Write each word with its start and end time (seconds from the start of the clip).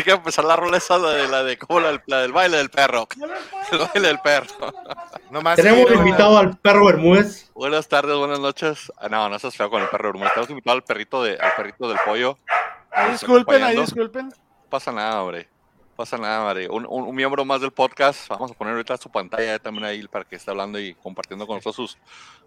Pensé 0.00 0.12
que 0.12 0.16
empezar 0.16 0.44
la 0.46 0.56
rola 0.56 0.78
esa 0.78 0.98
de 0.98 1.28
la 1.28 1.42
de 1.42 1.58
como 1.58 1.78
la, 1.78 2.00
del 2.22 2.32
baile 2.32 2.56
del 2.56 2.70
perro. 2.70 3.06
El 3.70 3.78
baile 3.78 4.08
del 4.08 4.18
perro. 4.20 4.72
Tenemos 5.56 5.92
invitado 5.92 6.38
al 6.38 6.56
perro 6.56 6.86
Bermúdez. 6.86 7.50
Buenas 7.54 7.86
tardes, 7.86 8.16
buenas 8.16 8.40
noches. 8.40 8.90
Ah, 8.96 9.10
no, 9.10 9.28
no 9.28 9.36
estás 9.36 9.54
feo 9.54 9.68
con 9.68 9.82
el 9.82 9.88
perro 9.90 10.08
Bermúdez. 10.08 10.32
Tenemos 10.32 10.50
invitado 10.50 10.76
al 10.76 10.84
perrito 10.84 11.22
de, 11.22 11.36
al 11.36 11.52
perrito 11.54 11.86
del 11.86 11.98
pollo. 12.06 12.38
disculpen, 13.12 13.62
ahí 13.62 13.76
disculpen. 13.76 14.28
No 14.28 14.70
pasa 14.70 14.90
nada, 14.90 15.22
hombre. 15.22 15.48
Pasa 16.00 16.16
nada, 16.16 16.46
hombre. 16.46 16.66
Un, 16.70 16.86
un, 16.88 17.14
miembro 17.14 17.44
más 17.44 17.60
del 17.60 17.72
podcast. 17.72 18.26
Vamos 18.26 18.50
a 18.50 18.54
poner 18.54 18.72
ahorita 18.72 18.96
su 18.96 19.10
pantalla 19.10 19.58
también 19.58 19.84
ahí 19.84 20.08
para 20.08 20.24
que 20.24 20.34
esté 20.34 20.50
hablando 20.50 20.80
y 20.80 20.94
compartiendo 20.94 21.46
con 21.46 21.56
nosotros 21.56 21.76
sus, 21.76 21.98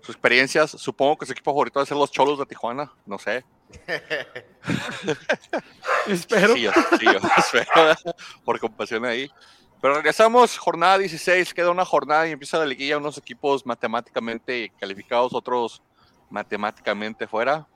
sus 0.02 0.16
experiencias. 0.16 0.71
Supongo 0.71 1.17
que 1.17 1.27
su 1.27 1.34
equipo 1.34 1.52
favorito 1.52 1.79
va 1.79 1.84
a 1.84 1.85
ser 1.85 1.95
los 1.95 2.12
Cholos 2.12 2.39
de 2.39 2.48
Tijuana. 2.48 2.91
No 3.05 3.20
sé. 3.20 3.45
espero. 6.07 6.55
Sí, 6.55 6.66
espero. 7.38 7.95
Por 8.43 8.59
compasión 8.59 9.05
ahí. 9.05 9.29
Pero 9.79 9.93
regresamos, 9.93 10.57
jornada 10.57 10.98
16, 10.98 11.54
queda 11.54 11.70
una 11.70 11.85
jornada 11.85 12.27
y 12.27 12.31
empieza 12.31 12.57
la 12.57 12.65
liguilla, 12.65 12.98
unos 12.98 13.20
equipos 13.20 13.68
matemáticamente 13.68 14.71
calificados, 14.79 15.31
otros 15.31 15.84
matemáticamente 16.31 17.27
fuera. 17.27 17.68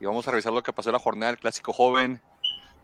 Y 0.00 0.04
vamos 0.04 0.26
a 0.26 0.32
revisar 0.32 0.52
lo 0.52 0.64
que 0.64 0.72
pasó 0.72 0.88
en 0.88 0.94
la 0.94 0.98
jornada 0.98 1.30
del 1.30 1.38
clásico 1.38 1.72
joven. 1.72 2.20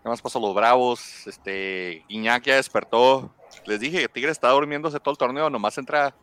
¿Qué 0.09 0.11
más 0.11 0.23
pasó 0.23 0.41
los 0.41 0.55
Bravos? 0.55 1.27
Este, 1.27 2.03
Iñak 2.09 2.45
ya 2.45 2.57
despertó. 2.57 3.31
Les 3.67 3.79
dije 3.79 4.01
que 4.01 4.09
Tigre 4.09 4.31
está 4.31 4.49
durmiéndose 4.49 4.99
todo 5.01 5.13
el 5.13 5.19
torneo, 5.19 5.51
nomás 5.51 5.77
entra 5.77 6.15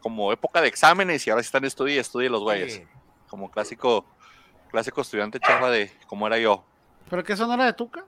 como 0.00 0.32
época 0.32 0.62
de 0.62 0.68
exámenes 0.68 1.26
y 1.26 1.30
ahora 1.30 1.42
están 1.42 1.62
estudiando 1.66 2.22
y 2.22 2.28
los 2.30 2.40
güeyes. 2.40 2.80
Como 3.28 3.50
clásico 3.50 4.06
clásico 4.70 5.02
estudiante 5.02 5.38
chafa 5.40 5.68
de 5.68 5.92
como 6.06 6.26
era 6.26 6.38
yo. 6.38 6.64
¿Pero 7.10 7.22
qué 7.22 7.36
son 7.36 7.52
era 7.52 7.66
de 7.66 7.74
Tuca? 7.74 8.06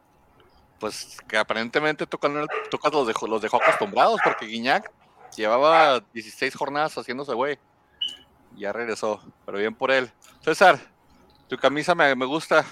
Pues 0.78 1.18
que 1.28 1.36
aparentemente 1.36 2.06
Tuca, 2.06 2.28
los, 2.28 3.06
dejó, 3.06 3.26
los 3.26 3.42
dejó 3.42 3.58
acostumbrados 3.58 4.20
porque 4.24 4.46
Guiñac 4.46 4.90
llevaba 5.36 6.00
16 6.14 6.54
jornadas 6.54 6.96
haciéndose 6.96 7.34
güey. 7.34 7.58
Ya 8.56 8.72
regresó, 8.72 9.20
pero 9.44 9.58
bien 9.58 9.74
por 9.74 9.90
él. 9.90 10.10
César, 10.40 10.80
tu 11.46 11.58
camisa 11.58 11.94
me, 11.94 12.14
me 12.14 12.24
gusta. 12.24 12.64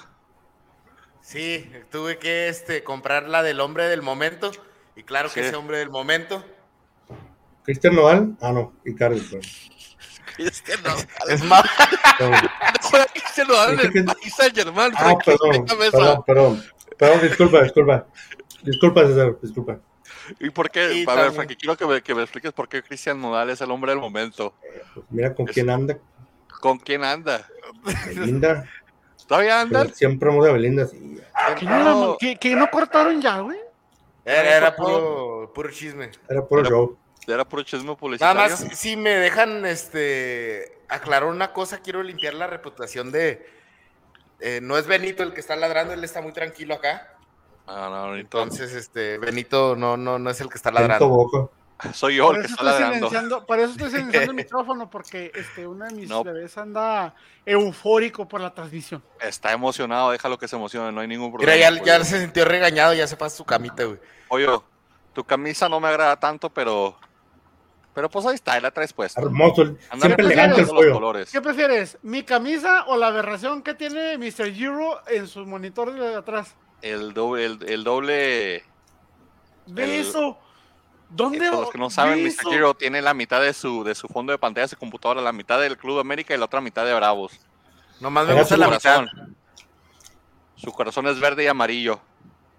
Sí, 1.29 1.71
tuve 1.91 2.17
que 2.17 2.48
este, 2.48 2.83
comprar 2.83 3.29
la 3.29 3.43
del 3.43 3.61
hombre 3.61 3.87
del 3.87 4.01
momento. 4.01 4.51
Y 4.97 5.03
claro 5.03 5.29
que 5.31 5.47
ese 5.47 5.57
hombre 5.57 5.77
del 5.77 5.91
momento. 5.91 6.43
¿Cristian 7.65 7.97
Noval? 7.97 8.34
Ah, 8.41 8.51
no, 8.51 8.73
Icardi, 8.87 9.21
pues. 9.21 9.69
Cristian 10.37 10.83
Noval. 10.83 11.06
Es 11.29 11.45
más. 11.45 11.65
Cristian 13.12 13.47
Noval 13.47 13.75
en 13.75 13.81
el 13.81 14.05
país 14.06 14.37
Germán. 14.55 14.93
Ah, 14.97 15.19
perdón, 15.23 15.67
perdón, 15.67 16.25
perdón. 16.27 16.65
Perdón, 16.97 17.21
disculpa, 17.21 17.62
disculpa. 17.62 18.06
Disculpa, 18.62 19.06
César, 19.06 19.37
disculpa. 19.43 19.81
¿Y 20.41 20.49
por 20.49 20.71
qué? 20.71 21.05
a 21.06 21.15
ver, 21.15 21.33
Frankie, 21.33 21.56
quiero 21.56 21.77
que 21.77 21.84
me, 21.84 22.01
que 22.01 22.15
me, 22.15 22.23
expliques 22.23 22.55
por 22.55 22.71
qué 22.71 22.83
Cristian 22.83 23.21
Nodal 23.21 23.51
es 23.51 23.61
el 23.61 23.71
hombre 23.71 23.93
del 23.93 24.01
momento. 24.01 24.55
Pues 24.95 25.05
mira 25.11 25.34
con 25.34 25.45
quién 25.45 25.69
anda. 25.69 25.99
¿Con 26.62 26.79
quién 26.79 27.05
anda? 27.05 27.47
Belinda. 28.06 28.65
¿Todavía 29.28 29.61
anda? 29.61 29.87
siempre 29.93 30.31
hemos 30.31 30.44
de 30.44 30.53
Belinda, 30.53 30.87
sí. 30.87 31.21
¿Que 31.59 31.66
no, 31.66 32.16
que, 32.19 32.56
no 32.56 32.71
cortaron 32.71 33.21
ya, 33.21 33.41
güey? 33.41 33.59
Era, 34.25 34.56
era 34.56 34.77
puro, 34.77 35.53
puro 35.55 35.71
chisme. 35.71 36.11
Era 36.28 36.44
puro 36.44 36.65
show. 36.65 36.99
Era 37.27 37.47
puro 37.47 37.62
chisme 37.62 37.94
publicitario. 37.94 38.34
Nada 38.34 38.49
más, 38.49 38.78
si 38.78 38.97
me 38.97 39.11
dejan 39.11 39.65
este 39.66 40.78
aclarar 40.89 41.28
una 41.28 41.53
cosa, 41.53 41.78
quiero 41.78 42.03
limpiar 42.03 42.34
la 42.34 42.47
reputación 42.47 43.12
de. 43.12 43.47
Eh, 44.41 44.61
no 44.62 44.78
es 44.78 44.87
Benito 44.87 45.22
el 45.22 45.34
que 45.34 45.41
está 45.41 45.56
ladrando, 45.56 45.93
él 45.93 46.03
está 46.03 46.22
muy 46.22 46.33
tranquilo 46.33 46.75
acá. 46.75 47.15
Ah, 47.66 47.89
no, 47.91 48.12
Benito. 48.12 48.43
Entonces, 48.43 48.72
este, 48.75 49.19
Benito 49.19 49.77
no, 49.77 49.97
no, 49.97 50.19
no 50.19 50.31
es 50.31 50.41
el 50.41 50.49
que 50.49 50.56
está 50.56 50.71
ladrando. 50.71 51.09
Benito 51.09 51.53
Soy 51.93 52.16
yo 52.16 52.33
el 52.33 52.43
que 52.43 52.47
está 52.49 52.62
ladrando. 52.62 53.47
Por 53.47 53.59
eso 53.59 53.72
estoy 53.72 53.91
silenciando 53.91 54.31
el 54.31 54.37
micrófono, 54.44 54.91
porque 54.91 55.31
este, 55.34 55.66
uno 55.66 55.84
de 55.87 55.94
mis 55.94 56.09
bebés 56.09 56.59
anda 56.59 57.15
eufórico 57.47 58.27
por 58.27 58.41
la 58.41 58.53
transmisión. 58.53 59.03
Está 59.21 59.53
emocionado, 59.53 60.11
déjalo 60.11 60.39
que 60.39 60.49
se 60.49 60.56
emocione, 60.56 60.91
no 60.93 61.00
hay 61.00 61.09
ningún 61.09 61.31
problema. 61.33 61.53
Mira, 61.53 61.71
ya, 61.71 61.84
ya 61.99 62.05
se 62.05 62.21
sintió 62.21 62.44
regañado, 62.44 62.94
ya 62.94 63.06
se 63.06 63.16
pasa 63.16 63.37
su 63.37 63.44
camita, 63.44 63.84
güey. 63.84 63.99
Oye, 64.28 64.47
tu 65.12 65.25
camisa 65.25 65.69
no 65.69 65.81
me 65.81 65.89
agrada 65.89 66.19
tanto, 66.19 66.50
pero 66.50 66.97
pero 67.99 68.09
pues 68.09 68.25
ahí 68.27 68.37
está, 68.37 68.60
la 68.60 68.71
traes 68.71 68.93
puesta. 68.93 69.21
Hermoso, 69.21 69.75
siempre 69.99 70.25
elegante 70.25 70.60
el 70.60 70.69
colores. 70.69 71.33
¿Qué 71.33 71.41
prefieres? 71.41 71.99
¿Mi 72.03 72.22
camisa 72.22 72.84
o 72.87 72.97
la 72.97 73.09
aberración 73.09 73.60
que 73.60 73.75
tiene 73.75 74.16
Mr. 74.16 74.56
Euro 74.56 75.00
en 75.09 75.27
su 75.27 75.45
monitor 75.45 75.93
de 75.93 76.15
atrás? 76.15 76.55
El 76.81 77.12
doble, 77.12 77.59
el, 77.66 77.83
doble. 77.83 78.62
¿Ve 79.66 79.99
eso? 79.99 80.39
¿Dónde? 81.11 81.39
Para 81.39 81.61
los 81.63 81.71
que 81.71 81.79
no 81.79 81.91
saben, 81.91 82.23
Mr. 82.23 82.53
Euro 82.53 82.75
tiene 82.75 83.01
la 83.01 83.15
mitad 83.15 83.41
de 83.41 83.53
su, 83.53 83.83
de 83.83 83.95
su 83.95 84.09
fondo 84.09 84.33
de 84.33 84.39
pantalla 84.39 84.67
de 84.67 84.69
su 84.69 84.77
computadora, 84.77 85.23
la 85.23 85.33
mitad 85.33 85.61
del 85.61 85.79
Club 85.79 85.99
América 85.99 86.35
y 86.35 86.39
la 86.39 86.45
otra 86.45 86.61
mitad 86.61 86.85
de 86.85 86.95
Bravos. 86.95 87.41
Nomás 88.01 88.27
me 88.27 88.35
gusta 88.35 88.57
la 88.57 88.69
mitad. 88.69 89.05
Su 90.57 90.73
corazón 90.73 91.07
es 91.07 91.19
verde 91.19 91.45
y 91.45 91.47
amarillo 91.47 92.01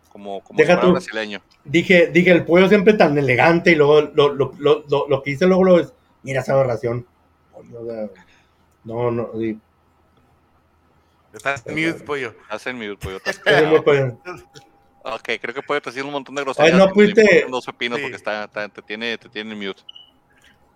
como, 0.09 0.41
como 0.41 0.57
Deja 0.57 0.75
brasileño. 0.75 1.41
Dije, 1.63 2.07
dije, 2.07 2.31
el 2.31 2.45
pollo 2.45 2.67
siempre 2.67 2.93
tan 2.93 3.17
elegante 3.17 3.71
y 3.71 3.75
luego 3.75 4.01
lo, 4.01 4.33
lo, 4.33 4.53
lo, 4.57 4.83
lo, 5.07 5.23
que 5.23 5.31
hice 5.31 5.45
luego 5.45 5.63
lo 5.63 5.79
es, 5.79 5.93
mira 6.23 6.41
esa 6.41 6.53
aberración. 6.53 7.05
No, 8.83 9.11
no, 9.11 9.29
sí. 9.37 9.57
Estás 11.33 11.65
en 11.67 11.75
mute, 11.75 12.03
pollo. 12.03 12.33
Estás 12.41 12.67
en 12.67 12.77
mute, 12.77 12.97
pollo. 12.97 13.19
pollo. 13.83 14.17
Ok, 15.15 15.29
creo 15.41 15.53
que 15.53 15.61
te 15.61 15.89
haciendo 15.89 16.07
un 16.07 16.13
montón 16.13 16.35
de 16.35 16.43
groserías. 16.43 16.73
Ay, 16.73 16.79
no 16.79 16.93
fuiste. 16.93 17.45
Dos 17.49 17.65
pepinos 17.65 17.99
porque 17.99 18.15
está, 18.15 18.47
te, 18.47 18.81
tiene, 18.81 19.17
te 19.17 19.29
tiene 19.29 19.53
en 19.53 19.59
mute. 19.59 19.81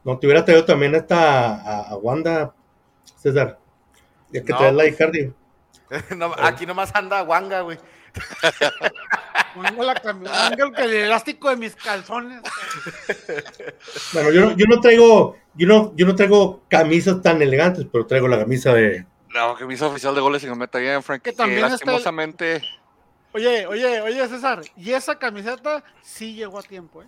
No, 0.03 0.17
te 0.17 0.27
hubiera 0.27 0.43
traído 0.43 0.65
también 0.65 0.95
esta 0.95 1.55
a, 1.55 1.89
a 1.89 1.95
Wanda, 1.95 2.53
César. 3.17 3.59
Ya 4.31 4.43
que 4.43 4.51
no, 4.51 4.57
traes 4.57 4.73
la 4.73 4.83
pues, 4.83 4.93
Icardi. 4.93 5.33
no, 6.17 6.33
aquí 6.37 6.65
nomás 6.65 6.93
anda 6.93 7.23
Wanga, 7.23 7.61
güey. 7.61 7.77
Pongo 9.55 9.83
la 9.83 10.01
el 10.77 10.93
elástico 10.93 11.49
de 11.49 11.57
mis 11.57 11.75
calzones. 11.75 12.41
Bueno, 14.13 14.31
yo 14.31 14.41
no, 14.41 14.57
yo 14.57 14.65
no 14.67 14.79
traigo, 14.81 15.37
yo 15.53 15.67
no, 15.67 15.93
yo 15.95 16.05
no 16.07 16.15
traigo 16.15 16.63
camisas 16.67 17.21
tan 17.21 17.41
elegantes, 17.41 17.85
pero 17.91 18.05
traigo 18.07 18.27
la 18.27 18.39
camisa 18.39 18.73
de. 18.73 19.05
La 19.31 19.53
camisa 19.57 19.87
oficial 19.87 20.15
de 20.15 20.21
goles 20.21 20.43
en 20.43 20.57
meta 20.57 20.79
bien, 20.79 21.01
Frank. 21.03 21.21
Que 21.21 21.33
también 21.33 21.61
lastimosamente. 21.61 22.61
Oye, 23.33 23.65
oye, 23.67 24.01
oye, 24.01 24.27
César, 24.27 24.61
y 24.77 24.91
esa 24.91 25.17
camiseta 25.17 25.83
sí 26.01 26.35
llegó 26.35 26.59
a 26.59 26.63
tiempo, 26.63 27.01
¿eh? 27.01 27.07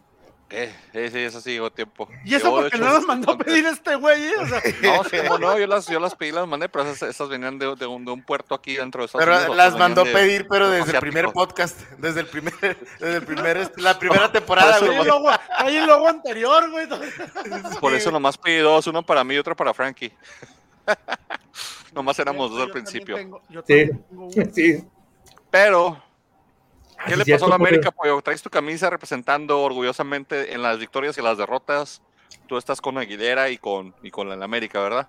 Eh, 0.52 1.10
sí, 1.12 1.20
eso 1.20 1.42
sí 1.42 1.52
llegó 1.52 1.72
tiempo. 1.72 2.08
¿Y 2.24 2.36
eso 2.36 2.52
porque 2.52 2.78
no 2.78 2.86
las 2.86 3.04
mandó 3.04 3.32
a 3.32 3.38
pedir 3.38 3.66
este 3.66 3.96
güey? 3.96 4.32
O 4.36 4.48
sea. 4.48 4.62
No, 4.82 5.04
sí, 5.04 5.18
no, 5.40 5.58
yo 5.58 5.68
las, 5.68 5.88
yo 5.88 6.00
las 6.00 6.16
pedí, 6.16 6.32
las 6.32 6.48
mandé, 6.48 6.70
pero 6.70 6.90
esas, 6.90 7.30
venían 7.30 7.58
de, 7.58 7.76
de, 7.76 7.88
un, 7.88 8.06
de, 8.06 8.12
un, 8.12 8.22
puerto 8.22 8.54
aquí 8.54 8.76
dentro 8.76 9.02
de 9.02 9.06
Estados 9.08 9.26
Pero 9.26 9.56
las 9.56 9.78
mandó 9.78 10.02
a 10.02 10.06
pedir, 10.06 10.48
pero 10.48 10.70
desde 10.70 10.94
el 10.94 11.00
primer 11.00 11.32
podcast, 11.32 11.80
desde 11.98 12.22
el 12.22 12.28
primer, 12.28 12.54
desde 13.00 13.18
el 13.18 13.26
primer, 13.26 13.72
la 13.78 13.98
primera 13.98 14.32
temporada, 14.32 14.80
güey. 14.80 14.98
Hay 15.58 15.78
el 15.78 15.88
logo 15.88 16.08
anterior, 16.08 16.70
güey. 16.70 16.88
Por 17.82 17.94
eso 17.94 18.12
nomás 18.12 18.38
pedí 18.38 18.60
dos, 18.60 18.86
uno 18.88 19.04
para 19.04 19.24
mí 19.24 19.34
y 19.34 19.38
otro 19.40 19.56
para 19.56 19.74
Frankie. 19.74 20.14
nomás 21.94 22.20
éramos 22.20 22.52
dos 22.52 22.62
al 22.62 22.72
principio. 22.72 23.42
sí, 23.66 23.90
sí. 24.54 24.84
Pero 25.50 26.05
¿Qué 27.06 27.16
le 27.16 27.26
pasó 27.26 27.46
a 27.46 27.50
la 27.50 27.56
América, 27.56 27.92
Pollo? 27.92 28.22
Traes 28.22 28.42
tu 28.42 28.50
camisa 28.50 28.90
representando 28.90 29.62
orgullosamente 29.62 30.54
en 30.54 30.62
las 30.62 30.80
victorias 30.80 31.18
y 31.18 31.22
las 31.22 31.38
derrotas. 31.38 32.02
Tú 32.48 32.58
estás 32.58 32.82
con 32.82 32.98
Aguilera 32.98 33.50
y 33.50 33.58
con, 33.58 33.96
y 34.02 34.12
con 34.12 34.28
la 34.28 34.44
América, 34.44 34.82
¿verdad? 34.82 35.08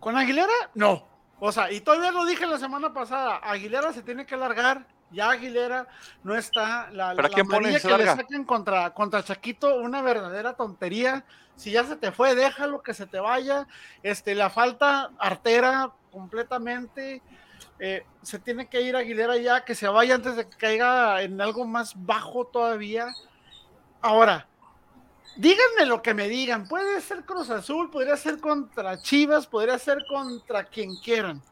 ¿Con 0.00 0.16
Aguilera? 0.16 0.52
No. 0.74 1.06
O 1.40 1.52
sea, 1.52 1.70
y 1.70 1.80
todavía 1.80 2.10
lo 2.10 2.24
dije 2.24 2.46
la 2.46 2.58
semana 2.58 2.92
pasada, 2.92 3.36
Aguilera 3.36 3.92
se 3.92 4.02
tiene 4.02 4.26
que 4.26 4.36
largar, 4.36 4.86
ya 5.12 5.30
Aguilera 5.30 5.86
no 6.24 6.36
está, 6.36 6.90
la, 6.90 7.14
¿Pero 7.14 7.28
quién 7.28 7.46
pone 7.46 7.80
que 7.80 7.96
le 7.96 8.06
saquen 8.06 8.44
contra, 8.44 8.90
contra 8.92 9.22
Chaquito, 9.22 9.76
una 9.76 10.02
verdadera 10.02 10.54
tontería, 10.54 11.24
si 11.54 11.70
ya 11.70 11.84
se 11.84 11.94
te 11.94 12.10
fue, 12.10 12.34
déjalo 12.34 12.82
que 12.82 12.92
se 12.92 13.06
te 13.06 13.20
vaya, 13.20 13.68
este, 14.02 14.34
la 14.34 14.50
falta 14.50 15.10
artera 15.18 15.92
completamente, 16.10 17.22
eh, 17.80 18.04
se 18.22 18.38
tiene 18.38 18.68
que 18.68 18.80
ir 18.82 18.96
Aguilera 18.96 19.36
ya, 19.36 19.64
que 19.64 19.74
se 19.74 19.88
vaya 19.88 20.14
antes 20.14 20.36
de 20.36 20.48
que 20.48 20.56
caiga 20.56 21.22
en 21.22 21.40
algo 21.40 21.64
más 21.66 21.94
bajo 21.96 22.46
todavía. 22.46 23.14
Ahora, 24.00 24.48
díganme 25.36 25.86
lo 25.86 26.02
que 26.02 26.14
me 26.14 26.28
digan, 26.28 26.66
puede 26.66 27.00
ser 27.00 27.24
Cruz 27.24 27.50
Azul, 27.50 27.90
podría 27.90 28.16
ser 28.16 28.40
contra 28.40 29.00
Chivas, 29.00 29.46
podría 29.46 29.78
ser 29.78 29.98
contra 30.08 30.64
quien 30.64 30.96
quieran. 30.96 31.42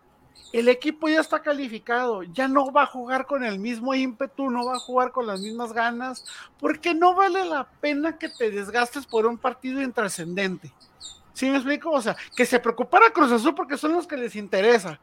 El 0.52 0.68
equipo 0.68 1.08
ya 1.08 1.20
está 1.20 1.42
calificado, 1.42 2.22
ya 2.22 2.48
no 2.48 2.72
va 2.72 2.82
a 2.82 2.86
jugar 2.86 3.26
con 3.26 3.44
el 3.44 3.58
mismo 3.58 3.94
ímpetu, 3.94 4.48
no 4.48 4.64
va 4.66 4.76
a 4.76 4.80
jugar 4.80 5.12
con 5.12 5.26
las 5.26 5.40
mismas 5.40 5.72
ganas, 5.72 6.24
porque 6.58 6.94
no 6.94 7.14
vale 7.14 7.44
la 7.44 7.64
pena 7.80 8.16
que 8.16 8.28
te 8.28 8.50
desgastes 8.50 9.06
por 9.06 9.26
un 9.26 9.38
partido 9.38 9.82
intrascendente. 9.82 10.72
¿Sí 11.32 11.50
me 11.50 11.56
explico? 11.56 11.90
O 11.90 12.00
sea, 12.00 12.16
que 12.34 12.46
se 12.46 12.58
preocupara 12.58 13.10
Cruz 13.10 13.30
Azul 13.30 13.54
porque 13.54 13.76
son 13.76 13.92
los 13.92 14.06
que 14.06 14.16
les 14.16 14.34
interesa. 14.36 14.98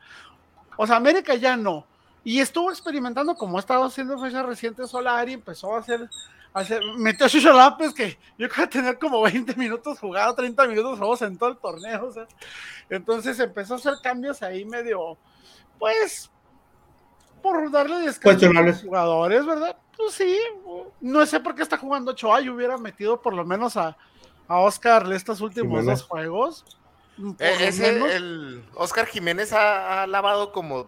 O 0.78 0.88
sea, 0.88 0.96
América 0.96 1.36
ya 1.36 1.56
no. 1.58 1.86
Y 2.24 2.40
estuvo 2.40 2.72
experimentando, 2.72 3.36
como 3.36 3.58
ha 3.58 3.60
estado 3.60 3.84
haciendo 3.84 4.18
fecha 4.20 4.44
reciente 4.44 4.88
Solari, 4.88 5.34
empezó 5.34 5.76
a 5.76 5.80
hacer, 5.80 6.10
a 6.54 6.60
hacer 6.62 6.82
metió 6.98 7.26
a 7.26 7.30
Chucho 7.30 7.52
López, 7.52 7.94
que 7.94 8.18
yo 8.38 8.48
creo 8.48 8.70
que 8.70 8.78
tener 8.78 8.98
como 8.98 9.22
20 9.22 9.56
minutos 9.56 10.00
jugado, 10.00 10.34
30 10.34 10.68
minutos 10.68 10.98
jugados 10.98 11.22
en 11.24 11.38
todo 11.38 11.50
el 11.50 11.58
torneo. 11.58 12.06
O 12.06 12.12
sea. 12.12 12.26
Entonces 12.90 13.40
empezó 13.40 13.74
a 13.74 13.78
hacer 13.78 13.96
cambios 14.02 14.42
ahí 14.42 14.64
medio, 14.64 15.18
pues, 15.78 16.32
por 17.42 17.70
darle 17.70 17.98
descanso 17.98 18.50
a 18.50 18.62
los 18.62 18.82
jugadores, 18.82 19.46
¿verdad? 19.46 19.76
Pues 19.98 20.14
sí, 20.14 20.38
no 21.02 21.26
sé 21.26 21.40
por 21.42 21.56
qué 21.56 21.62
está 21.62 21.78
jugando 21.78 22.12
Ochoa, 22.12 22.40
yo 22.40 22.56
hubiera 22.56 22.78
metido 22.78 23.22
por 23.22 23.34
lo 23.34 23.46
menos 23.46 23.76
a, 23.76 23.98
a 24.48 24.60
Oscar 24.60 25.12
estos 25.12 25.42
últimos 25.42 25.86
dos 25.86 26.04
juegos. 26.04 26.66
Eh, 27.40 27.56
ese, 27.60 28.16
el 28.16 28.64
Oscar 28.74 29.06
Jiménez 29.06 29.54
ha, 29.54 30.04
ha 30.04 30.08
lavado 30.08 30.52
como 30.52 30.88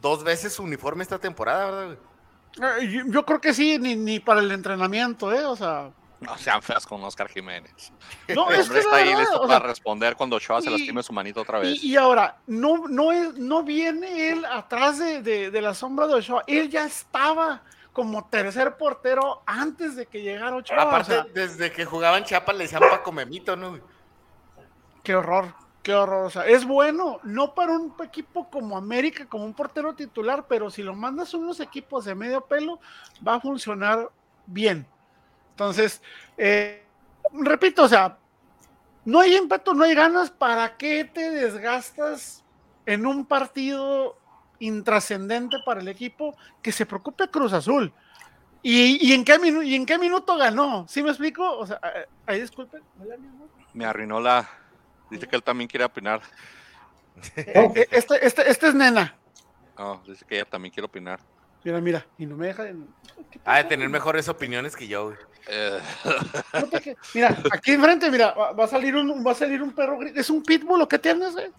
dos 0.00 0.24
veces 0.24 0.52
su 0.54 0.62
uniforme 0.62 1.02
esta 1.02 1.18
temporada, 1.18 1.70
¿verdad? 1.70 1.96
güey? 2.56 2.84
Eh, 2.84 2.90
Yo, 2.90 3.02
yo 3.06 3.24
creo 3.24 3.40
que 3.40 3.54
sí, 3.54 3.78
ni, 3.78 3.94
ni 3.96 4.20
para 4.20 4.40
el 4.40 4.50
entrenamiento, 4.50 5.32
¿eh? 5.32 5.44
O 5.44 5.54
sea, 5.56 5.90
No 6.20 6.36
sean 6.38 6.62
feas 6.62 6.86
con 6.86 7.02
Oscar 7.04 7.28
Jiménez. 7.28 7.92
no, 8.34 8.50
El 8.50 8.60
es 8.60 8.66
hombre 8.66 8.80
que 8.80 8.84
está 8.86 8.96
ahí 8.96 9.14
listo 9.14 9.42
o 9.42 9.46
para 9.46 9.60
sea, 9.60 9.68
responder 9.68 10.16
cuando 10.16 10.36
Ochoa 10.36 10.60
se 10.62 10.68
y- 10.68 10.72
lastime 10.72 11.02
su 11.02 11.12
manito 11.12 11.40
otra 11.42 11.58
vez. 11.58 11.82
y, 11.82 11.92
y 11.92 11.96
ahora, 11.96 12.38
no, 12.46 12.88
no, 12.88 13.12
es, 13.12 13.34
no 13.34 13.62
viene 13.62 14.30
él 14.30 14.44
atrás 14.44 14.98
de, 14.98 15.22
de- 15.22 15.50
de 15.50 15.62
la 15.62 15.74
sombra 15.74 16.06
de 16.06 16.14
Ochoa, 16.14 16.44
él 16.46 16.68
ya 16.70 16.84
estaba 16.86 17.62
como 17.92 18.26
tercer 18.28 18.76
portero 18.78 19.42
antes 19.44 19.96
de 19.96 20.06
que 20.06 20.22
llegara 20.22 20.56
Ochoa. 20.56 20.78
o 20.78 20.88
Aparte, 20.88 21.12
sea, 21.12 21.26
desde 21.34 21.70
que 21.72 21.84
jugaban 21.84 22.24
Chiapas 22.24 22.56
le 22.56 22.64
decían 22.64 22.80
Paco 22.88 23.12
Memito, 23.12 23.54
¿no? 23.54 23.78
Qué 25.02 25.14
horror, 25.14 25.54
qué 25.82 25.94
horror. 25.94 26.26
O 26.26 26.30
sea, 26.30 26.46
es 26.46 26.64
bueno, 26.64 27.20
no 27.22 27.54
para 27.54 27.72
un 27.72 27.94
equipo 28.04 28.48
como 28.50 28.76
América, 28.76 29.26
como 29.26 29.44
un 29.44 29.54
portero 29.54 29.94
titular, 29.94 30.46
pero 30.48 30.70
si 30.70 30.82
lo 30.82 30.94
mandas 30.94 31.34
a 31.34 31.38
unos 31.38 31.60
equipos 31.60 32.04
de 32.04 32.14
medio 32.14 32.42
pelo, 32.42 32.80
va 33.26 33.36
a 33.36 33.40
funcionar 33.40 34.10
bien. 34.46 34.86
Entonces, 35.50 36.02
eh, 36.36 36.84
repito, 37.32 37.84
o 37.84 37.88
sea, 37.88 38.18
no 39.04 39.20
hay 39.20 39.36
ímpetu, 39.36 39.74
no 39.74 39.84
hay 39.84 39.94
ganas, 39.94 40.30
¿para 40.30 40.76
qué 40.76 41.04
te 41.04 41.30
desgastas 41.30 42.44
en 42.86 43.06
un 43.06 43.26
partido 43.26 44.16
intrascendente 44.58 45.56
para 45.64 45.80
el 45.80 45.88
equipo 45.88 46.36
que 46.62 46.72
se 46.72 46.86
preocupe 46.86 47.28
Cruz 47.28 47.52
Azul? 47.52 47.92
¿Y, 48.62 49.08
y 49.08 49.12
en, 49.12 49.24
qué 49.24 49.38
¿Y 49.64 49.74
en 49.74 49.84
qué 49.84 49.98
minuto 49.98 50.36
ganó? 50.36 50.86
¿Sí 50.88 51.02
me 51.02 51.08
explico? 51.08 51.58
O 51.58 51.66
sea, 51.66 51.80
eh, 51.96 52.06
ahí 52.26 52.40
disculpen. 52.40 52.80
Me 53.74 53.84
arruinó 53.84 54.20
la. 54.20 54.48
Dice 55.12 55.26
que 55.28 55.36
él 55.36 55.42
también 55.42 55.68
quiere 55.68 55.84
opinar. 55.84 56.20
Oh, 57.54 57.72
Este, 57.90 58.26
este, 58.26 58.50
este 58.50 58.68
es 58.68 58.74
nena. 58.74 59.14
No, 59.78 60.02
dice 60.06 60.24
que 60.24 60.36
ella 60.36 60.44
también 60.46 60.72
quiere 60.72 60.86
opinar. 60.86 61.20
Mira, 61.64 61.80
mira. 61.80 62.06
Y 62.18 62.26
no 62.26 62.36
me 62.36 62.46
deja 62.48 62.64
de... 62.64 62.74
¿Qué 63.30 63.38
Ha 63.44 63.58
de 63.58 63.64
tener 63.64 63.88
mejores 63.88 64.28
opiniones 64.28 64.74
que 64.74 64.88
yo, 64.88 65.04
güey. 65.06 65.16
Eh, 65.48 65.78
No 66.54 66.68
te 66.68 66.80
que- 66.80 66.96
Mira, 67.14 67.36
aquí 67.52 67.72
enfrente, 67.72 68.10
mira, 68.10 68.32
va 68.32 68.52
va 68.52 68.64
a 68.64 68.68
salir 68.68 68.96
un, 68.96 69.24
va 69.24 69.32
a 69.32 69.34
salir 69.34 69.62
un 69.62 69.72
perro 69.72 69.98
gris. 69.98 70.12
¿Es 70.16 70.30
un 70.30 70.42
pitbull 70.42 70.80
o 70.82 70.88
qué 70.88 70.98
tienes, 70.98 71.36
eh? 71.36 71.52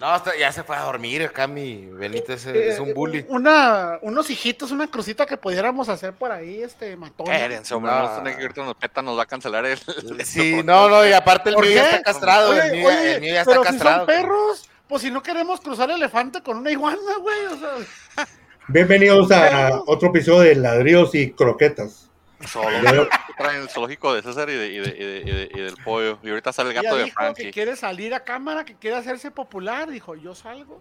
No, 0.00 0.08
hasta- 0.08 0.36
ya 0.36 0.50
se 0.50 0.64
fue 0.64 0.76
a 0.76 0.80
dormir 0.82 1.22
acá 1.22 1.46
mi 1.46 1.86
Benito, 1.86 2.32
ese 2.32 2.68
es 2.70 2.78
Eh, 2.78 2.80
un 2.80 2.94
bully. 2.94 3.24
Una, 3.28 3.98
unos 4.02 4.28
hijitos, 4.28 4.72
una 4.72 4.88
crucita 4.90 5.24
que 5.24 5.36
pudiéramos 5.36 5.88
hacer 5.88 6.12
por 6.14 6.32
ahí, 6.32 6.62
este 6.62 6.96
matón. 6.96 7.30
espérense, 7.32 7.72
hombre, 7.74 7.92
No. 7.92 8.20
no 8.22 8.24
que 8.54 8.60
nos 8.62 8.74
peta, 8.74 9.02
nos 9.02 9.16
va 9.16 9.22
a 9.22 9.26
cancelar 9.26 9.64
el. 9.66 9.78
Sí, 10.24 10.62
no, 10.64 10.88
no, 10.88 11.06
y 11.06 11.12
aparte 11.12 11.50
el 11.50 11.54
¿Por 11.54 11.64
mío 11.66 11.76
ya 11.76 11.90
está 11.90 12.02
castrado, 12.02 12.50
Oye, 12.50 12.66
el 12.66 12.72
mío, 12.72 12.88
oye, 12.88 13.14
el 13.14 13.20
mío 13.20 13.34
ya 13.34 13.40
está 13.42 13.52
pero 13.52 13.62
castrado. 13.62 14.06
si 14.06 14.12
son 14.12 14.22
perros, 14.22 14.68
pues 14.88 15.02
si 15.02 15.10
no 15.12 15.22
queremos 15.22 15.60
cruzar 15.60 15.90
elefante 15.90 16.42
con 16.42 16.58
una 16.58 16.70
iguana, 16.72 16.98
güey, 17.20 17.44
o 17.46 17.56
sea, 17.56 18.26
Bienvenidos 18.66 19.30
a 19.30 19.80
otro 19.86 20.08
episodio 20.08 20.40
de 20.40 20.54
Ladrillos 20.56 21.14
y 21.14 21.30
Croquetas. 21.32 22.08
Solo 22.48 23.06
traen 23.36 23.62
el 23.62 23.68
zoológico 23.68 24.14
de 24.14 24.22
César 24.22 24.48
y, 24.50 24.54
de, 24.54 24.66
y, 24.68 24.78
de- 24.78 24.96
y 24.96 25.04
de- 25.04 25.20
y 25.20 25.30
de- 25.30 25.50
y 25.54 25.60
del 25.62 25.76
pollo. 25.84 26.18
Y 26.22 26.30
ahorita 26.30 26.52
sale 26.52 26.70
el 26.70 26.76
ella 26.76 26.82
gato 26.82 26.96
de 26.96 27.04
dijo 27.04 27.16
que 27.16 27.22
Frankie. 27.24 27.50
quiere 27.52 27.76
salir 27.76 28.14
a 28.14 28.20
cámara, 28.20 28.64
que 28.64 28.74
quiere 28.76 28.96
hacerse 28.96 29.30
popular, 29.30 29.90
dijo, 29.90 30.14
yo 30.14 30.34
salgo. 30.34 30.80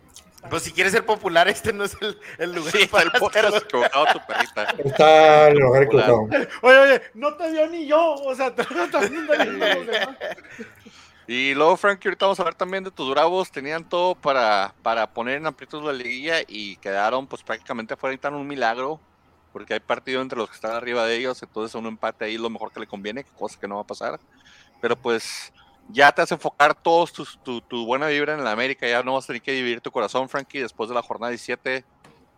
Pues 0.49 0.63
si 0.63 0.71
quieres 0.73 0.91
ser 0.91 1.05
popular, 1.05 1.47
este 1.47 1.71
no 1.71 1.85
es 1.85 1.95
el, 2.01 2.19
el 2.37 2.51
lugar 2.55 2.71
Sí, 2.73 2.85
para 2.87 3.03
el 3.05 3.11
podcast 3.11 3.45
hacerlo. 3.47 3.57
equivocado 3.67 4.05
tu 4.13 4.19
perrita. 4.27 4.63
Está 4.83 5.47
el 5.49 5.57
lugar 5.57 5.83
equivocado. 5.83 6.21
Oye, 6.61 6.77
oye, 6.79 7.01
no 7.13 7.33
te 7.35 7.51
vio 7.51 7.67
ni 7.67 7.87
yo, 7.87 8.13
o 8.13 8.35
sea, 8.35 8.53
también 8.91 9.25
te 9.27 9.37
demás. 9.37 9.77
Y 11.25 11.53
luego, 11.53 11.77
Frankie, 11.77 12.09
ahorita 12.09 12.25
vamos 12.25 12.39
a 12.39 12.41
hablar 12.43 12.55
también 12.55 12.83
de 12.83 12.91
tus 12.91 13.09
bravos. 13.09 13.49
Tenían 13.49 13.87
todo 13.87 14.13
para, 14.15 14.73
para 14.81 15.07
poner 15.13 15.37
en 15.37 15.45
aprietos 15.45 15.81
la 15.83 15.93
liguilla 15.93 16.35
y 16.45 16.75
quedaron 16.77 17.27
pues 17.27 17.41
prácticamente 17.43 17.95
fuera 17.95 18.13
en 18.21 18.33
un 18.35 18.45
milagro. 18.45 18.99
Porque 19.53 19.75
hay 19.75 19.79
partido 19.79 20.21
entre 20.21 20.37
los 20.37 20.49
que 20.49 20.55
están 20.55 20.71
arriba 20.71 21.05
de 21.05 21.15
ellos. 21.15 21.41
Entonces 21.41 21.73
un 21.75 21.85
empate 21.85 22.25
ahí 22.25 22.37
lo 22.37 22.49
mejor 22.49 22.71
que 22.73 22.81
le 22.81 22.87
conviene, 22.87 23.23
cosa 23.23 23.57
que 23.57 23.67
no 23.67 23.75
va 23.75 23.81
a 23.81 23.87
pasar. 23.87 24.19
Pero 24.81 24.97
pues 24.97 25.53
ya 25.89 26.11
te 26.11 26.21
hace 26.21 26.33
enfocar 26.33 26.75
todos 26.75 27.13
tus, 27.13 27.41
tu, 27.43 27.61
tu 27.61 27.85
buena 27.85 28.07
vibra 28.07 28.33
en 28.33 28.43
la 28.43 28.51
América. 28.51 28.87
Ya 28.87 29.03
no 29.03 29.13
vas 29.13 29.23
a 29.25 29.27
tener 29.27 29.41
que 29.41 29.53
dividir 29.53 29.79
tu 29.79 29.91
corazón, 29.91 30.27
Frankie. 30.27 30.59
Después 30.59 30.89
de 30.89 30.95
la 30.95 31.01
jornada 31.01 31.29
17 31.29 31.85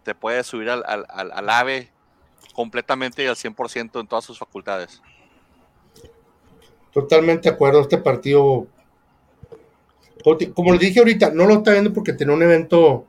te 0.03 0.13
puedes 0.13 0.45
subir 0.45 0.69
al, 0.69 0.83
al, 0.85 1.05
al, 1.09 1.31
al 1.31 1.49
ave 1.49 1.91
completamente 2.53 3.23
y 3.23 3.27
al 3.27 3.35
100% 3.35 3.99
en 3.99 4.07
todas 4.07 4.23
sus 4.23 4.37
facultades. 4.37 5.01
Totalmente 6.91 7.49
de 7.49 7.55
acuerdo. 7.55 7.81
Este 7.81 7.97
partido, 7.97 8.67
como 10.53 10.71
les 10.71 10.79
dije 10.79 10.99
ahorita, 10.99 11.31
no 11.31 11.45
lo 11.45 11.55
está 11.55 11.71
viendo 11.71 11.91
porque 11.91 12.13
tenía 12.13 12.33
un 12.33 12.41
evento 12.41 13.05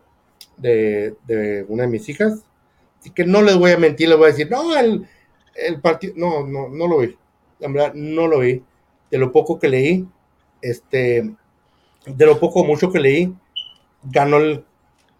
de, 0.56 1.14
de 1.26 1.64
una 1.68 1.84
de 1.84 1.88
mis 1.88 2.08
hijas. 2.08 2.42
Así 3.06 3.14
que 3.14 3.24
no 3.24 3.40
les 3.40 3.56
voy 3.56 3.70
a 3.70 3.78
mentir, 3.78 4.08
les 4.08 4.18
voy 4.18 4.24
a 4.26 4.30
decir, 4.32 4.50
no, 4.50 4.76
el, 4.76 5.08
el 5.54 5.80
partido, 5.80 6.14
no, 6.16 6.44
no, 6.44 6.68
no 6.68 6.88
lo 6.88 6.98
vi. 6.98 7.16
La 7.60 7.68
verdad, 7.68 7.94
no 7.94 8.26
lo 8.26 8.40
vi. 8.40 8.64
De 9.12 9.16
lo 9.18 9.30
poco 9.30 9.60
que 9.60 9.68
leí, 9.68 10.04
este, 10.60 11.32
de 12.04 12.26
lo 12.26 12.40
poco 12.40 12.62
o 12.62 12.64
mucho 12.64 12.90
que 12.90 12.98
leí, 12.98 13.32
ganó 14.02 14.38
el, 14.38 14.64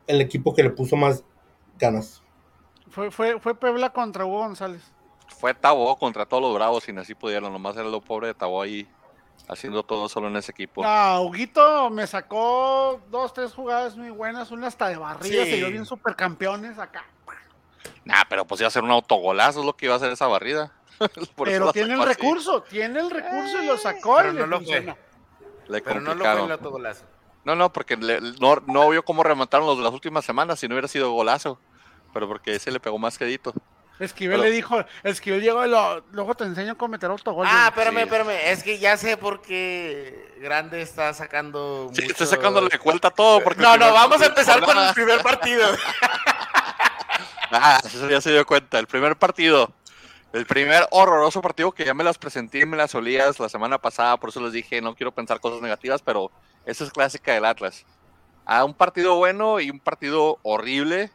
el 0.08 0.20
equipo 0.20 0.52
que 0.52 0.64
le 0.64 0.70
puso 0.70 0.96
más 0.96 1.22
ganas. 1.78 2.24
Fue, 2.90 3.12
fue, 3.12 3.38
fue 3.38 3.54
Puebla 3.54 3.90
contra 3.90 4.24
Hugo 4.26 4.38
González. 4.38 4.82
fue 5.28 5.54
Tabo 5.54 5.96
contra 5.96 6.26
todos 6.26 6.42
los 6.42 6.54
bravos 6.54 6.88
y 6.88 6.96
así 6.96 7.14
pudieron. 7.14 7.52
Nomás 7.52 7.76
era 7.76 7.84
lo 7.84 8.00
pobre 8.00 8.26
de 8.26 8.34
Tabo 8.34 8.60
ahí 8.62 8.88
haciendo 9.48 9.84
todo 9.84 10.08
solo 10.08 10.26
en 10.26 10.34
ese 10.34 10.50
equipo. 10.50 10.82
No, 10.82 11.22
Huguito 11.22 11.88
me 11.90 12.04
sacó 12.08 13.00
dos, 13.12 13.32
tres 13.32 13.52
jugadas 13.54 13.96
muy 13.96 14.10
buenas, 14.10 14.50
una 14.50 14.66
hasta 14.66 14.88
de 14.88 14.96
barrida, 14.96 15.44
Sí. 15.44 15.50
se 15.50 15.56
dio 15.58 15.70
bien 15.70 15.84
supercampeones 15.86 16.80
acá. 16.80 17.04
Nah, 18.06 18.22
pero 18.28 18.46
pues 18.46 18.60
iba 18.60 18.68
a 18.68 18.70
ser 18.70 18.84
un 18.84 18.90
autogolazo, 18.92 19.60
es 19.60 19.66
lo 19.66 19.76
que 19.76 19.86
iba 19.86 19.94
a 19.94 19.96
hacer 19.98 20.12
esa 20.12 20.26
barrida. 20.28 20.72
Pero 21.44 21.72
tiene 21.72 21.92
el 21.94 22.00
así. 22.00 22.08
recurso, 22.08 22.62
tiene 22.62 23.00
el 23.00 23.10
recurso 23.10 23.62
y 23.62 23.66
lo 23.66 23.76
sacó 23.76 24.16
Pero 24.16 24.30
y 24.30 24.32
no 24.34 24.40
le 24.42 24.46
lo 24.46 24.56
fue. 24.58 24.64
funcionó. 24.66 24.96
Le 25.68 25.82
Pero 25.82 26.00
no 26.00 26.14
lo 26.14 26.24
fue 26.24 26.44
el 26.44 26.52
autogolazo. 26.52 27.04
No, 27.44 27.54
no, 27.56 27.72
porque 27.72 27.96
le- 27.96 28.20
no, 28.40 28.62
no 28.66 28.88
vio 28.88 29.04
cómo 29.04 29.22
remataron 29.22 29.66
los 29.66 29.76
de 29.76 29.82
las 29.84 29.92
últimas 29.92 30.24
semanas 30.24 30.58
si 30.60 30.68
no 30.68 30.74
hubiera 30.74 30.88
sido 30.88 31.10
golazo. 31.10 31.58
Pero 32.14 32.28
porque 32.28 32.54
ese 32.54 32.70
le 32.70 32.80
pegó 32.80 32.96
más 32.98 33.18
quedito. 33.18 33.52
Esquivel 33.98 34.38
Pero- 34.38 34.48
le 34.50 34.54
dijo, 34.54 34.76
Esquivel 35.02 35.40
llegó 35.42 35.66
y 35.66 35.68
lo- 35.68 36.00
luego 36.12 36.34
te 36.36 36.44
enseño 36.44 36.78
cómo 36.78 36.92
meter 36.92 37.10
autogol. 37.10 37.46
Ah, 37.50 37.66
espérame, 37.70 37.96
Sí. 37.96 38.02
espérame. 38.02 38.30
Es 38.52 38.62
que 38.62 38.78
ya 38.78 38.96
sé 38.96 39.16
por 39.16 39.42
qué 39.42 40.32
Grande 40.40 40.80
está 40.80 41.12
sacando. 41.12 41.90
Sí, 41.92 42.02
mucho- 42.02 42.12
está 42.12 42.26
sacándole 42.26 42.78
cuenta 42.78 43.10
todo. 43.10 43.40
Porque 43.42 43.60
No, 43.62 43.76
no, 43.76 43.92
vamos 43.92 44.22
a 44.22 44.26
empezar 44.26 44.62
con 44.64 44.78
el 44.78 44.94
primer 44.94 45.20
partido. 45.22 45.66
Ah, 47.50 47.80
eso 47.84 48.08
ya 48.08 48.20
se 48.20 48.32
dio 48.32 48.46
cuenta. 48.46 48.78
El 48.78 48.86
primer 48.86 49.16
partido. 49.16 49.72
El 50.32 50.46
primer 50.46 50.86
horroroso 50.90 51.40
partido 51.40 51.72
que 51.72 51.84
ya 51.84 51.94
me 51.94 52.04
las 52.04 52.18
presenté 52.18 52.60
y 52.60 52.66
me 52.66 52.76
las 52.76 52.94
olías 52.94 53.38
la 53.38 53.48
semana 53.48 53.78
pasada. 53.78 54.16
Por 54.16 54.30
eso 54.30 54.40
les 54.40 54.52
dije, 54.52 54.80
no 54.80 54.94
quiero 54.94 55.12
pensar 55.12 55.40
cosas 55.40 55.62
negativas, 55.62 56.02
pero 56.02 56.30
esa 56.64 56.84
es 56.84 56.90
clásica 56.90 57.32
del 57.32 57.44
Atlas. 57.44 57.84
A 58.44 58.64
un 58.64 58.74
partido 58.74 59.16
bueno 59.16 59.60
y 59.60 59.70
un 59.70 59.80
partido 59.80 60.38
horrible. 60.42 61.10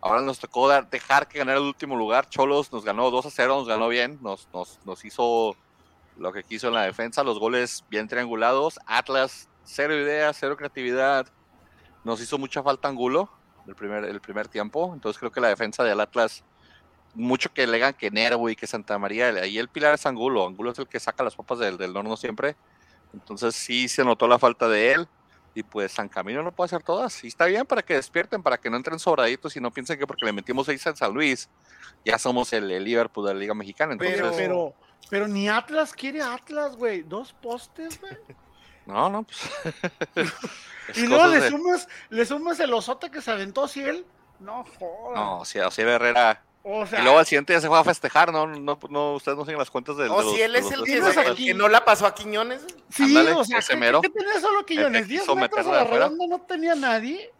Ahora 0.00 0.20
nos 0.20 0.38
tocó 0.38 0.68
dejar 0.68 1.28
que 1.28 1.38
ganara 1.38 1.58
el 1.58 1.64
último 1.64 1.96
lugar. 1.96 2.28
Cholos 2.28 2.72
nos 2.72 2.84
ganó 2.84 3.10
2 3.10 3.26
a 3.26 3.30
0, 3.30 3.58
nos 3.58 3.68
ganó 3.68 3.88
bien. 3.88 4.18
Nos, 4.20 4.48
nos, 4.52 4.78
nos 4.84 5.04
hizo 5.04 5.56
lo 6.18 6.32
que 6.32 6.44
quiso 6.44 6.68
en 6.68 6.74
la 6.74 6.82
defensa. 6.82 7.24
Los 7.24 7.38
goles 7.38 7.84
bien 7.88 8.08
triangulados. 8.08 8.78
Atlas, 8.86 9.48
cero 9.64 9.94
ideas, 9.94 10.36
cero 10.38 10.56
creatividad. 10.56 11.26
Nos 12.02 12.20
hizo 12.20 12.36
mucha 12.36 12.62
falta 12.62 12.88
Angulo 12.88 13.30
el 13.66 13.74
primer, 13.74 14.04
el 14.04 14.20
primer 14.20 14.48
tiempo. 14.48 14.92
Entonces 14.94 15.18
creo 15.18 15.32
que 15.32 15.40
la 15.40 15.48
defensa 15.48 15.84
del 15.84 16.00
Atlas, 16.00 16.44
mucho 17.14 17.52
que 17.52 17.66
legan 17.66 17.94
que 17.94 18.10
Nervo 18.10 18.48
y 18.48 18.56
que 18.56 18.66
Santa 18.66 18.98
María, 18.98 19.28
ahí 19.28 19.58
el 19.58 19.68
pilar 19.68 19.94
es 19.94 20.06
Angulo. 20.06 20.46
Angulo 20.46 20.72
es 20.72 20.78
el 20.78 20.88
que 20.88 21.00
saca 21.00 21.24
las 21.24 21.34
papas 21.34 21.58
del, 21.58 21.76
del 21.76 21.96
horno 21.96 22.16
siempre. 22.16 22.56
Entonces 23.12 23.54
sí 23.54 23.88
se 23.88 24.04
notó 24.04 24.26
la 24.26 24.38
falta 24.38 24.68
de 24.68 24.92
él. 24.92 25.08
Y 25.56 25.62
pues 25.62 25.92
San 25.92 26.08
Camino 26.08 26.42
no 26.42 26.50
puede 26.50 26.66
hacer 26.66 26.82
todas. 26.82 27.22
Y 27.22 27.28
está 27.28 27.46
bien 27.46 27.64
para 27.64 27.80
que 27.80 27.94
despierten, 27.94 28.42
para 28.42 28.58
que 28.58 28.68
no 28.68 28.76
entren 28.76 28.98
sobraditos 28.98 29.54
y 29.56 29.60
no 29.60 29.70
piensen 29.70 29.96
que 29.96 30.06
porque 30.06 30.26
le 30.26 30.32
metimos 30.32 30.66
seis 30.66 30.84
en 30.84 30.96
San 30.96 31.14
Luis, 31.14 31.48
ya 32.04 32.18
somos 32.18 32.52
el, 32.52 32.68
el 32.72 32.82
Liverpool 32.82 33.28
de 33.28 33.34
la 33.34 33.38
Liga 33.38 33.54
Mexicana. 33.54 33.92
Entonces, 33.92 34.16
Pero, 34.16 34.32
pero, 34.34 34.74
pero 35.08 35.28
ni 35.28 35.48
Atlas 35.48 35.92
quiere 35.92 36.22
Atlas, 36.22 36.74
güey. 36.76 37.02
Dos 37.02 37.32
postes, 37.34 38.00
güey. 38.00 38.16
No, 38.86 39.08
no, 39.10 39.24
pues. 39.24 39.40
es 40.88 40.98
Y 40.98 41.06
luego 41.06 41.26
le 41.28 41.40
de- 41.40 41.50
sumas, 41.50 41.88
le 42.10 42.26
sumas 42.26 42.60
el 42.60 42.72
osote 42.72 43.10
que 43.10 43.20
se 43.22 43.30
aventó 43.30 43.66
Ciel. 43.68 44.04
No 44.40 44.64
jodas. 44.78 45.14
No, 45.16 45.44
si 45.44 45.58
así 45.58 45.82
Herrera. 45.82 46.42
O 46.66 46.86
sea, 46.86 47.00
Y 47.00 47.02
luego 47.02 47.18
al 47.18 47.26
siguiente 47.26 47.52
ya 47.52 47.60
se 47.60 47.68
fue 47.68 47.78
a 47.78 47.84
festejar, 47.84 48.32
¿no? 48.32 48.46
No, 48.46 48.78
no 48.88 49.14
ustedes 49.14 49.36
no 49.36 49.44
siguen 49.44 49.58
las 49.58 49.70
cuentas 49.70 49.98
del. 49.98 50.10
O 50.10 50.22
de 50.22 50.34
si 50.36 50.40
él 50.42 50.56
es 50.56 50.70
el 50.70 50.82
que, 50.82 51.34
que 51.44 51.52
no 51.54 51.68
la 51.68 51.84
pasó 51.84 52.06
a 52.06 52.14
Quiñones. 52.14 52.62
sí, 52.88 53.02
ándale, 53.04 53.32
o 53.34 53.44
sea, 53.44 53.58
ese 53.58 53.74
¿qué, 53.74 53.78
mero. 53.78 54.00
qué 54.00 54.08
tenía 54.08 54.40
solo 54.40 54.64
Quiñones? 54.64 55.02
que 55.02 55.08
10 55.08 55.20
quiso 55.22 55.36
metros 55.36 55.66
a 55.66 55.72
la 55.72 55.84
redonda 55.84 56.26
no 56.26 56.40
tenía 56.40 56.74
nadie. 56.74 57.30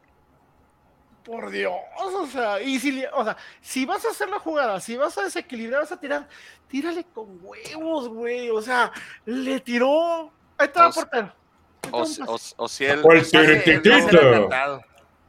Por 1.24 1.48
Dios, 1.50 1.72
o 2.02 2.26
sea, 2.26 2.60
y 2.60 2.78
si, 2.78 3.02
o 3.14 3.24
sea, 3.24 3.34
si 3.62 3.86
vas 3.86 4.04
a 4.04 4.10
hacer 4.10 4.28
la 4.28 4.38
jugada, 4.38 4.78
si 4.78 4.94
vas 4.98 5.16
a 5.16 5.22
desequilibrar, 5.22 5.80
vas 5.80 5.92
a 5.92 5.98
tirar, 5.98 6.28
tírale 6.68 7.04
con 7.04 7.38
huevos, 7.40 8.08
güey. 8.08 8.50
O 8.50 8.60
sea, 8.60 8.92
le 9.24 9.58
tiró. 9.60 10.30
Ahí 10.58 10.68
sea, 10.92 11.02
portero. 11.02 11.32
O, 11.90 12.06
si- 12.06 12.22
un 12.22 12.28
o, 12.28 12.32
pase. 12.32 12.54
o 12.56 12.68
si 12.68 12.84
él, 12.86 13.02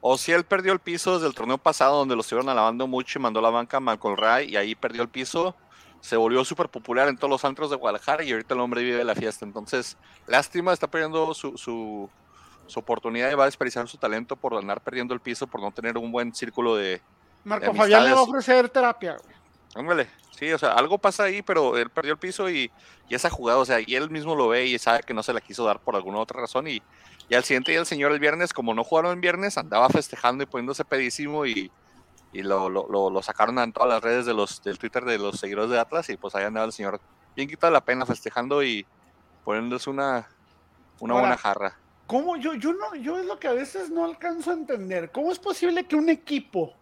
o 0.01 0.17
si 0.17 0.33
perdió 0.43 0.71
el 0.71 0.79
piso 0.79 1.15
desde 1.15 1.27
el 1.27 1.33
torneo 1.33 1.57
pasado, 1.57 1.97
donde 1.97 2.15
lo 2.15 2.21
estuvieron 2.21 2.47
alabando 2.49 2.87
mucho 2.87 3.17
y 3.17 3.21
mandó 3.21 3.39
a 3.39 3.43
la 3.43 3.49
banca 3.49 3.77
a 3.77 3.79
Malcolm 3.79 4.15
Ray, 4.15 4.49
y 4.51 4.55
ahí 4.55 4.75
perdió 4.75 5.01
el 5.01 5.09
piso. 5.09 5.55
Se 5.99 6.15
volvió 6.15 6.45
súper 6.45 6.69
popular 6.69 7.07
en 7.07 7.17
todos 7.17 7.31
los 7.31 7.43
antros 7.43 7.71
de 7.71 7.75
Guadalajara 7.75 8.23
y 8.23 8.31
ahorita 8.31 8.53
el 8.53 8.59
hombre 8.59 8.83
vive 8.83 9.03
la 9.03 9.15
fiesta. 9.15 9.43
Entonces, 9.43 9.97
lástima, 10.27 10.71
está 10.71 10.85
perdiendo 10.87 11.33
su, 11.33 11.57
su, 11.57 12.07
su 12.67 12.79
oportunidad 12.79 13.31
y 13.31 13.33
va 13.33 13.43
a 13.43 13.47
desperdiciar 13.47 13.87
su 13.87 13.97
talento 13.97 14.35
por 14.35 14.53
andar 14.53 14.81
perdiendo 14.81 15.15
el 15.15 15.19
piso, 15.19 15.47
por 15.47 15.61
no 15.61 15.71
tener 15.71 15.97
un 15.97 16.11
buen 16.11 16.35
círculo 16.35 16.75
de, 16.75 17.01
Marco 17.43 17.71
de 17.71 17.77
Fabián 17.77 18.05
le 18.05 18.13
va 18.13 18.19
a 18.19 18.23
ofrecer 18.23 18.69
terapia. 18.69 19.17
güey. 19.23 19.34
Ándale, 19.75 20.07
sí, 20.31 20.51
o 20.53 20.57
sea, 20.57 20.71
algo 20.71 20.97
pasa 20.97 21.23
ahí, 21.25 21.41
pero 21.41 21.77
él 21.77 21.89
perdió 21.89 22.13
el 22.13 22.17
piso 22.19 22.49
y, 22.49 22.71
y 23.09 23.15
esa 23.15 23.29
jugada, 23.29 23.59
o 23.59 23.65
sea, 23.65 23.79
y 23.85 23.93
él 23.95 24.09
mismo 24.09 24.33
lo 24.33 24.47
ve 24.47 24.65
y 24.65 24.79
sabe 24.79 25.01
que 25.03 25.13
no 25.13 25.21
se 25.21 25.33
la 25.33 25.41
quiso 25.41 25.65
dar 25.65 25.81
por 25.81 25.95
alguna 25.97 26.19
otra 26.19 26.39
razón. 26.39 26.67
Y, 26.67 26.81
y 27.27 27.35
al 27.35 27.43
siguiente 27.43 27.71
día 27.71 27.81
el 27.81 27.85
señor 27.85 28.13
el 28.13 28.19
viernes, 28.19 28.53
como 28.53 28.73
no 28.73 28.85
jugaron 28.85 29.11
en 29.11 29.19
viernes, 29.21 29.57
andaba 29.57 29.89
festejando 29.89 30.43
y 30.43 30.47
poniéndose 30.47 30.85
pedísimo 30.85 31.45
y, 31.45 31.69
y 32.31 32.41
lo, 32.43 32.69
lo, 32.69 32.87
lo- 32.87 33.09
lo 33.09 33.21
sacaron 33.21 33.59
en 33.59 33.73
todas 33.73 33.89
las 33.89 34.01
redes 34.01 34.25
de 34.25 34.33
los, 34.33 34.63
del 34.63 34.77
Twitter 34.79 35.03
de 35.03 35.17
los 35.17 35.39
seguidores 35.39 35.69
de 35.71 35.79
Atlas 35.79 36.09
y 36.09 36.15
pues 36.15 36.33
ahí 36.35 36.45
andaba 36.45 36.65
el 36.65 36.71
señor 36.71 37.01
bien 37.35 37.49
quitado 37.49 37.73
la 37.73 37.83
pena 37.83 38.05
festejando 38.05 38.63
y 38.63 38.85
poniéndose 39.43 39.89
una, 39.89 40.29
una 40.99 41.13
Ahora, 41.15 41.21
buena 41.27 41.37
jarra. 41.37 41.77
¿Cómo? 42.07 42.37
Yo, 42.37 42.53
yo 42.53 42.71
no, 42.71 42.95
yo 42.95 43.17
es 43.19 43.25
lo 43.25 43.39
que 43.39 43.49
a 43.49 43.53
veces 43.53 43.89
no 43.89 44.05
alcanzo 44.05 44.51
a 44.51 44.53
entender. 44.53 45.11
¿Cómo 45.11 45.33
es 45.33 45.39
posible 45.39 45.85
que 45.85 45.97
un 45.97 46.07
equipo 46.07 46.73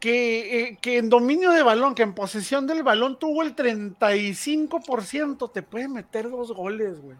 que, 0.00 0.60
eh, 0.60 0.78
que 0.80 0.98
en 0.98 1.08
dominio 1.08 1.50
de 1.52 1.62
balón, 1.62 1.94
que 1.94 2.02
en 2.02 2.14
posesión 2.14 2.66
del 2.66 2.82
balón 2.82 3.18
tuvo 3.18 3.42
el 3.42 3.54
35%, 3.56 5.50
te 5.52 5.62
puede 5.62 5.88
meter 5.88 6.30
dos 6.30 6.52
goles, 6.52 7.00
güey? 7.00 7.16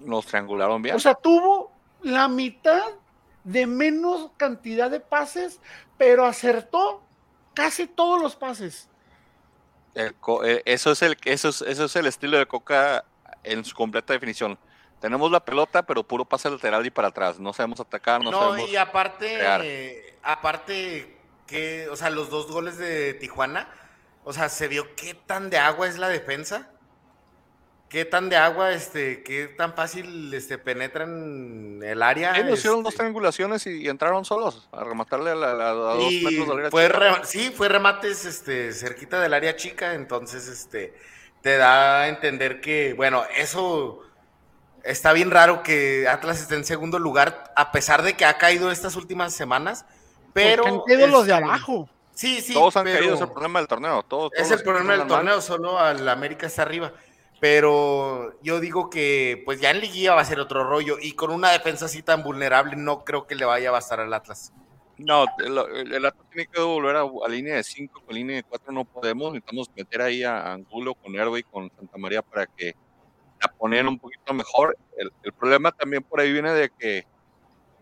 Nos 0.00 0.26
triangularon 0.26 0.82
bien. 0.82 0.96
O 0.96 1.00
sea, 1.00 1.14
tuvo 1.14 1.72
la 2.02 2.28
mitad 2.28 2.82
de 3.44 3.66
menos 3.66 4.30
cantidad 4.36 4.90
de 4.90 5.00
pases, 5.00 5.60
pero 5.96 6.24
acertó 6.24 7.02
casi 7.54 7.86
todos 7.86 8.20
los 8.20 8.36
pases. 8.36 8.88
El 9.94 10.14
eh, 10.44 10.62
eso, 10.64 10.92
es 10.92 11.02
el, 11.02 11.16
eso, 11.24 11.48
es, 11.48 11.62
eso 11.62 11.84
es 11.86 11.96
el 11.96 12.06
estilo 12.06 12.38
de 12.38 12.46
Coca 12.46 13.04
en 13.42 13.64
su 13.64 13.74
completa 13.74 14.12
definición. 14.12 14.58
Tenemos 15.00 15.30
la 15.30 15.44
pelota, 15.44 15.82
pero 15.84 16.02
puro 16.02 16.24
pase 16.24 16.50
lateral 16.50 16.84
y 16.84 16.90
para 16.90 17.08
atrás. 17.08 17.38
No 17.38 17.52
sabemos 17.52 17.80
atacar, 17.80 18.22
no, 18.22 18.30
No, 18.30 18.38
sabemos. 18.40 18.70
y 18.70 18.76
aparte, 18.76 19.34
crear. 19.34 19.62
eh, 19.64 20.18
aparte 20.22 21.17
que, 21.48 21.88
o 21.90 21.96
sea, 21.96 22.10
los 22.10 22.30
dos 22.30 22.46
goles 22.52 22.78
de 22.78 23.14
Tijuana, 23.14 23.68
o 24.22 24.32
sea, 24.32 24.48
se 24.48 24.68
vio 24.68 24.94
qué 24.94 25.14
tan 25.14 25.50
de 25.50 25.58
agua 25.58 25.88
es 25.88 25.98
la 25.98 26.08
defensa, 26.08 26.70
qué 27.88 28.04
tan 28.04 28.28
de 28.28 28.36
agua, 28.36 28.72
este, 28.72 29.22
qué 29.22 29.48
tan 29.48 29.74
fácil, 29.74 30.32
este, 30.34 30.58
penetran 30.58 31.80
el 31.82 32.02
área. 32.02 32.32
Nos 32.44 32.58
hicieron 32.58 32.80
este, 32.80 32.84
dos 32.84 32.94
triangulaciones 32.94 33.66
y, 33.66 33.82
y 33.82 33.88
entraron 33.88 34.24
solos 34.26 34.68
a 34.72 34.84
rematarle 34.84 35.30
a, 35.30 35.34
la- 35.34 35.50
a- 35.52 35.70
a 35.70 35.72
dos 35.72 36.12
y 36.12 36.22
metros 36.22 36.48
del 36.48 36.58
área 36.58 36.70
fue 36.70 36.86
chica. 36.86 36.98
re- 36.98 37.24
sí, 37.24 37.50
fue 37.56 37.68
remates, 37.70 38.24
este, 38.26 38.72
cerquita 38.74 39.18
del 39.20 39.32
área 39.32 39.56
chica, 39.56 39.94
entonces, 39.94 40.46
este, 40.48 40.94
te 41.40 41.56
da 41.56 42.02
a 42.02 42.08
entender 42.08 42.60
que, 42.60 42.92
bueno, 42.92 43.24
eso 43.38 44.02
está 44.84 45.14
bien 45.14 45.30
raro 45.30 45.62
que 45.62 46.06
Atlas 46.08 46.42
esté 46.42 46.56
en 46.56 46.64
segundo 46.66 46.98
lugar, 46.98 47.52
a 47.56 47.72
pesar 47.72 48.02
de 48.02 48.14
que 48.14 48.26
ha 48.26 48.36
caído 48.36 48.70
estas 48.70 48.96
últimas 48.96 49.32
semanas, 49.32 49.86
pero... 50.32 50.62
Porque 50.64 50.74
han 50.76 50.80
caído 50.86 51.06
los 51.08 51.26
de 51.26 51.32
este, 51.32 51.44
abajo. 51.44 51.88
Sí, 52.12 52.40
sí, 52.40 52.52
todos 52.52 52.76
han 52.76 52.84
caído, 52.84 53.14
es 53.14 53.20
el 53.20 53.30
problema 53.30 53.60
del 53.60 53.68
torneo. 53.68 54.02
Todos, 54.02 54.30
todos 54.32 54.46
es 54.46 54.50
el 54.50 54.62
problema 54.62 54.92
del 54.92 55.02
andan 55.02 55.08
mal. 55.08 55.18
torneo, 55.18 55.40
solo 55.40 55.78
al 55.78 56.08
América 56.08 56.46
está 56.46 56.62
arriba. 56.62 56.92
Pero 57.40 58.34
yo 58.42 58.58
digo 58.58 58.90
que 58.90 59.42
pues 59.44 59.60
ya 59.60 59.70
en 59.70 59.80
liguilla 59.80 60.14
va 60.14 60.22
a 60.22 60.24
ser 60.24 60.40
otro 60.40 60.64
rollo 60.64 60.96
y 61.00 61.12
con 61.12 61.30
una 61.30 61.50
defensa 61.52 61.84
así 61.84 62.02
tan 62.02 62.24
vulnerable 62.24 62.74
no 62.76 63.04
creo 63.04 63.26
que 63.28 63.36
le 63.36 63.44
vaya 63.44 63.68
a 63.68 63.72
bastar 63.72 64.00
al 64.00 64.12
Atlas. 64.12 64.52
No, 64.96 65.24
el, 65.38 65.56
el- 65.56 65.92
el 65.94 66.04
Atlas 66.04 66.26
tiene 66.32 66.48
que 66.52 66.60
volver 66.60 66.96
a, 66.96 67.02
a 67.02 67.28
línea 67.28 67.54
de 67.54 67.62
5, 67.62 68.02
con 68.04 68.14
línea 68.16 68.36
de 68.36 68.42
4 68.42 68.72
no 68.72 68.84
podemos. 68.84 69.32
Necesitamos 69.32 69.70
meter 69.76 70.02
ahí 70.02 70.24
a 70.24 70.52
Angulo 70.52 70.94
con 70.96 71.14
Hervey, 71.14 71.44
con 71.44 71.70
Santa 71.76 71.96
María 71.98 72.20
para 72.22 72.46
que 72.46 72.74
la 73.40 73.48
ponen 73.56 73.86
un 73.86 74.00
poquito 74.00 74.34
mejor. 74.34 74.76
El, 74.96 75.12
el 75.22 75.32
problema 75.32 75.70
también 75.70 76.02
por 76.02 76.18
ahí 76.18 76.32
viene 76.32 76.52
de 76.52 76.70
que 76.76 77.06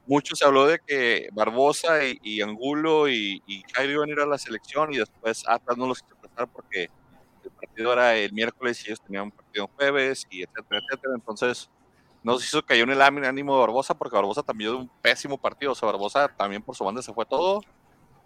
mucho 0.07 0.37
se 0.37 0.45
habló 0.45 0.67
de 0.67 0.79
que 0.87 1.29
Barbosa 1.33 2.05
y, 2.05 2.19
y 2.23 2.41
Angulo 2.43 3.09
y, 3.09 3.43
y 3.47 3.63
Jairo 3.75 3.93
iban 3.93 4.09
a 4.09 4.13
ir 4.13 4.21
a 4.21 4.27
la 4.27 4.39
selección 4.39 4.93
y 4.93 4.99
después 4.99 5.45
Atlas 5.47 5.77
no 5.77 5.87
los 5.87 6.03
quiso 6.03 6.17
pasar 6.17 6.49
porque 6.49 6.89
el 7.45 7.51
partido 7.51 7.93
era 7.93 8.17
el 8.17 8.33
miércoles 8.33 8.83
y 8.83 8.89
ellos 8.89 9.01
tenían 9.01 9.25
un 9.25 9.31
partido 9.33 9.65
en 9.65 9.77
jueves 9.77 10.27
y 10.31 10.43
etcétera, 10.43 10.81
etcétera. 10.85 11.15
Entonces 11.15 11.71
nos 12.23 12.45
hizo 12.45 12.65
cayó 12.65 12.85
en 12.85 12.91
el 12.91 13.03
ánimo 13.03 13.55
de 13.55 13.61
Barbosa 13.61 13.95
porque 13.95 14.17
Barbosa 14.17 14.43
también 14.43 14.71
dio 14.71 14.79
un 14.81 14.91
pésimo 15.01 15.39
partido. 15.39 15.73
O 15.73 15.75
sea, 15.75 15.87
Barbosa 15.87 16.29
también 16.29 16.63
por 16.63 16.75
su 16.75 16.85
banda 16.85 17.03
se 17.03 17.13
fue 17.13 17.25
todo. 17.27 17.61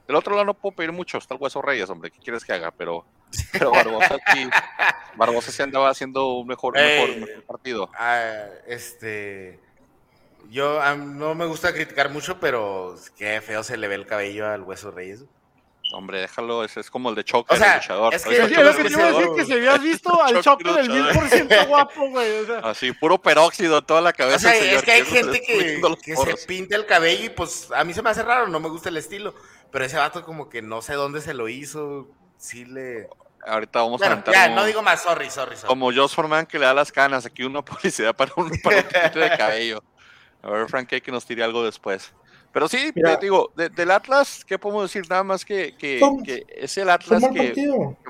Del 0.06 0.16
otro 0.16 0.32
lado 0.32 0.46
no 0.46 0.54
puedo 0.54 0.74
pedir 0.74 0.90
mucho, 0.90 1.18
está 1.18 1.34
el 1.34 1.40
Hueso 1.40 1.62
Reyes, 1.62 1.88
hombre, 1.88 2.10
¿qué 2.10 2.18
quieres 2.18 2.44
que 2.44 2.52
haga? 2.52 2.72
Pero, 2.72 3.04
pero 3.52 3.70
Barbosa 3.70 4.16
sí, 4.32 4.48
Barbosa 5.16 5.52
sí 5.52 5.62
andaba 5.62 5.88
haciendo 5.88 6.34
un 6.34 6.48
mejor, 6.48 6.74
un 6.76 6.82
mejor, 6.82 7.10
Eh, 7.10 7.16
mejor 7.20 7.44
partido. 7.44 7.90
Ah, 7.96 8.46
este 8.66 9.60
yo 10.48 10.80
no 10.96 11.34
me 11.34 11.46
gusta 11.46 11.72
criticar 11.72 12.10
mucho, 12.10 12.40
pero 12.40 12.96
qué 13.16 13.40
feo 13.40 13.62
se 13.62 13.76
le 13.76 13.88
ve 13.88 13.96
el 13.96 14.06
cabello 14.06 14.48
al 14.48 14.62
Hueso 14.62 14.90
Reyes. 14.90 15.24
Hombre, 15.92 16.20
déjalo, 16.20 16.64
es, 16.64 16.76
es 16.76 16.90
como 16.90 17.08
el 17.10 17.16
de 17.16 17.24
Choque, 17.24 17.54
O 17.54 17.56
sea, 17.56 17.72
el 17.72 17.80
luchador. 17.80 18.14
es 18.14 18.24
que- 18.24 18.34
es 18.34 18.38
lo 18.38 18.46
que 18.46 18.84
te 18.84 18.90
iba 18.92 19.04
a 19.06 19.12
decir, 19.12 19.28
que 19.34 19.44
si 19.44 19.52
habías 19.52 19.82
visto 19.82 20.22
al 20.22 20.40
Choque 20.40 20.64
choque 20.64 20.82
del 20.82 20.88
mil 20.88 21.08
por 21.12 21.28
ciento 21.28 21.66
guapo, 21.66 22.08
güey. 22.10 22.38
o 22.38 22.46
sea. 22.46 22.58
Así, 22.64 22.92
puro 22.92 23.20
peróxido 23.20 23.78
en 23.78 23.84
toda 23.84 24.00
la 24.00 24.12
cabeza. 24.12 24.36
O 24.36 24.38
sea, 24.38 24.52
señor, 24.52 24.74
es 24.76 24.82
que 24.82 24.92
hay 24.92 25.04
gente 25.04 25.40
que, 25.42 26.16
se 26.16 26.46
pinta 26.46 26.76
el 26.76 26.86
cabello 26.86 27.24
y 27.24 27.28
pues 27.30 27.68
a 27.74 27.82
mí 27.84 27.92
se 27.92 28.02
me 28.02 28.10
hace 28.10 28.22
raro, 28.22 28.46
no 28.46 28.60
me 28.60 28.68
gusta 28.68 28.88
el 28.88 28.96
estilo, 28.98 29.34
pero 29.72 29.84
ese 29.84 29.96
vato 29.96 30.24
como 30.24 30.48
que 30.48 30.62
no 30.62 30.80
sé 30.80 30.94
dónde 30.94 31.20
se 31.20 31.34
lo 31.34 31.48
hizo, 31.48 32.08
sí 32.38 32.64
le... 32.64 33.08
Ahorita 33.44 33.80
vamos 33.80 34.02
a 34.02 34.06
aventar 34.06 34.34
ya, 34.34 34.48
no 34.50 34.66
digo 34.66 34.82
más, 34.82 35.02
sorry, 35.02 35.30
sorry, 35.30 35.56
sorry. 35.56 35.66
como 35.66 35.90
Josh 35.90 36.14
Forman 36.14 36.44
que 36.44 36.58
le 36.58 36.66
da 36.66 36.74
las 36.74 36.92
canas. 36.92 37.24
Aquí 37.24 37.42
una 37.42 37.64
publicidad 37.64 38.14
para 38.14 38.32
un, 38.36 38.50
para 38.60 38.76
un 38.82 39.20
de 39.20 39.36
cabello. 39.36 39.82
A 40.42 40.50
ver, 40.50 40.68
Frank 40.68 40.88
Kay, 40.88 41.00
que 41.00 41.12
nos 41.12 41.26
tire 41.26 41.42
algo 41.42 41.64
después. 41.64 42.12
Pero 42.52 42.66
sí, 42.68 42.90
Mira. 42.94 43.18
te 43.18 43.26
digo, 43.26 43.52
de- 43.54 43.68
del 43.68 43.90
Atlas, 43.92 44.44
¿qué 44.44 44.58
podemos 44.58 44.82
decir? 44.82 45.08
Nada 45.08 45.22
más 45.22 45.44
que, 45.44 45.76
que, 45.76 46.00
es 46.48 46.76
el 46.78 46.90
Atlas 46.90 47.22
que, 47.32 47.54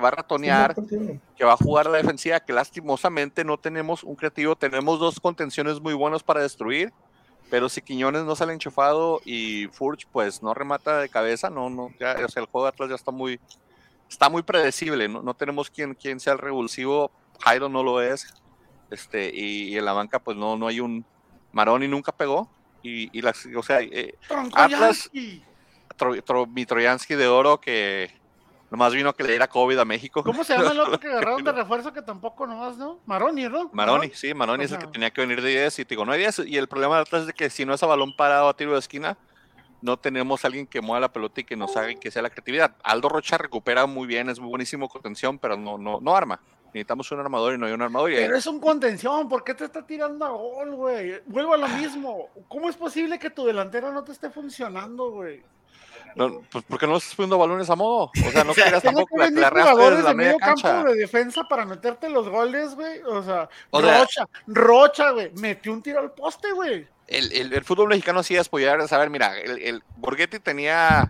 va 0.01 0.07
a 0.07 0.11
ratonear, 0.11 0.73
que 1.37 1.45
va 1.45 1.53
a 1.53 1.57
jugar 1.57 1.85
la 1.87 1.97
defensiva, 1.97 2.39
que 2.39 2.51
lastimosamente 2.51 3.43
no 3.43 3.57
tenemos 3.57 4.03
un 4.03 4.15
creativo, 4.15 4.55
tenemos 4.55 4.99
dos 4.99 5.19
contenciones 5.19 5.79
muy 5.79 5.93
buenos 5.93 6.23
para 6.23 6.41
destruir, 6.41 6.91
pero 7.51 7.69
si 7.69 7.81
Quiñones 7.81 8.23
no 8.23 8.35
sale 8.35 8.53
enchufado 8.53 9.21
y 9.25 9.67
Furch 9.73 10.07
pues 10.11 10.41
no 10.41 10.55
remata 10.55 10.99
de 10.99 11.09
cabeza, 11.09 11.51
no, 11.51 11.69
no, 11.69 11.89
ya, 11.99 12.15
o 12.25 12.29
sea, 12.29 12.41
el 12.41 12.47
juego 12.49 12.65
de 12.65 12.69
Atlas 12.69 12.89
ya 12.89 12.95
está 12.95 13.11
muy, 13.11 13.39
está 14.09 14.27
muy 14.27 14.41
predecible, 14.41 15.07
no, 15.07 15.21
no 15.21 15.35
tenemos 15.35 15.69
quien, 15.69 15.93
quien 15.93 16.19
sea 16.19 16.33
el 16.33 16.39
revulsivo, 16.39 17.11
Jairo 17.41 17.69
no 17.69 17.83
lo 17.83 18.01
es, 18.01 18.33
este, 18.89 19.29
y, 19.35 19.67
y 19.67 19.77
en 19.77 19.85
la 19.85 19.93
banca 19.93 20.17
pues 20.17 20.35
no, 20.35 20.57
no 20.57 20.65
hay 20.67 20.79
un, 20.79 21.05
Maroni 21.51 21.87
nunca 21.87 22.11
pegó, 22.11 22.49
y, 22.83 23.15
y 23.17 23.21
las, 23.21 23.45
o 23.55 23.61
sea, 23.63 23.81
eh, 23.81 24.15
Troncoyansky. 24.27 25.43
Tro, 25.97 26.15
Tro- 26.23 26.47
mi 26.47 26.65
Troyansky 26.65 27.15
de 27.15 27.27
oro 27.27 27.59
que 27.59 28.11
nomás 28.71 28.93
vino 28.93 29.13
que 29.13 29.23
le 29.23 29.29
diera 29.29 29.47
COVID 29.47 29.77
a 29.79 29.85
México. 29.85 30.23
¿Cómo 30.23 30.43
se 30.43 30.55
llama 30.57 30.71
el 30.71 30.79
otro 30.79 30.99
que 30.99 31.07
agarraron 31.07 31.43
de 31.43 31.51
refuerzo 31.51 31.91
que 31.93 32.01
tampoco 32.01 32.47
nomás, 32.47 32.77
no? 32.77 32.99
Maroni, 33.05 33.43
¿no? 33.49 33.69
Maroni, 33.73 34.09
sí, 34.13 34.33
Maroni 34.33 34.63
O 34.63 34.65
es 34.65 34.71
el 34.71 34.77
que 34.77 34.83
sea- 34.85 34.91
tenía 34.91 35.11
que 35.11 35.21
venir 35.21 35.41
de 35.41 35.49
10 35.49 35.79
y 35.79 35.85
te 35.85 35.89
digo, 35.89 36.05
no 36.05 36.13
hay 36.13 36.19
10 36.19 36.39
y 36.47 36.57
el 36.57 36.67
problema 36.67 36.95
de 36.95 37.01
atrás 37.01 37.21
es 37.21 37.27
de 37.27 37.33
que 37.33 37.49
si 37.49 37.65
no 37.65 37.73
es 37.73 37.83
a 37.83 37.87
balón 37.87 38.15
parado 38.15 38.47
a 38.49 38.55
tiro 38.55 38.71
de 38.73 38.79
esquina, 38.79 39.17
no 39.81 39.97
tenemos 39.97 40.43
a 40.43 40.47
alguien 40.47 40.65
que 40.67 40.79
mueva 40.79 40.99
la 41.01 41.11
pelota 41.11 41.41
y 41.41 41.43
que 41.43 41.55
nos 41.57 41.75
haga 41.75 41.91
y 41.91 41.95
que 41.97 42.11
sea 42.11 42.21
la 42.21 42.29
creatividad. 42.29 42.75
Aldo 42.83 43.09
Rocha 43.09 43.37
recupera 43.37 43.85
muy 43.87 44.07
bien, 44.07 44.29
es 44.29 44.39
muy 44.39 44.49
buenísimo 44.49 44.87
contención, 44.87 45.37
pero 45.37 45.57
no, 45.57 45.77
no, 45.77 45.99
no 46.01 46.15
arma. 46.15 46.39
Necesitamos 46.73 47.11
un 47.11 47.19
armador 47.19 47.53
y 47.53 47.57
no 47.57 47.65
hay 47.65 47.73
un 47.73 47.81
armador. 47.81 48.11
Y 48.11 48.15
Pero 48.15 48.35
es 48.37 48.45
un 48.47 48.59
contención, 48.59 49.27
¿por 49.27 49.43
qué 49.43 49.53
te 49.53 49.65
está 49.65 49.85
tirando 49.85 50.25
a 50.25 50.29
gol, 50.29 50.75
güey? 50.75 51.21
Vuelvo 51.25 51.53
a 51.53 51.57
lo 51.57 51.67
mismo. 51.67 52.29
¿Cómo 52.47 52.69
es 52.69 52.75
posible 52.77 53.19
que 53.19 53.29
tu 53.29 53.45
delantera 53.45 53.91
no 53.91 54.03
te 54.03 54.11
esté 54.13 54.29
funcionando, 54.29 55.11
güey? 55.11 55.43
no, 56.15 56.41
pues, 56.51 56.65
¿Por 56.65 56.77
qué 56.77 56.87
no 56.87 56.97
estás 56.97 57.15
poniendo 57.15 57.37
balones 57.37 57.69
a 57.69 57.75
modo? 57.75 58.11
O 58.27 58.31
sea, 58.31 58.43
no 58.43 58.53
quieras 58.53 58.83
tampoco 58.83 59.15
que 59.17 59.31
la, 59.31 59.49
la 59.49 59.49
jugadores 59.49 59.97
desde 59.99 60.03
la 60.03 60.09
de 60.09 60.15
media 60.15 60.31
medio 60.33 60.39
campo 60.39 60.89
de 60.89 60.95
defensa 60.95 61.43
para 61.43 61.65
meterte 61.65 62.09
los 62.09 62.27
goles, 62.27 62.75
güey. 62.75 63.01
O 63.03 63.23
sea, 63.23 63.49
O 63.69 63.81
sea- 63.81 63.99
Rocha, 63.99 64.25
Rocha, 64.47 65.11
güey, 65.11 65.31
metió 65.39 65.71
un 65.71 65.81
tiro 65.81 65.99
al 65.99 66.11
poste, 66.11 66.51
güey. 66.51 66.85
el, 67.07 67.31
el- 67.31 67.53
el 67.53 67.63
fútbol 67.63 67.89
mexicano 67.89 68.23
sí 68.23 68.35
es 68.35 68.47
apoyar, 68.47 68.85
saber, 68.87 69.09
mira, 69.09 69.37
el, 69.39 69.57
el 69.61 69.83
Borghetti 69.97 70.39
tenía, 70.39 71.09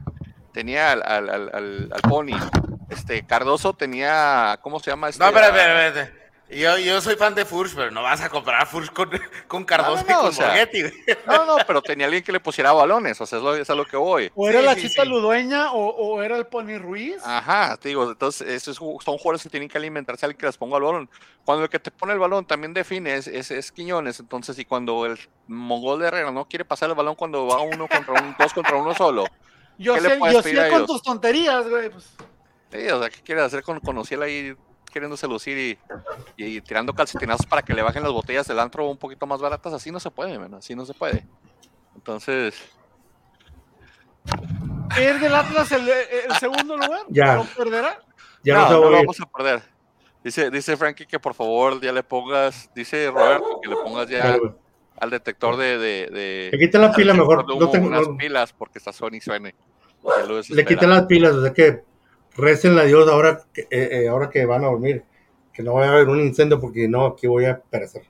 tenía 0.54 0.92
al, 0.92 1.02
al, 1.04 1.30
al, 1.30 1.50
al- 1.54 1.90
al 1.94 2.02
Pony, 2.10 2.38
este, 2.92 3.26
Cardoso 3.26 3.74
tenía, 3.74 4.60
¿cómo 4.62 4.80
se 4.80 4.92
llama? 4.92 5.10
Este, 5.10 5.20
No, 5.24 5.28
espera, 5.30 5.48
a- 5.48 5.50
espera, 5.50 5.88
espera. 5.88 6.18
Yo, 6.54 6.78
yo 6.80 7.00
soy 7.00 7.16
fan 7.16 7.34
de 7.34 7.46
Furch, 7.46 7.74
pero 7.74 7.92
no 7.92 8.04
vas 8.04 8.20
a 8.20 8.28
comparar 8.28 8.68
Furch 8.68 8.92
con, 8.92 9.10
con 9.48 9.64
Cardoso 9.64 10.04
No, 10.04 10.10
no, 10.10 10.12
y 10.12 10.14
con 10.22 10.26
o 10.28 10.32
sea, 10.34 10.48
Borghetti. 10.48 10.84
No, 11.26 11.46
no, 11.46 11.56
pero 11.66 11.82
tenía 11.82 12.08
alguien 12.08 12.26
que 12.26 12.34
le 12.34 12.42
pusiera 12.42 12.74
balones, 12.74 13.22
o 13.22 13.26
sea, 13.26 13.38
es, 13.38 13.44
lo, 13.46 13.56
es 13.56 13.70
a 13.70 13.74
lo 13.76 13.86
que 13.86 13.96
voy. 13.96 14.30
O 14.36 14.50
era 14.50 14.60
Sí, 14.60 14.66
la 14.66 14.76
sí, 14.76 14.82
Chita 14.90 15.04
sí. 15.04 15.08
Ludueña 15.08 15.72
o, 15.72 15.88
o 15.92 16.22
era 16.22 16.36
el 16.36 16.46
Pony 16.48 16.78
Ruiz. 16.78 17.16
Ajá, 17.24 17.78
te 17.78 17.88
digo, 17.88 18.04
entonces 18.12 18.46
esos 18.50 18.76
son 18.76 19.18
jugadores 19.18 19.44
que 19.44 19.50
tienen 19.50 19.70
que 19.70 19.78
alimentarse 19.78 20.26
al 20.26 20.36
que 20.36 20.46
les 20.46 20.58
ponga 20.58 20.76
el 20.76 20.84
balón. 20.84 21.10
Cuando 21.46 21.64
el 21.64 21.70
que 21.70 21.80
te 21.80 21.90
pone 21.90 22.12
el 22.12 22.20
balón 22.20 22.46
también 22.46 22.74
define 22.74 23.16
es, 23.16 23.28
es, 23.28 23.50
es 23.50 23.72
Quiñones, 23.72 24.20
entonces 24.20 24.60
y 24.60 24.66
cuando 24.66 25.06
el 25.06 25.18
mongol 25.48 26.02
de 26.02 26.08
Herrera 26.10 26.32
no 26.32 26.50
quiere 26.50 26.66
pasar 26.66 26.90
el 26.90 26.96
balón 26.96 27.16
cuando 27.16 27.48
va 27.48 27.62
uno 27.62 27.88
contra 27.88 28.22
un, 28.22 28.36
dos 28.38 28.54
contra 28.54 28.76
uno 28.76 28.94
solo. 28.94 29.24
yo 29.78 29.94
¿qué 29.96 30.02
le 30.02 30.10
sé, 30.10 30.20
yo 30.34 30.42
sé 30.44 30.60
a 30.60 30.68
con 30.68 30.76
ellos? 30.80 30.88
tus 30.88 31.02
tonterías, 31.02 31.66
güey. 31.70 31.90
Pues. 31.90 32.10
Sí, 32.72 32.88
o 32.90 33.00
sea, 33.00 33.10
¿qué 33.10 33.22
quiere 33.22 33.42
hacer 33.42 33.64
con, 33.64 33.80
con 33.80 33.98
Ociel 33.98 34.22
ahí 34.22 34.56
queriéndose 34.92 35.28
lucir 35.28 35.58
y, 35.58 35.78
y, 36.38 36.62
tirando 36.62 36.94
calcetinazos 36.94 37.46
para 37.46 37.62
que 37.62 37.74
le 37.74 37.82
bajen 37.82 38.04
las 38.04 38.12
botellas 38.12 38.48
del 38.48 38.60
antro 38.60 38.90
un 38.90 38.98
poquito 38.98 39.26
más 39.28 39.40
baratas? 39.42 39.74
Así 39.74 39.92
no 39.92 40.00
se 40.00 40.12
puede, 40.12 40.38
man, 40.40 40.54
así 40.56 40.76
no 40.76 40.86
se 40.86 40.94
puede. 40.94 41.26
Entonces, 41.96 42.56
¿Pierde 44.96 45.28
el 45.28 45.36
Atlas 45.36 45.72
el, 45.72 45.88
el 45.90 46.36
segundo 46.40 46.78
lugar? 46.78 47.02
Ya. 47.10 47.36
¿Lo 47.36 47.46
perderá? 47.46 48.00
Ya 48.44 48.56
no, 48.56 48.62
no, 48.62 48.68
se 48.68 48.74
no 48.74 48.90
lo 48.90 48.98
vamos 48.98 49.22
a 49.22 49.26
perder. 49.26 49.62
Dice, 50.24 50.52
dice 50.52 50.78
Frankie 50.78 51.06
que 51.08 51.20
por 51.20 51.34
favor 51.34 51.82
ya 51.82 51.92
le 51.92 52.04
pongas, 52.04 52.70
dice 52.76 53.10
Roberto 53.10 53.60
que 53.62 53.70
le 53.70 53.76
pongas 53.78 54.08
ya 54.08 54.38
al 54.98 55.10
detector 55.10 55.58
de, 55.58 55.78
de, 55.80 56.08
de- 56.12 56.50
Le 56.52 56.60
quité 56.60 56.78
la 56.78 56.92
pila 56.94 57.14
mejor. 57.14 57.48
No 57.48 57.70
tengo- 57.70 57.88
unas 57.88 58.08
no- 58.08 58.18
pilas 58.18 58.54
porque 58.54 58.78
está 58.78 58.94
suene 58.94 59.18
y 59.18 59.22
suene. 59.22 59.56
Le 60.50 60.66
quité 60.66 60.86
las 60.88 61.06
pilas, 61.06 61.34
o 61.34 61.42
sea 61.44 61.54
que 61.54 61.84
recen 62.36 62.78
a 62.80 62.84
Dios 62.84 63.10
ahora 63.10 63.42
que, 63.54 63.62
eh, 63.62 63.68
eh, 64.04 64.08
ahora 64.10 64.30
que 64.30 64.46
van 64.46 64.64
a 64.64 64.68
dormir. 64.68 65.04
Que 65.54 65.64
no 65.64 65.74
vaya 65.74 65.92
a 65.92 65.94
haber 65.96 66.08
un 66.08 66.20
incendio 66.22 66.60
porque 66.60 66.88
no, 66.88 67.06
aquí 67.06 67.28
voy 67.28 67.46
a 67.46 67.60
perecer. 67.60 68.04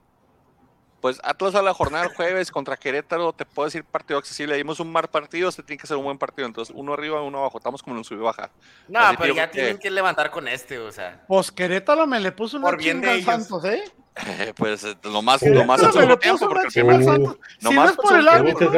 Pues 1.02 1.20
Atlas 1.24 1.56
a 1.56 1.64
la 1.64 1.74
jornada 1.74 2.04
del 2.04 2.14
jueves 2.16 2.52
contra 2.52 2.78
Querétaro, 2.78 3.34
te 3.34 3.44
puedo 3.44 3.66
decir 3.66 3.84
partido 3.84 4.20
accesible. 4.20 4.56
Dimos 4.56 4.80
un 4.80 4.92
mal 4.92 5.08
partido, 5.08 5.50
este 5.50 5.64
tiene 5.64 5.82
que 5.82 5.88
ser 5.88 5.98
un 5.98 6.04
buen 6.04 6.20
partido. 6.20 6.48
Entonces, 6.48 6.76
uno 6.78 6.94
arriba, 6.94 7.24
uno 7.24 7.40
abajo. 7.40 7.58
Estamos 7.58 7.82
como 7.82 7.96
en 7.96 7.98
un 8.00 8.04
sub 8.04 8.20
y 8.20 8.22
baja. 8.22 8.52
No, 8.88 9.00
Así 9.00 9.18
pero 9.20 9.34
ya 9.34 9.48
que- 9.50 9.54
tienen 9.54 9.80
que 9.80 9.90
levantar 9.90 10.30
con 10.30 10.48
este, 10.48 10.78
o 10.78 10.92
sea. 10.92 11.26
Pues 11.28 11.52
Querétaro 11.52 12.06
me 12.06 12.20
le 12.20 12.32
puso 12.32 12.58
una 12.58 12.68
Por 12.68 12.78
bien 12.78 13.02
de 13.02 13.10
al 13.10 13.16
ellos. 13.18 13.26
Santos, 13.26 13.66
¿eh? 13.66 13.82
Eh, 14.28 14.54
pues 14.56 14.84
eh, 14.84 14.96
lo 15.04 15.24
más, 15.24 15.42
lo 15.42 15.66
más 15.66 15.80
el 15.82 15.88
le 15.88 15.94
segundo 15.94 16.20
tiempo, 16.20 16.48
porque 16.48 16.80
el 16.82 16.90
al 16.92 17.06
no 17.06 17.72
fue 17.72 17.96
por 17.96 18.20
el 18.20 18.28
árbitro. 18.28 18.72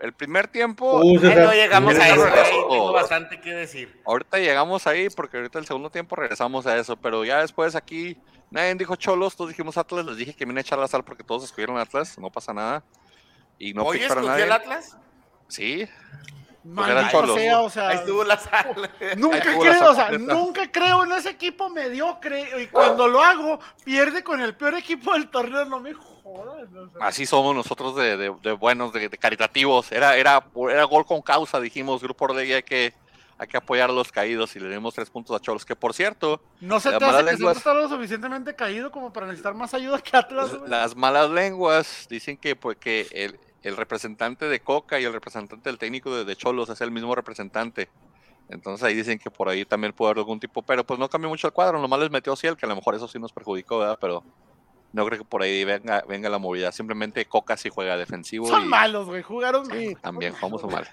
El, 0.00 0.12
primer 0.12 0.48
tiempo, 0.48 1.00
Uh, 1.02 1.10
Ahí 1.10 1.18
César, 1.18 1.44
no 1.44 1.52
llegamos 1.52 1.94
a 1.96 2.08
eso, 2.08 2.20
güey, 2.20 2.68
tengo 2.70 2.92
bastante 2.92 3.40
que 3.40 3.50
decir. 3.50 4.00
ahorita 4.04 4.38
llegamos 4.38 4.86
ahí 4.86 5.08
porque 5.10 5.36
ahorita 5.38 5.58
el 5.58 5.66
segundo 5.66 5.90
tiempo 5.90 6.16
regresamos 6.16 6.66
a 6.66 6.76
eso, 6.76 6.96
pero 6.96 7.24
ya 7.24 7.40
después 7.40 7.74
aquí 7.74 8.16
nadie 8.50 8.74
dijo 8.74 8.96
Cholos, 8.96 9.36
todos 9.36 9.50
dijimos 9.50 9.76
Atlas, 9.78 10.04
les 10.06 10.16
dije 10.16 10.34
que 10.34 10.44
vine 10.44 10.60
a 10.60 10.62
echar 10.62 10.78
la 10.78 10.88
sal 10.88 11.04
porque 11.04 11.24
todos 11.24 11.44
escogieron 11.44 11.78
Atlas, 11.78 12.18
no 12.18 12.30
pasa 12.30 12.52
nada. 12.52 12.84
Y 13.58 13.72
no 13.72 13.84
¿Hoy 13.84 13.98
escogió 14.02 14.28
nadie. 14.28 14.44
el 14.44 14.52
Atlas? 14.52 14.98
Sí, 15.48 15.88
Maldito 16.62 16.98
era 16.98 17.10
Cholos. 17.10 17.36
sea, 17.36 17.60
o 17.60 17.70
sea, 17.70 17.88
Ahí 17.88 17.96
estuvo 17.98 18.24
la 18.24 18.36
sal. 18.38 18.90
nunca 19.16 19.36
Ahí 19.36 19.58
la 19.58 19.58
creo, 19.58 19.90
o 19.90 19.94
sea, 19.94 20.10
nunca 20.10 20.70
creo 20.70 21.04
en 21.04 21.12
ese 21.12 21.30
equipo 21.30 21.70
mediocre 21.70 22.62
y 22.62 22.66
cuando 22.66 23.08
lo 23.08 23.22
hago 23.22 23.60
pierde 23.84 24.22
con 24.24 24.40
el 24.40 24.54
peor 24.56 24.74
equipo 24.74 25.12
del 25.12 25.30
torneo, 25.30 25.64
no 25.64 25.80
me 25.80 25.94
jodas. 25.94 26.15
O 26.26 26.90
sea. 26.98 27.06
así 27.06 27.26
somos 27.26 27.54
nosotros 27.54 27.94
de, 27.96 28.16
de- 28.16 28.34
de 28.42 28.52
buenos, 28.52 28.92
de, 28.92 29.08
de 29.08 29.18
caritativos. 29.18 29.92
Era, 29.92 30.16
era, 30.16 30.44
era 30.70 30.84
gol 30.84 31.04
con 31.06 31.22
causa, 31.22 31.60
dijimos, 31.60 32.02
Grupo 32.02 32.24
Orlegui 32.26 32.52
hay 32.54 32.62
que, 32.62 32.92
hay 33.38 33.46
que 33.46 33.56
apoyar 33.56 33.90
a 33.90 33.92
los 33.92 34.10
caídos 34.10 34.56
y 34.56 34.60
le 34.60 34.68
dimos 34.70 34.94
tres 34.94 35.10
puntos 35.10 35.36
a 35.36 35.40
Cholos, 35.40 35.64
que 35.64 35.76
por 35.76 35.94
cierto, 35.94 36.40
No 36.60 36.80
se 36.80 36.90
te 36.90 37.04
hace 37.04 37.24
que 37.24 37.32
lenguas- 37.36 37.64
lo 37.64 37.88
suficientemente 37.88 38.54
caído 38.54 38.90
como 38.90 39.12
para 39.12 39.26
necesitar 39.26 39.54
más 39.54 39.72
ayuda 39.74 40.00
que 40.00 40.16
Atlas. 40.16 40.50
Las 40.66 40.96
malas 40.96 41.30
lenguas 41.30 42.06
dicen 42.10 42.36
que, 42.36 42.56
pues, 42.56 42.76
que 42.78 43.06
el, 43.12 43.38
el 43.62 43.76
representante 43.76 44.46
de 44.48 44.60
Coca 44.60 44.98
y 45.00 45.04
el 45.04 45.12
representante 45.12 45.68
del 45.68 45.78
técnico 45.78 46.14
de, 46.14 46.24
de 46.24 46.36
Cholos 46.36 46.68
es 46.70 46.80
el 46.80 46.90
mismo 46.90 47.14
representante. 47.14 47.88
Entonces 48.48 48.84
ahí 48.86 48.94
dicen 48.94 49.18
que 49.18 49.28
por 49.28 49.48
ahí 49.48 49.64
también 49.64 49.92
puede 49.92 50.10
haber 50.12 50.18
algún 50.20 50.38
tipo, 50.38 50.62
pero 50.62 50.84
pues 50.84 51.00
no 51.00 51.08
cambió 51.08 51.28
mucho 51.28 51.48
el 51.48 51.52
cuadro, 51.52 51.80
nomás 51.80 51.98
les 51.98 52.10
metió 52.12 52.36
Ciel, 52.36 52.56
que 52.56 52.64
a 52.64 52.68
lo 52.68 52.76
mejor 52.76 52.94
eso 52.94 53.08
sí 53.08 53.18
nos 53.18 53.32
perjudicó, 53.32 53.78
¿verdad? 53.80 53.98
Pero 54.00 54.22
no 54.92 55.04
creo 55.06 55.18
que 55.18 55.24
por 55.24 55.42
ahí 55.42 55.64
venga, 55.64 56.04
venga 56.08 56.28
la 56.28 56.38
movilidad. 56.38 56.72
Simplemente 56.72 57.24
Coca 57.26 57.56
sí 57.56 57.68
juega 57.68 57.96
defensivo 57.96 58.46
Son 58.48 58.64
y 58.64 58.66
malos, 58.68 59.06
güey, 59.06 59.22
jugaron 59.22 59.66
sí, 59.66 59.92
mal. 59.92 60.02
también 60.02 60.32
jugamos 60.34 60.64
mal. 60.64 60.88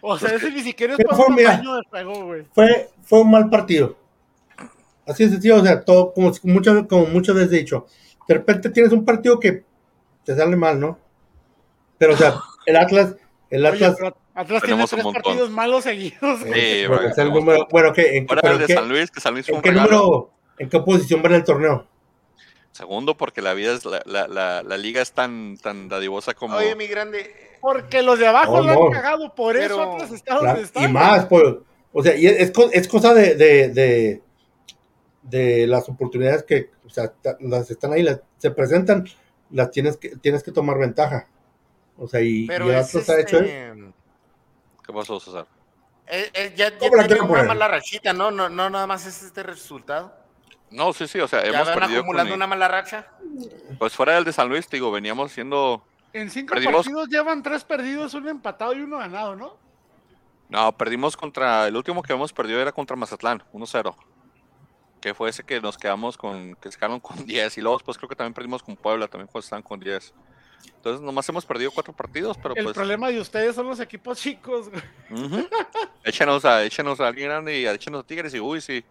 O 0.00 0.18
sea, 0.18 0.32
Los 0.32 0.42
ese 0.42 0.52
ni 0.52 0.62
siquiera 0.62 0.94
es 0.94 1.04
por 1.04 1.14
fue, 1.16 1.26
un 1.26 1.34
mira. 1.36 1.52
tamaño 1.52 1.74
de 1.76 1.82
juego, 1.88 2.24
güey. 2.24 2.44
Fue, 2.52 2.90
fue 3.02 3.20
un 3.20 3.30
mal 3.30 3.48
partido. 3.50 3.96
Así 5.06 5.24
es 5.24 5.30
sencillo, 5.32 5.56
o 5.56 5.64
sea, 5.64 5.84
todo, 5.84 6.12
como, 6.12 6.32
muchas, 6.44 6.86
como 6.88 7.06
muchas 7.06 7.34
veces 7.34 7.52
he 7.52 7.56
dicho, 7.58 7.86
de 8.28 8.34
repente 8.34 8.70
tienes 8.70 8.92
un 8.92 9.04
partido 9.04 9.38
que 9.40 9.64
te 10.24 10.36
sale 10.36 10.54
mal, 10.56 10.78
¿no? 10.78 10.98
Pero, 11.98 12.14
o 12.14 12.16
sea, 12.16 12.34
el 12.66 12.76
Atlas, 12.76 13.16
el 13.50 13.66
Atlas, 13.66 13.96
Atlas 14.34 14.62
tiene 14.62 14.86
tres 14.86 15.04
partidos 15.04 15.50
malos 15.50 15.84
seguidos. 15.84 16.40
eh, 16.46 16.82
Sí, 16.82 16.86
bueno, 16.86 16.94
bueno, 16.94 17.02
es 17.02 17.06
el 17.10 17.14
tenemos 17.16 17.38
número, 17.40 17.58
todo. 17.58 17.68
bueno, 17.72 17.92
¿qué, 17.92 18.16
en, 18.16 18.26
Fuera 18.26 18.42
pero 18.42 18.54
el 18.54 18.66
de 18.66 18.74
San 18.74 18.88
Luis, 18.88 19.10
que 19.10 19.20
San 19.20 19.34
Luis 19.34 19.46
fue 19.46 19.56
en 19.56 19.62
qué 19.62 19.72
número, 19.72 20.30
en 20.58 20.68
qué 20.68 20.80
posición 20.80 21.20
va 21.22 21.28
en 21.28 21.34
el 21.34 21.44
torneo? 21.44 21.86
Segundo, 22.72 23.16
porque 23.16 23.42
la 23.42 23.52
vida 23.54 23.72
es, 23.74 23.84
la, 23.84 24.02
la, 24.06 24.26
la, 24.28 24.62
la 24.62 24.76
liga 24.78 25.02
es 25.02 25.12
tan, 25.12 25.56
tan 25.58 25.88
dadivosa 25.88 26.32
como... 26.34 26.56
Oye, 26.56 26.74
mi 26.74 26.86
grande. 26.86 27.34
Porque 27.60 28.02
los 28.02 28.18
de 28.18 28.26
abajo 28.26 28.56
No, 28.58 28.62
lo 28.64 28.70
han 28.72 28.78
no. 28.78 28.90
cagado, 28.90 29.34
por 29.34 29.56
eso 29.56 29.76
Pero- 29.76 29.92
Atlas 29.94 30.10
está 30.12 30.34
La- 30.34 30.40
donde 30.52 30.62
está. 30.62 30.82
y 30.82 30.88
más, 30.88 31.26
pues, 31.26 31.44
o 31.92 32.02
sea, 32.02 32.16
y 32.16 32.26
es, 32.26 32.50
es 32.72 32.88
cosa 32.88 33.12
de, 33.14 33.34
de, 33.34 33.68
de, 33.68 34.22
de 35.22 35.66
las 35.66 35.88
oportunidades 35.88 36.42
que, 36.44 36.70
o 36.86 36.90
sea, 36.90 37.12
las 37.40 37.70
están 37.70 37.92
ahí, 37.92 38.02
las, 38.02 38.20
se 38.38 38.50
presentan, 38.50 39.06
las 39.50 39.70
tienes 39.70 39.98
que, 39.98 40.16
tienes 40.16 40.42
que 40.42 40.50
tomar 40.50 40.78
ventaja. 40.78 41.28
O 41.98 42.08
sea, 42.08 42.20
y, 42.22 42.46
Pero 42.46 42.66
y 42.66 42.70
el 42.70 42.76
es 42.76 42.88
Atlas 42.88 43.10
ha 43.10 43.20
hecho 43.20 43.38
este. 43.38 43.74
¿Qué 44.84 44.92
pasó, 44.92 45.20
César? 45.20 45.46
eh, 46.06 46.30
eh, 46.34 46.52
ya, 46.56 46.70
ya 46.70 46.78
¿Cómo 46.78 46.96
la 46.96 47.02
tenía 47.02 47.06
quieren 47.06 47.24
una 47.24 47.28
poner? 47.28 47.46
mala 47.48 47.68
rachita, 47.68 48.12
¿no? 48.14 48.30
No, 48.30 48.48
no 48.48 48.70
nada 48.70 48.86
más 48.86 49.06
es 49.06 49.22
este 49.22 49.42
resultado. 49.42 50.16
No, 50.72 50.92
sí, 50.92 51.06
sí, 51.06 51.20
o 51.20 51.28
sea, 51.28 51.42
Ya 51.42 51.48
hemos 51.50 51.68
van 51.68 51.78
perdido 51.78 52.00
acumulando 52.00 52.30
con- 52.32 52.36
una 52.38 52.46
mala 52.46 52.68
racha. 52.68 53.06
Pues 53.78 53.92
fuera 53.94 54.14
del 54.14 54.24
de 54.24 54.32
San 54.32 54.48
Luis, 54.48 54.66
te 54.68 54.76
digo, 54.76 54.90
veníamos 54.90 55.32
siendo... 55.32 55.84
En 56.12 56.30
cinco 56.30 56.54
Perdimos- 56.54 56.84
partidos 56.84 57.08
llevan 57.08 57.42
tres 57.42 57.64
perdidos, 57.64 58.14
un 58.14 58.28
empatado 58.28 58.74
y 58.74 58.80
uno 58.82 58.98
ganado, 58.98 59.34
¿no? 59.36 59.56
No, 60.48 60.76
perdimos 60.76 61.16
contra... 61.16 61.66
El 61.68 61.76
último 61.76 62.02
que 62.02 62.12
hemos 62.12 62.32
perdido 62.32 62.60
era 62.60 62.72
contra 62.72 62.96
Mazatlán, 62.96 63.42
1-0. 63.52 63.94
Que 65.00 65.14
fue 65.14 65.30
ese 65.30 65.42
que 65.44 65.60
nos 65.60 65.78
quedamos 65.78 66.16
con... 66.18 66.54
Que 66.56 66.70
se 66.70 66.76
quedaron 66.76 67.00
con 67.00 67.24
10. 67.24 67.56
Y 67.58 67.60
luego 67.62 67.78
después 67.78 67.96
creo 67.96 68.08
que 68.08 68.16
también 68.16 68.34
perdimos 68.34 68.62
con 68.62 68.76
Puebla, 68.76 69.08
también 69.08 69.26
cuando 69.28 69.44
estaban 69.44 69.62
con 69.62 69.80
10. 69.80 70.12
Entonces 70.76 71.00
nomás 71.00 71.28
hemos 71.28 71.44
perdido 71.46 71.70
cuatro 71.72 71.92
partidos, 71.92 72.36
pero 72.40 72.54
El 72.54 72.64
pues... 72.64 72.74
problema 72.76 73.08
de 73.08 73.18
ustedes 73.20 73.54
son 73.56 73.66
los 73.66 73.80
equipos 73.80 74.18
chicos. 74.20 74.68
güey. 74.70 75.24
ujú. 75.24 75.48
échenos, 76.04 76.44
a, 76.44 76.62
échenos 76.62 77.00
a 77.00 77.08
alguien 77.08 77.28
grande 77.30 77.58
y 77.58 77.66
échenos 77.66 78.02
a 78.02 78.06
Tigres 78.06 78.32
y 78.34 78.38
uy, 78.40 78.60
sí. 78.60 78.84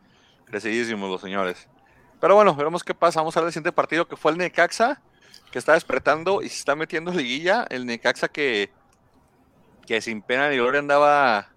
Crecidísimos 0.51 1.09
los 1.09 1.21
señores. 1.21 1.67
Pero 2.19 2.35
bueno, 2.35 2.53
veremos 2.53 2.83
qué 2.83 2.93
pasa. 2.93 3.21
Vamos 3.21 3.35
a 3.37 3.39
ver 3.39 3.47
el 3.47 3.53
siguiente 3.53 3.71
partido 3.71 4.07
que 4.07 4.17
fue 4.17 4.33
el 4.33 4.37
Necaxa, 4.37 5.01
que 5.49 5.57
está 5.57 5.73
despertando 5.73 6.41
y 6.41 6.49
se 6.49 6.57
está 6.57 6.75
metiendo 6.75 7.09
en 7.11 7.17
liguilla. 7.17 7.65
El 7.69 7.85
Necaxa 7.85 8.27
que, 8.27 8.69
que 9.87 10.01
sin 10.01 10.21
pena 10.21 10.49
ni 10.49 10.57
gloria 10.57 10.79
andaba. 10.79 11.47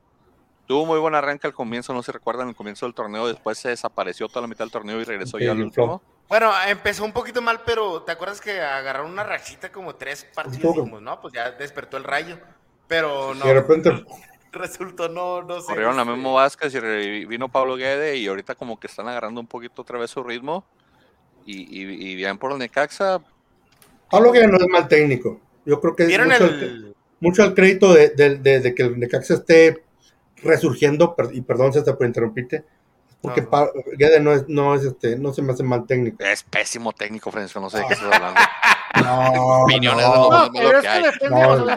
Tuvo 0.67 0.87
muy 0.87 0.99
buen 0.99 1.15
arranque 1.15 1.47
al 1.47 1.53
comienzo, 1.53 1.93
no 1.93 2.03
se 2.03 2.13
recuerdan 2.13 2.49
el 2.49 2.55
comienzo 2.55 2.87
del 2.87 2.95
torneo. 2.95 3.27
Después 3.27 3.59
se 3.59 3.69
desapareció 3.69 4.29
toda 4.29 4.43
la 4.43 4.47
mitad 4.47 4.65
del 4.65 4.71
torneo 4.71 4.99
y 5.01 5.05
regresó 5.05 5.37
Sí, 5.39 5.45
ya 5.45 5.51
al 5.51 5.59
el 5.59 5.65
último. 5.65 6.01
Bueno, 6.29 6.53
empezó 6.67 7.05
un 7.05 7.13
poquito 7.13 7.43
mal, 7.43 7.63
pero 7.67 8.03
¿te 8.03 8.13
acuerdas 8.13 8.41
que 8.41 8.61
agarraron 8.61 9.11
una 9.11 9.25
rachita 9.25 9.71
como 9.71 9.97
tres 9.97 10.25
partidos? 10.35 10.77
No, 11.03 11.21
pues 11.21 11.35
ya 11.35 11.51
despertó 11.51 11.97
el 11.99 12.05
rayo. 12.05 12.39
Pero 12.87 13.35
no, 13.35 13.45
Y 13.45 13.49
de 13.49 13.55
repente, 13.55 14.05
resultó 14.55 15.09
no, 15.09 15.43
no 15.43 15.61
sé. 15.61 15.67
Corrieron 15.67 15.99
a 15.99 16.03
este, 16.03 16.12
Memo 16.14 16.35
Vázquez 16.35 16.75
y 16.75 17.25
vino 17.27 17.49
Pablo 17.49 17.77
Guede 17.77 18.17
y 18.17 18.27
ahorita 18.27 18.55
como 18.55 18.79
que 18.81 18.87
están 18.87 19.09
agarrando 19.09 19.40
un 19.40 19.47
poquito 19.47 19.83
otra 19.83 19.99
vez 19.99 20.11
su 20.11 20.23
ritmo. 20.23 20.64
Y, 21.47 21.62
y, 21.83 21.83
y 22.11 22.14
bien 22.14 22.38
por 22.38 22.53
el 22.53 22.59
Necaxa, 22.59 23.21
Pablo 24.11 24.33
que 24.33 24.47
no 24.47 24.57
es 24.57 24.67
mal 24.69 24.88
técnico. 24.88 25.40
Yo 25.67 25.81
creo 25.81 25.95
que 25.97 26.05
es 26.05 26.09
¿Vieron 26.09 26.29
mucho, 26.29 26.45
el, 26.47 26.62
el, 26.62 26.97
mucho 27.21 27.45
el 27.45 27.55
crédito 27.55 27.93
de, 27.93 28.11
de- 28.11 28.37
de- 28.37 28.61
de 28.61 28.75
que 28.75 28.83
el 28.85 28.99
Necaxa 28.99 29.35
esté 29.35 29.83
resurgiendo, 30.43 31.14
per- 31.14 31.31
y 31.35 31.40
perdón 31.40 31.73
César 31.73 31.97
por 31.97 32.07
interrumpirte, 32.07 32.64
porque 33.21 33.43
No, 33.43 33.67
Guede 33.99 34.21
no 34.21 34.33
es, 34.33 34.49
no 34.49 34.75
es 34.75 34.85
este, 34.85 35.17
no 35.19 35.33
se 35.33 35.43
me 35.43 35.53
hace 35.53 35.62
mal 35.62 35.87
técnico. 35.87 36.23
es 36.23 36.43
pésimo 36.45 36.93
técnico, 36.93 37.31
Francisco, 37.31 37.61
no 37.61 37.71
sé 37.71 37.79
de 37.79 37.87
qué 37.88 37.95
estás 37.95 38.12
hablando. 38.12 38.40
No, 39.05 39.62
Opiniones 39.62 40.07
no. 40.07 40.12
de 40.12 40.19
No, 40.19 40.31
lo 40.47 40.53
pero 40.53 40.71
que 40.71 40.77
es 40.77 40.83
que 40.83 40.88
hay. 40.88 41.03
No, 41.31 41.31
no. 41.31 41.37
no 41.37 41.53
al, 41.55 41.71
es 41.71 41.77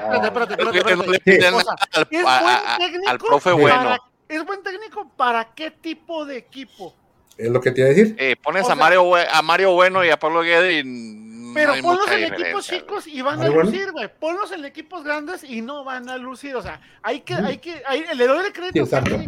a- 2.25 2.41
buen 2.41 2.55
a- 2.55 2.75
a- 2.75 2.77
técnico 2.77 3.09
al 3.09 3.17
profe 3.19 3.49
Sí. 3.51 3.55
bueno. 3.55 3.75
para- 3.83 3.99
es 4.29 4.45
buen 4.45 4.63
técnico 4.63 5.09
para 5.15 5.53
qué 5.53 5.71
tipo 5.71 6.25
de 6.25 6.37
equipo. 6.37 6.93
Es 7.37 7.49
lo 7.49 7.61
que 7.61 7.71
te 7.71 7.81
iba 7.81 7.89
a 7.89 7.93
decir. 7.93 8.15
Eh, 8.19 8.35
pones 8.41 8.63
O 8.63 8.65
a 8.65 8.67
sea- 8.69 8.75
Mario 8.75 9.03
Bue- 9.05 9.27
a 9.31 9.41
Mario 9.41 9.71
Bueno 9.73 10.03
y 10.03 10.09
a 10.09 10.17
Pablo 10.17 10.41
Guede 10.41 10.79
y 10.79 11.53
Pero 11.53 11.73
hay 11.73 11.81
ponlos 11.81 12.07
en 12.11 12.33
equipos 12.33 12.67
chicos 12.67 13.07
y 13.07 13.21
van 13.21 13.41
a 13.41 13.47
lucir, 13.47 13.91
güey. 13.91 14.09
Ponlos 14.19 14.51
en 14.51 14.65
equipos 14.65 15.03
grandes 15.03 15.43
y 15.43 15.61
no 15.61 15.83
van 15.83 16.09
a 16.09 16.17
lucir. 16.17 16.55
O 16.55 16.61
sea, 16.61 16.81
hay 17.01 17.21
que, 17.21 17.35
Ujú. 17.35 17.45
hay 17.45 17.57
que, 17.59 17.81
hay- 17.85 18.05
le 18.15 18.27
doy 18.27 18.39
el 18.39 18.45
Sí, 18.47 18.51
crédito. 18.53 18.83
a. 18.95 19.01
Ferri, 19.01 19.27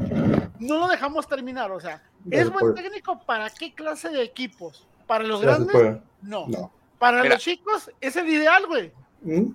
no 0.59 0.77
lo 0.79 0.87
dejamos 0.87 1.27
terminar. 1.27 1.71
O 1.71 1.79
sea, 1.79 2.01
¿es 2.29 2.49
buen 2.51 2.73
puede. 2.73 2.83
técnico 2.83 3.19
para 3.25 3.49
qué 3.49 3.73
clase 3.73 4.09
de 4.09 4.23
equipos? 4.23 4.85
¿Para 5.07 5.23
los 5.23 5.41
grandes? 5.41 5.73
No. 6.21 6.45
No. 6.47 6.71
Para 6.99 7.23
Mira. 7.23 7.35
los 7.35 7.43
chicos 7.43 7.89
es 7.99 8.15
el 8.15 8.29
ideal, 8.29 8.67
güey. 8.67 8.91
¿Mm? 9.21 9.53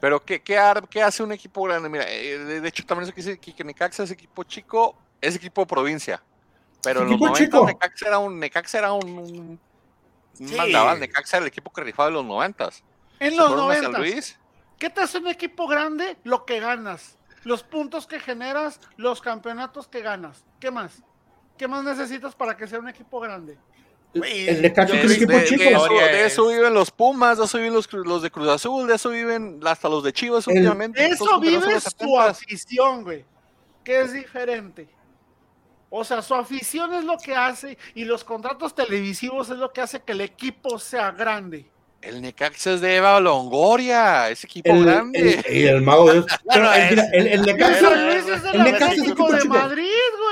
Pero 0.00 0.24
¿qué, 0.24 0.40
qué, 0.40 0.58
hace 1.02 1.22
un 1.22 1.32
equipo 1.32 1.64
grande? 1.64 1.88
Mira, 1.88 2.04
eh, 2.08 2.38
de, 2.38 2.68
hecho 2.68 2.84
también 2.86 3.04
eso 3.04 3.14
que 3.14 3.22
dice 3.22 3.38
que, 3.38 3.64
Necaxa 3.64 4.04
es 4.04 4.10
equipo 4.10 4.44
chico, 4.44 4.96
es 5.20 5.34
equipo 5.36 5.62
de 5.62 5.66
provincia. 5.66 6.22
Pero 6.82 7.00
en 7.00 7.06
los 7.06 7.14
Equipo 7.14 7.28
90 7.28 7.44
chico. 7.44 7.66
Necaxa 7.66 8.08
era 8.08 8.18
un, 8.18 8.38
Necaxa 8.38 8.78
era 8.78 8.92
un, 8.92 9.08
un, 9.08 9.58
un 10.38 10.48
Sí. 10.48 10.54
mandaval, 10.54 11.00
Necaxa 11.00 11.38
era 11.38 11.44
el 11.44 11.48
equipo 11.48 11.72
que 11.72 11.82
rifaba 11.82 12.08
en 12.08 12.14
los 12.14 12.24
90. 12.24 12.70
En 13.20 13.36
los 13.36 13.48
fueron 13.48 13.70
a 13.70 13.74
San 13.74 13.92
90. 13.92 13.98
Luis, 13.98 14.38
¿Qué 14.78 14.90
te 14.90 15.00
hace 15.00 15.18
un 15.18 15.28
equipo 15.28 15.66
grande? 15.66 16.18
Lo 16.24 16.44
que 16.44 16.60
ganas. 16.60 17.16
Los 17.44 17.62
puntos 17.62 18.06
que 18.06 18.20
generas, 18.20 18.80
los 18.96 19.22
campeonatos 19.22 19.88
que 19.88 20.02
ganas. 20.02 20.44
¿Qué 20.60 20.70
más? 20.70 21.02
¿Qué 21.56 21.66
más 21.66 21.84
necesitas 21.84 22.34
para 22.34 22.56
que 22.56 22.66
sea 22.66 22.78
un 22.78 22.88
equipo 22.88 23.18
grande? 23.20 23.56
El 24.24 24.62
Necaxa 24.62 24.94
es 24.96 25.02
un 25.02 25.08
de, 25.08 25.14
equipo 25.14 25.32
de- 25.32 25.38
de 25.40 25.44
chico. 25.46 25.62
eso, 25.62 25.80
Gloria 25.84 26.06
de 26.06 26.26
es- 26.26 26.32
eso 26.32 26.48
viven 26.48 26.74
los 26.74 26.90
Pumas, 26.90 27.38
de 27.38 27.44
eso 27.44 27.58
viven 27.58 27.74
los, 27.74 28.22
de 28.22 28.30
Cruz 28.30 28.48
Azul, 28.48 28.86
de 28.86 28.94
eso 28.94 29.10
viven 29.10 29.60
hasta 29.64 29.88
los 29.88 30.02
de 30.04 30.12
Chivas 30.12 30.46
El- 30.48 30.54
últimamente. 30.54 31.00
De 31.02 31.08
eso 31.08 31.38
de 31.40 31.48
vive 31.50 31.80
su 31.80 31.88
70s. 31.90 32.30
afición, 32.30 33.04
güey. 33.04 33.24
Que 33.84 34.00
es 34.00 34.12
diferente. 34.12 34.88
O 35.88 36.04
sea, 36.04 36.20
su 36.20 36.34
afición 36.34 36.92
es 36.94 37.04
lo 37.04 37.16
que 37.16 37.34
hace 37.34 37.78
y 37.94 38.04
los 38.04 38.24
contratos 38.24 38.74
televisivos 38.74 39.48
es 39.50 39.56
lo 39.58 39.72
que 39.72 39.80
hace 39.80 40.00
que 40.00 40.12
el 40.12 40.20
equipo 40.20 40.78
sea 40.78 41.12
grande. 41.12 41.70
El 42.02 42.20
Necaxa 42.22 42.72
es 42.74 42.80
de 42.80 42.96
Eva 42.96 43.18
Longoria, 43.20 44.28
ese 44.28 44.46
equipo 44.46 44.70
El, 44.70 44.84
grande. 44.84 45.42
el- 45.46 45.56
y 45.56 45.66
el 45.66 45.82
mago 45.82 46.06
de 46.08 46.12
Dios. 46.14 46.26
Pero, 46.52 46.72
es- 46.72 46.90
mira, 46.90 47.04
el, 47.12 47.26
el 47.26 47.32
El 47.32 47.42
Necaxa- 47.46 48.16
es 48.16 48.54
el 48.54 48.62
Necaxa 48.62 48.92
es 48.92 48.98
equipo 48.98 49.32
de 49.32 49.40
chico. 49.40 49.54
Madrid, 49.54 49.84
güey. 50.18 50.25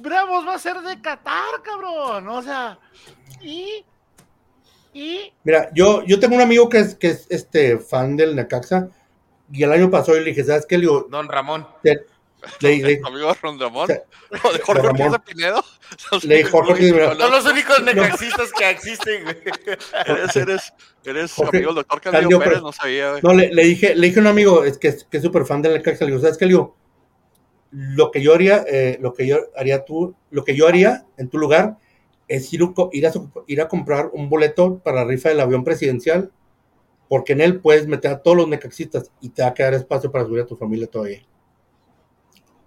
Bravos 0.00 0.46
va 0.46 0.54
a 0.54 0.58
ser 0.58 0.80
de 0.80 1.00
Qatar, 1.00 1.62
cabrón. 1.62 2.28
O 2.28 2.42
sea, 2.42 2.78
y. 3.40 3.84
Y. 4.92 5.32
Mira, 5.44 5.70
yo, 5.74 6.02
yo 6.04 6.18
tengo 6.18 6.34
un 6.36 6.40
amigo 6.42 6.68
que 6.68 6.78
es, 6.80 6.94
que 6.94 7.08
es 7.08 7.26
este 7.30 7.78
fan 7.78 8.16
del 8.16 8.34
Necaxa. 8.34 8.88
Y 9.52 9.62
el 9.62 9.72
año 9.72 9.90
pasado 9.90 10.14
yo 10.18 10.22
le 10.24 10.30
dije, 10.30 10.44
¿sabes 10.44 10.66
qué? 10.66 10.76
Le 10.76 10.82
digo, 10.82 11.06
Don 11.10 11.28
Ramón. 11.28 11.66
le, 11.82 12.04
le- 12.60 12.78
le- 12.78 13.00
Amigo 13.06 13.34
Rondamón, 13.40 13.86
Sí. 13.88 13.94
o 14.44 14.52
de 14.52 14.58
Jorge 14.60 14.82
Don 14.82 14.90
Ortiz 14.90 15.04
Ramón. 15.06 15.12
de 15.12 15.18
Pinedo. 15.34 15.64
Le 16.24 16.44
Jorge 16.44 16.74
Pinedo. 16.74 17.16
Son 17.16 17.30
los 17.30 17.44
únicos 17.46 17.82
necaxistas 17.82 18.52
que 18.52 18.70
existen, 18.70 19.24
güey. 19.24 19.36
Eres, 20.06 20.36
eres, 20.36 20.72
eres 21.04 21.32
Jorge 21.32 21.56
amigo 21.58 21.70
del 21.72 21.76
doctor 21.76 22.00
Candido 22.00 22.38
Pérez, 22.40 22.60
no 22.62 22.72
sabía, 22.72 23.10
güey. 23.12 23.22
no, 23.22 23.32
le, 23.34 23.52
le 23.54 23.64
dije, 23.64 23.94
le 23.94 24.06
dije 24.08 24.18
a 24.18 24.22
un 24.22 24.26
amigo 24.28 24.64
es 24.64 24.76
que, 24.78 24.88
es- 24.88 25.04
que 25.04 25.16
es 25.18 25.22
súper 25.22 25.44
fan 25.46 25.62
del 25.62 25.74
Necaxa. 25.74 26.04
Le 26.04 26.10
digo, 26.10 26.20
¿sabes 26.22 26.36
qué? 26.36 26.44
Le 26.44 26.50
digo, 26.50 26.76
lo 27.70 28.10
que 28.10 28.22
yo 28.22 28.34
haría, 28.34 28.64
eh, 28.66 28.98
lo 29.00 29.12
que 29.12 29.26
yo 29.26 29.38
haría 29.56 29.84
tú, 29.84 30.14
lo 30.30 30.44
que 30.44 30.54
yo 30.56 30.66
haría 30.66 31.04
en 31.16 31.28
tu 31.28 31.38
lugar 31.38 31.76
es 32.28 32.52
ir, 32.52 32.62
ir, 32.92 33.06
a, 33.06 33.12
su- 33.12 33.30
ir 33.46 33.60
a 33.60 33.68
comprar 33.68 34.10
un 34.12 34.28
boleto 34.28 34.78
para 34.78 34.98
la 34.98 35.04
rifa 35.04 35.28
del 35.30 35.40
avión 35.40 35.64
presidencial, 35.64 36.30
porque 37.08 37.32
en 37.32 37.40
él 37.40 37.60
puedes 37.60 37.86
meter 37.86 38.10
a 38.12 38.18
todos 38.22 38.36
los 38.36 38.48
necaxistas 38.48 39.10
y 39.20 39.30
te 39.30 39.42
va 39.42 39.48
a 39.48 39.54
quedar 39.54 39.74
espacio 39.74 40.10
para 40.12 40.24
subir 40.26 40.42
a 40.42 40.46
tu 40.46 40.56
familia 40.56 40.86
todavía. 40.86 41.22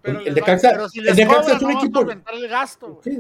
Pero, 0.02 0.20
El 0.20 0.26
les 0.26 0.36
de 0.36 0.42
va- 0.42 0.48
Caxa- 0.48 0.72
pero 0.72 0.90
si 0.90 1.00
el 1.00 1.06
les 1.06 1.16
de 1.16 1.28
Caxa 1.28 1.42
cobran, 1.42 1.56
es 1.58 1.62
un 1.64 1.72
no 1.74 1.80
equipo- 1.80 2.32
el 2.34 2.48
gasto. 2.48 3.00
Sí, 3.04 3.20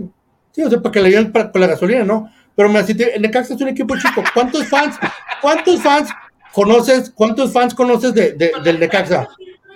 sí, 0.51 0.63
o 0.63 0.69
sea, 0.69 0.81
para 0.81 0.91
que 0.93 1.01
le 1.01 1.25
para- 1.25 1.51
con 1.51 1.61
la 1.61 1.67
gasolina, 1.67 2.03
¿no? 2.03 2.27
Pero 2.55 2.69
te- 2.85 3.15
el 3.15 3.21
Necaxa 3.21 3.53
es 3.53 3.61
un 3.61 3.69
equipo 3.69 3.95
chico, 3.97 4.23
¿cuántos 4.33 4.67
fans, 4.67 4.97
cuántos 5.41 5.81
fans 5.81 6.09
conoces, 6.53 7.09
cuántos 7.11 7.53
fans 7.53 7.73
conoces 7.73 8.13
de, 8.13 8.33
de- 8.33 8.51
del 8.63 8.79
Necaxa? 8.79 9.27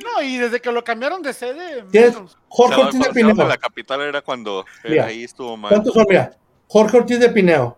No, 0.06 0.22
y 0.22 0.38
desde 0.38 0.62
que 0.62 0.72
lo 0.72 0.84
cambiaron 0.84 1.22
de 1.22 1.34
sede, 1.34 1.84
menos. 1.92 2.38
Jorge 2.48 2.82
Ortiz 2.82 3.00
de 3.02 3.10
Pineo. 3.10 3.48
La 3.48 3.58
capital 3.58 4.02
era 4.02 4.22
cuando 4.22 4.66
Mira, 4.84 5.06
ahí 5.06 5.24
estuvo 5.24 5.58
mal. 5.58 5.70
¿Cuántos 5.70 5.94
son? 5.94 6.06
Mira, 6.08 6.32
Jorge 6.68 6.98
Ortiz 6.98 7.20
de 7.20 7.30
Pineo. 7.30 7.78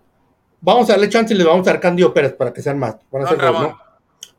Vamos 0.60 0.90
a 0.90 0.94
darle 0.94 1.10
chance 1.10 1.34
y 1.34 1.38
le 1.38 1.44
vamos 1.44 1.68
a 1.68 1.72
dar 1.72 1.80
Candido 1.80 2.14
Pérez 2.14 2.34
para 2.34 2.52
que 2.52 2.62
sean 2.62 2.80
más. 2.80 2.98
Van 3.12 3.26
a 3.26 3.30
ser 3.30 3.38
dos. 3.40 3.74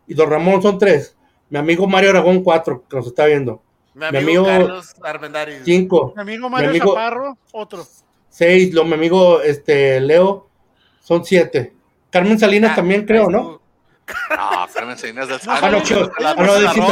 Y 0.06 0.14
Don 0.14 0.28
Ramón 0.30 0.60
son 0.62 0.78
tres. 0.78 1.16
Mi 1.50 1.58
amigo 1.58 1.86
Mario 1.86 2.10
Aragón, 2.10 2.42
cuatro, 2.42 2.84
que 2.88 2.96
nos 2.96 3.06
está 3.06 3.26
viendo. 3.26 3.62
Mi 3.94 4.04
amigo, 4.04 4.20
amigo- 4.20 4.44
Carlos. 4.46 4.94
Cinco. 5.64 6.12
Mi 6.16 6.22
amigo 6.22 6.48
Mario 6.50 6.70
amigo- 6.70 6.94
Chaparro, 6.94 7.38
otro. 7.52 7.86
Seis. 8.28 8.72
Lo, 8.74 8.84
mi 8.84 8.94
amigo 8.94 9.40
este, 9.40 10.00
Leo 10.00 10.48
son 11.00 11.24
siete. 11.24 11.74
Carmen 12.10 12.38
Salinas 12.38 12.72
Ah, 12.72 12.76
también, 12.76 13.04
creo, 13.06 13.28
¿no? 13.30 13.57
No, 14.30 14.68
Carmen 14.72 14.98
Salinas 14.98 15.28
del 15.28 15.38
No, 15.38 15.44
Santo. 15.44 15.66
Ah, 15.66 15.70
no, 15.70 15.78
pues 15.78 15.90
no, 15.90 16.86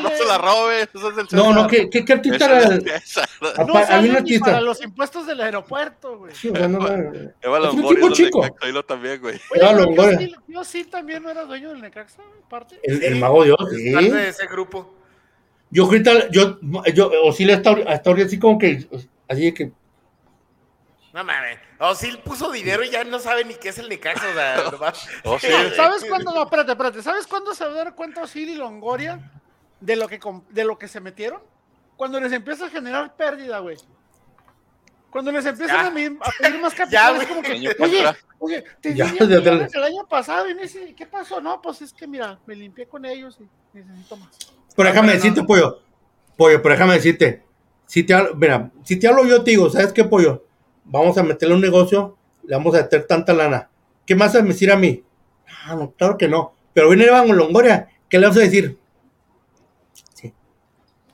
no 0.00 0.10
se 0.10 0.24
la 0.26 0.38
robe. 0.38 0.82
Eso 0.82 1.10
es 1.10 1.16
del 1.16 1.26
No, 1.32 1.52
no. 1.52 1.66
¿qué, 1.66 1.88
qué, 1.90 2.04
qué 2.04 2.12
artista 2.12 2.46
era? 2.46 2.78
No 3.66 3.74
sale 3.74 4.08
un 4.08 4.12
ni 4.12 4.16
artista. 4.18 4.46
para 4.46 4.60
los 4.60 4.82
impuestos 4.82 5.26
del 5.26 5.40
aeropuerto, 5.40 6.18
güey. 6.18 6.34
Sí, 6.34 6.48
o 6.48 6.56
sea, 6.56 6.68
no, 6.68 6.78
no, 6.78 7.72
un 7.72 8.12
chico. 8.12 8.46
también, 8.86 9.20
güey. 9.20 9.40
Yo, 10.48 10.64
sí, 10.64 10.84
también 10.84 11.22
no 11.22 11.30
era 11.30 11.44
dueño 11.44 11.70
del 11.70 11.80
Necaxa, 11.80 12.22
güey, 12.22 12.42
parte. 12.48 12.80
el, 12.82 13.16
mago 13.16 13.44
Dios, 13.44 13.58
sí. 13.70 13.92
parte 13.92 14.12
de 14.12 14.28
ese 14.28 14.46
grupo. 14.46 14.94
Yo 15.70 15.84
ahorita, 15.84 16.30
yo, 16.30 16.58
yo, 16.92 17.10
Osile 17.24 17.54
hasta, 17.54 17.70
ahorita 17.70 18.26
así 18.26 18.38
como 18.38 18.58
que, 18.58 18.88
así 19.28 19.44
de 19.44 19.54
que, 19.54 19.72
No 21.12 21.24
mames. 21.24 21.69
O 21.82 21.94
sí 21.94 22.14
puso 22.22 22.50
dinero 22.52 22.84
y 22.84 22.90
ya 22.90 23.04
no 23.04 23.18
sabe 23.18 23.44
ni 23.44 23.54
qué 23.54 23.70
es 23.70 23.78
el 23.78 23.88
Necaxa. 23.88 24.28
O 24.28 24.34
sea, 24.34 24.64
nomás- 24.70 25.08
Oh, 25.24 25.38
sí. 25.38 25.48
¿Sabes 25.76 26.04
cuándo? 26.04 26.32
No, 26.32 26.42
espérate, 26.42 26.72
espérate. 26.72 27.02
¿Sabes 27.02 27.26
cuándo 27.26 27.54
se 27.54 27.64
va 27.64 27.70
a 27.70 27.74
dar 27.74 27.94
cuenta 27.94 28.22
Osiri 28.22 28.52
y 28.52 28.56
Longoria 28.56 29.30
de 29.80 29.96
lo, 29.96 30.06
que, 30.06 30.20
de 30.50 30.64
lo 30.64 30.78
que 30.78 30.88
se 30.88 31.00
metieron? 31.00 31.40
Cuando 31.96 32.20
les 32.20 32.32
empieza 32.32 32.66
a 32.66 32.70
generar 32.70 33.16
pérdida, 33.16 33.58
güey. 33.60 33.76
Cuando 35.10 35.32
les 35.32 35.44
empiezan 35.44 35.86
a, 35.86 35.92
pedir 35.92 36.60
más 36.60 36.74
capital, 36.76 37.16
es 37.20 37.26
como 37.26 37.42
que, 37.42 37.52
oye, 37.52 38.14
oye, 38.38 38.64
te 38.80 38.94
Ya, 38.94 39.06
10 39.06 39.28
ya 39.28 39.42
te- 39.42 39.76
el 39.78 39.84
año 39.84 40.06
pasado 40.06 40.48
y 40.48 40.54
me 40.54 40.62
dice, 40.62 40.94
¿qué 40.94 41.04
pasó? 41.06 41.40
No, 41.40 41.60
pues 41.60 41.82
es 41.82 41.92
que 41.92 42.06
mira, 42.06 42.38
me 42.46 42.54
limpié 42.54 42.86
con 42.86 43.04
ellos 43.04 43.36
y 43.40 43.48
necesito 43.76 44.16
más. 44.16 44.28
pero 44.76 44.88
déjame 44.88 45.08
pero 45.08 45.18
no. 45.18 45.24
decirte, 45.24 45.42
pollo, 45.44 45.80
pollo, 46.36 46.62
pero 46.62 46.74
déjame 46.74 46.94
decirte, 46.94 47.42
si 47.86 48.04
te 48.04 48.14
hablo, 48.14 48.34
mira, 48.36 48.70
si 48.84 49.00
te 49.00 49.08
hablo 49.08 49.24
yo, 49.26 49.42
te 49.42 49.50
digo, 49.50 49.68
¿sabes 49.68 49.92
qué, 49.92 50.04
pollo? 50.04 50.44
Vamos 50.84 51.16
a 51.18 51.22
meterle 51.22 51.54
un 51.54 51.60
negocio, 51.60 52.16
le 52.44 52.56
vamos 52.56 52.74
a 52.74 52.78
meter 52.82 53.06
tanta 53.06 53.32
lana. 53.32 53.68
¿Qué 54.06 54.14
más 54.14 54.32
vas 54.34 54.42
a 54.42 54.46
decir 54.46 54.72
a 54.72 54.76
mí? 54.76 55.02
Ah, 55.64 55.74
no, 55.76 55.92
claro 55.92 56.16
que 56.18 56.26
no. 56.28 56.54
Pero 56.72 56.88
viene 56.88 57.04
Evan 57.04 57.28
Longoria, 57.36 57.88
¿qué 58.08 58.18
le 58.18 58.26
vas 58.26 58.36
a 58.36 58.40
decir? 58.40 58.78
Sí. 60.14 60.32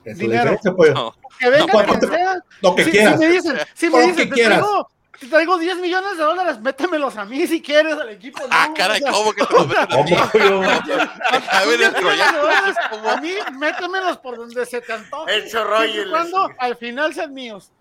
Es 0.03 0.17
Dinero. 0.17 0.57
pollo. 0.75 0.93
No. 0.93 1.15
Que 1.39 1.49
venga 1.49 1.65
No, 1.67 1.73
cuánto- 1.85 2.07
sea. 2.07 2.39
Lo 2.61 2.75
que 2.75 2.83
si, 2.85 2.91
quieras. 2.91 3.19
si 3.19 3.25
me 3.25 3.31
dicen, 3.31 3.57
si 3.73 3.89
me 3.89 3.99
dicen, 4.01 4.15
que 4.15 4.25
te 4.25 4.29
quieras. 4.31 4.59
traigo, 4.59 4.89
te 5.19 5.27
traigo 5.27 5.57
10 5.59 5.77
millones 5.77 6.17
de 6.17 6.23
dólares, 6.23 6.59
métemelos 6.61 7.15
a 7.17 7.25
mí 7.25 7.45
si 7.45 7.61
quieres 7.61 7.93
al 7.95 8.09
equipo. 8.09 8.39
Ah, 8.49 8.67
no, 8.69 8.73
caray, 8.73 9.01
o 9.01 9.03
sea, 9.03 9.11
¿cómo 9.11 9.33
que 9.33 9.45
te 9.45 9.53
lo 10.49 10.61
meten 10.61 10.99
a. 10.99 11.03
A 11.59 11.65
ver, 11.65 11.73
el 11.73 11.77
10 11.79 11.91
millones 11.91 11.93
de 11.93 11.99
troyano, 11.99 12.37
dólares, 12.39 12.75
¿cómo? 12.89 13.09
A 13.09 13.17
mí, 13.17 13.31
métemelos 13.59 14.17
por 14.17 14.37
donde 14.37 14.65
se 14.65 14.81
te 14.81 14.93
antoje. 14.93 15.35
El 15.35 15.51
chorro 15.51 15.85
y 15.85 15.97
el- 15.97 16.09
cuando 16.09 16.49
al 16.57 16.75
final 16.77 17.13
sean 17.13 17.33
míos. 17.33 17.71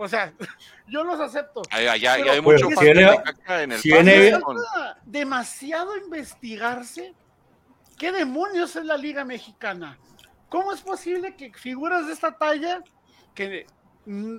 O 0.00 0.08
sea, 0.08 0.32
yo 0.86 1.02
los 1.04 1.20
acepto. 1.20 1.62
Allá, 1.70 1.92
allá, 1.92 2.14
Pero, 2.16 2.32
hay 2.32 2.40
pues, 2.40 2.62
mucho. 2.62 2.74
Con- 2.74 4.56
Falta 4.56 4.98
demasiado 5.04 5.96
investigarse. 5.96 7.14
¿Qué 7.98 8.12
demonios 8.12 8.76
es 8.76 8.84
la 8.84 8.96
Liga 8.96 9.24
Mexicana? 9.24 9.98
¿Cómo 10.48 10.72
es 10.72 10.80
posible 10.80 11.34
que 11.34 11.52
figuras 11.52 12.06
de 12.06 12.12
esta 12.12 12.30
talla, 12.30 12.80
que 13.34 13.66
mm, 14.06 14.36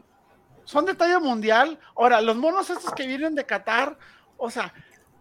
son 0.64 0.86
de 0.86 0.96
talla 0.96 1.20
mundial, 1.20 1.78
ahora 1.96 2.22
los 2.22 2.38
monos 2.38 2.70
estos 2.70 2.94
que 2.94 3.06
vienen 3.06 3.36
de 3.36 3.46
Qatar, 3.46 3.98
o 4.38 4.50
sea, 4.50 4.74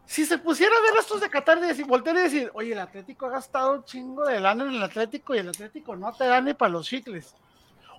si 0.07 0.25
se 0.25 0.39
pusiera 0.39 0.75
a 0.75 0.81
ver 0.81 1.01
estos 1.01 1.21
de 1.21 1.29
Qatar 1.29 1.59
y 1.59 1.63
decir, 1.63 1.85
voltear 1.85 2.17
y 2.17 2.21
decir, 2.21 2.51
oye, 2.55 2.73
el 2.73 2.79
Atlético 2.79 3.27
ha 3.27 3.31
gastado 3.31 3.75
un 3.75 3.85
chingo 3.85 4.25
de 4.25 4.39
lana 4.39 4.65
en 4.65 4.71
el 4.71 4.83
Atlético 4.83 5.35
y 5.35 5.39
el 5.39 5.49
Atlético 5.49 5.97
no 5.97 6.13
te 6.13 6.25
da 6.27 6.41
ni 6.41 6.55
para 6.55 6.71
los 6.71 6.87
chicles. 6.87 7.35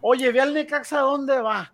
Oye, 0.01 0.31
ve 0.31 0.39
al 0.39 0.53
Necaxa 0.53 1.01
dónde 1.01 1.39
va. 1.41 1.73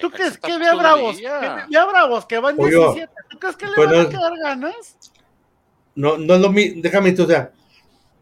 ¿Tú 0.00 0.10
crees 0.10 0.38
que 0.38 0.58
ve 0.58 0.66
a 0.66 0.74
Bravos? 0.74 1.20
Ve 1.20 1.78
a 1.78 1.84
Bravos 1.84 2.26
que 2.26 2.38
van 2.38 2.56
Oye, 2.58 2.76
17. 2.76 3.12
¿Tú 3.30 3.38
crees 3.38 3.56
que 3.56 3.66
le 3.66 3.72
pues 3.74 3.90
van 3.90 4.06
a 4.06 4.08
quedar 4.08 4.32
ganas? 4.42 4.96
No, 5.94 6.16
no 6.16 6.34
es 6.34 6.40
lo 6.40 6.50
mismo, 6.50 6.80
déjame 6.82 7.10
decirte, 7.10 7.32
o 7.32 7.36
sea, 7.36 7.52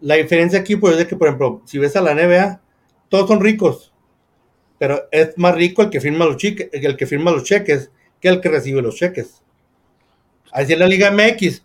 la 0.00 0.16
diferencia 0.16 0.59
aquí 0.59 0.76
pues 0.76 0.94
es 0.94 0.98
de 0.98 1.06
que, 1.06 1.16
por 1.16 1.28
ejemplo, 1.28 1.62
si 1.66 1.78
ves 1.78 1.94
a 1.94 2.00
la 2.00 2.14
NBA, 2.14 2.61
todos 3.09 3.28
son 3.28 3.40
ricos, 3.40 3.92
pero 4.78 5.09
es 5.12 5.37
más 5.37 5.54
rico 5.54 5.83
el 5.83 5.90
que 5.90 6.00
firma 6.00 6.24
los 6.24 6.37
cheques, 6.37 6.68
el 6.72 6.96
que 6.96 7.06
firma 7.06 7.30
los 7.30 7.44
cheques 7.44 7.90
que 8.20 8.28
el 8.28 8.40
que 8.40 8.48
recibe 8.48 8.83
los 8.83 8.96
cheques. 8.96 9.42
Así 10.52 10.72
en 10.72 10.80
la 10.80 10.87
Liga 10.87 11.11
MX, 11.11 11.62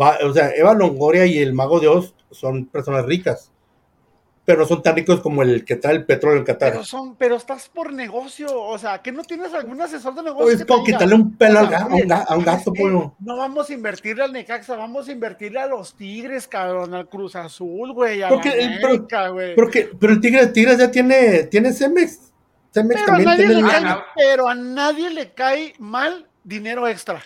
va, 0.00 0.18
o 0.24 0.32
sea, 0.32 0.50
Eva 0.54 0.74
Longoria 0.74 1.26
y 1.26 1.38
el 1.38 1.52
Mago 1.52 1.80
de 1.80 1.88
Oz 1.88 2.14
son 2.30 2.66
personas 2.66 3.04
ricas, 3.04 3.50
pero 4.48 4.60
no 4.60 4.66
son 4.66 4.82
tan 4.82 4.96
ricos 4.96 5.20
como 5.20 5.42
el 5.42 5.62
que 5.62 5.76
trae 5.76 5.94
el 5.94 6.06
petróleo 6.06 6.38
en 6.38 6.44
Qatar. 6.46 6.72
Pero 6.72 6.82
son, 6.82 7.16
pero 7.16 7.36
estás 7.36 7.68
por 7.68 7.92
negocio, 7.92 8.48
o 8.50 8.78
sea, 8.78 9.02
que 9.02 9.12
no 9.12 9.22
tienes 9.22 9.52
algún 9.52 9.78
asesor 9.82 10.14
de 10.14 10.22
negocio. 10.22 10.50
Es 10.56 10.64
como 10.64 10.84
quitarle 10.84 11.14
un 11.16 11.36
pelo 11.36 11.58
al 11.58 11.66
"Oiga, 11.66 11.78
ga- 11.80 11.82
a 11.82 11.86
un, 11.88 11.92
oye, 11.92 12.06
ga- 12.06 12.24
a 12.26 12.36
un 12.38 12.44
¿sabes 12.46 12.58
gato, 12.60 12.72
qué? 12.72 12.80
pollo. 12.80 13.14
No 13.20 13.36
vamos 13.36 13.68
a 13.68 13.74
invertirle 13.74 14.24
al 14.24 14.32
Necaxa, 14.32 14.74
vamos 14.74 15.06
a 15.06 15.12
invertirle 15.12 15.60
a 15.60 15.66
los 15.66 15.94
Tigres, 15.94 16.48
cabrón, 16.48 16.94
al 16.94 17.10
Cruz 17.10 17.36
Azul, 17.36 17.92
güey, 17.92 18.22
a 18.22 18.30
Porque 18.30 18.48
la 18.48 18.54
el- 18.54 18.76
pero- 18.76 18.88
América, 18.88 19.28
güey. 19.28 19.54
Porque, 19.54 19.90
pero 20.00 20.12
el 20.14 20.20
Tigres, 20.22 20.50
Tigres 20.54 20.78
ya 20.78 20.90
tiene, 20.90 21.42
tiene 21.44 21.70
Cemex. 21.74 22.32
Cemex 22.72 23.00
Pero 23.02 23.06
también 23.18 23.36
tiene 23.36 23.54
le 23.54 23.60
el- 23.60 23.66
cae, 23.66 23.96
pero 24.16 24.48
a 24.48 24.54
nadie 24.54 25.10
le 25.10 25.30
cae 25.32 25.74
mal 25.78 26.26
dinero 26.42 26.88
extra. 26.88 27.20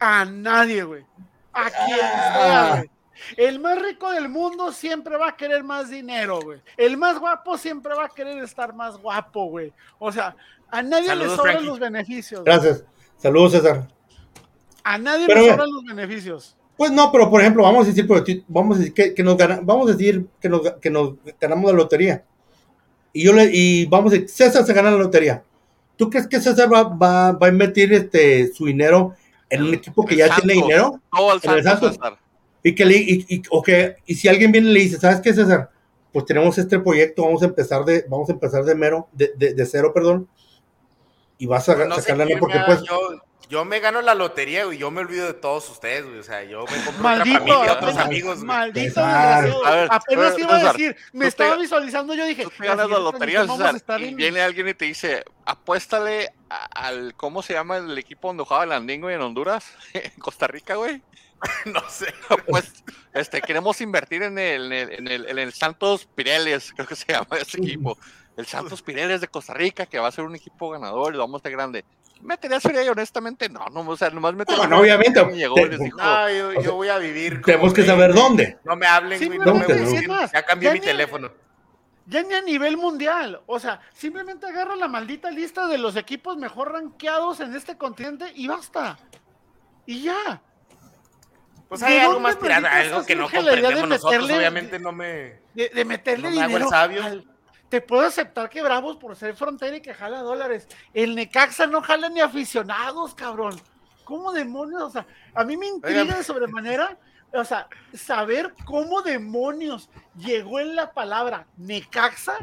A 0.00 0.24
nadie, 0.24 0.82
güey. 0.82 1.04
A 1.52 1.70
quien 1.70 1.98
sea, 1.98 2.70
güey. 2.78 2.90
El 3.36 3.58
más 3.60 3.80
rico 3.80 4.10
del 4.12 4.28
mundo 4.28 4.72
siempre 4.72 5.16
va 5.16 5.28
a 5.28 5.36
querer 5.36 5.62
más 5.64 5.90
dinero, 5.90 6.40
güey. 6.42 6.60
El 6.76 6.96
más 6.96 7.18
guapo 7.18 7.56
siempre 7.58 7.94
va 7.94 8.06
a 8.06 8.08
querer 8.08 8.38
estar 8.42 8.74
más 8.74 8.96
guapo, 8.98 9.46
güey. 9.46 9.72
O 9.98 10.10
sea, 10.12 10.36
a 10.70 10.82
nadie 10.82 11.08
Saludos, 11.08 11.30
le 11.30 11.36
sobran 11.36 11.52
Frankie. 11.54 11.68
los 11.68 11.78
beneficios. 11.78 12.40
güey. 12.42 12.52
Gracias. 12.56 12.84
Saludos, 13.18 13.52
César. 13.52 13.88
A 14.82 14.98
nadie 14.98 15.26
Pero, 15.26 15.40
le 15.40 15.50
sobran 15.50 15.70
los 15.70 15.84
beneficios. 15.84 16.56
Pues 16.76 16.90
no, 16.90 17.10
pero 17.12 17.30
por 17.30 17.40
ejemplo, 17.40 17.62
vamos 17.62 17.86
a 17.86 17.90
decir, 17.90 18.06
vamos 18.48 18.76
a 18.76 18.78
decir 18.80 18.94
que, 18.94 19.14
que 19.14 19.22
nos 19.22 19.36
gana- 19.36 19.60
vamos 19.62 19.88
a 19.88 19.92
decir 19.92 20.26
que 20.40 20.48
nos, 20.48 20.60
que 20.80 20.90
nos 20.90 21.14
ganamos 21.40 21.70
la 21.70 21.76
lotería. 21.76 22.24
Y 23.12 23.24
yo 23.24 23.32
le, 23.32 23.48
y 23.52 23.86
vamos 23.86 24.12
a 24.12 24.16
decir, 24.16 24.28
César 24.28 24.64
se 24.66 24.72
gana 24.72 24.90
la 24.90 24.96
lotería. 24.96 25.44
¿Tú 25.96 26.10
crees 26.10 26.26
que 26.26 26.40
César 26.40 26.72
va, 26.72 26.82
va, 26.82 27.30
va 27.32 27.46
a 27.46 27.50
invertir 27.50 27.92
este 27.92 28.52
su 28.52 28.66
dinero 28.66 29.14
en 29.48 29.62
un 29.62 29.74
equipo 29.74 30.04
que 30.04 30.14
El 30.14 30.18
ya 30.18 30.26
Santos. 30.26 30.44
tiene 30.44 30.60
dinero? 30.62 31.00
Todo 31.16 31.32
el 31.34 31.40
En 31.44 31.50
el 31.52 31.62
Santos, 31.62 31.94
Santos. 31.94 31.94
César. 31.94 32.18
Y 32.64 32.74
que 32.74 32.84
le, 32.84 32.96
y, 32.96 33.24
y- 33.28 33.42
o 33.50 33.62
que- 33.62 33.96
y 34.06 34.14
si 34.16 34.26
alguien 34.26 34.50
viene 34.50 34.70
y 34.70 34.72
le 34.72 34.80
dice, 34.80 34.98
¿sabes 34.98 35.20
qué, 35.20 35.32
César? 35.32 35.70
Pues 36.12 36.24
tenemos 36.24 36.56
este 36.58 36.78
proyecto, 36.80 37.22
vamos 37.24 37.42
a 37.42 37.46
empezar 37.46 37.84
de, 37.84 38.04
vamos 38.08 38.28
a 38.28 38.32
empezar 38.32 38.64
de 38.64 38.74
mero, 38.74 39.08
de, 39.12 39.32
de, 39.36 39.52
de 39.54 39.66
cero, 39.66 39.92
perdón. 39.94 40.28
Y 41.38 41.46
vas 41.46 41.68
a 41.68 41.74
No 41.74 41.96
lana 41.96 42.24
quién 42.26 42.38
porque 42.38 42.58
pues 42.64 42.82
yo, 42.84 42.98
yo 43.50 43.64
me 43.64 43.80
gano 43.80 44.00
la 44.00 44.14
lotería, 44.14 44.64
güey. 44.64 44.78
Yo 44.78 44.90
me 44.90 45.00
olvido 45.00 45.26
de 45.26 45.34
todos 45.34 45.68
ustedes, 45.68 46.06
güey. 46.06 46.20
O 46.20 46.22
sea, 46.22 46.44
yo 46.44 46.60
me 46.60 46.84
compro 46.84 47.02
Maldito, 47.02 47.36
otra 47.42 47.48
familia, 47.54 47.72
otros 47.74 47.96
amigos, 47.98 48.34
güey. 48.36 48.46
maldito 48.46 49.00
ver, 49.02 49.88
Apenas 49.90 50.34
César, 50.34 50.40
iba 50.40 50.56
a 50.56 50.72
decir, 50.72 50.96
me 51.12 51.12
tú 51.12 51.18
te- 51.20 51.26
estaba 51.26 51.56
visualizando, 51.56 52.14
yo 52.14 52.24
dije, 52.24 52.44
Tú 52.44 52.50
te 52.58 52.64
ganas 52.66 52.88
la 52.88 52.98
lotería, 52.98 53.40
transmisión 53.40 53.58
vamos 53.58 53.74
a 53.74 53.78
César, 53.78 54.00
y 54.00 54.04
en- 54.08 54.16
viene 54.16 54.40
alguien 54.40 54.68
y 54.68 54.74
te 54.74 54.84
dice, 54.86 55.24
apuéstale 55.44 56.30
al, 56.48 57.14
¿cómo 57.16 57.42
se 57.42 57.52
llama 57.52 57.76
el 57.78 57.98
equipo 57.98 58.28
donde 58.28 58.44
jugaba 58.44 58.64
el 58.64 58.72
Andingo 58.72 59.10
en 59.10 59.20
Honduras? 59.20 59.66
En 59.92 60.12
Costa 60.20 60.46
Rica, 60.46 60.76
güey. 60.76 61.02
No 61.66 61.80
sé. 61.88 62.12
Pues, 62.46 62.72
este, 63.12 63.40
queremos 63.40 63.80
invertir 63.80 64.22
en 64.22 64.38
el, 64.38 64.72
en 64.72 64.72
el, 64.72 64.92
en 64.92 65.08
el, 65.08 65.28
en 65.28 65.38
el 65.38 65.52
Santos 65.52 66.06
Pireles, 66.14 66.72
creo 66.74 66.86
que 66.86 66.96
se 66.96 67.12
llama 67.12 67.36
ese 67.40 67.58
equipo. 67.58 67.96
El 68.36 68.46
Santos 68.46 68.82
Pireles 68.82 69.20
de 69.20 69.28
Costa 69.28 69.54
Rica, 69.54 69.86
que 69.86 69.98
va 69.98 70.08
a 70.08 70.12
ser 70.12 70.24
un 70.24 70.34
equipo 70.34 70.70
ganador 70.70 71.14
y 71.14 71.16
lo 71.16 71.22
vamos 71.22 71.38
a 71.38 71.42
hacer 71.42 71.52
grande. 71.52 71.84
¿Meterías 72.20 72.62
feria 72.62 72.80
ahí? 72.80 72.88
Honestamente, 72.88 73.48
no, 73.48 73.66
no, 73.66 73.80
o 73.88 73.96
sea, 73.96 74.10
nomás 74.10 74.34
metería. 74.34 74.64
No, 74.64 74.68
no, 74.70 74.80
obviamente, 74.80 75.22
Llegó 75.34 75.54
te- 75.56 75.68
les 75.68 75.78
dijo, 75.78 75.98
No, 75.98 76.30
yo, 76.30 76.48
O 76.48 76.52
sea, 76.52 76.62
yo 76.62 76.74
voy 76.74 76.88
a 76.88 76.98
vivir. 76.98 77.42
tenemos 77.42 77.72
que 77.74 77.84
saber 77.84 78.14
dónde. 78.14 78.58
No 78.64 78.76
me 78.76 78.86
hablen, 78.86 79.24
güey. 79.24 79.38
No 79.38 79.54
me 79.54 79.66
busquen. 79.66 80.08
Ya 80.32 80.42
cambié 80.44 80.68
ya 80.68 80.72
mi 80.74 80.80
ni- 80.80 80.86
teléfono. 80.86 81.30
Ya 82.06 82.22
ni 82.22 82.34
a 82.34 82.42
nivel 82.42 82.76
mundial. 82.76 83.40
O 83.46 83.58
sea, 83.58 83.80
simplemente 83.92 84.46
agarra 84.46 84.74
la 84.76 84.88
maldita 84.88 85.30
lista 85.30 85.66
de 85.66 85.78
los 85.78 85.96
equipos 85.96 86.36
mejor 86.36 86.72
rankeados 86.72 87.40
en 87.40 87.54
este 87.54 87.76
continente 87.78 88.26
y 88.34 88.46
basta. 88.48 88.98
Y 89.86 90.02
ya. 90.02 90.42
Pues 91.68 91.80
¿De 91.80 91.86
hay 91.86 91.98
algo 91.98 92.20
más 92.20 92.38
tirado, 92.38 92.66
algo 92.66 93.04
que 93.06 93.16
no 93.16 93.28
comprendemos 93.30 93.88
nosotros. 93.88 94.22
meterle- 94.24 94.36
Obviamente 94.38 94.78
no 94.78 94.92
me. 94.92 95.40
De, 95.54 95.70
de 95.74 95.84
meterle 95.84 96.30
No 96.30 96.36
me 96.36 96.42
hago 96.42 96.46
el 96.56 96.62
dinero. 96.62 96.70
sabio. 96.70 97.24
Te 97.68 97.80
puedo 97.80 98.02
aceptar 98.02 98.48
que 98.50 98.62
Bravos 98.62 98.96
por 98.98 99.16
ser 99.16 99.34
frontera 99.34 99.76
y 99.76 99.80
que 99.80 99.94
jala 99.94 100.20
dólares. 100.20 100.68
El 100.92 101.14
Necaxa 101.16 101.66
no 101.66 101.80
jala 101.82 102.08
ni 102.08 102.20
aficionados, 102.20 103.14
cabrón. 103.14 103.60
¿Cómo 104.04 104.32
demonios? 104.32 104.82
O 104.82 104.90
sea, 104.90 105.06
a 105.34 105.44
mí 105.44 105.56
me 105.56 105.66
intriga 105.66 106.02
Oigan. 106.02 106.18
de 106.18 106.22
sobremanera, 106.24 106.98
o 107.32 107.44
sea, 107.44 107.66
saber 107.94 108.54
cómo 108.66 109.00
demonios 109.02 109.88
llegó 110.16 110.60
en 110.60 110.76
la 110.76 110.92
palabra 110.92 111.46
Necaxa 111.56 112.34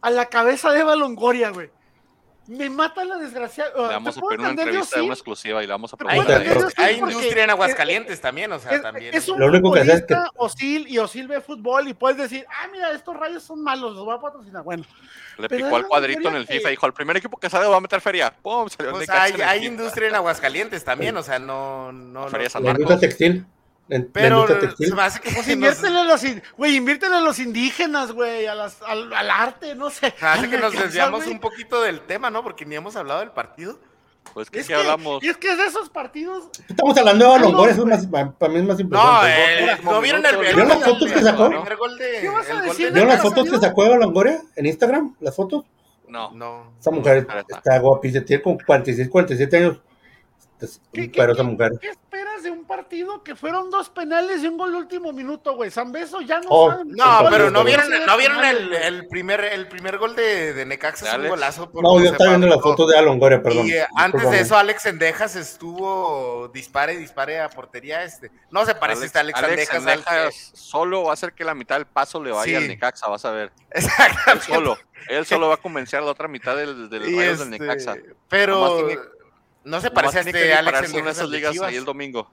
a 0.00 0.10
la 0.10 0.26
cabeza 0.26 0.70
de 0.70 0.80
Eva 0.80 0.96
Longoria, 0.96 1.50
güey. 1.50 1.70
Me 2.48 2.68
mata 2.68 3.04
la 3.04 3.16
desgracia. 3.18 3.66
le 3.74 3.82
vamos 3.82 4.16
a 4.16 4.20
poner 4.20 4.40
una 4.40 4.50
entrevista 4.50 4.96
de 4.96 5.02
una 5.02 5.14
exclusiva 5.14 5.62
y 5.62 5.66
vamos 5.66 5.92
a 5.92 5.96
preguntar. 5.96 6.42
hay 6.76 6.98
industria 6.98 7.44
en 7.44 7.50
es- 7.50 7.54
Aguascalientes 7.54 8.20
también, 8.20 8.52
o 8.52 8.58
sea, 8.58 8.72
es, 8.72 8.82
también. 8.82 9.14
es 9.14 9.28
un 9.28 9.38
Lo 9.38 9.46
único 9.46 9.72
que 9.72 9.80
hace 9.80 9.92
es 9.92 10.00
futbolista, 10.00 10.30
Osil 10.36 10.88
y 10.88 10.98
Osil 10.98 11.28
ve 11.28 11.40
fútbol 11.40 11.86
y 11.88 11.94
puedes 11.94 12.18
decir, 12.18 12.44
ah, 12.50 12.66
mira, 12.72 12.90
estos 12.92 13.16
rayos 13.16 13.42
son 13.44 13.62
malos, 13.62 13.94
los 13.94 14.04
voy 14.04 14.16
a 14.16 14.20
patrocinar. 14.20 14.64
Bueno, 14.64 14.84
Le 15.38 15.48
picó 15.48 15.76
al 15.76 15.86
cuadrito 15.86 16.28
en 16.28 16.34
el 16.36 16.46
que- 16.46 16.54
FIFA 16.54 16.68
y 16.68 16.70
dijo, 16.72 16.86
el 16.86 16.92
primer 16.92 17.16
equipo 17.16 17.36
que 17.38 17.48
sale 17.48 17.66
va 17.66 17.76
a 17.76 17.80
meter 17.80 18.00
feria. 18.00 18.34
¡Pum! 18.42 18.68
Salió 18.68 18.90
Pues 18.92 19.08
hay, 19.08 19.64
industria 19.66 20.08
en 20.08 20.14
Aguascalientes 20.16 20.84
también, 20.84 21.16
o 21.16 21.22
sea, 21.22 21.38
no. 21.38 21.92
no, 21.92 22.28
Feria 22.28 22.46
no- 22.46 22.50
San 22.50 22.64
La 22.64 22.70
Marcos. 22.72 22.82
industria 22.82 23.08
textil. 23.08 23.46
La 23.98 24.04
Pero 24.12 24.46
se 24.76 24.94
me 24.94 25.02
hace 25.02 25.20
que 25.20 25.30
pues 25.30 25.48
inviértele 25.48 25.98
a 26.00 26.04
los, 26.04 26.22
inviértele 26.24 27.14
a 27.16 27.20
los 27.20 27.38
indígenas, 27.38 28.12
güey, 28.12 28.46
a 28.46 28.54
las- 28.54 28.80
al, 28.82 29.12
al 29.12 29.30
arte, 29.30 29.74
no 29.74 29.90
sé. 29.90 30.14
se 30.18 30.26
hace 30.26 30.48
que 30.48 30.58
nos 30.58 30.72
desviamos 30.72 31.26
un 31.26 31.40
poquito 31.40 31.82
del 31.82 32.00
tema, 32.00 32.30
¿no? 32.30 32.42
Porque 32.42 32.64
ni 32.64 32.74
hemos 32.76 32.96
hablado 32.96 33.20
del 33.20 33.30
partido. 33.30 33.78
Pues 34.34 34.48
que 34.50 34.60
Es 34.60 34.66
si 34.66 34.72
que, 34.72 34.78
hablamos. 34.78 35.22
y 35.22 35.28
es 35.28 35.36
que 35.36 35.50
es 35.50 35.58
de 35.58 35.66
esos 35.66 35.90
partidos. 35.90 36.44
Estamos 36.68 36.96
hablando 36.96 37.32
de 37.32 37.38
no, 37.40 37.44
Longoria, 37.46 37.72
eso 37.72 37.82
es 37.88 38.08
más, 38.08 38.28
para 38.38 38.52
mí 38.52 38.60
es 38.60 38.64
más 38.64 38.76
No, 38.76 38.82
importante. 38.82 39.28
eh, 39.64 39.76
¿no 39.82 40.00
vieron 40.00 40.24
el, 40.24 40.32
minuto, 40.32 40.48
el- 40.48 40.54
¿Vieron 40.54 40.68
las 40.68 40.78
el- 40.78 40.84
fotos 40.84 41.12
que 41.12 41.18
el- 41.18 41.24
sacó? 41.24 41.44
el 41.46 41.50
primer 41.52 41.76
gol 41.76 41.98
de. 41.98 42.18
¿Qué 42.20 42.28
vas 42.28 42.48
a 42.48 42.52
el 42.52 42.60
¿Vieron 42.76 42.94
las 42.94 43.04
Necaxa, 43.04 43.22
fotos 43.22 43.50
que 43.50 43.58
sacó 43.58 43.84
de 43.84 43.96
Longoria 43.96 44.40
en 44.54 44.66
Instagram? 44.66 45.16
¿Las 45.20 45.34
fotos? 45.36 45.64
No. 46.08 46.30
No. 46.30 46.72
Esa 46.80 46.90
mujer 46.92 47.16
Espera, 47.18 47.40
está. 47.40 47.56
está 47.58 47.78
guapísima, 47.80 48.24
tiene 48.24 48.42
como 48.42 48.58
46, 48.64 49.08
47 49.08 49.56
años. 49.56 49.80
Es 50.60 50.80
¿Qué, 50.92 51.00
un 51.00 51.10
qué- 51.10 51.20
pero 51.20 51.32
esa 51.32 51.42
mujer. 51.42 51.72
qué 51.80 51.90
partido 52.76 53.22
que 53.22 53.36
fueron 53.36 53.70
dos 53.70 53.90
penales 53.90 54.42
y 54.42 54.46
un 54.46 54.56
gol 54.56 54.72
de 54.72 54.78
último 54.78 55.12
minuto, 55.12 55.54
güey? 55.54 55.70
San 55.70 55.92
Beso 55.92 56.20
ya 56.22 56.40
no 56.40 56.46
Oh, 56.48 56.70
saben. 56.70 56.88
No, 56.92 57.26
pero 57.30 57.50
no 57.50 57.64
vieron, 57.64 57.86
no 58.06 58.16
vieron 58.16 58.42
el, 58.44 58.56
Penales, 58.68 58.86
el 58.86 59.08
primer, 59.08 59.44
el 59.44 59.68
primer 59.68 59.98
gol 59.98 60.16
de, 60.16 60.54
de 60.54 60.64
Necaxa, 60.64 61.04
¿De 61.04 61.10
es 61.10 61.14
un 61.14 61.20
Alex? 61.20 61.30
golazo. 61.30 61.70
por 61.70 61.82
No, 61.82 62.00
yo 62.00 62.10
estaba 62.12 62.30
viendo 62.30 62.46
las 62.46 62.56
fabricó. 62.56 62.70
fotos 62.76 62.90
de 62.90 62.98
a 62.98 63.02
Longoria, 63.02 63.42
perdón. 63.42 63.66
Y 63.66 63.72
eh, 63.72 63.86
antes 63.96 64.30
de 64.30 64.40
eso, 64.40 64.56
Alex 64.56 64.86
Endejas 64.86 65.36
estuvo 65.36 66.48
dispare, 66.54 66.96
dispare 66.96 67.40
a 67.40 67.48
portería. 67.50 68.04
Este. 68.04 68.30
No 68.50 68.64
se 68.64 68.74
parece 68.74 69.04
este 69.06 69.18
Alex, 69.18 69.38
Endejas. 69.42 69.74
al 69.74 69.80
Endejas 69.88 70.50
solo 70.54 71.04
va 71.04 71.10
a 71.10 71.14
hacer 71.14 71.32
que 71.34 71.44
la 71.44 71.54
mitad 71.54 71.76
del 71.76 71.86
paso 71.86 72.22
le 72.22 72.30
vaya 72.32 72.44
Sí. 72.44 72.54
al 72.54 72.68
Necaxa, 72.68 73.08
vas 73.08 73.24
a 73.24 73.30
ver. 73.32 73.52
Él 73.70 73.82
Exactamente. 73.84 74.46
solo. 74.46 74.78
Él 75.08 75.26
solo 75.26 75.48
va 75.48 75.54
a 75.54 75.58
convencer 75.58 75.98
a 75.98 76.02
la 76.02 76.10
otra 76.12 76.28
mitad 76.28 76.56
del, 76.56 76.88
del 76.88 77.02
del 77.02 77.18
este, 77.20 77.44
Necaxa. 77.46 77.96
Pero 78.28 78.88
no 79.64 79.80
se 79.80 79.90
Nomás 79.90 79.90
parece 79.92 80.18
a 80.18 80.20
este 80.22 80.54
Alex 80.54 80.94
en 80.94 81.06
esas 81.08 81.28
ligas 81.28 81.60
ahí 81.60 81.76
el 81.76 81.84
domingo. 81.84 82.28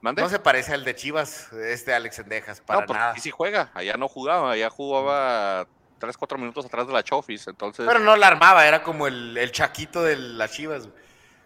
¿Mande? 0.00 0.22
No 0.22 0.28
se 0.28 0.38
parece 0.38 0.74
al 0.74 0.84
de 0.84 0.94
Chivas, 0.94 1.52
este 1.52 1.92
Alex 1.92 2.20
Endejas, 2.20 2.60
para 2.60 2.80
no, 2.80 2.86
porque 2.86 3.00
nada. 3.00 3.12
aquí 3.12 3.20
sí 3.20 3.30
juega. 3.30 3.70
Allá 3.74 3.96
no 3.96 4.08
jugaba. 4.08 4.52
Allá 4.52 4.70
jugaba 4.70 5.66
3, 5.98 6.16
4 6.16 6.38
minutos 6.38 6.66
atrás 6.66 6.86
de 6.86 6.92
la 6.92 7.02
Chofis. 7.02 7.48
Entonces, 7.48 7.84
Pero 7.86 7.98
no 7.98 8.16
la 8.16 8.28
armaba, 8.28 8.66
era 8.66 8.82
como 8.82 9.06
el, 9.08 9.36
el 9.36 9.50
chaquito 9.50 10.02
de 10.02 10.16
las 10.16 10.52
Chivas. 10.52 10.88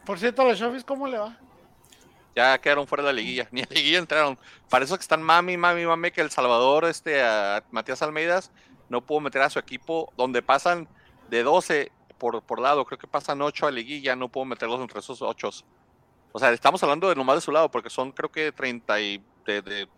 Por 0.04 0.18
cierto, 0.18 0.42
a 0.42 0.46
los 0.46 0.58
Chofis, 0.58 0.84
¿cómo 0.84 1.06
le 1.06 1.18
va? 1.18 1.38
ya 2.34 2.58
quedaron 2.58 2.86
fuera 2.86 3.02
de 3.04 3.08
la 3.08 3.12
liguilla. 3.12 3.48
Ni 3.52 3.62
a 3.62 3.66
la 3.68 3.74
liguilla 3.74 3.98
entraron. 3.98 4.38
Para 4.68 4.84
eso 4.84 4.96
que 4.96 5.02
están 5.02 5.22
mami, 5.22 5.56
mami, 5.56 5.84
mami, 5.86 6.10
que 6.10 6.20
El 6.20 6.30
Salvador, 6.30 6.84
este, 6.84 7.22
a 7.22 7.62
Matías 7.70 8.02
Almeidas, 8.02 8.50
no 8.88 9.00
pudo 9.00 9.20
meter 9.20 9.42
a 9.42 9.50
su 9.50 9.58
equipo 9.58 10.12
donde 10.16 10.42
pasan 10.42 10.88
de 11.28 11.42
12 11.42 11.92
por, 12.18 12.42
por 12.42 12.60
lado. 12.60 12.84
Creo 12.84 12.98
que 12.98 13.06
pasan 13.06 13.42
8 13.42 13.66
a 13.66 13.70
liguilla. 13.70 14.16
No 14.16 14.28
pudo 14.28 14.44
meterlos 14.44 14.80
entre 14.80 15.00
esos 15.00 15.22
8. 15.22 15.50
O 16.32 16.38
sea, 16.38 16.50
estamos 16.52 16.82
hablando 16.82 17.08
de 17.08 17.14
nomás 17.14 17.36
de 17.36 17.40
su 17.42 17.52
lado, 17.52 17.70
porque 17.70 17.90
son 17.90 18.10
creo 18.12 18.30
que 18.30 18.52
30 18.52 19.00
y 19.00 19.22
de, 19.46 19.62
de, 19.62 19.88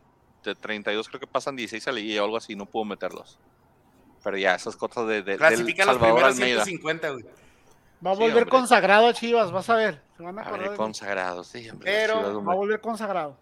de 0.43 0.55
32, 0.55 1.09
creo 1.09 1.21
que 1.21 1.27
pasan 1.27 1.55
16 1.57 1.87
a 1.89 1.93
liguilla 1.93 2.23
o 2.23 2.25
algo 2.25 2.37
así. 2.37 2.57
No 2.57 2.67
pudo 2.67 2.85
meterlos. 2.85 3.39
Pero 4.23 4.37
ya, 4.39 4.55
esas 4.55 4.75
cosas 4.77 5.07
de, 5.07 5.15
de 5.17 5.23
del 5.23 5.39
Clasifican 5.39 5.87
los 5.87 5.99
primeros 5.99 6.23
Almeida. 6.35 6.65
150, 6.65 7.11
güey. 7.11 7.25
Va 8.05 8.11
a 8.11 8.15
Sí, 8.15 8.21
volver 8.21 8.43
hombre. 8.45 8.51
consagrado 8.51 9.07
a 9.09 9.15
Chivas, 9.15 9.53
vas 9.53 9.71
a 9.71 9.77
ver. 9.77 10.03
Se 10.17 10.23
van 10.23 10.39
a 10.39 10.43
A 10.43 10.51
ver, 10.53 10.75
consagrados, 10.77 11.47
sí, 11.49 11.69
hombre, 11.71 11.91
Pero- 11.91 12.19
Chivas, 12.19 12.35
Va 12.49 12.53
a 12.53 12.57
volver 12.57 12.81
consagrado. 12.81 13.37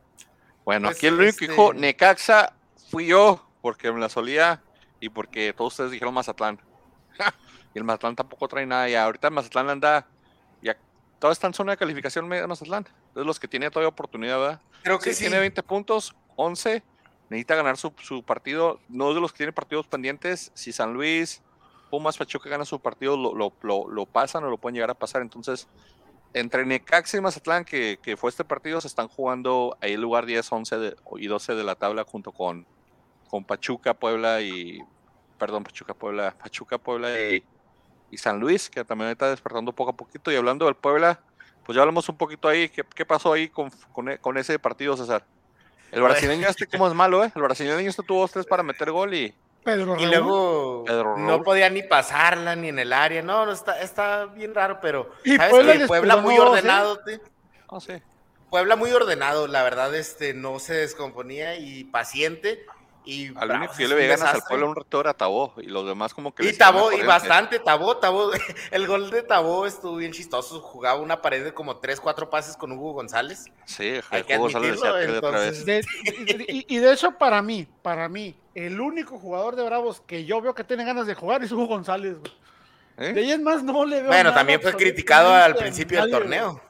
Bueno, 0.64 0.88
Pues, 0.88 0.98
aquí 0.98 1.06
el 1.08 1.14
único 1.14 1.38
que 1.38 1.48
dijo 1.48 1.66
este- 1.70 1.80
Necaxa 1.80 2.52
fui 2.90 3.06
yo, 3.06 3.44
porque 3.62 3.90
me 3.90 3.98
la 4.00 4.08
solía 4.08 4.62
y 5.00 5.08
porque 5.08 5.52
todos 5.52 5.72
ustedes 5.72 5.90
dijeron 5.92 6.14
Mazatlán. 6.14 6.60
y 7.74 7.78
el 7.78 7.84
Mazatlán 7.84 8.14
tampoco 8.16 8.46
trae 8.48 8.66
nada. 8.66 8.88
Y 8.88 8.94
ahorita 8.94 9.28
el 9.28 9.34
Mazatlán 9.34 9.70
anda, 9.70 10.06
todo 11.22 11.30
está 11.30 11.46
en 11.46 11.54
zona 11.54 11.70
de 11.70 11.78
calificación 11.78 12.26
media 12.26 12.42
de 12.42 12.48
Mazatlán. 12.48 12.84
Es 13.14 13.24
los 13.24 13.38
que 13.38 13.46
tiene 13.46 13.70
todavía 13.70 13.88
oportunidad, 13.90 14.40
¿verdad? 14.40 14.60
Creo 14.82 14.98
que 14.98 15.10
Sí, 15.10 15.14
sí. 15.14 15.20
tiene 15.26 15.38
20 15.38 15.62
puntos, 15.62 16.16
11. 16.34 16.82
Necesita 17.30 17.54
ganar 17.54 17.76
su, 17.76 17.92
su 18.02 18.24
partido. 18.24 18.80
No 18.88 19.10
es 19.10 19.14
de 19.14 19.20
los 19.20 19.30
que 19.30 19.36
tiene 19.36 19.52
partidos 19.52 19.86
pendientes. 19.86 20.50
Si 20.54 20.72
San 20.72 20.92
Luis, 20.94 21.40
Pumas, 21.92 22.18
Pachuca 22.18 22.50
gana 22.50 22.64
su 22.64 22.80
partido, 22.80 23.16
lo, 23.16 23.36
lo, 23.36 23.52
lo- 23.62 23.88
lo 23.88 24.04
pasan 24.04 24.42
o 24.42 24.50
lo 24.50 24.58
pueden 24.58 24.74
llegar 24.74 24.90
a 24.90 24.94
pasar. 24.94 25.22
Entonces, 25.22 25.68
entre 26.34 26.66
Necaxa 26.66 27.16
y 27.18 27.20
Mazatlán, 27.20 27.64
que, 27.64 28.00
que 28.02 28.16
fue 28.16 28.28
este 28.28 28.42
partido, 28.44 28.80
se 28.80 28.88
están 28.88 29.06
jugando 29.06 29.76
ahí 29.80 29.92
el 29.92 30.00
lugar 30.00 30.26
10, 30.26 30.50
11 30.50 30.76
de- 30.78 30.96
y 31.18 31.28
12 31.28 31.54
de 31.54 31.62
la 31.62 31.76
tabla 31.76 32.02
junto 32.04 32.32
con, 32.32 32.66
con 33.30 33.44
Pachuca, 33.44 33.94
Puebla 33.94 34.40
y 34.40 34.80
perdón, 35.38 35.62
Pachuca, 35.62 35.94
Puebla, 35.94 36.34
Pachuca, 36.36 36.78
Puebla 36.78 37.10
y, 37.20 37.44
y 38.12 38.18
San 38.18 38.38
Luis, 38.38 38.70
que 38.70 38.84
también 38.84 39.10
está 39.10 39.30
despertando 39.30 39.72
poco 39.72 39.90
a 39.90 39.96
poquito. 39.96 40.30
Y 40.30 40.36
hablando 40.36 40.66
del 40.66 40.76
Puebla, 40.76 41.18
pues 41.64 41.74
ya 41.74 41.82
hablamos 41.82 42.08
un 42.08 42.16
poquito 42.16 42.46
ahí. 42.46 42.68
¿Qué, 42.68 42.84
qué 42.94 43.04
pasó 43.04 43.32
ahí 43.32 43.48
con, 43.48 43.70
con, 43.92 44.16
con 44.18 44.36
ese 44.36 44.58
partido, 44.58 44.96
César? 44.96 45.24
El 45.90 46.02
brasileño 46.02 46.46
este, 46.46 46.66
¿cómo 46.66 46.86
es 46.86 46.94
malo, 46.94 47.24
eh? 47.24 47.32
El 47.34 47.42
brasileño 47.42 47.88
este 47.88 48.02
tuvo 48.02 48.20
dos, 48.20 48.32
tres 48.32 48.46
para 48.46 48.62
meter 48.62 48.90
gol 48.90 49.14
y 49.14 49.34
Pedro 49.64 49.96
Y 49.98 50.06
luego 50.06 50.84
Pedro 50.84 51.16
no 51.16 51.42
podía 51.42 51.70
ni 51.70 51.82
pasarla 51.82 52.54
ni 52.54 52.68
en 52.68 52.78
el 52.78 52.92
área. 52.92 53.22
No, 53.22 53.46
no 53.46 53.52
está, 53.52 53.80
está 53.80 54.26
bien 54.26 54.54
raro, 54.54 54.78
pero 54.80 55.10
Y 55.24 55.36
¿sabes 55.36 55.86
Puebla 55.86 56.16
muy 56.16 56.36
ordenado. 56.38 57.00
no 57.70 57.80
sé. 57.80 58.02
Puebla 58.50 58.76
muy 58.76 58.92
ordenado, 58.92 59.46
la 59.46 59.62
verdad, 59.62 59.94
este, 59.94 60.34
no 60.34 60.58
se 60.58 60.74
descomponía 60.74 61.56
y 61.56 61.84
paciente. 61.84 62.66
Y 63.04 63.28
Al 63.36 63.48
Bravos 63.48 63.56
único 63.56 63.72
que 63.74 63.82
yo 63.82 63.84
es 63.84 63.88
le 63.90 63.94
un 63.94 64.00
veía 64.00 64.16
ganas 64.16 64.34
al 64.34 64.42
pueblo 64.42 64.68
un 64.70 64.76
rato 64.76 65.00
era 65.00 65.14
Tabó 65.14 65.54
y 65.56 65.66
los 65.66 65.86
demás 65.86 66.14
como 66.14 66.34
que 66.34 66.44
Y 66.48 66.56
Tabó, 66.56 66.92
y 66.92 67.02
bastante, 67.02 67.58
Tabó, 67.58 67.96
Tabó. 67.96 68.30
El 68.70 68.86
gol 68.86 69.10
de 69.10 69.22
Tabó 69.22 69.66
estuvo 69.66 69.96
bien 69.96 70.12
chistoso. 70.12 70.60
Jugaba 70.60 71.00
una 71.00 71.20
pared 71.20 71.42
de 71.44 71.52
como 71.52 71.78
3, 71.78 72.00
4 72.00 72.30
pases 72.30 72.56
con 72.56 72.70
Hugo 72.72 72.92
González. 72.92 73.46
Sí, 73.64 73.94
Hay 74.10 74.22
que 74.22 74.34
Hugo 74.36 74.44
González 74.44 74.72
decía 74.72 74.90
admitirlo, 74.90 75.20
que 75.20 75.26
otra 75.26 75.40
vez. 75.40 75.64
De- 75.64 75.84
y, 76.48 76.76
y 76.76 76.78
de 76.78 76.92
hecho, 76.92 77.12
para 77.18 77.42
mí, 77.42 77.66
para 77.82 78.08
mí, 78.08 78.36
el 78.54 78.80
único 78.80 79.18
jugador 79.18 79.56
de 79.56 79.64
Bravos 79.64 80.00
que 80.06 80.24
yo 80.24 80.40
veo 80.40 80.54
que 80.54 80.62
tiene 80.64 80.84
ganas 80.84 81.06
de 81.06 81.14
jugar 81.14 81.42
es 81.42 81.50
Hugo 81.52 81.66
González. 81.66 82.16
¿Eh? 82.98 83.12
De 83.14 83.20
ahí 83.22 83.32
en 83.32 83.42
más 83.42 83.62
no 83.64 83.84
le 83.84 83.96
veo. 83.96 84.06
Bueno, 84.08 84.24
nada 84.30 84.34
también 84.36 84.60
fue 84.60 84.74
criticado 84.74 85.34
al 85.34 85.52
a 85.52 85.56
principio 85.56 86.00
del 86.02 86.10
torneo. 86.10 86.60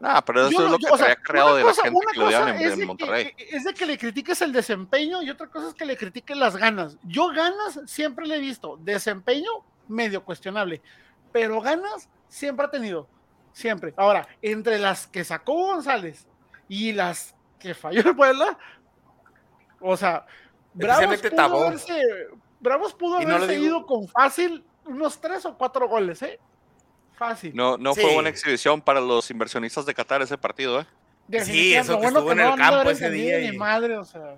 No, 0.00 0.24
pero 0.24 0.46
eso 0.46 0.50
Yo 0.58 0.64
es 0.64 0.70
lo 0.72 0.78
yo- 0.78 0.86
que 0.88 0.92
o 0.94 0.96
sea, 0.96 1.06
había 1.06 1.16
creado 1.16 1.56
de 1.56 1.62
la 1.64 1.74
gente 1.74 2.00
que 2.12 2.18
lo 2.18 2.26
odiaban 2.26 2.48
cosa 2.48 2.60
en, 2.62 2.66
es 2.66 2.72
en 2.72 2.78
de 2.80 2.86
Monterrey. 2.86 3.34
que- 3.34 3.56
es 3.56 3.64
de 3.64 3.74
que 3.74 3.84
le 3.86 3.98
critiques 3.98 4.40
el 4.40 4.50
desempeño 4.52 5.22
y 5.22 5.28
otra 5.30 5.46
cosa 5.48 5.68
es 5.68 5.74
que 5.74 5.84
le 5.84 5.96
critiques 5.96 6.36
las 6.36 6.56
ganas. 6.56 6.96
Yo 7.02 7.28
ganas 7.28 7.80
siempre 7.86 8.26
le 8.26 8.36
he 8.36 8.40
visto, 8.40 8.78
desempeño 8.80 9.50
medio 9.88 10.24
cuestionable, 10.24 10.80
pero 11.32 11.60
ganas 11.60 12.08
siempre 12.28 12.64
ha 12.66 12.70
tenido, 12.70 13.08
siempre. 13.52 13.92
Ahora, 13.98 14.26
entre 14.40 14.78
las 14.78 15.06
que 15.06 15.22
sacó 15.22 15.52
González 15.66 16.26
y 16.66 16.92
las 16.92 17.34
que 17.58 17.74
falló 17.74 18.00
el 18.00 18.16
Puebla, 18.16 18.58
o 19.80 19.96
sea, 19.98 20.24
Bravos 20.72 21.20
pudo 21.20 21.30
Tabó. 21.36 21.64
haberse, 21.66 22.00
Bravos 22.60 22.94
pudo 22.94 23.20
Y 23.20 23.24
haberse 23.24 23.58
ido 23.58 23.84
con 23.84 24.08
fácil 24.08 24.64
unos 24.86 25.20
tres 25.20 25.44
o 25.44 25.58
cuatro 25.58 25.88
goles, 25.88 26.22
¿eh? 26.22 26.38
Fácil. 27.20 27.52
No, 27.54 27.76
no 27.76 27.92
Sí. 27.94 28.00
fue 28.00 28.14
buena 28.14 28.30
exhibición 28.30 28.80
para 28.80 28.98
los 28.98 29.30
inversionistas 29.30 29.84
de 29.84 29.92
Qatar 29.92 30.22
ese 30.22 30.38
partido, 30.38 30.80
¿eh? 30.80 30.86
Definitivamente, 31.28 31.78
eso 31.92 32.00
que 32.00 32.06
estuvo 32.06 32.32
en 32.32 32.40
el 32.40 32.46
no 32.48 32.56
campo 32.56 32.88
ese 32.90 33.10
día 33.10 33.38
Ni 33.40 33.48
y- 33.48 33.58
madre, 33.58 33.98
o 33.98 34.04
sea. 34.06 34.36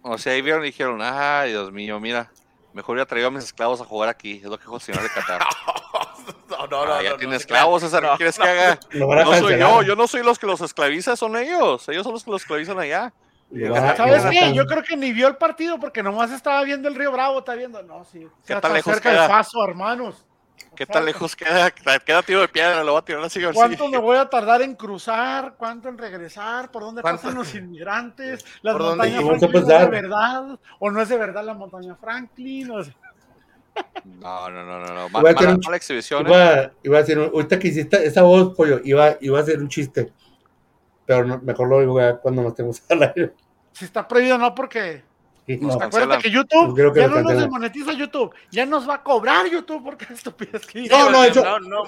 O 0.00 0.16
sea, 0.16 0.32
ahí 0.32 0.40
vieron 0.40 0.62
y 0.62 0.68
dijeron, 0.68 1.00
ay, 1.02 1.50
Dios 1.50 1.70
mío, 1.70 2.00
mira, 2.00 2.30
mejor 2.72 2.94
hubiera 2.94 3.06
traído 3.06 3.28
a 3.28 3.30
mis 3.30 3.44
esclavos 3.44 3.78
a 3.82 3.84
jugar 3.84 4.08
aquí, 4.08 4.36
es 4.36 4.44
lo 4.44 4.56
que 4.56 4.62
dijo 4.64 4.76
el 4.76 4.80
señor 4.80 5.02
de 5.02 5.10
Qatar. 5.10 5.42
no, 6.48 6.66
no, 6.66 6.86
no. 6.86 6.92
Ah, 6.94 7.02
ya 7.02 7.10
no, 7.10 7.16
tiene 7.18 7.32
no, 7.32 7.36
esclavos, 7.36 7.82
César, 7.82 8.02
¿qué 8.02 8.08
no, 8.08 8.16
quieres 8.16 8.38
no. 8.38 8.44
que 8.44 8.50
haga? 8.50 8.78
No 8.94 9.34
soy 9.36 9.58
yo, 9.58 9.82
yo 9.82 9.96
no 9.96 10.06
soy 10.06 10.22
los 10.22 10.38
que 10.38 10.46
los 10.46 10.62
esclaviza, 10.62 11.14
son 11.14 11.36
ellos. 11.36 11.86
Ellos 11.90 12.04
son 12.04 12.12
los 12.14 12.24
que 12.24 12.30
los 12.30 12.40
esclavizan 12.40 12.78
allá. 12.78 13.12
¿Sabes 13.96 14.24
qué? 14.30 14.54
Yo 14.54 14.64
creo 14.64 14.82
que 14.82 14.96
ni 14.96 15.12
vio 15.12 15.28
el 15.28 15.36
partido 15.36 15.78
porque 15.78 16.02
nomás 16.02 16.30
estaba 16.32 16.62
viendo 16.64 16.88
el 16.88 16.94
Río 16.94 17.12
Bravo, 17.12 17.40
está 17.40 17.54
viendo. 17.54 17.82
No, 17.82 18.04
sí. 18.04 18.20
¿Qué 18.20 18.54
Está 18.54 18.54
tan 18.54 18.62
tan 18.62 18.72
lejos 18.74 18.92
cerca 18.94 19.10
queda? 19.10 19.20
del 19.22 19.30
paso, 19.30 19.62
hermanos. 19.62 20.24
¿Qué 20.76 20.86
tan 20.86 21.04
lejos 21.04 21.34
queda? 21.34 21.70
Queda 21.70 22.22
tiro 22.22 22.40
de 22.40 22.48
piedra, 22.48 22.84
lo 22.84 22.92
va 22.94 23.00
a 23.00 23.04
tirar 23.04 23.24
así. 23.24 23.40
¿Cuánto 23.52 23.88
me 23.88 23.98
voy 23.98 24.16
a 24.16 24.28
tardar 24.28 24.62
en 24.62 24.74
cruzar? 24.74 25.54
¿Cuánto 25.56 25.88
en 25.88 25.98
regresar? 25.98 26.70
¿Por 26.70 26.82
dónde 26.82 27.02
¿Cuánto? 27.02 27.22
pasan 27.22 27.36
los 27.38 27.54
inmigrantes? 27.54 28.44
¿Las 28.62 28.72
¿Por 28.74 28.82
dónde? 28.82 28.96
montañas 29.08 29.22
¿Cómo 29.22 29.38
se 29.38 29.48
Franklin 29.48 29.52
no 29.52 29.74
es 29.74 29.80
de 29.80 29.86
verdad? 30.00 30.60
¿O 30.78 30.90
no 30.90 31.02
es 31.02 31.08
de 31.08 31.16
verdad 31.18 31.44
la 31.44 31.54
montaña 31.54 31.96
Franklin? 31.96 32.70
O 32.70 32.84
sea, 32.84 32.94
No, 34.04 34.50
no, 34.50 34.64
no, 34.64 34.78
no. 34.80 34.94
no. 34.94 35.08
Voy 35.10 35.26
a 35.26 35.30
hacer 35.32 35.34
Mala, 35.46 35.50
un- 35.56 35.60
mala 35.64 35.76
exhibición. 35.76 36.26
¿eh? 36.26 36.30
Iba, 36.30 36.70
iba 36.82 36.98
a 36.98 37.00
decir, 37.00 37.18
ahorita 37.18 37.58
que 37.58 37.68
hiciste 37.68 38.06
esa 38.06 38.22
voz, 38.22 38.54
pollo, 38.54 38.80
iba, 38.84 39.16
iba 39.20 39.38
a 39.38 39.42
hacer 39.42 39.58
un 39.58 39.68
chiste. 39.68 40.12
Pero 41.04 41.24
no- 41.24 41.38
mejor 41.38 41.68
lo 41.68 41.80
digo 41.80 41.98
cuando 42.22 42.42
nos 42.42 42.52
estemos 42.52 42.82
al 42.90 43.02
aire. 43.02 43.32
si 43.72 43.84
está 43.84 44.06
prohibido, 44.08 44.38
no, 44.38 44.54
porque 44.54 45.04
Nos 45.48 45.76
cancelan. 45.76 45.84
acuérdate 45.86 46.22
que 46.24 46.30
YouTube 46.30 46.74
Creo 46.74 46.92
que 46.92 47.00
ya 47.00 47.08
no 47.08 47.22
nos 47.22 47.32
desmonetiza 47.34 47.92
YouTube, 47.92 48.34
ya 48.50 48.66
nos 48.66 48.88
va 48.88 48.94
a 48.94 49.02
cobrar 49.02 49.46
YouTube 49.48 49.82
porque 49.84 50.06
estupidez 50.12 50.66
que 50.66 50.88
No, 50.88 51.10
no, 51.10 51.24
eso- 51.24 51.44
no, 51.44 51.60
no. 51.60 51.82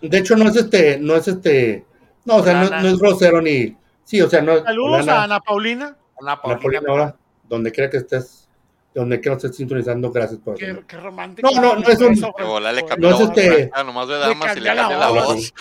De 0.00 0.18
hecho, 0.18 0.36
no 0.36 0.48
es 0.48 0.56
este, 0.56 0.98
no 0.98 1.14
es 1.14 1.28
este, 1.28 1.84
no, 2.24 2.36
o 2.36 2.42
sea, 2.42 2.64
no, 2.64 2.70
no 2.80 2.88
es 2.88 2.98
grosero 2.98 3.42
ni, 3.42 3.76
sí, 4.04 4.20
o 4.22 4.28
sea, 4.30 4.40
no. 4.40 4.62
Saludos 4.64 5.04
Lana, 5.04 5.20
a 5.20 5.24
Ana 5.24 5.40
Paulina. 5.40 5.84
Ana 5.86 6.32
Ana 6.32 6.40
Paulina, 6.40 6.60
Paulina, 6.60 6.82
ahora, 6.88 7.16
donde 7.48 7.70
quiera 7.72 7.90
que 7.90 7.98
estés, 7.98 8.43
donde 8.94 9.20
quiera 9.20 9.36
que 9.36 9.46
estés 9.46 9.56
sintonizando, 9.56 10.10
gracias 10.12 10.38
por 10.40 10.56
Qué, 10.56 10.82
qué 10.86 10.96
romántico. 10.96 11.50
No, 11.52 11.60
no, 11.60 11.76
no 11.76 11.88
es 11.88 11.98
un- 12.00 12.20
volá 12.38 12.72
le 12.72 12.82
No 12.82 12.86
cambió 12.88 13.10
No 13.10 13.14
es 13.16 13.20
la 13.22 13.26
este- 13.26 13.70
voz, 13.74 13.84
nomás 13.86 14.08
de 14.08 14.18
damas 14.18 14.56
y 14.56 14.60
le 14.60 14.74
cambió 14.74 14.98
la 14.98 15.08
voz. 15.10 15.36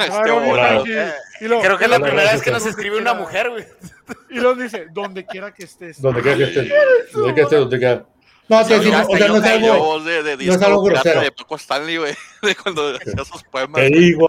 Este 0.00 0.22
Creo 0.22 1.78
que 1.78 1.84
es 1.84 1.90
la 1.90 1.96
Hola, 1.96 2.06
primera 2.06 2.32
vez 2.32 2.42
que 2.42 2.50
nos 2.50 2.66
escribe 2.66 2.98
una 2.98 3.14
mujer, 3.14 3.50
güey. 3.50 3.64
Y 4.30 4.34
luego 4.38 4.60
dice, 4.60 4.86
donde 4.92 5.24
quiera 5.24 5.52
que 5.54 5.64
estés. 5.64 6.02
Donde 6.02 6.20
quiera 6.20 6.36
que 6.36 6.44
estés, 6.44 6.68
donde 7.12 7.32
quiera 7.32 7.34
que 7.34 7.40
estés, 7.42 7.58
donde 7.60 7.78
quiera. 7.78 8.04
No, 8.48 8.66
te 8.66 8.78
Sí, 8.82 8.92
hasta 8.92 9.10
o 9.10 9.16
sea, 9.16 9.28
no 9.28 9.36
es 9.38 9.44
algo, 9.44 9.78
voz 9.78 10.04
de, 10.04 10.36
no 10.46 10.52
es 10.54 10.62
algo 10.62 10.82
grosero. 10.82 11.20
de 11.22 11.32
Paco 11.32 11.56
Stanley, 11.56 11.96
güey, 11.96 12.14
de 12.42 12.54
cuando 12.56 12.94
hacía 12.94 13.24
sus 13.24 13.42
poemas. 13.44 13.80
te 13.80 13.88
digo, 13.88 14.28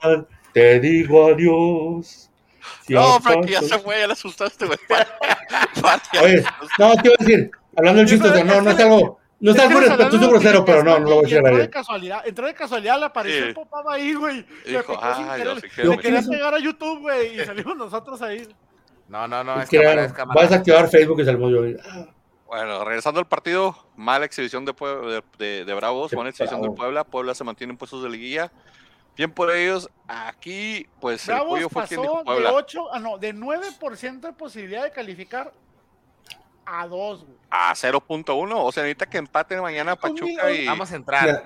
te 0.53 0.79
digo 0.79 1.27
adiós. 1.33 2.29
Si 2.87 2.93
No, 2.93 3.19
Frankie, 3.19 3.51
ya 3.51 3.61
se 3.61 3.77
fue, 3.79 3.99
ya 3.99 4.07
le 4.07 4.13
asustaste, 4.13 4.65
güey. 4.67 4.79
Oye, 6.23 6.43
no, 6.79 6.95
te 6.95 7.07
iba 7.07 7.15
a 7.19 7.23
decir, 7.23 7.51
hablando 7.77 7.99
del 7.99 8.07
chiste, 8.09 8.43
no, 8.43 8.61
no 8.61 8.69
es 8.71 8.79
algo, 8.79 9.19
no 9.39 9.51
es 9.51 9.59
algo 9.59 9.79
respetuoso 9.79 10.29
grosero, 10.29 10.65
pero 10.65 10.83
no, 10.83 10.99
no 10.99 11.09
lo 11.09 11.15
voy 11.15 11.17
a 11.17 11.21
decir 11.23 11.35
a 11.37 11.39
Entró 11.39 11.51
de 11.53 11.57
nadie. 11.59 11.69
casualidad, 11.69 12.27
entró 12.27 12.47
de 12.47 12.53
casualidad, 12.53 12.99
le 12.99 13.05
apareció 13.05 13.41
Sí. 13.41 13.47
el 13.49 13.53
pop-up 13.53 13.89
ahí, 13.89 14.13
güey. 14.13 14.45
Le 14.65 14.71
dijo, 14.71 14.93
picó 14.93 15.15
sin 15.15 15.25
"Ah, 15.29 15.35
querer, 15.35 15.47
yo 15.47 15.55
sí 15.55 15.61
le 15.61 15.97
quería 15.97 16.19
quiero". 16.19 16.29
pegar 16.29 16.53
a 16.53 16.59
YouTube, 16.59 16.99
güey, 17.01 17.41
y 17.41 17.45
salimos 17.45 17.75
nosotros 17.77 18.21
ahí. 18.21 18.47
No, 19.07 19.27
no, 19.27 19.43
no, 19.43 19.61
es 19.61 19.69
Que 19.69 19.81
cámara, 19.81 20.01
es 20.05 20.11
vas 20.11 20.17
cámara. 20.17 20.41
a 20.49 20.55
activar 20.55 20.87
Facebook 20.89 21.21
y 21.21 21.25
salimos 21.25 21.51
yo. 21.51 21.61
Bueno, 22.47 22.85
regresando 22.85 23.19
al 23.19 23.27
partido, 23.27 23.75
mala 23.95 24.25
exhibición 24.25 24.65
de, 24.65 24.73
Pue- 24.73 25.01
de, 25.05 25.23
de- 25.45 25.65
de 25.65 25.73
Bravos, 25.73 26.11
buena 26.13 26.29
exhibición 26.29 26.61
de 26.61 26.67
Bravos. 26.67 26.77
Puebla. 26.79 27.03
Puebla 27.03 27.35
se 27.35 27.43
mantiene 27.43 27.71
en 27.73 27.77
puestos 27.77 28.01
de 28.03 28.09
liguilla. 28.09 28.51
Bien 29.17 29.31
por 29.31 29.49
ellos. 29.51 29.89
Aquí, 30.07 30.87
pues 31.01 31.27
el 31.27 31.35
Bravos 31.35 31.49
pollo 31.51 31.69
fue 31.69 31.83
quien 31.87 32.01
dijo 32.01 32.13
pasó 32.13 32.19
de 32.19 32.25
Puebla. 32.25 32.53
8, 32.53 32.93
ah, 32.93 32.99
no, 32.99 33.17
de 33.17 33.33
9% 33.33 34.27
de 34.27 34.33
posibilidad 34.33 34.83
de 34.83 34.91
calificar 34.91 35.51
a 36.65 36.87
2, 36.87 37.23
güey. 37.25 37.37
A 37.49 37.73
0.1. 37.73 38.51
O 38.55 38.71
sea, 38.71 38.83
necesita 38.83 39.05
que 39.05 39.17
empaten 39.17 39.61
mañana 39.61 39.95
Pachuca 39.95 40.51
y. 40.51 40.65
Vamos 40.65 40.91
a 40.91 40.95
entrar. 40.95 41.43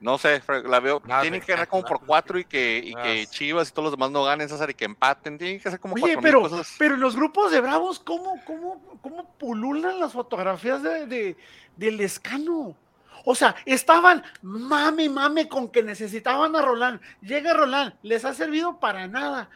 No 0.00 0.16
sé, 0.16 0.42
la 0.64 0.80
veo. 0.80 1.02
Tienen 1.20 1.42
que 1.42 1.52
ganar 1.52 1.68
como 1.68 1.82
por 1.84 2.00
4 2.06 2.38
y 2.38 2.44
que, 2.46 2.78
y 2.82 2.94
que 2.94 3.26
Chivas 3.26 3.68
y 3.68 3.72
todos 3.72 3.84
los 3.84 3.92
demás 3.92 4.10
no 4.10 4.24
ganen, 4.24 4.48
César, 4.48 4.70
y 4.70 4.74
que 4.74 4.86
empaten. 4.86 5.36
Tienen 5.36 5.60
que 5.60 5.68
hacer 5.68 5.78
como 5.78 5.94
Oye, 5.94 6.14
4 6.14 6.20
pero, 6.22 6.40
cosas. 6.40 6.74
pero 6.78 6.94
en 6.94 7.00
los 7.00 7.14
grupos 7.16 7.52
de 7.52 7.60
Bravos, 7.60 8.00
¿cómo, 8.00 8.42
cómo, 8.46 8.80
cómo 9.02 9.28
pululan 9.38 10.00
las 10.00 10.14
fotografías 10.14 10.82
de, 10.82 11.06
de- 11.06 11.36
del 11.76 12.00
escano? 12.00 12.74
O 13.26 13.34
sea, 13.34 13.54
estaban 13.66 14.24
mame, 14.40 15.10
mame 15.10 15.46
con 15.48 15.68
que 15.68 15.82
necesitaban 15.82 16.56
a 16.56 16.62
Roland. 16.62 16.98
Llega 17.20 17.52
Roland, 17.52 17.92
les 18.02 18.24
ha 18.24 18.32
servido 18.32 18.80
para 18.80 19.06
nada. 19.06 19.50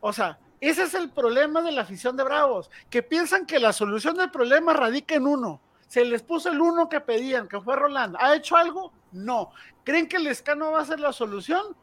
O 0.00 0.14
sea, 0.14 0.38
ese 0.60 0.82
es 0.84 0.94
el 0.94 1.10
problema 1.10 1.62
de 1.62 1.72
la 1.72 1.82
afición 1.82 2.16
de 2.16 2.24
Bravos, 2.24 2.70
que 2.90 3.02
piensan 3.02 3.46
que 3.46 3.58
la 3.58 3.72
solución 3.72 4.16
del 4.16 4.30
problema 4.30 4.72
radica 4.72 5.14
en 5.14 5.26
uno. 5.26 5.60
Se 5.88 6.04
les 6.04 6.22
puso 6.22 6.50
el 6.50 6.60
uno 6.60 6.88
que 6.88 7.00
pedían, 7.00 7.48
que 7.48 7.60
fue 7.60 7.74
Roland. 7.76 8.16
¿Ha 8.20 8.34
hecho 8.36 8.56
algo? 8.56 8.92
No. 9.12 9.50
¿Creen 9.84 10.08
que 10.08 10.16
el 10.18 10.26
escano 10.28 10.70
va 10.72 10.80
a 10.82 10.84
ser 10.84 11.00
la 11.00 11.12
solución? 11.12 11.74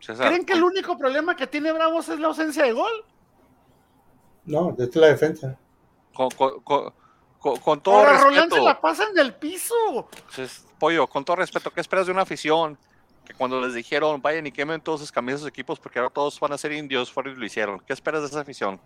César, 0.00 0.28
¿Creen 0.28 0.44
que 0.44 0.52
el 0.52 0.62
único 0.62 0.96
problema 0.98 1.34
que 1.34 1.46
tiene 1.46 1.72
Bravos 1.72 2.08
es 2.08 2.18
la 2.20 2.28
ausencia 2.28 2.64
de 2.64 2.72
gol? 2.72 2.92
No, 4.44 4.74
es 4.78 4.94
la 4.96 5.08
defensa. 5.08 5.58
con, 6.14 6.28
con- 6.30 6.60
con- 6.60 6.92
con- 7.58 7.80
todo 7.80 7.94
Ahora 7.96 8.18
Roland 8.18 8.34
respeto. 8.36 8.54
se 8.56 8.62
la 8.62 8.80
pasa 8.80 9.04
en 9.10 9.18
el 9.18 9.34
piso. 9.34 9.74
Entonces, 10.16 10.64
pollo, 10.78 11.06
con 11.08 11.24
todo 11.24 11.36
respeto, 11.36 11.70
¿qué 11.72 11.80
esperas 11.80 12.06
de 12.06 12.12
una 12.12 12.22
afición? 12.22 12.78
Que 13.26 13.34
cuando 13.34 13.60
les 13.60 13.74
dijeron, 13.74 14.20
vayan 14.20 14.46
y 14.46 14.52
quemen 14.52 14.80
todos 14.80 15.00
sus 15.00 15.12
camisas 15.12 15.40
de 15.40 15.44
sus 15.44 15.48
equipos 15.48 15.78
porque 15.78 15.98
ahora 15.98 16.10
todos 16.12 16.38
van 16.40 16.52
a 16.52 16.58
ser 16.58 16.72
indios, 16.72 17.10
fueron 17.12 17.34
y 17.34 17.36
lo 17.36 17.44
hicieron. 17.46 17.80
¿Qué 17.80 17.92
esperas 17.92 18.22
de 18.22 18.26
esa 18.28 18.40
afición? 18.40 18.80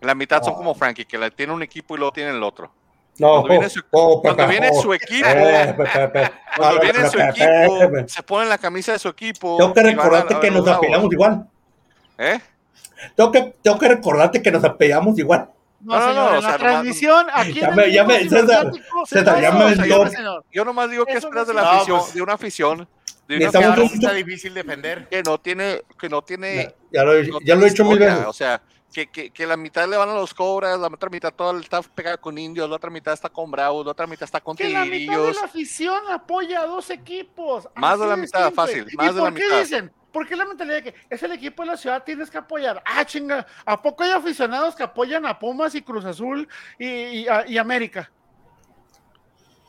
La 0.00 0.14
mitad 0.14 0.42
son 0.42 0.52
No. 0.52 0.58
como 0.58 0.74
Frankie, 0.74 1.04
que 1.04 1.16
la 1.16 1.30
tiene 1.30 1.52
un 1.52 1.62
equipo 1.62 1.94
y 1.94 1.98
luego 1.98 2.12
tiene 2.12 2.30
el 2.30 2.42
otro. 2.42 2.70
No, 3.18 3.28
Cuando 3.42 3.48
viene 3.48 3.68
su, 3.68 3.82
oh, 3.90 4.20
cuando 4.22 4.38
Pepe, 4.38 4.50
viene 4.50 4.70
oh. 4.72 4.82
su 4.82 4.92
equipo, 4.94 5.28
Eh, 5.28 5.74
Pepe, 5.76 5.90
Pepe. 6.08 6.32
cuando 6.56 6.80
viene 6.80 7.10
su 7.10 7.18
equipo, 7.20 8.08
se 8.08 8.22
ponen 8.22 8.48
la 8.48 8.58
camisa 8.58 8.92
de 8.92 8.98
su 8.98 9.08
equipo. 9.08 9.56
Tengo 9.58 9.72
que 9.74 9.80
a- 9.80 9.82
recordarte 9.82 10.34
a 10.34 10.40
que 10.40 10.50
nos 10.50 10.66
apellamos 10.66 11.12
igual. 11.12 11.46
¿Eh? 12.18 12.40
Tengo 13.14 13.30
que, 13.32 13.54
tengo 13.62 13.78
que 13.78 13.88
recordarte 13.88 14.42
que 14.42 14.50
nos 14.50 14.64
apellamos 14.64 15.18
igual. 15.18 15.50
No, 15.80 15.92
señor, 16.00 16.14
no, 16.14 16.30
en 16.30 16.36
o 16.36 16.40
sea, 16.40 16.50
la 16.52 16.58
transmisión, 16.58 17.26
aquí 17.34 17.54
Ya 17.60 17.68
en 17.68 17.74
me- 17.76 17.84
el 17.84 17.92
ya 17.92 18.04
grupo 18.04 18.18
me- 18.20 18.28
César, 19.06 19.40
ya 19.42 19.50
me. 19.52 20.40
Yo 20.52 20.64
nomás 20.64 20.90
digo 20.90 21.04
que 21.04 21.12
esperas 21.14 21.46
de 21.48 21.54
la 21.54 21.70
afición, 21.70 21.98
pues- 22.00 22.14
de 22.14 22.22
una 22.22 22.32
afición, 22.34 22.88
Necesitamos 23.28 23.92
está 23.92 24.12
difícil 24.12 24.52
defender. 24.54 25.08
que 25.08 25.22
no 25.22 25.38
tiene, 25.38 25.82
que 25.98 26.08
no 26.08 26.22
tiene 26.22 26.74
Ya 26.90 27.04
lo, 27.04 27.22
no 27.22 27.38
ya 27.44 27.54
lo 27.54 27.64
he 27.66 27.68
hecho 27.68 27.84
mil 27.84 27.98
veces. 27.98 28.24
O 28.26 28.32
sea, 28.32 28.60
que, 28.92 29.06
que, 29.06 29.30
que 29.30 29.46
la 29.46 29.56
mitad 29.56 29.88
le 29.88 29.96
van 29.96 30.10
a 30.10 30.14
los 30.14 30.34
cobras, 30.34 30.78
la 30.78 30.88
otra 30.88 31.08
mitad 31.08 31.32
todo 31.32 31.58
está 31.58 31.80
pegada 31.82 32.18
con 32.18 32.36
indios, 32.36 32.68
la 32.68 32.76
otra 32.76 32.90
mitad 32.90 33.14
está 33.14 33.30
con 33.30 33.50
bravos, 33.50 33.86
la 33.86 33.92
otra 33.92 34.06
mitad 34.06 34.24
está 34.24 34.40
con 34.40 34.54
Que 34.54 34.68
la 34.68 34.80
mitad 34.84 34.90
de 34.92 34.98
tigrillos. 34.98 35.36
la 35.36 35.44
afición 35.46 36.02
apoya 36.10 36.60
a 36.60 36.66
dos 36.66 36.90
equipos. 36.90 37.68
Más 37.76 37.98
de 37.98 38.06
la 38.06 38.16
mitad, 38.16 38.46
simple. 38.48 38.54
fácil, 38.56 38.86
¿Y 38.92 38.96
más 38.96 39.14
de 39.14 39.20
la 39.22 39.28
por 39.30 39.34
qué 39.34 39.44
mitad. 39.44 39.60
dicen? 39.60 39.92
¿Por 40.12 40.28
qué 40.28 40.36
la 40.36 40.44
mentalidad 40.44 40.82
de 40.82 40.92
que 40.92 40.94
es 41.08 41.22
el 41.22 41.32
equipo 41.32 41.62
de 41.62 41.68
la 41.68 41.76
ciudad, 41.78 42.04
tienes 42.04 42.28
que 42.30 42.36
apoyar? 42.36 42.82
Ah, 42.84 43.02
chinga, 43.06 43.46
¿a 43.64 43.80
poco 43.80 44.04
hay 44.04 44.10
aficionados 44.10 44.74
que 44.74 44.82
apoyan 44.82 45.24
a 45.24 45.38
Pumas 45.38 45.74
y 45.74 45.80
Cruz 45.80 46.04
Azul 46.04 46.46
y, 46.78 46.86
y- 46.86 47.28
a- 47.28 47.46
y 47.48 47.56
América? 47.56 48.10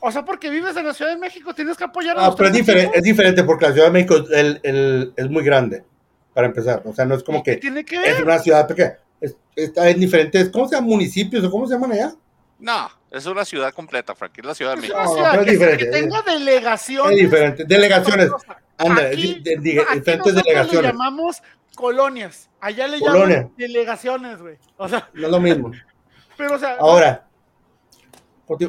O 0.06 0.12
sea, 0.12 0.26
porque 0.26 0.49
vives 0.49 0.76
en 0.76 0.86
la 0.86 0.93
Ciudad 0.93 1.12
de 1.12 1.18
México, 1.18 1.54
tienes 1.56 1.78
que 1.78 1.86
apoyar 1.86 2.18
a 2.18 2.24
Ah, 2.24 2.28
los 2.28 2.36
pero 2.36 2.49
es 2.49 2.56
diferente, 2.56 2.97
es 2.97 3.04
diferente 3.04 3.41
porque 3.45 3.68
la 3.68 3.72
Ciudad 3.72 3.88
de 3.88 3.93
México 3.93 4.16
el- 4.34 4.60
el- 4.64 5.14
es 5.16 5.30
muy 5.30 5.43
grande, 5.45 5.86
para 6.34 6.47
empezar. 6.47 6.82
O 6.86 6.93
sea, 6.93 7.06
no 7.06 7.16
es 7.16 7.24
como 7.24 7.39
¿Y 7.39 7.43
qué 7.43 7.51
que 7.54 7.58
tiene 7.62 7.86
que 7.86 7.95
es 7.95 8.16
ver? 8.18 8.24
una 8.26 8.38
ciudad 8.39 8.68
pequeña. 8.68 8.97
Es- 9.22 9.38
está 9.56 9.89
en 9.89 9.99
diferentes, 10.01 10.49
¿cómo 10.49 10.68
se 10.68 10.76
llaman? 10.76 10.89
Municipios 10.89 11.41
o 11.45 11.49
cómo 11.49 11.66
se 11.68 11.76
llaman 11.76 11.93
allá. 11.93 12.14
No, 12.60 12.89
es 13.12 13.26
una 13.26 13.45
ciudad 13.45 13.72
completa, 13.74 14.14
Frank, 14.14 14.34
es 14.39 14.45
la 14.45 14.54
Ciudad 14.56 14.72
de 14.72 14.76
Es 14.76 14.82
México. 14.82 14.97
una 14.99 15.06
No, 15.08 15.14
ciudad 15.14 15.30
pero 15.32 15.41
es 15.41 15.45
que, 15.45 15.51
diferente, 15.54 15.84
que 15.86 15.89
es- 15.89 16.01
tenga 16.01 16.22
delegaciones. 16.22 17.12
Es 17.14 17.18
diferente. 17.20 17.64
Delegaciones. 17.66 18.30
Anda, 18.78 19.04
aquí- 19.08 19.39
de- 19.41 19.54
aquí 19.54 19.62
diferentes 19.62 20.18
nosotros 20.18 20.36
Le 20.36 20.41
delegaciones. 20.43 20.91
llamamos 20.91 21.43
colonias. 21.76 22.49
Allá 22.60 22.88
le 22.88 22.99
Colonia. 22.99 23.36
llaman 23.38 23.54
delegaciones, 23.58 24.41
güey. 24.41 24.58
O 24.78 24.89
sea, 24.89 25.10
No 25.14 25.26
es 25.28 25.32
lo 25.32 25.39
mismo. 25.39 25.72
pero 26.38 26.56
o 26.56 26.60
sea, 26.60 26.76
Ahora, 26.80 27.26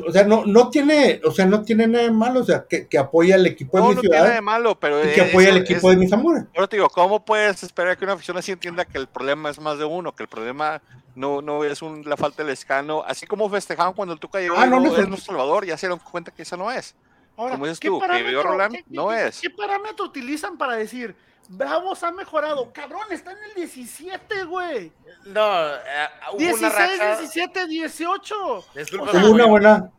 o 0.07 0.12
sea, 0.12 0.24
no, 0.24 0.45
no 0.47 0.70
tiene, 0.70 1.20
o 1.24 1.30
sea, 1.32 1.47
no 1.47 1.62
tiene 1.62 1.87
nada 1.87 2.05
de 2.05 2.11
malo, 2.11 2.41
o 2.41 2.45
sea, 2.45 2.64
que, 2.68 2.87
que 2.89 2.99
apoya 2.99 3.35
al 3.37 3.47
equipo 3.47 3.76
de 3.76 3.82
No, 3.82 3.89
mi 3.91 3.95
no 3.97 4.01
tiene 4.03 4.16
nada 4.16 4.26
de 4.28 4.32
ciudad 4.35 4.43
malo, 4.43 4.78
pero 4.80 5.01
y 5.01 5.09
que 5.14 5.20
es- 5.22 5.28
apoya 5.30 5.49
al 5.51 5.57
es- 5.59 5.70
equipo 5.70 5.91
de 5.91 5.97
mis 5.97 6.12
amores. 6.12 6.45
Ahora 6.55 6.66
te 6.68 6.76
digo, 6.76 6.89
¿cómo 6.89 7.24
puedes 7.24 7.62
esperar 7.62 7.97
que 7.97 8.05
una 8.05 8.14
afición 8.14 8.37
así 8.37 8.53
entienda 8.53 8.85
que 8.85 8.99
el 8.99 9.07
problema 9.07 9.51
es 9.51 9.61
más 9.61 9.78
de 9.78 9.85
uno? 9.85 10.14
Que 10.14 10.22
el 10.24 10.28
problema 10.28 10.80
no, 11.14 11.41
no 11.43 11.62
es 11.64 11.80
un- 11.82 12.03
la 12.09 12.16
falta 12.16 12.43
del 12.43 12.53
escano. 12.53 13.05
Así 13.07 13.26
como 13.26 13.49
festejaban 13.49 13.93
cuando 13.95 14.14
el 14.14 14.20
Tuca 14.20 14.41
llegó 14.41 14.57
Ah, 14.59 14.66
no, 14.66 14.80
no, 14.80 14.97
es 14.97 15.22
Salvador, 15.22 15.64
ya 15.64 15.76
se 15.78 15.87
dieron 15.87 15.99
cuenta 16.01 16.30
que 16.32 16.43
esa 16.43 16.57
no 16.57 16.70
es. 16.72 16.95
ahora, 17.37 17.53
como 17.55 17.66
dices 17.66 17.80
¿qué 17.80 17.89
tú, 17.89 18.01
que 18.01 18.22
vio 18.22 18.43
Roland, 18.43 18.74
qué- 18.74 18.85
no 18.89 19.09
qué- 19.09 19.26
es. 19.28 19.41
¿Qué 19.41 19.51
parámetro 19.51 20.05
utilizan 20.07 20.57
para 20.59 20.74
decir, 20.76 21.14
Bravos 21.49 22.03
ha 22.03 22.11
mejorado? 22.12 22.72
Cabrón, 22.72 23.03
está 23.11 23.32
en 23.32 23.38
el 23.45 23.55
17, 23.55 24.45
güey. 24.45 24.92
No, 25.26 25.66
eh, 25.74 26.09
hubo 26.32 26.38
16, 26.38 26.61
una 26.62 26.68
racha. 26.70 27.18
17, 27.18 27.66
18. 27.66 28.64
Disculpa, 28.74 29.07
O 29.07 29.11
sea, 29.12 29.24
una 29.26 29.47
buena, 29.47 29.90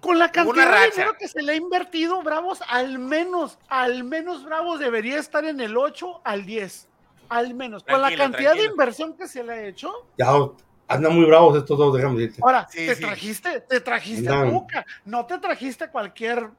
Con 0.00 0.18
la 0.18 0.30
cantidad 0.32 0.80
de 0.82 0.90
dinero 0.90 1.14
que 1.18 1.28
se 1.28 1.42
le 1.42 1.52
ha 1.52 1.56
invertido, 1.56 2.22
Bravos, 2.22 2.60
al 2.68 2.98
menos, 2.98 3.58
al 3.68 4.04
menos 4.04 4.44
Bravos 4.44 4.78
debería 4.80 5.18
estar 5.18 5.44
en 5.44 5.60
el 5.60 5.76
8 5.76 6.22
al 6.24 6.44
10. 6.44 6.88
Al 7.30 7.54
menos. 7.54 7.82
Con 7.84 7.94
la 8.02 8.08
Tranquilo, 8.08 8.22
cantidad 8.24 8.50
de 8.50 8.56
tranquilo. 8.56 8.72
inversión 8.72 9.16
que 9.16 9.28
se 9.28 9.42
le 9.42 9.52
ha 9.52 9.62
hecho. 9.66 9.92
ya 10.18 10.26
andan 10.86 11.14
muy 11.14 11.24
bravos 11.24 11.56
estos 11.56 11.78
dos, 11.78 11.94
déjame 11.96 12.18
decirte. 12.20 12.42
Ahora, 12.44 12.66
Sí, 12.70 12.86
te 12.86 12.94
sí. 12.94 13.00
trajiste, 13.02 13.60
te 13.62 13.80
trajiste 13.80 14.28
a 14.28 14.32
Andan. 14.40 14.50
Tuca. 14.50 14.86
No 15.06 15.24
te 15.24 15.38
trajiste 15.38 15.88
cualquier. 15.88 16.50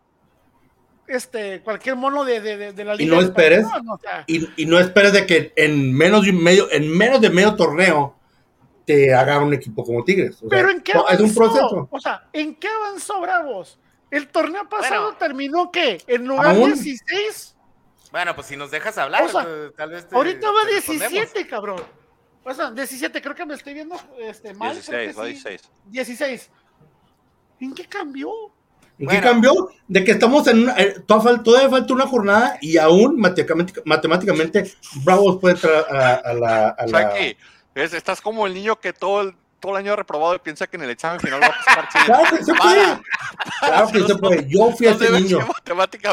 Este, 1.08 1.62
cualquier 1.62 1.96
mono 1.96 2.24
de, 2.26 2.42
de, 2.42 2.84
la 2.84 2.96
Y 2.96 2.98
liga. 3.00 3.16
no 3.16 3.22
de 3.22 3.28
esperes. 3.28 3.60
expansión, 3.60 3.90
o 3.90 3.98
sea, 4.00 4.24
Y, 4.28 4.50
y 4.64 4.66
no 4.66 4.80
esperes 4.80 5.14
de 5.14 5.26
que 5.28 5.54
en 5.56 5.94
menos 5.94 6.24
de 6.26 6.32
un 6.32 6.44
medio, 6.44 6.72
en 6.72 6.90
menos 6.90 7.22
de 7.22 7.30
medio 7.30 7.56
torneo 7.56 8.16
te 8.86 9.14
haga 9.14 9.40
un 9.40 9.54
equipo 9.54 9.84
como 9.84 10.04
Tigres. 10.04 10.36
O 10.38 10.40
sea, 10.42 10.50
Pero 10.50 10.70
¿en 10.70 10.82
qué 10.82 10.94
no, 10.94 11.02
avanzó? 11.02 11.24
es 11.24 11.30
un 11.30 11.36
proceso. 11.36 11.88
O 11.92 12.00
sea, 12.00 12.28
¿en 12.34 12.56
qué 12.56 12.68
avanzó 12.68 13.22
Bravos? 13.22 13.80
El 14.12 14.28
torneo 14.30 14.68
pasado 14.70 15.04
Bueno. 15.04 15.18
terminó 15.18 15.72
¿qué? 15.72 16.02
En 16.08 16.26
lugar 16.28 16.56
Aún. 16.56 16.74
16. 16.74 17.56
Bueno, 18.12 18.34
pues 18.36 18.48
si 18.48 18.56
nos 18.56 18.72
dejas 18.72 18.98
hablar, 18.98 19.24
O 19.24 19.30
sea, 19.30 19.44
eh, 19.48 19.72
tal 19.76 19.90
vez 19.92 20.08
te- 20.08 20.16
Ahorita 20.16 20.50
va 20.52 20.62
te 20.68 20.76
respondemos. 20.76 21.12
17, 21.12 21.48
cabrón. 21.48 21.82
O 22.44 22.54
sea, 22.54 22.72
17, 22.72 23.22
creo 23.22 23.34
que 23.36 23.46
me 23.46 23.56
estoy 23.56 23.74
viendo 23.74 23.96
este, 24.20 24.54
mal. 24.54 24.80
creo 24.86 25.00
16, 25.00 25.16
que 25.16 25.20
va 25.20 25.26
sí. 25.26 25.32
16. 25.32 25.62
16. 25.88 26.52
¿En 27.60 27.74
qué 27.74 27.86
cambió? 27.86 28.30
¿En 28.98 29.08
qué 29.10 29.20
cambió? 29.22 29.54
De 29.88 30.04
que 30.04 30.12
estamos 30.12 30.48
en 30.48 30.64
una, 30.64 30.74
eh, 30.78 30.96
todavía, 31.06 31.32
fal- 31.34 31.44
todavía 31.44 31.70
falta 31.70 31.94
una 31.94 32.08
jornada 32.08 32.58
y 32.62 32.78
aún 32.78 33.20
matemática- 33.20 33.82
matemáticamente 33.86 34.72
Bravos 35.04 35.38
puede 35.40 35.56
entrar 35.56 35.86
a, 35.90 36.14
a 36.16 36.34
la, 36.34 36.70
a 36.70 36.88
la- 36.88 37.00
Frankie, 37.00 37.38
es- 37.76 37.94
estás 37.94 38.22
como 38.22 38.48
el 38.48 38.54
niño 38.54 38.80
que 38.80 38.94
todo 38.94 39.22
el, 39.22 39.36
todo 39.60 39.74
el 39.74 39.78
año 39.80 39.94
ha 39.94 39.96
reprobado 39.98 40.36
y 40.36 40.40
piensa 40.40 40.68
que 40.68 40.78
en 40.78 40.84
el 40.84 40.92
examen 40.92 41.20
final 41.20 41.42
va 41.42 41.48
a 41.48 41.50
pasar 41.52 41.90
chido. 41.92 42.06
Claro 42.06 42.38
que 42.38 42.44
se 42.46 42.54
puede. 42.54 43.02
Claro 43.60 43.88
que 43.90 44.02
se 44.04 44.16
puede. 44.16 44.48
Yo 44.48 44.72
fui 44.72 44.88
No 44.88 44.94
ese 44.94 45.12
niño. 45.12 45.40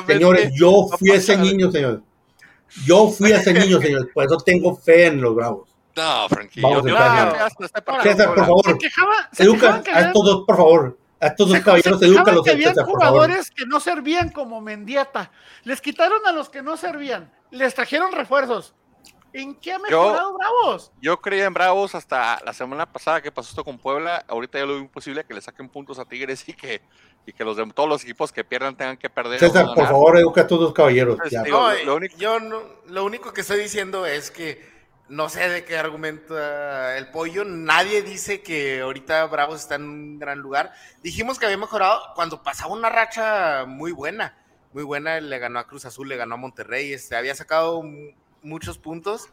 Señores, 0.07 0.53
yo 0.59 0.89
fui 0.99 1.11
ese 1.11 1.33
pasar. 1.35 1.47
niño, 1.47 1.71
señores. 1.71 2.01
Yo 2.87 3.09
fui 3.11 3.31
ese 3.33 3.53
niño, 3.53 3.81
señores. 3.81 4.07
Por 4.15 4.25
eso 4.25 4.37
tengo 4.39 4.75
fe 4.77 5.07
en 5.07 5.21
los 5.21 5.35
Bravos. 5.37 5.69
No, 5.95 6.27
Frankie. 6.31 6.61
Vamos 6.63 6.85
yo 6.87 6.97
a 6.97 7.49
César, 8.03 8.35
por 8.35 8.39
favor. 8.47 8.65
Se 8.65 8.79
quejaba, 8.79 9.29
se 9.31 9.43
Educa 9.45 9.83
a 9.93 10.01
estos 10.01 10.25
dos, 10.25 10.45
por 10.47 10.57
favor. 10.57 10.99
A 11.23 11.29
estos 11.29 11.49
dos 11.51 11.61
caballeros, 11.61 12.01
se 12.01 12.07
quejaban 12.07 12.19
edúcalos, 12.35 12.45
que 12.45 12.51
había 12.51 12.69
César, 12.71 12.85
por 12.85 13.01
favor. 13.01 13.21
jugadores 13.21 13.51
que 13.51 13.65
no 13.67 13.81
servían 13.81 14.31
como 14.31 14.61
Mendieta. 14.61 15.31
Les 15.65 15.81
quitaron 15.81 16.21
a 16.27 16.33
los 16.33 16.49
que 16.49 16.63
no 16.63 16.77
servían. 16.77 17.33
Les 17.51 17.75
trajeron 17.75 18.13
refuerzos. 18.13 18.75
¿En 19.35 19.55
qué 19.55 19.73
ha 19.73 19.79
mejorado 19.79 20.35
Bravos? 20.37 20.93
Yo 21.01 21.17
creía 21.19 21.47
en 21.47 21.55
Bravos 21.55 21.95
hasta 21.95 22.39
la 22.45 22.53
semana 22.53 22.85
pasada 22.93 23.23
que 23.23 23.33
pasó 23.33 23.49
esto 23.49 23.65
con 23.65 23.79
Puebla. 23.79 24.23
Ahorita 24.29 24.59
ya 24.59 24.67
lo 24.67 24.75
veo 24.75 24.83
imposible 24.83 25.25
que 25.25 25.33
le 25.33 25.41
saquen 25.41 25.71
puntos 25.71 25.99
a 25.99 26.05
Tigres 26.05 26.47
y 26.51 26.53
que, 26.53 26.83
y 27.25 27.33
que 27.33 27.43
los 27.43 27.57
de, 27.57 27.65
todos 27.73 27.89
los 27.89 28.03
equipos 28.05 28.31
que 28.31 28.45
pierdan 28.45 28.77
tengan 28.77 28.99
que 28.99 29.09
perder. 29.09 29.41
César, 29.41 29.65
no 29.65 29.75
por 29.75 29.87
favor, 29.87 30.19
educa 30.19 30.43
a 30.43 30.45
estos 30.45 30.61
dos 30.61 30.75
caballeros. 30.75 31.17
Pues, 31.19 31.31
ya. 31.31 31.43
digo, 31.45 31.57
No, 31.59 31.73
lo- 31.73 31.85
lo 31.85 31.97
único- 31.97 32.17
yo 32.19 32.41
no, 32.41 32.61
lo 32.89 33.05
único 33.07 33.33
que 33.33 33.41
estoy 33.41 33.61
diciendo 33.61 34.05
es 34.05 34.31
que 34.31 34.71
no 35.13 35.29
sé 35.29 35.47
de 35.49 35.65
qué 35.65 35.77
argumenta 35.77 36.97
el 36.97 37.11
pollo. 37.11 37.45
Nadie 37.45 38.03
dice 38.03 38.43
que 38.43 38.81
ahorita 38.81 39.27
Bravos 39.27 39.61
está 39.61 39.75
en 39.75 39.85
un 39.85 40.19
gran 40.19 40.39
lugar. 40.39 40.73
Dijimos 41.03 41.39
que 41.39 41.45
había 41.45 41.59
mejorado 41.59 42.01
cuando 42.15 42.43
pasaba 42.43 42.73
una 42.73 42.89
racha 42.89 43.65
muy 43.67 43.93
buena. 43.93 44.39
Muy 44.73 44.85
buena, 44.85 45.21
le 45.21 45.39
ganó 45.39 45.59
a 45.59 45.67
Cruz 45.67 45.85
Azul, 45.85 46.09
le 46.09 46.17
ganó 46.17 46.35
a 46.37 46.39
Monterrey, 46.39 46.95
este, 46.95 47.15
había 47.15 47.35
sacado 47.35 47.83
mu- 47.83 48.13
muchos 48.43 48.79
puntos. 48.79 49.29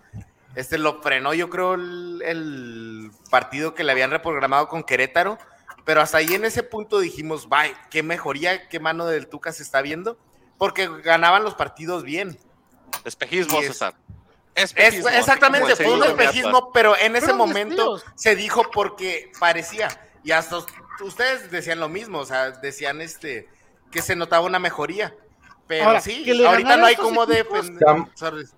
Este 0.53 0.77
lo 0.77 1.01
frenó, 1.01 1.33
yo 1.33 1.49
creo, 1.49 1.75
el, 1.75 2.21
el 2.25 3.11
partido 3.29 3.73
que 3.73 3.85
le 3.85 3.93
habían 3.93 4.11
reprogramado 4.11 4.67
con 4.67 4.83
Querétaro. 4.83 5.37
Pero 5.85 6.01
hasta 6.01 6.17
ahí 6.17 6.33
en 6.33 6.43
ese 6.43 6.61
punto 6.61 6.99
dijimos, 6.99 7.47
vaya, 7.47 7.73
qué 7.89 8.03
mejoría, 8.03 8.67
qué 8.67 8.81
mano 8.81 9.05
del 9.05 9.27
Tuca 9.29 9.53
se 9.53 9.63
está 9.63 9.81
viendo. 9.81 10.17
Porque 10.57 10.89
ganaban 11.03 11.43
los 11.43 11.55
partidos 11.55 12.03
bien. 12.03 12.37
Espejismo, 13.05 13.59
Y 13.61 13.63
es- 13.63 13.67
César. 13.69 13.93
Es- 14.09 14.15
Espejismo, 14.55 15.07
así 15.07 15.17
exactamente, 15.17 15.75
fue 15.75 15.93
un 15.93 16.03
espejismo, 16.03 16.71
pero 16.73 16.95
en 16.97 17.15
ese 17.15 17.27
Fueron 17.27 17.37
momento 17.37 17.93
vestidos. 17.93 18.05
se 18.21 18.35
dijo 18.35 18.63
porque 18.73 19.31
parecía. 19.39 19.87
Y 20.23 20.31
hasta 20.31 20.57
us- 20.57 20.65
ustedes 21.01 21.49
decían 21.49 21.79
lo 21.79 21.87
mismo, 21.87 22.19
o 22.19 22.25
sea, 22.25 22.51
decían 22.51 22.99
este 23.01 23.47
que 23.91 24.01
se 24.01 24.15
notaba 24.15 24.45
una 24.45 24.59
mejoría. 24.59 25.15
Pero 25.67 25.85
Ahora, 25.85 26.01
sí, 26.01 26.25
ahorita 26.45 26.77
no 26.77 26.85
hay 26.87 26.95
cómo 26.95 27.25
defender. 27.25 27.85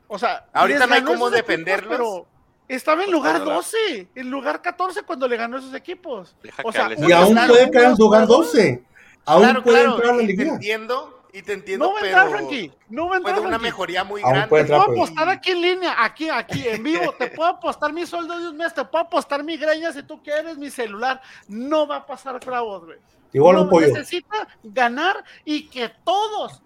O 0.08 0.18
sea, 0.18 0.46
Ahorita 0.54 0.88
no 0.88 0.96
hay 0.96 1.02
cómo 1.04 1.28
esos 1.28 1.40
equipos, 1.40 1.48
defenderlos. 1.48 1.90
pero 1.90 2.28
estaba 2.70 3.04
en 3.04 3.12
lugar 3.12 3.34
Controlar. 3.34 3.58
12, 3.64 4.08
en 4.16 4.30
lugar 4.32 4.62
14 4.62 5.04
cuando 5.04 5.28
le 5.28 5.36
ganó 5.38 5.58
esos 5.58 5.74
equipos. 5.74 6.36
Deja 6.42 6.64
O 6.66 6.72
sea. 6.72 6.90
Y 6.98 7.12
aún 7.12 7.36
puede 7.48 7.70
caer 7.70 7.86
en 7.88 7.96
lugar 7.98 8.26
jugador. 8.26 8.46
12. 8.46 8.84
Aún 9.26 9.44
claro, 9.44 9.64
puede 9.64 9.76
claro, 9.78 9.96
entrar 9.96 10.14
a 10.14 10.18
la 10.18 10.24
liguilla. 10.24 10.54
entiendo, 10.54 11.11
y 11.34 11.42
te 11.42 11.54
entiendo, 11.54 11.86
No 11.86 11.94
va 11.94 12.00
a 12.00 12.02
pero 12.02 12.22
entrar, 12.22 12.30
Frankie. 12.30 12.72
No 12.90 13.08
va 13.08 13.16
a 13.16 13.18
entrar, 13.20 13.40
una 13.40 13.58
mejoría 13.58 14.04
muy 14.04 14.22
Aún 14.22 14.34
grande. 14.34 14.64
Te 14.64 14.66
puedo 14.66 14.82
apostar 14.82 15.30
aquí 15.30 15.52
en 15.52 15.62
línea, 15.62 16.04
aquí, 16.04 16.30
aquí, 16.30 16.68
en 16.68 16.84
vivo. 16.84 17.14
Te 17.18 17.28
puedo 17.28 17.50
apostar 17.50 17.94
mi 17.94 18.06
sueldo 18.06 18.38
de 18.38 18.50
un 18.50 18.58
mes, 18.58 18.74
te 18.74 18.84
puedo 18.84 19.06
apostar 19.06 19.44
mi 19.44 19.58
greña 19.58 19.94
si 19.94 20.04
tú 20.04 20.22
quieres, 20.22 20.58
mi 20.58 20.70
celular. 20.70 21.22
No 21.48 21.88
va 21.88 21.98
a 21.98 22.06
pasar 22.06 22.44
Bravos, 22.46 22.86
güey. 22.86 22.98
Igual 23.34 23.56
No, 23.56 23.62
un 23.64 23.70
pollo. 23.70 23.88
Necesita 23.88 24.48
ganar 24.64 25.24
y 25.46 25.68
que 25.70 25.90
todos, 26.04 26.62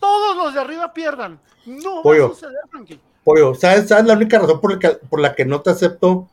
todos 0.00 0.36
los 0.36 0.54
de 0.54 0.60
arriba 0.60 0.92
pierdan. 0.92 1.40
No 1.64 2.02
Pollo. 2.02 2.28
va 2.28 2.32
a 2.32 2.34
suceder, 2.34 2.60
Frankie. 2.70 3.00
Pollo, 3.22 3.54
¿sabes, 3.54 3.88
¿sabes 3.88 4.06
la 4.06 4.14
única 4.14 4.38
razón 4.38 4.60
por 4.60 4.72
la, 4.72 4.78
que, 4.78 4.88
por 5.08 5.20
la 5.20 5.34
que 5.34 5.44
no 5.44 5.60
te 5.60 5.70
acepto 5.70 6.28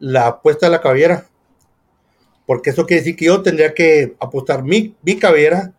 la 0.00 0.26
apuesta 0.26 0.66
de 0.66 0.72
la 0.72 0.80
cabellera? 0.80 1.26
Porque 2.46 2.70
eso 2.70 2.84
quiere 2.84 3.02
decir 3.02 3.16
que 3.16 3.26
yo 3.26 3.42
tendría 3.42 3.74
que 3.74 4.16
apostar 4.18 4.64
mi, 4.64 4.96
mi 5.02 5.16
cabellera 5.18 5.72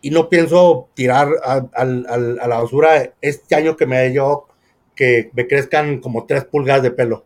y 0.00 0.10
no 0.10 0.28
pienso 0.28 0.88
tirar 0.94 1.28
a, 1.44 1.64
al- 1.74 2.06
al- 2.08 2.38
a 2.40 2.46
la 2.48 2.58
basura 2.60 3.12
este 3.20 3.54
año 3.54 3.76
que 3.76 3.86
me 3.86 4.12
yo 4.12 4.46
que 4.94 5.30
me 5.34 5.46
crezcan 5.46 6.00
como 6.00 6.26
tres 6.26 6.44
pulgadas 6.44 6.82
de 6.82 6.90
pelo. 6.90 7.24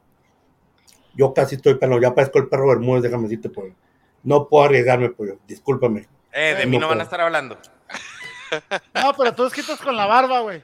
Yo 1.15 1.33
casi 1.35 1.57
estoy 1.57 1.75
pelo, 1.77 2.01
ya 2.01 2.15
parezco 2.15 2.39
el 2.39 2.49
perro 2.49 2.69
Bermúdez, 2.69 3.03
déjame 3.03 3.25
decirte, 3.25 3.49
pollo. 3.51 3.75
No 4.23 4.49
puedo 4.49 4.65
arriesgarme, 4.65 5.09
pollo, 5.11 5.39
discúlpame. 5.47 6.07
Eh, 6.33 6.55
de 6.59 6.65
No 6.65 6.71
mí 6.71 6.79
no 6.79 6.89
van 6.89 7.01
a 7.01 7.05
estar 7.05 7.21
hablando. 7.21 7.59
No, 8.95 9.15
pero 9.17 9.35
tú 9.35 9.49
quitas 9.51 9.81
con 9.81 9.97
la 9.97 10.05
barba, 10.05 10.41
güey. 10.41 10.63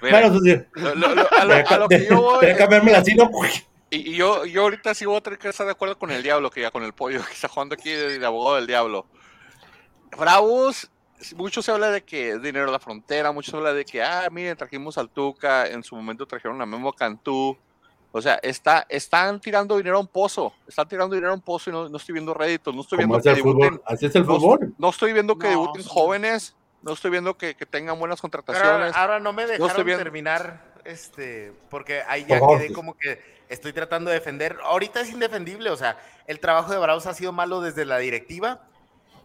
Bueno, 0.00 0.18
eso 0.28 0.38
sí, 0.40 0.56
lo- 0.74 0.94
lo- 0.94 1.12
lo- 1.16 1.28
a, 1.32 1.44
lo, 1.44 1.84
a 1.84 1.88
que 1.88 2.06
yo 2.08 2.20
voy, 2.22 2.38
que 2.46 2.54
cambiármela 2.54 2.98
así, 2.98 3.16
¿no? 3.16 3.28
y, 3.90 4.12
y 4.12 4.14
yo, 4.16 4.44
yo 4.46 4.62
ahorita 4.62 4.94
sí 4.94 5.06
voy 5.06 5.16
a 5.16 5.20
tener 5.20 5.36
que 5.40 5.48
estar 5.48 5.66
de 5.66 5.72
acuerdo 5.72 5.98
con 5.98 6.12
el 6.12 6.22
diablo, 6.22 6.50
que 6.50 6.60
ya 6.60 6.70
con 6.70 6.84
el 6.84 6.92
pollo 6.92 7.20
que 7.26 7.32
está 7.32 7.48
jugando 7.48 7.74
aquí 7.74 7.90
de, 7.90 8.20
de 8.20 8.24
abogado 8.26 8.54
del 8.56 8.68
diablo. 8.68 9.06
Bravos, 10.16 10.88
mucho 11.36 11.62
se 11.62 11.70
habla 11.72 11.90
de 11.90 12.02
que 12.04 12.38
dinero 12.38 12.68
a 12.68 12.72
la 12.72 12.78
frontera, 12.78 13.32
mucho 13.32 13.50
se 13.50 13.56
habla 13.56 13.72
de 13.72 13.84
que, 13.84 14.02
ah, 14.02 14.28
miren, 14.30 14.56
trajimos 14.56 14.98
al 14.98 15.08
Tuca, 15.10 15.66
en 15.68 15.82
su 15.82 15.96
momento 15.96 16.26
trajeron 16.26 16.60
a 16.60 16.66
Memo 16.66 16.92
Cantú, 16.92 17.56
O 18.12 18.22
sea, 18.22 18.38
está, 18.42 18.86
están 18.88 19.40
tirando 19.40 19.76
dinero 19.76 19.96
a 19.98 20.00
un 20.00 20.06
pozo, 20.06 20.54
están 20.66 20.88
tirando 20.88 21.14
dinero 21.14 21.32
a 21.32 21.34
un 21.34 21.42
pozo 21.42 21.68
y 21.70 21.72
no, 21.72 21.88
no 21.88 21.96
estoy 21.98 22.14
viendo 22.14 22.32
réditos, 22.32 22.74
no 22.74 22.80
estoy 22.80 22.98
viendo 22.98 23.20
que 23.20 23.30
debuten, 23.34 23.80
Así 23.84 24.06
es 24.06 24.14
el 24.14 24.24
no, 24.26 24.34
fútbol. 24.34 24.74
no 24.78 24.88
estoy 24.88 25.12
viendo 25.12 25.36
que 25.38 25.48
No, 25.48 25.50
debuten 25.50 25.82
sí. 25.82 25.88
jóvenes, 25.92 26.56
no 26.82 26.92
estoy 26.92 27.10
viendo 27.10 27.36
que, 27.36 27.54
que 27.54 27.66
tengan 27.66 27.98
buenas 27.98 28.20
contrataciones. 28.20 28.94
ahora, 28.94 29.00
ahora 29.02 29.20
no 29.20 29.32
me 29.34 29.42
estoy 29.42 29.58
dejaron 29.58 29.84
viendo. 29.84 30.02
terminar, 30.02 30.64
este, 30.84 31.52
porque 31.68 32.02
ahí 32.08 32.24
ya 32.26 32.38
Por 32.38 32.58
quedé 32.58 32.72
como 32.72 32.94
que 32.94 33.20
estoy 33.48 33.72
tratando 33.72 34.10
de 34.10 34.14
defender. 34.18 34.56
Ahorita 34.64 35.00
es 35.00 35.10
indefendible, 35.10 35.68
o 35.70 35.76
sea, 35.76 35.98
el 36.26 36.40
trabajo 36.40 36.72
de 36.72 36.78
Bravos 36.78 37.06
ha 37.06 37.12
sido 37.14 37.32
malo 37.32 37.60
desde 37.60 37.84
la 37.84 37.98
directiva. 37.98 38.60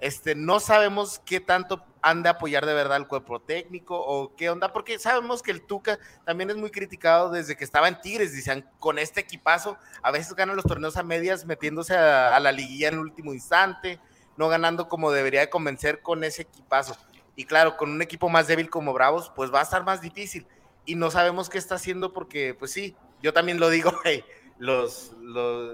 Este, 0.02 0.34
no 0.34 0.60
sabemos 0.60 1.22
qué 1.26 1.40
tanto 1.40 1.86
han 2.02 2.24
de 2.24 2.30
apoyar 2.30 2.66
de 2.66 2.74
verdad 2.74 2.98
el 2.98 3.08
cuerpo 3.08 3.40
técnico 3.40 3.96
o 4.04 4.36
qué 4.36 4.50
onda, 4.50 4.74
porque 4.74 4.98
sabemos 4.98 5.44
que 5.44 5.52
el 5.52 5.62
Tuca 5.62 6.00
también 6.26 6.50
es 6.50 6.58
muy 6.58 6.72
criticado 6.72 7.30
desde 7.30 7.56
que 7.56 7.64
estaba 7.64 7.88
en 7.88 8.02
Tigres, 8.02 8.34
dicen, 8.34 8.66
con 8.80 8.98
este 8.98 9.20
equipazo, 9.22 9.78
a 10.02 10.10
veces 10.10 10.34
ganan 10.34 10.56
los 10.56 10.66
torneos 10.66 10.98
a 10.98 11.04
medias 11.04 11.46
metiéndose 11.46 11.96
a, 11.96 12.40
la 12.40 12.52
liguilla 12.52 12.88
en 12.88 12.96
el 12.96 13.02
último 13.02 13.32
instante, 13.32 14.00
no 14.38 14.50
ganando 14.50 14.90
como 14.90 15.12
debería 15.12 15.42
de 15.42 15.52
convencer 15.52 16.02
con 16.02 16.24
ese 16.24 16.42
equipazo. 16.42 16.98
Y 17.36 17.46
claro, 17.46 17.78
con 17.78 17.92
un 17.92 18.02
equipo 18.02 18.28
más 18.28 18.48
débil 18.48 18.72
como 18.72 18.94
Bravos, 18.94 19.32
pues 19.36 19.54
va 19.54 19.60
a 19.60 19.64
estar 19.64 19.84
más 19.84 20.02
difícil. 20.02 20.48
Y 20.84 20.96
no 20.96 21.12
sabemos 21.12 21.48
qué 21.48 21.60
está 21.60 21.76
haciendo 21.76 22.12
porque, 22.12 22.56
pues 22.56 22.72
sí, 22.72 22.96
yo 23.22 23.34
también 23.34 23.60
lo 23.60 23.70
digo, 23.70 23.92
hey, 24.04 24.26
los- 24.58 25.12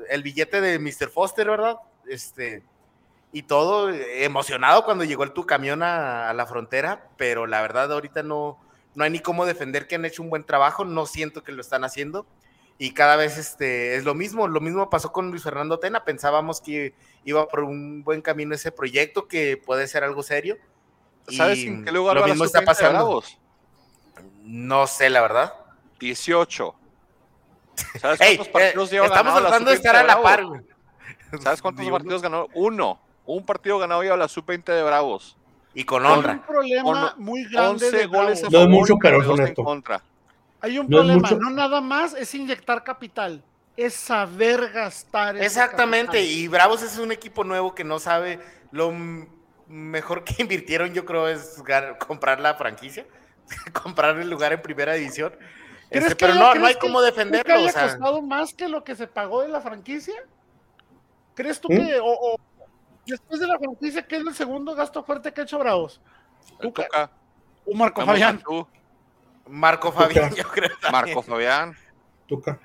el 0.10 0.22
billete 0.22 0.60
de 0.60 0.80
Mr. 0.80 1.10
Foster, 1.10 1.50
¿verdad? 1.50 1.78
Este, 2.10 2.64
y 3.38 3.44
todo 3.44 3.92
eh, 3.92 4.26
emocionado 4.26 4.84
cuando 4.84 5.04
llegó 5.04 5.24
el 5.24 5.32
tu 5.32 5.46
camión 5.46 5.84
a, 5.84 6.28
a 6.28 6.34
la 6.34 6.48
frontera, 6.48 7.08
pero 7.18 7.46
la 7.46 7.62
verdad 7.62 7.94
ahorita 7.94 8.24
no, 8.24 8.60
no 8.96 9.04
hay 9.04 9.12
ni 9.12 9.20
cómo 9.20 9.46
defender 9.46 9.86
que 9.86 9.94
han 9.94 10.06
hecho 10.06 10.24
un 10.24 10.32
buen 10.32 10.44
trabajo, 10.44 10.86
no 10.86 11.06
siento 11.06 11.44
que 11.44 11.52
lo 11.52 11.62
están 11.62 11.84
haciendo. 11.84 12.26
Y 12.80 12.96
cada 12.96 13.16
vez 13.16 13.38
este, 13.38 13.96
es 13.96 14.06
lo 14.06 14.16
mismo, 14.16 14.48
lo 14.48 14.60
mismo 14.60 14.90
pasó 14.90 15.12
con 15.12 15.30
Luis 15.30 15.44
Fernando 15.44 15.78
Tena, 15.78 16.04
pensábamos 16.04 16.62
que 16.62 16.96
iba 17.26 17.48
por 17.48 17.60
un 17.60 18.04
buen 18.04 18.24
camino 18.24 18.56
ese 18.56 18.72
proyecto, 18.72 19.28
que 19.28 19.56
puede 19.56 19.88
ser 19.88 20.04
algo 20.04 20.24
serio. 20.24 20.58
¿Sabes 21.28 21.60
y 21.60 21.68
en 21.68 21.86
qué 21.86 21.92
lugar 21.92 22.16
lo 22.18 22.26
mismo 22.26 22.44
está 22.44 22.60
sub-20 22.60 22.62
de 22.62 22.66
pasando. 22.66 23.24
No 24.46 24.88
sé, 24.88 25.12
la 25.12 25.22
verdad. 25.22 25.54
18. 26.00 26.76
¿Sabes 28.02 28.22
Ey, 28.22 28.38
cuántos 28.38 28.48
partidos 28.52 28.92
eh, 28.94 29.06
estamos 29.06 29.40
tratando 29.42 29.70
de 29.70 29.78
sub-20 29.78 29.86
estar 29.86 29.96
a 29.96 30.04
la 30.04 30.22
par, 30.24 30.44
güey. 30.44 30.62
¿Sabes 31.44 31.62
cuántos 31.62 31.88
partidos 31.92 32.24
ganó? 32.24 32.48
Uno. 32.56 33.06
Un 33.28 33.46
partido 33.46 33.78
ganado 33.78 34.02
lleva 34.02 34.18
la 34.18 34.28
sub-20 34.28 34.64
de 34.74 34.82
Bravos. 34.84 35.38
Y 35.74 35.84
con 35.84 36.04
Hay 36.06 36.12
un 36.14 36.18
honra. 36.20 36.44
problema 36.48 37.14
Con 37.14 37.24
muy 37.24 37.44
grande 37.44 37.86
11 37.86 37.92
de 37.98 38.06
goles 38.08 38.52
No 38.52 38.62
es 38.62 38.68
mucho, 38.68 38.94
y 38.94 38.98
pero 39.00 39.18
es 39.20 39.26
42 39.28 39.50
en 39.60 39.64
contra. 39.64 40.02
Hay 40.62 40.80
un 40.80 40.88
No 40.90 40.98
problema, 40.98 41.30
no 41.32 41.50
nada 41.52 41.82
más 41.82 42.16
es 42.16 42.34
inyectar 42.34 42.84
capital, 42.84 43.44
es 43.76 43.94
saber 43.94 44.72
gastar. 44.72 45.38
Exactamente, 45.38 46.24
y 46.24 46.48
Bravos 46.48 46.82
es 46.82 46.98
un 46.98 47.12
equipo 47.12 47.44
nuevo 47.44 47.76
que 47.76 47.84
no 47.84 48.00
sabe. 48.00 48.40
Lo 48.72 48.92
mejor 49.68 50.24
que 50.24 50.36
invirtieron, 50.42 50.94
yo 50.96 51.06
creo, 51.06 51.28
es 51.28 51.62
comprar 52.00 52.40
la 52.40 52.56
franquicia, 52.56 53.06
comprar 53.84 54.18
el 54.18 54.30
lugar 54.32 54.54
en 54.54 54.62
primera 54.64 54.94
división. 54.94 55.32
¿Crees 55.90 56.06
Este, 56.06 56.16
pero 56.16 56.34
haya- 56.34 56.42
no, 56.42 56.48
no 56.48 56.52
crees 56.54 56.68
hay 56.68 56.74
que- 56.74 56.80
cómo 56.80 57.00
¿Crees 57.00 57.14
que 57.14 57.18
defenderlo. 57.20 57.54
haya 57.54 57.70
O 57.70 57.72
sea, 57.72 57.82
costado 57.90 58.22
más 58.24 58.54
que 58.54 58.68
lo 58.68 58.84
que 58.84 58.96
se 58.96 59.06
pagó 59.08 59.42
de 59.44 59.50
la 59.50 59.62
franquicia? 59.62 60.16
¿Crees 61.36 61.62
tú 61.62 61.68
¿Mm? 61.70 61.76
que, 61.78 62.00
o, 62.00 62.06
o 62.08 62.38
después 63.08 63.40
de 63.40 63.48
la 63.48 63.58
franquicia, 63.58 64.06
qué 64.08 64.18
es 64.18 64.22
el 64.28 64.34
segundo 64.36 64.76
gasto 64.76 65.04
fuerte 65.04 65.34
que 65.34 65.42
ha 65.42 65.44
hecho 65.44 65.60
Bravos? 65.60 66.00
Tuca. 66.60 66.84
Tuca, 66.86 67.12
O 67.66 67.74
Marco 67.76 68.06
Fabián. 68.06 68.42
Marco 69.48 69.92
Fabián, 69.92 70.34
yo 70.36 70.44
creo. 70.50 70.70
también. 70.82 71.16
Marco 71.16 71.22
Fabián. 71.24 71.76
Tuca. 72.28 72.60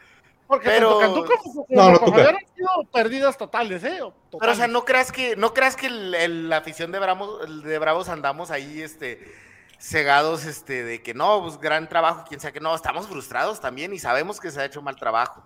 Porque 0.46 0.68
Pero- 0.68 0.98
tanto 0.98 1.24
Cantú 1.24 1.42
como 1.42 1.66
No, 1.70 1.92
Tuca. 1.98 2.10
Fabián 2.10 2.36
han 2.36 2.54
sido 2.56 2.68
pérdidas 2.92 3.38
totales, 3.38 3.82
¿eh? 3.84 4.02
O 4.02 4.12
Pero, 4.12 4.52
o 4.52 4.54
sea, 4.54 4.66
totales. 4.66 4.68
no 4.70 4.84
creas 4.84 5.12
que, 5.12 5.36
no 5.36 5.54
creas 5.54 5.76
que 5.76 5.86
el- 5.86 6.14
el- 6.14 6.48
la 6.48 6.58
afición 6.58 6.92
de 6.92 6.98
Bravos, 6.98 7.62
de 7.64 7.78
Bravos 7.78 8.08
andamos 8.08 8.50
ahí, 8.50 8.82
este, 8.82 9.32
cegados, 9.78 10.44
este, 10.44 10.84
de 10.84 11.02
que 11.02 11.14
no, 11.14 11.42
pues 11.42 11.58
gran 11.58 11.88
trabajo, 11.88 12.24
quién 12.28 12.38
sabe 12.40 12.52
que 12.54 12.60
no, 12.60 12.74
estamos 12.74 13.06
frustrados 13.08 13.60
también 13.60 13.92
y 13.92 13.98
sabemos 13.98 14.40
que 14.40 14.50
se 14.50 14.60
ha 14.60 14.64
hecho 14.64 14.82
mal 14.82 14.96
trabajo. 14.96 15.42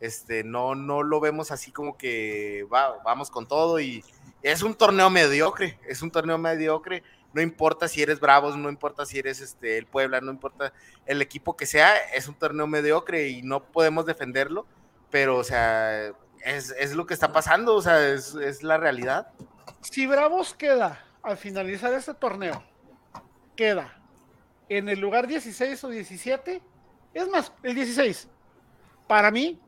Este, 0.00 0.42
no, 0.44 0.74
no 0.74 1.02
lo 1.02 1.20
vemos 1.20 1.50
así 1.50 1.70
como 1.72 1.96
que 1.96 2.66
va- 2.72 2.98
vamos 3.04 3.30
con 3.30 3.46
todo 3.46 3.78
y 3.80 4.02
es 4.42 4.62
un 4.62 4.74
torneo 4.74 5.10
mediocre, 5.10 5.78
es 5.86 6.02
un 6.02 6.10
torneo 6.10 6.38
mediocre. 6.38 7.02
No 7.32 7.40
importa 7.40 7.86
si 7.86 8.02
eres 8.02 8.18
Bravos, 8.18 8.56
no 8.56 8.68
importa 8.68 9.06
si 9.06 9.18
eres 9.18 9.40
este, 9.40 9.78
el 9.78 9.86
Puebla, 9.86 10.20
no 10.20 10.32
importa 10.32 10.72
el 11.06 11.22
equipo 11.22 11.56
que 11.56 11.66
sea, 11.66 11.96
es 12.14 12.26
un 12.26 12.34
torneo 12.34 12.66
mediocre 12.66 13.28
y 13.28 13.42
no 13.42 13.62
podemos 13.62 14.04
defenderlo, 14.04 14.66
pero, 15.10 15.36
o 15.36 15.44
sea, 15.44 16.08
es, 16.44 16.70
es 16.70 16.94
lo 16.94 17.06
que 17.06 17.14
está 17.14 17.32
pasando, 17.32 17.76
o 17.76 17.82
sea, 17.82 18.08
es, 18.08 18.34
es 18.34 18.62
la 18.62 18.78
realidad. 18.78 19.28
Si 19.80 20.06
Bravos 20.06 20.54
queda 20.54 21.04
al 21.22 21.36
finalizar 21.36 21.92
este 21.92 22.14
torneo, 22.14 22.64
queda 23.54 24.00
en 24.68 24.88
el 24.88 24.98
lugar 24.98 25.26
16 25.26 25.84
o 25.84 25.88
17, 25.88 26.62
es 27.14 27.28
más, 27.28 27.52
el 27.62 27.74
16, 27.74 28.28
para 29.06 29.30
mí, 29.30 29.60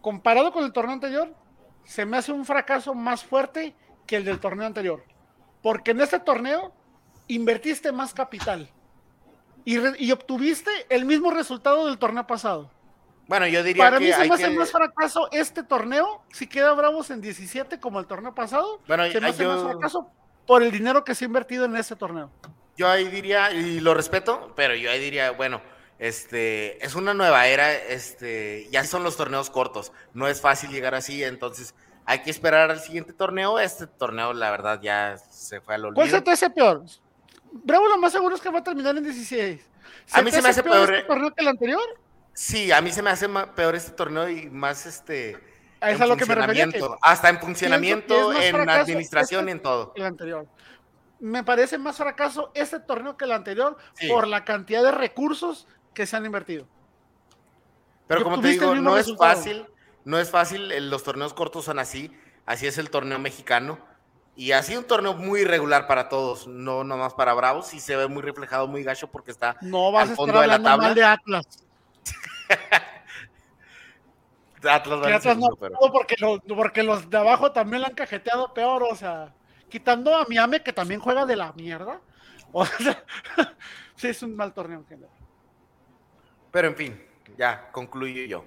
comparado 0.00 0.52
con 0.52 0.64
el 0.64 0.72
torneo 0.72 0.94
anterior, 0.94 1.34
se 1.84 2.06
me 2.06 2.16
hace 2.16 2.32
un 2.32 2.44
fracaso 2.44 2.94
más 2.94 3.24
fuerte 3.24 3.74
que 4.10 4.16
el 4.16 4.24
del 4.24 4.40
torneo 4.40 4.66
anterior. 4.66 5.04
Porque 5.62 5.92
en 5.92 6.00
este 6.00 6.18
torneo 6.18 6.72
invertiste 7.28 7.92
más 7.92 8.12
capital 8.12 8.68
y, 9.64 9.78
re- 9.78 9.94
y 10.00 10.10
obtuviste 10.10 10.68
el 10.88 11.04
mismo 11.04 11.30
resultado 11.30 11.86
del 11.86 11.96
torneo 11.96 12.26
pasado. 12.26 12.68
Bueno, 13.28 13.46
yo 13.46 13.62
diría 13.62 13.84
Para 13.84 13.98
que 13.98 14.06
mí 14.06 14.10
se 14.10 14.16
hay 14.22 14.28
me 14.28 14.34
hace 14.34 14.48
que- 14.48 14.56
más 14.58 14.72
fracaso 14.72 15.28
este 15.30 15.62
torneo, 15.62 16.24
si 16.32 16.48
queda 16.48 16.72
Bravos 16.72 17.10
en 17.12 17.20
17 17.20 17.78
como 17.78 18.00
el 18.00 18.06
torneo 18.06 18.34
pasado, 18.34 18.80
Bueno, 18.88 19.08
se 19.12 19.20
me 19.20 19.28
hace 19.28 19.46
más 19.46 19.62
fracaso 19.62 20.10
por 20.44 20.64
el 20.64 20.72
dinero 20.72 21.04
que 21.04 21.14
se 21.14 21.24
ha 21.24 21.26
invertido 21.26 21.64
en 21.66 21.76
este 21.76 21.94
torneo. 21.94 22.32
Yo 22.76 22.88
ahí 22.88 23.06
diría, 23.06 23.52
y 23.52 23.78
lo 23.78 23.94
respeto, 23.94 24.52
pero 24.56 24.74
yo 24.74 24.90
ahí 24.90 24.98
diría, 24.98 25.30
bueno, 25.30 25.60
este, 26.00 26.84
es 26.84 26.96
una 26.96 27.14
nueva 27.14 27.46
era, 27.46 27.72
este, 27.72 28.66
ya 28.72 28.82
son 28.82 29.04
los 29.04 29.16
torneos 29.16 29.50
cortos, 29.50 29.92
no 30.14 30.26
es 30.26 30.40
fácil 30.40 30.70
llegar 30.70 30.96
así, 30.96 31.22
entonces 31.22 31.76
hay 32.10 32.22
que 32.22 32.30
esperar 32.30 32.72
al 32.72 32.80
siguiente 32.80 33.12
torneo. 33.12 33.60
Este 33.60 33.86
torneo, 33.86 34.32
la 34.32 34.50
verdad, 34.50 34.80
ya 34.82 35.16
se 35.16 35.60
fue 35.60 35.76
al 35.76 35.82
¿Cuál 35.82 35.96
olvido. 35.96 36.16
se 36.16 36.22
te 36.22 36.30
hace 36.32 36.50
peor? 36.50 36.82
Bravo 37.52 37.86
lo 37.86 37.98
más 37.98 38.10
seguro 38.10 38.34
es 38.34 38.40
que 38.40 38.50
va 38.50 38.58
a 38.58 38.64
terminar 38.64 38.96
en 38.96 39.04
16. 39.04 39.64
A 40.12 40.20
mí 40.22 40.32
se 40.32 40.42
me 40.42 40.48
hace 40.48 40.60
peor, 40.64 40.92
este 40.92 40.98
eh. 40.98 41.04
torneo 41.06 41.32
que 41.32 41.40
el 41.42 41.48
anterior? 41.48 41.80
Sí, 42.32 42.72
a 42.72 42.80
mí 42.80 42.90
se 42.90 43.00
me 43.00 43.10
hace 43.10 43.28
peor 43.28 43.76
este 43.76 43.92
torneo 43.92 44.28
y 44.28 44.50
más 44.50 44.86
este. 44.86 45.38
A 45.80 45.92
eso 45.92 45.98
en 45.98 46.02
a 46.02 46.06
lo 46.06 46.16
que 46.16 46.26
me 46.26 46.34
refería, 46.34 46.66
que 46.68 46.84
Hasta 47.00 47.28
en 47.28 47.38
funcionamiento, 47.38 48.32
es 48.32 48.46
en 48.46 48.56
fracaso 48.56 48.80
administración 48.80 49.40
este 49.48 49.52
en 49.52 49.62
todo. 49.62 49.92
el 49.94 50.02
anterior. 50.04 50.48
Me 51.20 51.44
parece 51.44 51.78
más 51.78 51.96
fracaso 51.96 52.50
este 52.54 52.80
torneo 52.80 53.16
que 53.16 53.24
el 53.24 53.32
anterior 53.32 53.76
Sí. 53.94 54.08
por 54.08 54.26
la 54.26 54.44
cantidad 54.44 54.82
de 54.82 54.90
recursos 54.90 55.68
que 55.94 56.06
se 56.06 56.16
han 56.16 56.26
invertido. 56.26 56.66
Pero 58.08 58.24
como 58.24 58.40
te 58.40 58.48
digo, 58.48 58.74
no 58.74 58.96
es 58.96 59.04
resultado. 59.06 59.36
fácil, 59.36 59.66
no 60.04 60.18
es 60.18 60.30
fácil, 60.30 60.88
los 60.90 61.02
torneos 61.04 61.34
cortos 61.34 61.64
son 61.64 61.78
así, 61.78 62.10
así 62.46 62.66
es 62.66 62.78
el 62.78 62.90
torneo 62.90 63.18
mexicano. 63.18 63.78
Y 64.36 64.52
ha 64.52 64.62
sido 64.62 64.80
un 64.80 64.86
torneo 64.86 65.12
muy 65.14 65.40
irregular 65.42 65.86
para 65.86 66.08
todos, 66.08 66.46
no 66.46 66.82
nomás 66.84 67.12
para 67.14 67.34
Bravos, 67.34 67.74
y 67.74 67.80
se 67.80 67.96
ve 67.96 68.06
muy 68.06 68.22
reflejado, 68.22 68.66
muy 68.66 68.82
gacho 68.82 69.08
porque 69.10 69.30
está 69.32 69.56
No 69.60 69.92
vas 69.92 70.06
al 70.08 70.12
a 70.12 70.16
fondo 70.16 70.32
estar 70.32 70.42
de 70.42 70.46
la 70.58 70.62
tabla. 70.62 70.86
mal 70.86 70.94
de 70.94 71.04
Atlas. 71.04 71.46
Atlas 74.62 75.06
Que 75.06 75.12
Atlas 75.14 75.36
no 75.38 75.48
pero- 75.58 75.78
porque, 75.92 76.16
los, 76.18 76.40
porque 76.56 76.82
los 76.82 77.08
de 77.08 77.16
abajo 77.16 77.50
también 77.52 77.82
la 77.82 77.88
han 77.88 77.94
cajeteado 77.94 78.52
peor, 78.52 78.82
o 78.84 78.94
sea, 78.94 79.32
quitando 79.68 80.14
a 80.14 80.24
Miami 80.28 80.60
que 80.60 80.72
también 80.72 81.00
juega 81.00 81.24
de 81.26 81.36
la 81.36 81.52
mierda. 81.52 82.00
O 82.52 82.66
sea, 82.66 83.04
sí, 83.94 84.08
es 84.08 84.22
un 84.24 84.34
mal 84.34 84.52
torneo 84.52 84.80
en 84.80 84.86
general. 84.86 85.14
Pero 86.50 86.66
en 86.66 86.74
fin, 86.74 87.06
ya 87.38 87.70
concluyo 87.70 88.24
yo. 88.24 88.44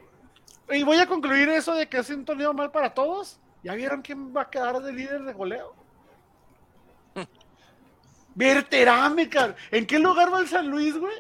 Y 0.74 0.84
voy 0.84 0.98
a 0.98 1.08
concluir 1.08 1.50
eso 1.50 1.74
de 1.76 1.88
que 1.88 1.98
es 1.98 2.10
un 2.10 2.26
torneo 2.26 2.54
mal 2.54 2.72
para 2.72 2.94
todos. 2.94 3.40
¿Ya 3.64 3.74
vieron 3.76 4.02
quién 4.02 4.36
va 4.36 4.42
a 4.44 4.50
quedar 4.50 4.82
de 4.82 4.92
líder 4.92 5.22
de 5.24 5.34
goleo? 5.34 5.74
Berterame, 8.36 9.30
car- 9.30 9.56
¿En 9.72 9.86
qué 9.86 10.00
lugar 10.00 10.34
va 10.34 10.40
el 10.40 10.48
San 10.48 10.68
Luis, 10.70 10.98
güey? 10.98 11.14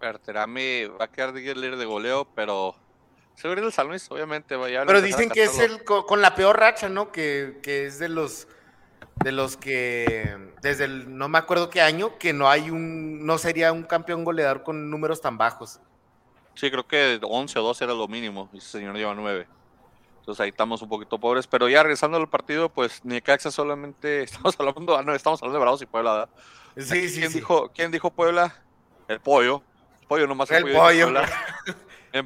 Berterame 0.00 0.88
va 0.88 1.04
a 1.06 1.08
quedar 1.10 1.32
de 1.32 1.40
líder 1.54 1.76
de 1.76 1.84
goleo, 1.84 2.26
pero 2.34 2.74
se 3.34 3.46
va 3.48 3.54
a 3.54 3.56
ir 3.58 3.62
del 3.62 3.72
San 3.72 3.88
Luis, 3.88 4.10
obviamente. 4.10 4.56
Pero 4.86 5.00
dicen 5.00 5.30
que 5.30 5.44
es 5.44 5.58
el 5.58 5.84
co- 5.84 6.06
con 6.06 6.20
la 6.20 6.34
peor 6.34 6.58
racha, 6.58 6.88
¿no? 6.88 7.10
Que, 7.12 7.60
que 7.62 7.86
es 7.86 7.98
de 7.98 8.08
los 8.08 8.48
de 9.24 9.32
los 9.32 9.56
que 9.56 10.52
desde 10.62 10.84
el 10.84 11.16
no 11.18 11.28
me 11.28 11.38
acuerdo 11.38 11.70
qué 11.70 11.80
año 11.80 12.18
que 12.18 12.32
no 12.32 12.48
hay 12.48 12.70
un 12.70 13.26
no 13.26 13.36
sería 13.38 13.72
un 13.72 13.82
campeón 13.82 14.22
goleador 14.24 14.62
con 14.62 14.90
números 14.90 15.20
tan 15.20 15.36
bajos. 15.38 15.80
Sí, 16.58 16.70
creo 16.70 16.86
que 16.86 17.20
11 17.22 17.58
o 17.58 17.62
12 17.62 17.84
era 17.84 17.94
lo 17.94 18.08
mínimo, 18.08 18.48
y 18.52 18.58
ese 18.58 18.68
señor 18.78 18.96
lleva 18.96 19.14
9. 19.14 19.46
Entonces 20.20 20.40
ahí 20.42 20.48
estamos 20.50 20.82
un 20.82 20.88
poquito 20.88 21.18
pobres, 21.18 21.46
pero 21.46 21.68
ya 21.68 21.82
regresando 21.82 22.16
al 22.18 22.28
partido, 22.28 22.68
pues 22.68 23.04
Necaxa 23.04 23.50
solamente, 23.50 24.22
estamos 24.24 24.56
hablando, 24.58 24.96
ah, 24.96 25.02
no, 25.02 25.14
estamos 25.14 25.40
hablando 25.40 25.58
de 25.58 25.62
Bravos 25.62 25.82
y 25.82 25.86
Puebla, 25.86 26.12
¿verdad? 26.12 26.28
Sí, 26.76 26.98
Aquí, 26.98 27.08
sí, 27.08 27.18
¿Quién, 27.20 27.30
sí. 27.32 27.38
Dijo, 27.38 27.70
¿Quién 27.74 27.90
dijo 27.90 28.10
Puebla? 28.10 28.54
El 29.08 29.20
pollo. 29.20 29.62
Pollo 30.08 30.26
nomás 30.26 30.50
El 30.50 30.62
pollo. 30.64 31.12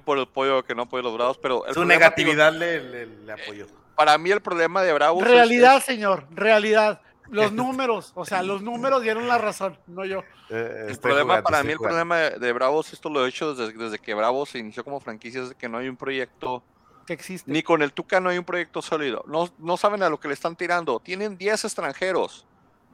Por 0.05 0.18
el 0.18 0.28
pollo 0.28 0.62
que 0.64 0.74
no 0.74 0.83
apoyo 0.83 1.03
los 1.03 1.14
Bravos, 1.14 1.39
pero 1.39 1.66
el 1.66 1.74
Su 1.74 1.85
negatividad 1.85 2.53
le, 2.53 2.80
le- 2.83 3.07
le 3.07 3.33
apoyó. 3.33 3.66
digo, 3.66 3.78
para 3.97 4.16
mí 4.16 4.30
el 4.30 4.41
problema 4.41 4.83
de 4.83 4.93
Bravos 4.93 5.22
es- 5.24 5.30
Realidad, 5.30 5.76
es- 5.78 5.85
señor, 5.85 6.26
realidad. 6.30 7.01
Los 7.29 7.53
números, 7.53 8.12
o 8.14 8.25
sea, 8.25 8.43
los 8.43 8.62
números 8.62 9.03
dieron 9.03 9.27
la 9.29 9.39
razón, 9.39 9.79
no 9.87 10.05
yo. 10.05 10.20
Eh, 10.51 10.87
el 10.91 10.99
problema 10.99 11.25
jugando, 11.41 11.45
para 11.45 11.62
mí 11.62 11.73
el 11.73 11.79
problema 11.79 12.16
de, 12.18 12.39
de 12.39 12.53
Bravos 12.53 12.93
esto 12.93 13.09
lo 13.09 13.25
he 13.25 13.29
hecho 13.29 13.55
desde, 13.55 13.73
desde 13.77 13.99
que 13.99 14.12
Bravos 14.14 14.51
se 14.51 14.59
inició 14.59 14.85
como 14.85 15.01
franquicia 15.01 15.43
es 15.43 15.49
de 15.51 15.55
que 15.55 15.68
no 15.68 15.79
hay 15.79 15.89
un 15.89 15.97
proyecto 15.97 16.62
Que 17.07 17.14
existe. 17.14 17.51
ni 17.51 17.62
con 17.62 17.81
el 17.83 17.93
Tuca 17.93 18.20
no 18.20 18.29
hay 18.29 18.39
un 18.39 18.45
proyecto 18.45 18.83
sólido. 18.83 19.25
No, 19.27 19.49
no 19.59 19.77
saben 19.77 20.03
a 20.03 20.09
lo 20.11 20.20
que 20.20 20.29
le 20.29 20.35
están 20.35 20.57
tirando. 20.57 21.01
Tienen 21.01 21.39
10 21.39 21.64
extranjeros. 21.64 22.47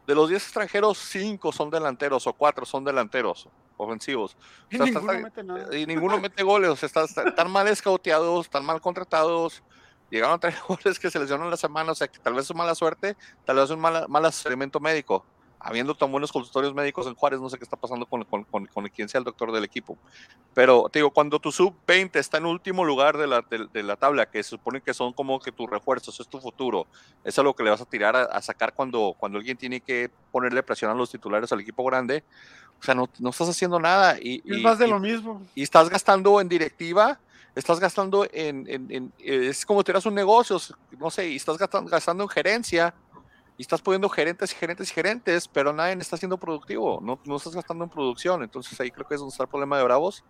De 0.07 0.15
los 0.15 0.29
10 0.29 0.43
extranjeros, 0.43 0.97
5 0.99 1.53
son 1.53 1.69
delanteros 1.71 2.27
o 2.27 2.33
4 2.33 2.65
son 2.65 2.85
delanteros 2.85 3.49
ofensivos. 3.77 4.37
Y 4.71 4.77
O 4.77 4.79
sea, 4.79 4.87
ninguno 4.87 5.13
está- 5.13 5.25
mete 5.25 5.43
nada. 5.45 5.77
y 5.77 5.87
ninguno 5.87 6.19
mete 6.19 6.43
goles. 6.43 6.71
O 6.71 6.77
sea, 6.77 6.87
está- 6.87 7.05
está- 7.05 7.29
están 7.29 7.51
mal 7.51 7.67
escauteados, 7.69 8.47
están 8.47 8.65
mal 8.65 8.81
contratados. 8.81 9.63
Llegaron 10.11 10.35
a 10.37 10.39
traer 10.39 10.57
jugadores 10.59 10.99
que 10.99 11.11
se 11.11 11.19
lesionan 11.19 11.51
la 11.51 11.57
semana. 11.57 11.93
O 11.93 11.95
sea, 11.95 12.09
que 12.09 12.19
tal 12.19 12.35
vez 12.35 12.45
es 12.49 12.55
mala 12.57 12.75
suerte, 12.75 13.17
tal 13.45 13.57
vez 13.57 13.67
es 13.67 13.71
un 13.71 13.81
mal, 13.81 14.07
mal 14.09 14.25
asesoramiento 14.25 14.81
médico. 14.81 15.25
Habiendo 15.61 15.93
tan 15.97 16.13
buenos 16.13 16.31
consultorios 16.31 16.73
médicos 16.73 17.09
en 17.09 17.17
Juárez, 17.17 17.41
no 17.41 17.51
sé 17.51 17.59
qué 17.59 17.65
está 17.65 17.77
pasando 17.77 18.07
con, 18.07 18.23
con, 18.23 18.45
con, 18.45 18.67
con 18.67 18.87
quien 18.91 19.09
sea 19.09 19.19
el 19.19 19.25
doctor 19.25 19.51
del 19.51 19.65
equipo. 19.65 19.99
Pero 20.55 20.89
te 20.89 21.01
digo, 21.01 21.11
cuando 21.11 21.41
tu 21.41 21.51
sub-20 21.51 22.15
está 22.15 22.39
en 22.39 22.47
último 22.47 22.85
lugar 22.85 23.17
de 23.19 23.27
la, 23.27 23.43
de, 23.51 23.67
de 23.73 23.83
la 23.83 23.97
tabla, 23.97 24.31
que 24.31 24.41
se 24.45 24.51
supone 24.51 24.81
que 24.81 24.95
son 24.95 25.13
como 25.13 25.41
que 25.41 25.51
tus 25.51 25.69
refuerzos, 25.69 26.21
es 26.21 26.29
tu 26.29 26.41
futuro, 26.41 26.87
es 27.25 27.37
lo 27.39 27.55
que 27.57 27.65
le 27.65 27.71
vas 27.71 27.81
a 27.81 27.87
tirar 27.87 28.15
a, 28.15 28.23
a 28.27 28.41
sacar 28.41 28.73
cuando, 28.73 29.17
cuando 29.19 29.39
alguien 29.39 29.57
tiene 29.57 29.81
que 29.81 30.13
ponerle 30.31 30.63
presión 30.63 30.93
a 30.93 30.95
los 30.95 31.11
titulares 31.11 31.51
al 31.51 31.59
equipo 31.61 31.83
grande. 31.85 32.23
O 32.81 32.85
sea, 32.85 32.95
no, 32.95 33.09
no 33.19 33.31
estás 33.31 33.49
haciendo 33.49 33.81
nada. 33.81 34.17
Y, 34.21 34.37
Es 34.49 34.59
y- 34.59 34.63
más 34.63 34.79
de 34.79 34.87
y- 34.87 34.91
lo 34.91 35.01
mismo. 35.01 35.43
y 35.57 35.65
estás 35.65 35.89
gastando 35.91 36.41
en 36.41 36.49
directiva, 36.49 37.19
estás 37.59 37.81
gastando 37.81 38.27
en, 38.33 38.65
en- 38.69 38.87
en- 38.91 39.13
es 39.19 39.67
como 39.67 39.83
tienes 39.85 40.07
un 40.07 40.15
negocio, 40.15 40.59
no 40.99 41.11
sé, 41.11 41.29
y 41.29 41.37
estás 41.37 41.59
gastando, 41.59 42.23
en 42.25 42.29
gerencia, 42.29 42.95
y 43.57 43.63
estás 43.63 43.83
poniendo 43.83 44.09
gerentes 44.09 44.53
y 44.53 44.55
gerentes 44.55 44.91
y 44.91 44.95
gerentes, 44.95 45.49
pero 45.49 45.73
nadie 45.73 45.95
está 45.95 46.17
siendo 46.17 46.39
productivo, 46.39 47.01
no, 47.03 47.19
no 47.25 47.37
estás 47.37 47.55
gastando 47.55 47.85
en 47.85 47.91
producción, 47.91 48.43
entonces 48.43 48.79
ahí 48.81 48.91
creo 48.91 49.07
que 49.07 49.15
es 49.15 49.21
donde 49.21 49.33
está 49.33 49.43
el 49.45 49.49
problema 49.49 49.77
de 49.77 49.85
Bravos, 49.85 50.25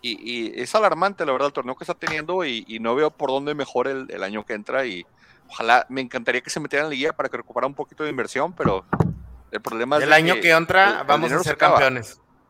y, 0.00 0.18
y 0.20 0.60
es 0.60 0.74
alarmante 0.74 1.24
la 1.24 1.30
verdad 1.32 1.46
el 1.48 1.52
torneo 1.52 1.76
que 1.76 1.84
está 1.84 1.94
teniendo, 1.94 2.44
y, 2.44 2.64
y 2.66 2.80
no 2.80 2.94
veo 2.96 3.10
por 3.10 3.30
dónde 3.30 3.54
mejore 3.54 3.92
el, 3.92 4.06
el 4.10 4.22
año 4.24 4.44
que 4.44 4.54
entra, 4.54 4.84
y 4.84 5.04
ojalá, 5.48 5.86
me 5.88 6.00
encantaría 6.00 6.40
que 6.40 6.50
se 6.50 6.58
metieran 6.58 6.86
en 6.86 6.90
la 6.90 6.96
guía 6.96 7.12
para 7.12 7.28
que 7.28 7.36
recuperara 7.36 7.68
un 7.68 7.74
poquito 7.74 8.02
de 8.02 8.10
inversión, 8.10 8.52
pero 8.54 8.84
el 9.52 9.60
problema 9.60 9.98
es 9.98 10.02
El 10.04 10.12
año 10.12 10.34
que 10.34 10.50
el- 10.50 10.56
entra 10.56 11.02
el 11.02 11.06
vamos 11.06 11.26
a 11.26 11.28
dinero 11.28 11.42
se 11.44 11.50
ser 11.50 11.54
acaba. 11.54 11.78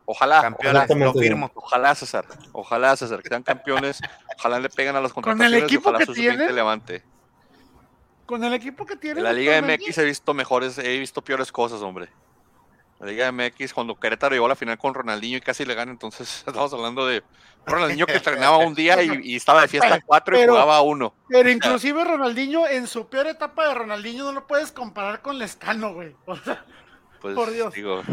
Ojalá, 0.05 0.41
Campeones, 0.41 0.89
lo 0.89 1.13
firmo. 1.13 1.51
Ojalá, 1.55 1.95
César. 1.95 2.25
Ojalá, 2.51 2.95
César, 2.97 3.21
que 3.23 3.29
sean 3.29 3.43
campeones. 3.43 4.01
Ojalá 4.37 4.59
le 4.59 4.69
peguen 4.69 4.95
a 4.95 5.01
las 5.01 5.13
Con 5.13 5.21
el 5.23 5.25
contrataciones 5.29 5.61
y 5.61 5.63
equipo 5.65 5.89
ojalá 5.89 5.99
que 5.99 6.05
su 6.05 6.13
sub-20 6.13 6.37
tiene, 6.37 6.51
levante. 6.51 7.03
Con 8.25 8.43
el 8.43 8.53
equipo 8.53 8.85
que 8.85 8.95
tiene. 8.97 9.19
En 9.19 9.23
la 9.23 9.33
Liga 9.33 9.61
MX 9.61 9.97
he 9.99 10.05
visto 10.05 10.33
mejores, 10.33 10.77
he 10.77 10.97
visto 10.99 11.21
peores 11.21 11.51
cosas, 11.51 11.81
hombre. 11.81 12.09
La 12.99 13.07
Liga 13.07 13.31
MX, 13.31 13.73
cuando 13.73 13.95
Querétaro 13.99 14.33
llegó 14.33 14.45
a 14.45 14.49
la 14.49 14.55
final 14.55 14.77
con 14.77 14.93
Ronaldinho 14.93 15.37
y 15.37 15.41
casi 15.41 15.65
le 15.65 15.73
gana, 15.73 15.91
entonces 15.91 16.43
estamos 16.47 16.73
hablando 16.73 17.05
de 17.05 17.23
Ronaldinho 17.65 18.05
que 18.05 18.15
entrenaba 18.15 18.57
un 18.57 18.73
día 18.75 19.01
y, 19.03 19.19
y 19.23 19.35
estaba 19.37 19.61
de 19.61 19.67
fiesta 19.69 19.99
cuatro 20.05 20.35
y 20.35 20.39
Pero- 20.41 20.53
jugaba 20.53 20.81
uno. 20.81 21.13
Pero 21.29 21.49
inclusive 21.49 22.03
Ronaldinho, 22.03 22.67
en 22.67 22.87
su 22.87 23.07
peor 23.07 23.27
etapa 23.27 23.67
de 23.69 23.73
Ronaldinho, 23.73 24.25
no 24.25 24.31
lo 24.33 24.47
puedes 24.47 24.71
comparar 24.73 25.21
con 25.21 25.37
Lescano, 25.37 25.93
güey. 25.93 26.13
O 26.25 26.35
sea, 26.35 26.63
Pues, 27.21 27.35
Por 27.35 27.51
Dios. 27.51 27.73
digo, 27.73 28.03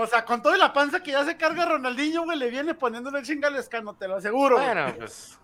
o 0.00 0.06
sea, 0.06 0.24
con 0.24 0.42
toda 0.42 0.56
la 0.56 0.72
panza 0.72 1.02
que 1.02 1.12
ya 1.12 1.24
se 1.24 1.36
carga 1.36 1.64
Ronaldinho, 1.66 2.24
güey, 2.24 2.38
le 2.38 2.50
viene 2.50 2.74
poniéndole 2.74 3.22
chinga 3.22 3.48
a 3.48 3.50
Lescano, 3.50 3.94
te 3.94 4.08
lo 4.08 4.16
aseguro. 4.16 4.56
güey. 4.56 4.66
Bueno, 4.66 4.94
pues. 4.98 5.38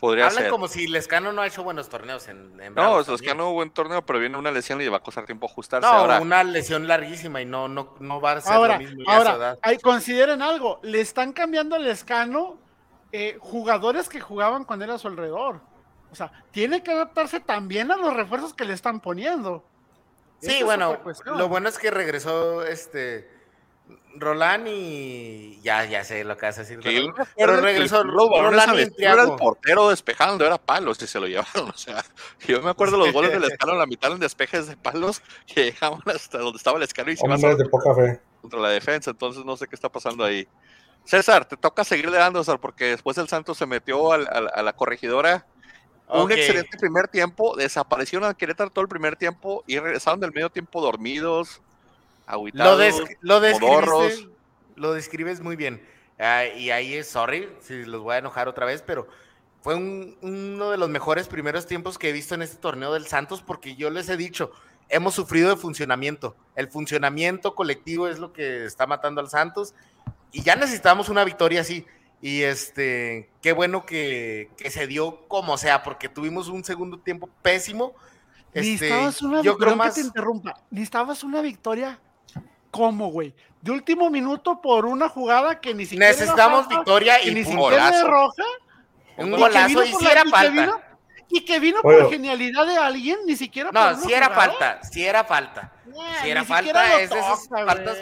podría 0.00 0.26
Hablan 0.26 0.42
ser. 0.44 0.50
como 0.50 0.68
si 0.68 0.86
Lescano 0.88 1.32
no 1.32 1.42
ha 1.42 1.46
hecho 1.46 1.62
buenos 1.62 1.88
torneos 1.88 2.26
en, 2.28 2.60
en 2.60 2.74
No, 2.74 2.82
Bravos 2.82 3.08
es 3.08 3.20
que 3.20 3.28
también. 3.28 3.36
no 3.38 3.52
buen 3.52 3.70
torneo, 3.70 4.04
pero 4.04 4.18
viene 4.18 4.36
una 4.36 4.50
lesión 4.50 4.80
y 4.80 4.84
le 4.84 4.90
va 4.90 4.96
a 4.98 5.02
costar 5.02 5.24
tiempo 5.26 5.46
ajustarse. 5.46 5.86
No, 5.88 5.92
Ahora, 5.94 6.20
una 6.20 6.42
lesión 6.44 6.88
larguísima 6.88 7.40
y 7.40 7.44
no, 7.46 7.68
no, 7.68 7.94
no 8.00 8.20
va 8.20 8.32
a 8.32 8.40
ser 8.40 8.52
Ahora, 8.52 8.74
lo 8.74 8.80
mismo 8.80 9.02
a 9.10 9.16
ahora, 9.16 9.32
edad. 9.34 9.58
ahí 9.62 9.78
consideren 9.78 10.42
algo, 10.42 10.80
le 10.82 11.00
están 11.00 11.32
cambiando 11.32 11.76
al 11.76 11.84
Lescano 11.84 12.58
eh, 13.12 13.36
jugadores 13.40 14.08
que 14.08 14.20
jugaban 14.20 14.64
cuando 14.64 14.84
era 14.86 14.94
a 14.94 14.98
su 14.98 15.06
alrededor. 15.08 15.60
O 16.10 16.14
sea, 16.14 16.30
tiene 16.50 16.82
que 16.82 16.90
adaptarse 16.92 17.40
también 17.40 17.90
a 17.92 17.96
los 17.96 18.12
refuerzos 18.14 18.52
que 18.54 18.64
le 18.64 18.74
están 18.74 19.00
poniendo. 19.00 19.64
Sí, 20.40 20.62
bueno, 20.64 20.98
lo 21.24 21.48
bueno 21.48 21.68
es 21.68 21.78
que 21.78 21.90
regresó 21.92 22.64
este 22.66 23.30
Roland 24.16 24.66
y 24.68 25.60
ya, 25.62 25.84
ya 25.84 26.04
sé 26.04 26.24
lo 26.24 26.36
que 26.36 26.46
vas 26.46 26.58
a 26.58 26.62
decir. 26.62 26.78
Roland. 26.82 27.28
Pero 27.36 27.60
regresó 27.60 28.02
Roland 28.02 28.92
y 28.98 29.04
era 29.04 29.22
el 29.22 29.36
portero 29.36 29.88
despejando, 29.90 30.44
era 30.44 30.58
palos 30.58 31.00
y 31.02 31.06
se 31.06 31.18
lo 31.20 31.26
llevaron. 31.26 31.70
O 31.74 31.76
sea, 31.76 32.04
yo 32.46 32.60
me 32.62 32.70
acuerdo 32.70 32.96
los 32.98 33.12
goles 33.12 33.32
del 33.32 33.44
Escano, 33.44 33.74
la 33.74 33.86
mitad 33.86 34.12
en 34.12 34.18
despejes 34.20 34.66
de 34.68 34.76
palos 34.76 35.22
que 35.46 35.64
llegaban 35.72 36.00
hasta 36.06 36.38
donde 36.38 36.56
estaba 36.56 36.76
el 36.76 36.82
Escano 36.84 37.10
y 37.10 37.16
se 37.16 37.24
Hombres 37.26 37.58
de 37.58 37.64
poca 37.66 37.94
fe. 37.94 38.20
contra 38.40 38.60
la 38.60 38.68
defensa. 38.70 39.10
Entonces 39.10 39.44
no 39.44 39.56
sé 39.56 39.66
qué 39.66 39.74
está 39.74 39.88
pasando 39.90 40.24
ahí. 40.24 40.46
César, 41.04 41.44
te 41.46 41.56
toca 41.56 41.82
seguirle 41.84 42.16
dando, 42.18 42.38
César, 42.44 42.60
porque 42.60 42.84
después 42.86 43.18
el 43.18 43.28
Santos 43.28 43.58
se 43.58 43.66
metió 43.66 44.12
al- 44.12 44.28
al- 44.30 44.50
a 44.54 44.62
la 44.62 44.72
corregidora. 44.74 45.46
Un 46.08 46.30
excelente 46.30 46.76
primer 46.78 47.08
tiempo, 47.08 47.56
desaparecieron 47.56 48.28
a 48.28 48.34
Querétaro 48.34 48.68
todo 48.68 48.82
el 48.82 48.88
primer 48.88 49.16
tiempo 49.16 49.64
y 49.66 49.78
regresaron 49.78 50.20
del 50.20 50.30
medio 50.32 50.50
tiempo 50.50 50.82
dormidos, 50.82 51.62
Lo, 52.52 52.76
des- 52.76 53.02
lo 53.20 53.40
describiste, 53.40 54.28
lo 54.76 54.92
describes 54.92 55.40
muy 55.40 55.56
bien. 55.56 55.82
Y 56.56 56.70
ahí 56.70 56.94
es, 56.94 57.08
sorry, 57.08 57.48
si 57.60 57.84
los 57.84 58.02
voy 58.02 58.14
a 58.14 58.18
enojar 58.18 58.48
otra 58.48 58.64
vez, 58.66 58.82
pero 58.82 59.08
fue 59.62 59.74
un- 59.74 60.16
uno 60.22 60.70
de 60.70 60.76
los 60.78 60.88
mejores 60.88 61.28
primeros 61.28 61.66
tiempos 61.66 61.98
que 61.98 62.08
he 62.10 62.12
visto 62.12 62.34
en 62.34 62.42
este 62.42 62.56
torneo 62.56 62.92
del 62.92 63.06
Santos, 63.06 63.42
porque 63.42 63.74
yo 63.76 63.90
les 63.90 64.08
he 64.08 64.16
dicho, 64.16 64.50
hemos 64.88 65.14
sufrido 65.14 65.50
de 65.50 65.56
funcionamiento. 65.56 66.36
El 66.56 66.68
funcionamiento 66.68 67.54
colectivo 67.54 68.08
es 68.08 68.18
lo 68.18 68.32
que 68.32 68.64
está 68.64 68.86
matando 68.86 69.20
al 69.20 69.28
Santos, 69.30 69.74
y 70.32 70.42
ya 70.42 70.56
necesitamos 70.56 71.08
una 71.08 71.24
victoria 71.24 71.60
así. 71.60 71.86
Y 72.20 72.42
este, 72.42 73.28
qué 73.42 73.52
bueno 73.52 73.84
que, 73.84 74.48
que 74.56 74.70
se 74.70 74.86
dio 74.86 75.26
como 75.26 75.58
sea, 75.58 75.82
porque 75.82 76.08
tuvimos 76.08 76.46
un 76.48 76.62
segundo 76.62 76.98
tiempo 77.00 77.28
pésimo. 77.42 77.94
Este, 78.54 78.70
Necesitabas 78.72 79.22
una 79.22 79.42
yo 79.42 79.58
creo 79.58 79.74
más. 79.74 79.94
que 79.94 80.02
te 80.02 80.06
interrumpa. 80.06 80.54
Necesitabas 80.70 81.24
una 81.24 81.40
victoria, 81.42 81.98
¿cómo, 82.72 83.08
güey? 83.12 83.32
De 83.60 83.70
último 83.70 84.10
minuto 84.10 84.60
por 84.60 84.86
una 84.86 85.08
jugada 85.08 85.60
que 85.60 85.72
ni 85.72 85.84
siquiera. 85.84 86.06
era 86.08 86.14
Necesitamos 86.18 86.60
falta, 86.62 86.74
victoria 86.76 87.22
y 87.22 87.32
ni 87.32 87.44
siquiera 87.44 87.68
era 87.76 87.86
golazo. 88.02 88.08
roja. 88.08 88.42
Un 89.18 89.30
golazo 89.30 89.74
por 89.74 89.86
si 89.86 90.04
la- 90.04 90.10
era 90.10 90.20
y 90.22 90.24
que 90.24 90.30
falta. 90.30 90.50
vino- 90.62 90.80
Y 91.34 91.44
que 91.46 91.60
vino 91.60 91.80
por 91.80 92.10
genialidad 92.10 92.66
de 92.66 92.76
alguien, 92.76 93.18
ni 93.24 93.36
siquiera 93.36 93.70
por 93.70 93.80
No, 93.80 93.96
si 94.00 94.12
era 94.12 94.26
jugada. 94.26 94.34
falta, 94.50 94.82
si 94.82 95.06
era 95.06 95.24
falta. 95.24 95.72
Si 96.22 96.28
era 96.30 96.44
falta, 96.44 97.00
es 97.00 97.08
de 97.10 97.18
esas 97.18 97.48
faltas. 97.48 97.96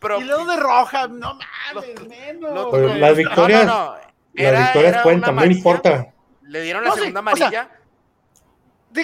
Pero, 0.00 0.20
Y 0.20 0.24
luego 0.24 0.44
de 0.46 0.56
roja, 0.56 1.06
no 1.08 1.38
mames, 1.74 2.08
menos. 2.08 2.54
lo- 2.54 2.94
las 2.94 3.16
victorias, 3.16 3.66
no, 3.66 3.72
no, 3.72 3.84
no, 3.86 3.92
las 3.94 4.02
era- 4.34 4.60
victorias 4.60 4.92
era 4.94 5.02
cuentan, 5.02 5.34
no 5.34 5.40
amarilla, 5.40 5.58
importa. 5.58 6.06
Le 6.42 6.60
dieron 6.62 6.82
la 6.84 6.88
No, 6.90 6.94
sí, 6.96 7.00
segunda 7.02 7.20
o 7.20 7.36
sea, 7.36 7.46
amarilla, 7.48 7.70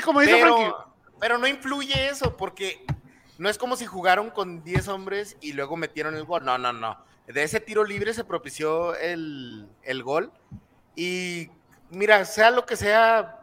como 0.05 0.20
dice 0.20 0.40
Frankie. 0.40 0.62
pero, 0.64 0.86
pero 1.20 1.38
no 1.38 1.46
influye 1.46 2.09
eso, 2.09 2.36
porque 2.36 2.84
no 3.43 3.49
es 3.49 3.59
como 3.59 3.74
si 3.76 3.86
jugaron 3.86 4.30
con 4.30 4.62
10 4.62 4.86
hombres 4.86 5.36
y 5.40 5.53
luego 5.53 5.76
metieron 5.76 6.14
el 6.14 6.24
gol. 6.24 6.45
No, 6.45 6.59
no, 6.59 6.72
no. 6.72 6.97
De 7.26 7.43
ese 7.43 7.59
tiro 7.59 7.82
libre 7.82 8.14
se 8.14 8.22
propició 8.24 8.95
el, 8.95 9.68
el 9.82 10.03
gol. 10.05 10.30
Y 10.95 11.49
mira, 11.90 12.24
sea 12.24 12.51
lo 12.53 12.64
que 12.64 12.76
sea, 12.76 13.40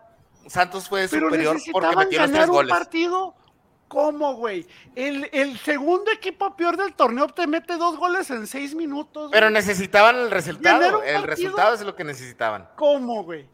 Santos 0.48 0.88
fue 0.88 1.08
Pero 1.10 1.28
superior 1.28 1.58
porque 1.72 1.96
metió 1.98 2.20
los 2.22 2.30
ganar 2.32 2.32
tres 2.44 2.48
un 2.50 2.56
goles. 2.56 2.70
partido. 2.78 3.36
¿Cómo, 3.90 4.36
güey? 4.36 4.68
El, 4.96 5.28
el 5.34 5.58
segundo 5.60 6.12
equipo 6.12 6.56
peor 6.56 6.78
del 6.78 6.94
torneo 6.94 7.28
te 7.28 7.46
mete 7.48 7.76
dos 7.76 7.98
goles 7.98 8.30
en 8.30 8.46
seis 8.48 8.76
minutos. 8.76 9.30
Pero 9.34 9.50
necesitaban 9.50 10.16
el 10.16 10.32
resultado. 10.32 11.00
un 11.00 11.04
El 11.06 11.16
partido. 11.16 11.26
resultado 11.26 11.74
es 11.76 11.82
lo 11.82 11.96
que 11.96 12.04
necesitaban. 12.06 12.70
¿Cómo, 12.78 13.24
güey? 13.24 13.50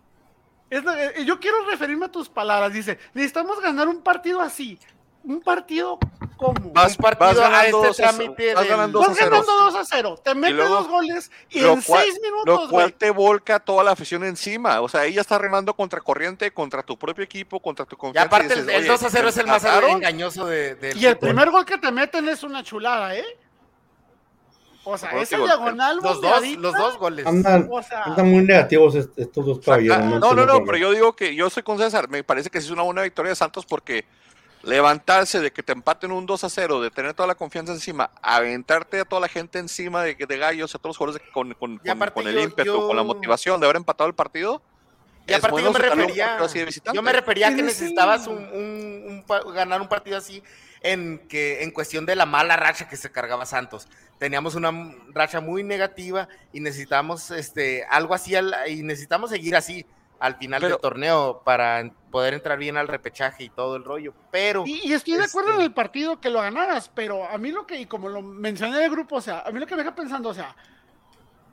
Es 0.69 0.83
lo- 0.83 0.93
yo 1.23 1.39
quiero 1.39 1.65
referirme 1.69 2.05
a 2.07 2.11
tus 2.11 2.27
palabras. 2.27 2.73
Dice, 2.73 2.99
necesitamos 3.13 3.61
ganar 3.61 3.87
un 3.87 4.01
partido 4.01 4.41
así. 4.41 4.77
Un 5.27 5.41
partido 5.41 5.97
¿cómo? 6.37 6.71
Vas, 6.73 6.91
Un 6.91 6.97
partido 6.97 7.27
vas 7.29 7.37
a 7.39 7.49
ganando 7.49 7.77
este 7.85 7.87
2 7.87 7.99
a- 7.99 8.03
trámite 8.03 8.53
vas 8.53 8.61
del- 8.63 8.69
ganando 8.71 8.99
Vas 8.99 9.07
2 9.09 9.17
a 9.17 9.19
0. 9.23 9.31
ganando 9.31 9.53
2 9.65 9.75
a 9.75 9.85
0. 9.85 10.21
Te 10.23 10.35
mete 10.35 10.53
luego- 10.53 10.75
dos 10.75 10.87
goles 10.87 11.31
y 11.49 11.59
en 11.59 11.81
cual- 11.81 12.03
seis 12.03 12.15
Lo 12.21 12.29
minutos, 12.29 12.69
cual 12.69 12.85
güey. 12.87 12.91
te 12.91 13.09
volca 13.09 13.59
toda 13.59 13.83
la 13.83 13.91
afición 13.91 14.23
encima. 14.23 14.81
O 14.81 14.87
sea, 14.89 15.05
ella 15.05 15.21
está 15.21 15.37
remando 15.39 15.73
contra 15.73 15.99
corriente, 16.01 16.51
contra 16.51 16.83
tu 16.83 16.97
propio 16.97 17.23
equipo, 17.23 17.59
contra 17.59 17.85
tu 17.85 17.95
Y 17.95 17.97
confianza. 17.97 18.27
aparte, 18.27 18.47
dices, 18.49 18.63
el, 18.65 18.69
el 18.69 18.79
"Oye, 18.81 18.87
2 18.87 19.03
a 19.03 19.09
0 19.09 19.29
es 19.29 19.37
el 19.37 19.47
más 19.47 19.63
empataron". 19.63 19.91
engañoso 19.91 20.45
de, 20.45 20.75
del 20.75 20.97
Y 20.97 21.05
el 21.07 21.15
fútbol. 21.15 21.29
primer 21.29 21.49
gol 21.49 21.65
que 21.65 21.77
te 21.79 21.91
meten 21.91 22.27
es 22.29 22.43
una 22.43 22.61
chulada, 22.63 23.15
¿eh? 23.15 23.25
O 24.87 24.95
sea, 24.99 25.09
Por 25.09 25.23
ese 25.23 25.37
diagonal 25.37 25.95
Los 25.95 26.21
dos, 26.21 26.47
los 26.59 26.73
dos 26.75 26.97
goles. 26.99 27.25
Andan, 27.25 27.67
O 27.71 27.81
sea, 27.81 28.03
andan 28.03 28.29
muy 28.29 28.43
negativos 28.43 28.93
est- 28.93 29.17
estos 29.17 29.43
dos 29.43 29.59
caballeros. 29.59 29.97
no, 30.05 30.33
no, 30.35 30.45
no, 30.45 30.59
qué. 30.59 30.63
pero 30.67 30.77
yo 30.77 30.91
digo 30.91 31.15
que 31.15 31.33
yo 31.33 31.49
soy 31.49 31.63
con 31.63 31.79
César. 31.79 32.07
Me 32.07 32.23
parece 32.23 32.51
que 32.51 32.61
sí 32.61 32.67
es 32.67 32.71
una 32.71 32.83
buena 32.83 33.01
victoria 33.01 33.29
de 33.31 33.35
Santos 33.35 33.65
porque 33.65 34.05
levantarse 34.65 35.39
de 35.39 35.51
que 35.51 35.63
te 35.63 35.71
empaten 35.71 36.11
un 36.11 36.25
2 36.25 36.43
a 36.43 36.49
0, 36.49 36.81
de 36.81 36.91
tener 36.91 37.13
toda 37.13 37.27
la 37.27 37.35
confianza 37.35 37.71
encima, 37.71 38.11
aventarte 38.21 38.99
a 38.99 39.05
toda 39.05 39.21
la 39.21 39.27
gente 39.27 39.59
encima 39.59 40.03
de, 40.03 40.15
de 40.15 40.37
gallos, 40.37 40.73
a 40.75 40.79
todos 40.79 40.89
los 40.91 40.97
jugadores 40.97 41.27
con, 41.33 41.53
con, 41.53 41.77
con- 41.77 41.99
con 42.13 42.27
el 42.27 42.35
yo- 42.35 42.41
ímpetu, 42.41 42.65
yo- 42.81 42.87
con 42.87 42.95
la 42.97 43.03
motivación 43.03 43.59
de 43.59 43.65
haber 43.67 43.77
empatado 43.77 44.07
el 44.07 44.15
partido. 44.15 44.61
Y 45.27 45.33
aparte 45.33 45.51
bueno 45.53 45.67
yo 45.67 45.73
me 45.73 45.79
refería, 45.79 46.37
yo 46.93 47.01
me 47.01 47.11
refería 47.11 47.47
a 47.47 47.55
que 47.55 47.63
necesitabas 47.63 48.27
un, 48.27 48.37
un- 48.37 49.23
un 49.27 49.53
ganar 49.53 49.81
un 49.81 49.87
partido 49.87 50.17
así 50.17 50.43
en 50.81 51.17
que 51.27 51.63
en 51.63 51.71
cuestión 51.71 52.05
de 52.05 52.15
la 52.15 52.27
mala 52.27 52.55
racha 52.57 52.87
que 52.87 52.95
se 52.95 53.11
cargaba 53.11 53.45
Santos. 53.47 53.87
Teníamos 54.19 54.53
una 54.53 54.71
racha 55.13 55.41
muy 55.41 55.63
negativa 55.63 56.27
y 56.53 56.59
necesitamos 56.59 57.31
este 57.31 57.83
algo 57.89 58.13
así 58.13 58.33
y 58.67 58.83
necesitamos 58.83 59.31
seguir 59.31 59.55
así 59.55 59.85
al 60.19 60.35
final 60.37 60.61
Pero- 60.61 60.75
del 60.75 60.81
torneo 60.81 61.41
para 61.43 61.91
poder 62.11 62.33
entrar 62.33 62.57
bien 62.57 62.77
al 62.77 62.87
repechaje 62.87 63.43
y 63.43 63.49
todo 63.49 63.75
el 63.75 63.83
rollo. 63.83 64.13
Pero 64.31 64.63
Y, 64.65 64.87
y 64.87 64.93
estoy 64.93 65.15
de 65.15 65.23
acuerdo 65.25 65.49
Este- 65.51 65.61
en 65.61 65.65
el 65.67 65.73
partido 65.73 66.19
que 66.21 66.29
lo 66.29 66.41
ganaras, 66.41 66.89
pero 66.93 67.27
a 67.29 67.37
mí 67.37 67.51
lo 67.51 67.65
que, 67.67 67.77
y 67.79 67.85
como 67.85 68.09
lo 68.09 68.21
mencioné 68.21 68.77
en 68.77 68.83
el 68.83 68.91
grupo, 68.91 69.17
o 69.17 69.21
sea, 69.21 69.41
a 69.45 69.51
mí 69.51 69.59
lo 69.59 69.67
que 69.67 69.75
me 69.75 69.83
deja 69.83 69.93
pensando, 69.95 70.29
o 70.29 70.33
sea, 70.33 70.55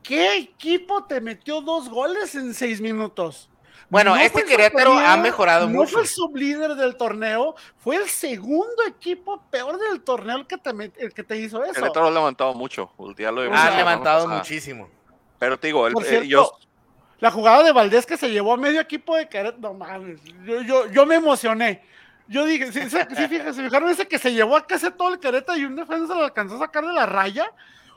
¿qué 0.02 0.36
equipo 0.36 1.04
te 1.04 1.20
metió 1.20 1.60
dos 1.60 1.88
goles 1.88 2.34
en 2.34 2.54
seis 2.54 2.80
minutos? 2.80 3.48
Bueno, 3.88 4.14
No 4.14 4.20
este 4.22 4.44
Querétaro 4.44 4.92
ha 4.94 5.16
mejorado 5.18 5.66
no 5.66 5.74
mucho. 5.80 5.92
fue 5.92 6.02
el 6.02 6.08
sublíder 6.08 6.74
del 6.76 6.96
torneo, 6.96 7.54
fue 7.76 7.96
el 7.96 8.08
segundo 8.08 8.82
equipo 8.86 9.42
peor 9.50 9.78
del 9.78 10.00
torneo 10.02 10.38
el 10.38 10.46
que 10.46 10.56
te, 10.56 10.70
met- 10.72 10.94
el 10.96 11.12
que 11.12 11.22
te 11.22 11.36
hizo 11.36 11.62
eso. 11.62 11.74
Querétaro 11.74 12.06
ha 12.06 12.10
levantado 12.10 12.54
mucho. 12.54 12.90
ya 13.18 13.30
lo 13.30 13.42
ha 13.42 13.70
levantado 13.76 14.28
muchísimo. 14.28 14.88
Pero 15.38 15.58
te 15.58 15.66
digo, 15.66 15.86
el, 15.86 15.94
eh, 16.06 16.26
yo- 16.26 16.56
la 17.22 17.30
jugada 17.30 17.62
de 17.62 17.70
Valdés 17.70 18.04
que 18.04 18.16
se 18.16 18.28
llevó 18.32 18.52
a 18.52 18.56
medio 18.56 18.80
equipo 18.80 19.14
de 19.14 19.28
Querétaro, 19.28 19.60
no 19.60 19.74
mames, 19.74 20.20
yo, 20.44 20.60
yo, 20.62 20.90
yo 20.90 21.06
me 21.06 21.14
emocioné. 21.14 21.80
Yo 22.26 22.44
dije, 22.44 22.72
sí, 22.72 22.90
sí, 22.90 22.96
sí, 23.16 23.28
fíjense, 23.28 23.52
se 23.52 23.62
fijaron 23.62 23.88
ese 23.90 24.08
que 24.08 24.18
se 24.18 24.32
llevó 24.32 24.56
a 24.56 24.66
casi 24.66 24.90
todo 24.90 25.12
el 25.12 25.20
Querétaro 25.20 25.56
y 25.56 25.64
un 25.64 25.76
defensa 25.76 26.16
lo 26.16 26.24
alcanzó 26.24 26.56
a 26.56 26.58
sacar 26.58 26.84
de 26.84 26.92
la 26.92 27.06
raya. 27.06 27.48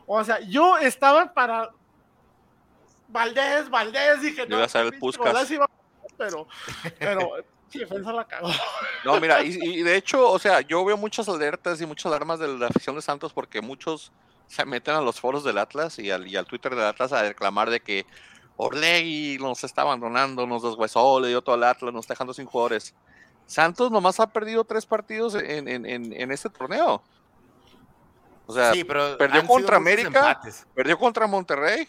O 0.05 0.23
sea, 0.23 0.41
yo 0.41 0.77
estaba 0.77 1.33
para 1.33 1.71
Valdés, 3.07 3.67
Valdés, 3.67 4.21
dije, 4.21 4.45
Yo 4.47 4.57
iba 4.57 4.65
a 4.65 4.69
ser 4.69 4.85
el 4.85 4.93
iba 4.93 5.69
pero, 6.15 6.47
pero, 6.99 7.31
sí, 7.69 7.79
defensa 7.79 8.13
la 8.13 8.27
cagó. 8.27 8.51
No, 9.05 9.19
mira, 9.19 9.41
y, 9.41 9.57
y 9.59 9.81
de 9.81 9.95
hecho, 9.95 10.29
o 10.29 10.37
sea, 10.37 10.61
yo 10.61 10.85
veo 10.85 10.97
muchas 10.97 11.27
alertas 11.27 11.81
y 11.81 11.87
muchas 11.87 12.05
alarmas 12.05 12.37
de 12.37 12.47
la 12.47 12.67
afición 12.67 12.95
de 12.95 13.01
Santos 13.01 13.33
porque 13.33 13.59
muchos 13.59 14.11
se 14.45 14.65
meten 14.65 14.93
a 14.93 15.01
los 15.01 15.19
foros 15.19 15.43
del 15.43 15.57
Atlas 15.57 15.97
y 15.97 16.11
al, 16.11 16.27
y 16.27 16.35
al 16.35 16.45
Twitter 16.45 16.75
del 16.75 16.85
Atlas 16.85 17.11
a 17.11 17.23
reclamar 17.23 17.71
de 17.71 17.79
que 17.79 18.05
Orlegui 18.57 19.37
nos 19.39 19.63
está 19.63 19.81
abandonando, 19.81 20.47
nos 20.47 20.63
deshuesó, 20.63 21.19
le 21.19 21.29
dio 21.29 21.41
todo 21.41 21.55
al 21.55 21.63
Atlas, 21.63 21.93
nos 21.93 22.05
está 22.05 22.13
dejando 22.13 22.33
sin 22.33 22.45
jugadores. 22.45 22.93
Santos 23.45 23.91
nomás 23.91 24.19
ha 24.19 24.27
perdido 24.27 24.63
tres 24.63 24.85
partidos 24.85 25.35
en, 25.35 25.67
en, 25.67 25.85
en, 25.85 26.13
en 26.13 26.31
este 26.31 26.49
torneo. 26.49 27.03
O 28.47 28.53
sea, 28.53 28.73
sí, 28.73 28.83
pero 28.83 29.17
perdió 29.17 29.45
contra 29.45 29.77
América. 29.77 30.39
perdió 30.73 30.97
contra 30.97 31.27
Monterrey 31.27 31.87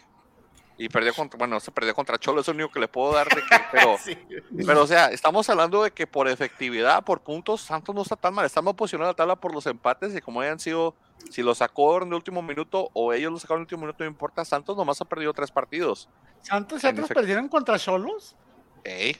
y 0.77 0.89
perdió 0.89 1.13
contra, 1.13 1.37
bueno, 1.37 1.59
se 1.59 1.71
perdió 1.71 1.93
contra 1.95 2.17
Cholo, 2.19 2.41
es 2.41 2.47
lo 2.47 2.53
único 2.53 2.71
que 2.71 2.79
le 2.79 2.87
puedo 2.87 3.13
dar 3.13 3.27
de 3.27 3.35
que, 3.41 3.41
pero 3.71 3.97
Sí. 3.97 4.17
pero, 4.65 4.83
o 4.83 4.87
sea, 4.87 5.07
estamos 5.07 5.49
hablando 5.49 5.83
de 5.83 5.91
que 5.91 6.05
por 6.05 6.27
efectividad, 6.27 7.03
por 7.03 7.21
puntos, 7.21 7.61
Santos 7.61 7.95
no 7.95 8.01
está 8.01 8.15
tan 8.15 8.33
mal. 8.33 8.45
Estamos 8.45 8.75
posicionados 8.75 9.09
en 9.09 9.13
la 9.13 9.15
tabla 9.15 9.35
por 9.35 9.53
los 9.53 9.65
empates 9.65 10.15
y 10.15 10.21
como 10.21 10.41
hayan 10.41 10.59
sido, 10.59 10.95
si 11.29 11.41
lo 11.43 11.53
sacó 11.55 11.97
en 12.01 12.07
el 12.09 12.13
último 12.13 12.41
minuto 12.41 12.89
o 12.93 13.13
ellos 13.13 13.31
lo 13.31 13.39
sacaron 13.39 13.59
en 13.59 13.61
el 13.61 13.65
último 13.65 13.81
minuto, 13.81 14.03
no 14.03 14.09
importa. 14.09 14.45
Santos 14.45 14.75
nomás 14.77 14.99
ha 15.01 15.05
perdido 15.05 15.33
tres 15.33 15.51
partidos. 15.51 16.09
Santos 16.41 16.83
y 16.83 16.87
otros 16.87 17.09
perdieron 17.09 17.47
contra 17.49 17.77
Cholos. 17.79 18.35
Ey. 18.83 19.17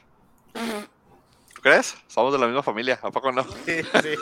¿Tú 1.54 1.62
crees? 1.62 1.96
Somos 2.08 2.32
de 2.34 2.40
la 2.40 2.46
misma 2.48 2.64
familia, 2.64 3.00
¿a 3.02 3.12
poco 3.12 3.32
no? 3.32 3.44
Sí, 3.44 3.82
sí. 3.84 4.16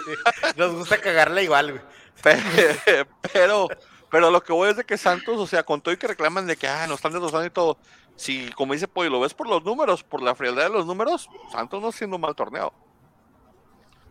Nos 0.58 0.74
gusta 0.74 1.00
cagarla 1.00 1.42
igual, 1.42 1.72
güey. 1.74 1.84
Pe- 2.24 3.06
Pero, 3.34 3.68
pero 4.10 4.32
lo 4.32 4.42
que 4.42 4.54
voy 4.54 4.70
es 4.70 4.78
de 4.78 4.86
que 4.86 4.98
Santos, 4.98 5.38
o 5.38 5.46
sea, 5.46 5.64
con 5.64 5.82
todo 5.82 5.94
y 5.94 5.98
que 5.98 6.08
reclaman 6.08 6.48
de 6.48 6.56
que 6.56 6.68
ah, 6.68 6.88
nos 6.88 6.96
están 6.98 7.12
destrozando 7.12 7.46
y 7.46 7.50
todo. 7.50 7.78
Si, 8.16 8.50
como 8.54 8.72
dice 8.72 8.88
Pollo, 8.88 9.10
lo 9.10 9.20
ves 9.20 9.34
por 9.34 9.50
los 9.50 9.64
números, 9.66 10.04
por 10.04 10.22
la 10.22 10.34
frialdad 10.36 10.64
de 10.64 10.70
los 10.70 10.86
números, 10.86 11.30
Santos 11.52 11.82
no 11.82 11.90
está 11.90 11.98
haciendo 11.98 12.16
un 12.16 12.22
mal 12.22 12.34
torneo. 12.36 12.72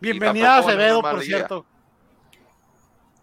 Bienvenida 0.00 0.56
a 0.56 0.58
Acevedo, 0.58 1.00
por 1.00 1.22
cierto. 1.22 1.64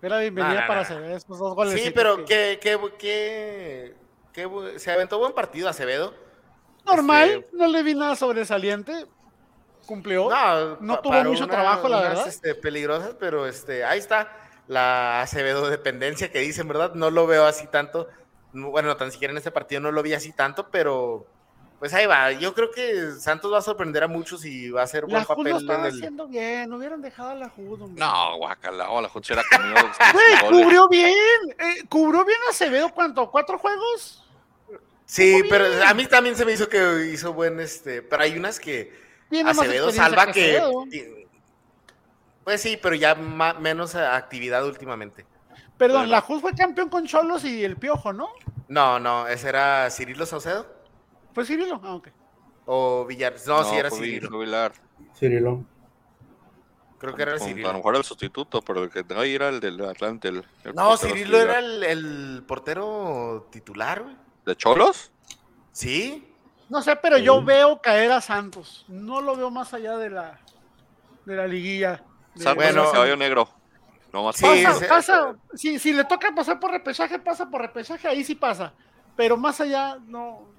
Era 0.02 0.18
bienvenida 0.20 0.66
para. 0.68 0.82
Acevedo, 0.82 1.16
estos 1.16 1.38
dos 1.40 1.56
goles. 1.56 1.82
Sí, 1.82 1.92
pero 1.92 2.26
que, 2.26 2.60
que, 2.62 2.80
que, 2.98 3.96
que 4.34 4.80
se 4.80 4.92
aventó 4.92 5.20
buen 5.20 5.34
partido 5.34 5.70
Acevedo. 5.70 6.14
Normal, 6.86 7.30
Este, 7.30 7.48
no 7.58 7.68
le 7.68 7.84
vi 7.84 7.94
nada 7.94 8.16
sobresaliente. 8.16 9.06
Cumplió. 9.86 10.30
No, 10.30 10.78
No 10.80 11.00
tuvo 11.00 11.24
mucho 11.24 11.48
trabajo, 11.48 11.88
la 11.88 11.98
unas, 12.00 12.10
verdad. 12.10 12.28
este, 12.28 12.56
peligrosas, 12.56 13.16
pero 13.20 13.46
este, 13.46 13.84
ahí 13.84 14.00
está 14.00 14.32
la 14.68 15.22
Acevedo 15.22 15.70
dependencia 15.70 16.32
que 16.32 16.40
dicen, 16.40 16.68
¿verdad? 16.68 16.94
No 16.96 17.12
lo 17.12 17.28
veo 17.28 17.46
así 17.46 17.68
tanto. 17.68 18.08
No, 18.54 18.72
Bueno, 18.72 18.96
tan 18.98 19.12
siquiera 19.12 19.32
en 19.32 19.38
este 19.38 19.52
partido 19.52 19.82
no 19.82 19.92
lo 19.92 20.02
vi 20.02 20.14
así 20.14 20.32
tanto, 20.34 20.70
pero 20.70 21.28
pues 21.82 21.96
ahí 21.96 22.06
va. 22.06 22.32
Yo 22.34 22.54
creo 22.54 22.70
que 22.70 23.14
Santos 23.20 23.52
va 23.52 23.58
a 23.58 23.62
sorprender 23.64 24.04
a 24.04 24.08
muchos 24.08 24.46
y 24.46 24.70
va 24.70 24.82
a 24.82 24.84
hacer 24.84 25.02
buen 25.06 25.16
la 25.16 25.24
Jud 25.26 25.36
papel 25.36 25.48
en 25.54 25.58
estaba 25.58 25.88
el. 25.88 25.96
haciendo 25.96 26.28
bien, 26.28 26.70
no 26.70 26.78
hubieran 26.78 27.02
dejado 27.02 27.32
a 27.32 27.34
la 27.34 27.50
Jud. 27.50 27.82
hombre. 27.82 28.00
No, 28.00 28.38
guacala, 28.38 28.92
o 28.92 29.02
la 29.02 29.10
Juchera 29.10 29.42
comió 29.52 29.74
Güey, 29.74 29.84
cinco 30.32 30.46
goles. 30.46 30.64
cubrió 30.64 30.88
bien. 30.90 31.16
eh, 31.58 31.84
cubrió 31.90 32.24
bien 32.24 32.38
Acevedo, 32.52 32.90
¿cuánto? 32.94 33.32
¿Cuatro 33.32 33.58
juegos? 33.58 34.24
Sí, 35.08 35.42
pero 35.50 35.68
bien. 35.68 35.82
a 35.82 35.94
mí 35.96 36.06
también 36.06 36.36
se 36.36 36.46
me 36.46 36.52
hizo 36.52 36.70
que 36.70 37.10
hizo 37.12 37.34
buen 37.34 37.60
este. 37.60 38.04
Pero 38.04 38.22
hay 38.22 38.38
unas 38.38 38.60
que 38.60 38.96
Tiene 39.32 39.50
Acevedo 39.50 39.90
salva 39.92 40.28
que. 40.32 40.60
Acevedo. 40.60 40.86
Pues 42.44 42.62
sí, 42.62 42.78
pero 42.80 42.94
ya 42.94 43.16
menos 43.16 43.96
actividad 43.96 44.64
últimamente. 44.68 45.26
Perdón, 45.80 46.02
Bueno. 46.02 46.12
la 46.12 46.22
Jud 46.22 46.42
fue 46.42 46.54
campeón 46.54 46.90
con 46.90 47.08
Cholos 47.08 47.44
y 47.44 47.64
el 47.64 47.76
Piojo, 47.76 48.14
¿no? 48.14 48.30
No, 48.68 49.00
no, 49.00 49.28
ese 49.28 49.50
era 49.50 49.90
Cirilo 49.90 50.28
Saucedo 50.28 50.80
Fue 51.34 51.46
Cirilo. 51.46 51.80
Ah, 51.84 51.96
ok. 51.96 52.08
o 52.66 53.06
Villar. 53.06 53.34
No, 53.48 53.64
sí 53.64 53.76
era 53.76 53.90
Cirilo. 53.90 54.30
Cirilo. 55.16 55.66
Creo 57.00 57.16
que 57.16 57.22
era 57.24 57.32
Con- 57.34 57.42
A 57.42 57.44
lo 57.44 57.50
Cirilo. 57.50 57.74
mejor 57.74 57.96
el 57.96 58.04
sustituto, 58.04 58.62
pero 58.62 58.84
el 58.84 58.90
que 58.92 59.04
no 59.04 59.24
era 59.24 59.50
el 59.50 59.60
del 59.60 59.84
Atlante. 59.86 60.28
El, 60.28 60.46
el 60.64 60.76
No, 60.76 60.96
Cirilo 60.98 61.38
titular. 61.40 61.48
era 61.48 61.60
el, 61.60 61.84
el 61.84 62.44
portero 62.48 63.48
titular, 63.52 64.04
güey. 64.04 64.16
¿De 64.46 64.56
Cholos? 64.56 65.12
Sí. 65.72 66.28
No 66.70 66.82
sé, 66.82 66.96
pero 66.96 67.18
yo 67.18 67.44
veo 67.44 67.82
caer 67.82 68.12
a 68.12 68.22
Santos. 68.22 68.86
No 68.88 69.20
lo 69.22 69.36
veo 69.36 69.50
más 69.52 69.74
allá 69.74 69.98
de 69.98 70.10
la, 70.10 70.40
de 71.26 71.36
la 71.36 71.48
liguilla. 71.48 72.04
De- 72.36 72.44
Santos 72.44 72.64
Bueno, 72.64 72.86
el 72.86 72.92
caballo 72.92 73.18
negro. 73.18 73.50
No 74.14 74.26
más 74.26 74.36
Sí, 74.36 74.44
pasa, 74.46 74.74
sí, 74.80 74.86
pasa. 74.88 75.36
Si, 75.54 75.80
si 75.80 75.94
le 75.94 76.04
toca 76.04 76.34
pasar 76.36 76.60
por 76.60 76.72
repechaje, 76.72 77.18
pasa 77.20 77.50
por 77.50 77.62
repechaje, 77.62 78.08
ahí 78.08 78.24
sí 78.24 78.36
pasa. 78.36 78.74
Pero 79.16 79.38
más 79.38 79.60
allá, 79.62 79.98
no. 80.06 80.51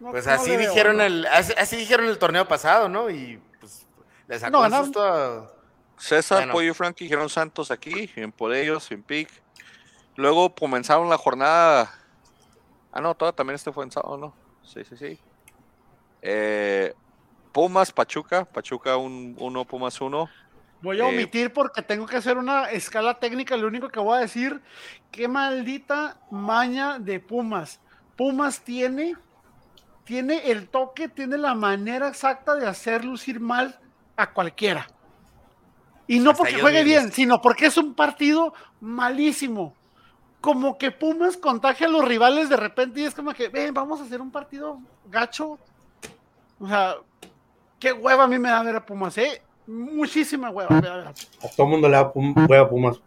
No- 0.00 0.10
Pues 0.10 0.26
no 0.26 0.32
así 0.32 0.50
veo, 0.50 0.60
dijeron 0.70 0.96
¿no? 0.98 1.02
el, 1.04 1.26
así, 1.26 1.52
así 1.58 1.76
dijeron 1.76 2.06
el 2.06 2.18
torneo 2.18 2.46
pasado, 2.48 2.88
¿no? 2.88 3.10
Y 3.10 3.40
pues 3.60 3.86
le 4.26 4.38
sacó 4.38 4.52
No, 4.68 4.76
un 4.78 4.84
susto 4.84 5.02
a- 5.02 5.52
César, 5.98 6.38
Bueno. 6.38 6.52
Pollo 6.52 6.70
y 6.70 6.74
Frankie 6.74 7.04
dijeron 7.04 7.28
Santos 7.28 7.70
aquí, 7.72 8.08
en 8.14 8.30
por 8.30 8.54
ellos, 8.54 8.90
en 8.92 9.02
pick. 9.02 9.28
Luego 10.14 10.54
comenzaron 10.54 11.08
la 11.08 11.18
jornada. 11.18 11.92
Ah, 12.92 13.00
no, 13.00 13.14
todo 13.16 13.32
también 13.32 13.56
este 13.56 13.72
fue 13.72 13.84
en 13.84 13.90
sábado, 13.90 14.16
¿no? 14.16 14.34
Sí, 14.62 14.84
sí, 14.84 14.96
sí. 14.96 15.18
Eh, 16.22 16.94
Pumas, 17.52 17.90
Pachuca. 17.92 18.44
Pachuca 18.44 18.96
1, 18.96 19.64
Pumas 19.64 20.00
1. 20.00 20.28
Voy 20.82 21.00
a 21.00 21.04
Eh, 21.04 21.08
omitir 21.08 21.52
porque 21.52 21.82
tengo 21.82 22.06
que 22.06 22.16
hacer 22.16 22.36
una 22.38 22.70
escala 22.70 23.18
técnica. 23.18 23.56
Lo 23.56 23.66
único 23.66 23.88
que 23.88 23.98
voy 23.98 24.18
a 24.18 24.20
decir, 24.20 24.60
qué 25.10 25.26
maldita 25.26 26.16
maña 26.30 26.98
de 27.00 27.18
Pumas. 27.18 27.80
Pumas 28.16 28.60
tiene, 28.60 29.16
tiene 30.08 30.50
el 30.50 30.68
toque, 30.70 31.08
tiene 31.08 31.36
la 31.36 31.54
manera 31.54 32.08
exacta 32.08 32.54
de 32.54 32.66
hacer 32.66 33.04
lucir 33.04 33.40
mal 33.40 33.78
a 34.16 34.32
cualquiera. 34.32 34.86
Y 36.06 36.18
no 36.18 36.30
Hasta 36.30 36.44
porque 36.44 36.60
juegue 36.62 36.82
bien, 36.82 37.12
sino 37.12 37.42
porque 37.42 37.66
es 37.66 37.76
un 37.76 37.92
partido 37.92 38.54
malísimo. 38.80 39.74
Como 40.40 40.78
que 40.78 40.90
Pumas 40.90 41.36
contagia 41.36 41.88
a 41.88 41.90
los 41.90 42.02
rivales 42.06 42.48
de 42.48 42.56
repente 42.56 43.00
y 43.00 43.04
es 43.04 43.14
como 43.14 43.34
que, 43.34 43.48
ven, 43.50 43.74
vamos 43.74 44.00
a 44.00 44.04
hacer 44.04 44.22
un 44.22 44.30
partido 44.30 44.80
gacho. 45.10 45.58
O 46.58 46.66
sea, 46.66 46.96
qué 47.78 47.92
hueva 47.92 48.24
a 48.24 48.28
mí 48.28 48.38
me 48.38 48.48
da 48.48 48.62
ver 48.62 48.76
a 48.76 48.86
Pumas, 48.86 49.18
¿eh? 49.18 49.42
Muchísima 49.66 50.48
hueva. 50.48 50.70
me 50.80 50.88
da 50.88 50.96
ver 50.96 51.06
a- 51.08 51.10
A 51.10 51.48
todo 51.54 51.66
mundo 51.66 51.86
le 51.86 51.96
da 51.96 52.10
pum, 52.10 52.32
juega 52.46 52.66
Pumas. 52.66 52.98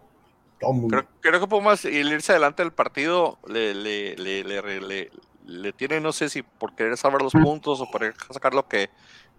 Todo 0.60 0.74
mundo. 0.74 0.90
Creo, 0.98 1.08
creo 1.20 1.40
que 1.40 1.48
Pumas, 1.48 1.84
y 1.84 1.98
el 1.98 2.12
irse 2.14 2.34
adelante 2.34 2.62
del 2.62 2.72
partido, 2.74 3.40
le, 3.48 3.74
le, 3.74 4.16
le, 4.18 4.44
le, 4.44 5.12
le- 5.52 5.74
tiene, 5.74 6.00
no 6.00 6.12
sé 6.12 6.30
si 6.30 6.42
por 6.44 6.74
querer 6.76 6.98
salvar 6.98 7.22
los 7.22 7.34
puntos 7.34 7.82
o 7.82 7.90
por 7.92 8.14
sacar 8.32 8.54
lo 8.54 8.68
que 8.68 8.90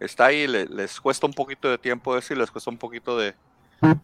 está 0.01 0.27
ahí, 0.27 0.47
le- 0.47 0.67
les 0.67 1.01
cuesta 1.01 1.27
un 1.27 1.33
poquito 1.33 1.69
de 1.71 1.79
tiempo 1.79 2.17
eso 2.17 2.35
y 2.35 2.37
les 2.37 2.51
cuesta 2.51 2.71
un 2.71 2.79
poquito 2.79 3.17
de 3.19 3.35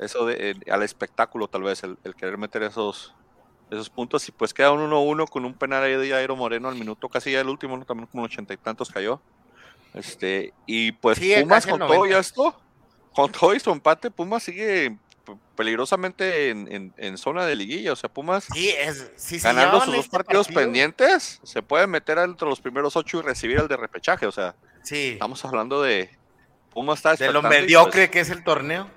eso 0.00 0.26
de, 0.26 0.50
eh, 0.50 0.70
al 0.70 0.82
espectáculo, 0.82 1.46
tal 1.48 1.62
vez, 1.62 1.82
el, 1.84 1.96
el 2.04 2.14
querer 2.14 2.36
meter 2.38 2.62
esos, 2.64 3.14
esos 3.70 3.88
puntos. 3.90 4.28
Y 4.28 4.32
pues 4.32 4.52
queda 4.52 4.72
un 4.72 4.80
1-1 4.80 5.26
con 5.26 5.44
un 5.44 5.54
penal 5.54 5.84
ahí 5.84 5.94
de 5.96 6.10
Jairo 6.10 6.34
Moreno 6.36 6.68
al 6.68 6.74
minuto, 6.74 7.08
casi 7.08 7.30
ya 7.32 7.40
el 7.40 7.48
último, 7.48 7.76
¿no? 7.76 7.84
también 7.84 8.08
como 8.08 8.24
ochenta 8.24 8.52
y 8.52 8.56
tantos 8.56 8.90
cayó. 8.90 9.20
Este, 9.94 10.52
y 10.66 10.92
pues 10.92 11.18
Sí, 11.18 11.32
Pumas 11.42 11.66
con 11.66 11.78
todo 11.78 11.88
90. 11.88 12.14
ya 12.14 12.20
esto, 12.20 12.60
con 13.12 13.30
todo 13.32 13.54
y 13.54 13.60
su 13.60 13.70
empate, 13.70 14.10
Pumas 14.10 14.42
sigue 14.42 14.96
peligrosamente 15.56 16.50
en, 16.50 16.70
en- 16.72 16.94
en 16.96 17.18
zona 17.18 17.44
de 17.46 17.56
liguilla. 17.56 17.92
O 17.92 17.96
sea, 17.96 18.08
Pumas 18.08 18.46
Sí, 18.52 18.68
es, 18.70 19.10
si 19.16 19.38
se 19.38 19.46
ganando 19.48 19.80
sus 19.80 19.94
dos 19.94 20.04
este 20.04 20.10
partidos 20.16 20.46
partido- 20.48 20.60
pendientes, 20.62 21.40
se 21.42 21.62
puede 21.62 21.86
meter 21.86 22.18
entre 22.18 22.48
los 22.48 22.60
primeros 22.60 22.96
ocho 22.96 23.18
y 23.18 23.22
recibir 23.22 23.58
el 23.58 23.68
de 23.68 23.76
repechaje. 23.76 24.26
O 24.26 24.32
sea, 24.32 24.54
Sí, 24.82 25.10
estamos 25.12 25.44
hablando 25.44 25.82
de 25.82 26.10
Pumas 26.70 26.98
está 26.98 27.14
de 27.16 27.32
lo 27.32 27.40
y, 27.40 27.42
mediocre 27.42 28.02
pues, 28.02 28.10
que 28.10 28.20
es 28.20 28.30
el 28.30 28.44
torneo. 28.44 28.88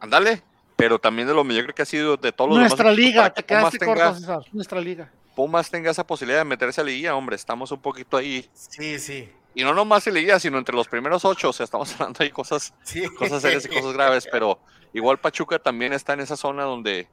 ándale, 0.00 0.42
pero 0.76 0.98
también 0.98 1.28
de 1.28 1.34
lo 1.34 1.44
mediocre 1.44 1.72
que 1.74 1.82
ha 1.82 1.86
sido 1.86 2.16
de 2.16 2.32
todos 2.32 2.50
los 2.50 2.58
demás 2.58 2.70
Nuestra 2.72 2.92
liga, 2.92 3.30
te 3.32 3.42
quedaste 3.44 3.78
tenga, 3.78 3.94
corto, 3.94 4.14
César. 4.20 4.40
Nuestra 4.52 4.80
liga. 4.80 5.10
Pumas 5.34 5.70
tenga 5.70 5.90
esa 5.90 6.06
posibilidad 6.06 6.40
de 6.40 6.44
meterse 6.44 6.80
a 6.80 6.84
liguilla, 6.84 7.14
hombre, 7.14 7.36
estamos 7.36 7.70
un 7.70 7.80
poquito 7.80 8.16
ahí. 8.16 8.48
Sí, 8.54 8.98
sí. 8.98 9.28
Y 9.56 9.64
no 9.64 9.72
nomás 9.72 10.06
en 10.06 10.12
liguilla, 10.12 10.38
sino 10.38 10.58
entre 10.58 10.76
los 10.76 10.86
primeros 10.86 11.24
ocho. 11.24 11.48
O 11.48 11.52
sea, 11.52 11.64
estamos 11.64 11.90
hablando 11.98 12.22
ahí 12.22 12.30
cosas 12.30 12.74
sí. 12.82 13.06
cosas 13.08 13.40
serias 13.40 13.64
y 13.64 13.68
cosas 13.68 13.94
graves, 13.94 14.28
pero 14.30 14.60
igual 14.92 15.18
Pachuca 15.18 15.58
también 15.58 15.94
está 15.94 16.12
en 16.12 16.20
esa 16.20 16.36
zona 16.36 16.64
donde, 16.64 17.08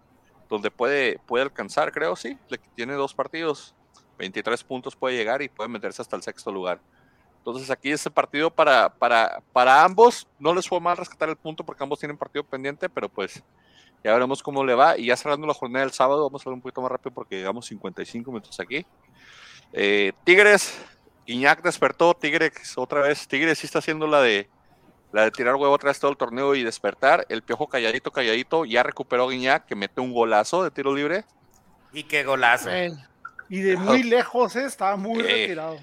donde 0.50 0.70
puede, 0.70 1.20
puede 1.20 1.46
alcanzar, 1.46 1.94
creo, 1.94 2.18
sí, 2.18 2.38
tiene 2.76 2.96
dos 2.96 3.14
partidos, 3.14 3.74
23 4.18 4.62
puntos 4.66 4.94
puede 4.94 5.16
llegar 5.16 5.42
y 5.42 5.48
puede 5.48 5.70
meterse 5.70 6.02
hasta 6.02 6.18
el 6.18 6.22
sexto 6.22 6.52
lugar. 6.52 6.82
Entonces 7.38 7.70
aquí 7.72 7.92
ese 7.92 8.12
partido 8.12 8.52
para, 8.52 8.90
para, 8.90 9.42
para 9.54 9.82
ambos, 9.82 10.28
no 10.38 10.54
les 10.54 10.68
fue 10.68 10.82
mal 10.82 10.98
rescatar 10.98 11.30
el 11.30 11.38
punto 11.38 11.64
porque 11.64 11.82
ambos 11.82 12.00
tienen 12.00 12.18
partido 12.18 12.44
pendiente, 12.44 12.90
pero 12.90 13.08
pues 13.08 13.42
ya 14.04 14.12
veremos 14.12 14.44
cómo 14.44 14.66
le 14.66 14.76
va. 14.76 14.98
Y 14.98 15.06
ya 15.06 15.16
cerrando 15.16 15.48
la 15.48 15.54
jornada 15.54 15.86
del 15.86 15.94
sábado, 15.94 16.24
vamos 16.24 16.42
a 16.42 16.44
hablar 16.50 16.56
un 16.56 16.62
poquito 16.62 16.82
más 16.82 16.92
rápido 16.92 17.14
porque 17.14 17.38
llegamos 17.38 17.66
55 17.68 18.32
minutos 18.32 18.60
aquí. 18.60 18.86
Eh, 19.72 20.12
Tigres, 20.26 20.78
Guiñac 21.26 21.62
despertó, 21.64 22.14
Tigres 22.14 22.52
otra 22.78 23.02
vez, 23.02 23.28
Tigres 23.28 23.60
sí 23.60 23.66
está 23.66 23.80
haciendo 23.80 24.08
la 24.08 24.22
de 24.22 24.50
la 25.12 25.24
de 25.26 25.32
tirar 25.32 25.56
huevo 25.56 25.76
atrás 25.76 26.00
todo 26.00 26.10
el 26.10 26.18
torneo 26.18 26.56
y 26.56 26.64
despertar. 26.64 27.26
El 27.30 27.44
piojo 27.44 27.68
calladito, 27.68 28.10
calladito, 28.12 28.66
ya 28.66 28.82
recuperó 28.82 29.26
a 29.28 29.30
Guiñac, 29.32 29.66
que 29.68 29.76
mete 29.76 30.02
un 30.02 30.12
golazo 30.12 30.64
de 30.64 30.72
tiro 30.72 30.94
libre. 30.96 31.24
Y 31.94 32.04
qué 32.04 32.24
golazo. 32.24 32.70
Eh, 32.72 32.92
Y 33.50 33.60
de 33.60 33.78
muy 33.78 34.02
lejos, 34.02 34.56
eh, 34.56 34.66
estaba 34.66 34.96
muy 34.96 35.20
Eh, 35.20 35.24
retirado. 35.24 35.78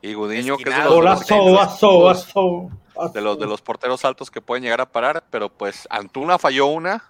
Y 0.00 0.14
Gudiño, 0.14 0.56
que 0.56 0.70
es 0.70 0.76
de 0.76 0.84
los- 0.84 0.94
Golazo, 0.94 1.36
golazo, 1.36 1.90
golazo. 1.90 2.70
de 3.12 3.20
los, 3.20 3.38
de 3.38 3.46
los 3.46 3.60
porteros 3.60 4.02
altos 4.06 4.30
que 4.30 4.40
pueden 4.40 4.62
llegar 4.64 4.80
a 4.80 4.86
parar, 4.90 5.22
pero 5.30 5.50
pues 5.50 5.86
Antuna 5.90 6.38
falló 6.38 6.66
una. 6.66 7.04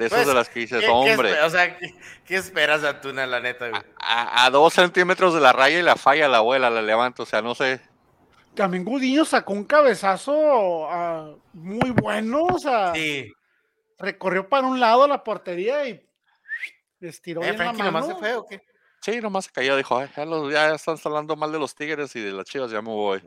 De 0.00 0.06
esas 0.06 0.20
Pues, 0.20 0.28
de 0.28 0.34
las 0.34 0.48
que 0.48 0.60
dices, 0.60 0.80
¿Qué- 0.80 0.86
qué 0.86 0.90
hombre, 0.92 1.42
o 1.42 1.50
sea, 1.50 1.76
¿qué, 1.76 1.94
qué 2.26 2.36
esperas, 2.36 2.82
Antuna, 2.84 3.26
la 3.26 3.38
neta, 3.40 3.68
güey? 3.68 3.82
a, 3.98 4.46
a 4.46 4.50
dos 4.50 4.72
centímetros 4.72 5.34
de 5.34 5.40
la 5.40 5.52
raya 5.52 5.78
y 5.78 5.82
la 5.82 5.94
falla 5.96 6.26
la 6.26 6.38
abuela, 6.38 6.70
la 6.70 6.80
levanta, 6.80 7.22
o 7.22 7.26
sea, 7.26 7.42
no 7.42 7.54
sé. 7.54 7.80
También 8.54 8.82
Gudiño 8.84 9.26
sacó 9.26 9.52
un 9.52 9.64
cabezazo 9.64 10.88
ah, 10.90 11.34
muy 11.52 11.90
bueno, 11.90 12.44
o 12.46 12.58
sea, 12.58 12.92
Sí. 12.94 13.30
recorrió 13.98 14.48
para 14.48 14.66
un 14.66 14.80
lado 14.80 15.06
la 15.06 15.22
portería 15.22 15.86
y 15.86 16.00
estiró 17.00 17.42
¿Eh, 17.42 17.44
bien 17.44 17.58
la 17.58 17.64
Frankie 17.64 17.82
nomás 17.82 18.06
se 18.06 18.14
mano. 18.14 18.18
fue 18.20 18.34
o 18.36 18.46
qué? 18.46 18.62
Sí, 19.02 19.18
nomás 19.20 19.46
se 19.46 19.50
cayó, 19.50 19.76
dijo, 19.76 19.96
"Ay, 19.96 20.10
ya, 20.14 20.26
los- 20.26 20.52
ya 20.52 20.74
están 20.74 20.96
hablando 21.04 21.34
mal 21.34 21.50
de 21.50 21.58
los 21.58 21.74
Tigres 21.74 22.14
y 22.16 22.20
de 22.20 22.32
las 22.32 22.44
chivas, 22.44 22.70
ya 22.70 22.82
me 22.82 22.88
voy. 22.90 23.22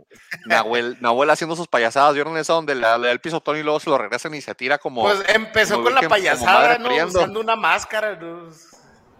Nahuel, 0.45 0.97
Nahuel 1.01 1.29
haciendo 1.31 1.55
sus 1.55 1.67
payasadas, 1.67 2.13
¿vieron 2.13 2.37
esa 2.37 2.53
donde 2.53 2.75
le, 2.75 2.81
da 2.81 2.95
el 3.11 3.19
pisotón 3.19 3.57
y 3.57 3.63
luego 3.63 3.79
se 3.79 3.89
lo 3.89 3.97
regresan 3.97 4.33
y 4.35 4.41
se 4.41 4.53
tira 4.53 4.77
como... 4.77 5.01
Pues 5.01 5.23
empezó 5.29 5.73
como 5.75 5.85
con 5.85 5.95
la 5.95 6.07
payasada, 6.07 6.77
¿no? 6.77 6.85
friendo. 6.85 7.19
Usando 7.19 7.39
una 7.39 7.55
máscara, 7.55 8.15
¿no? 8.15 8.49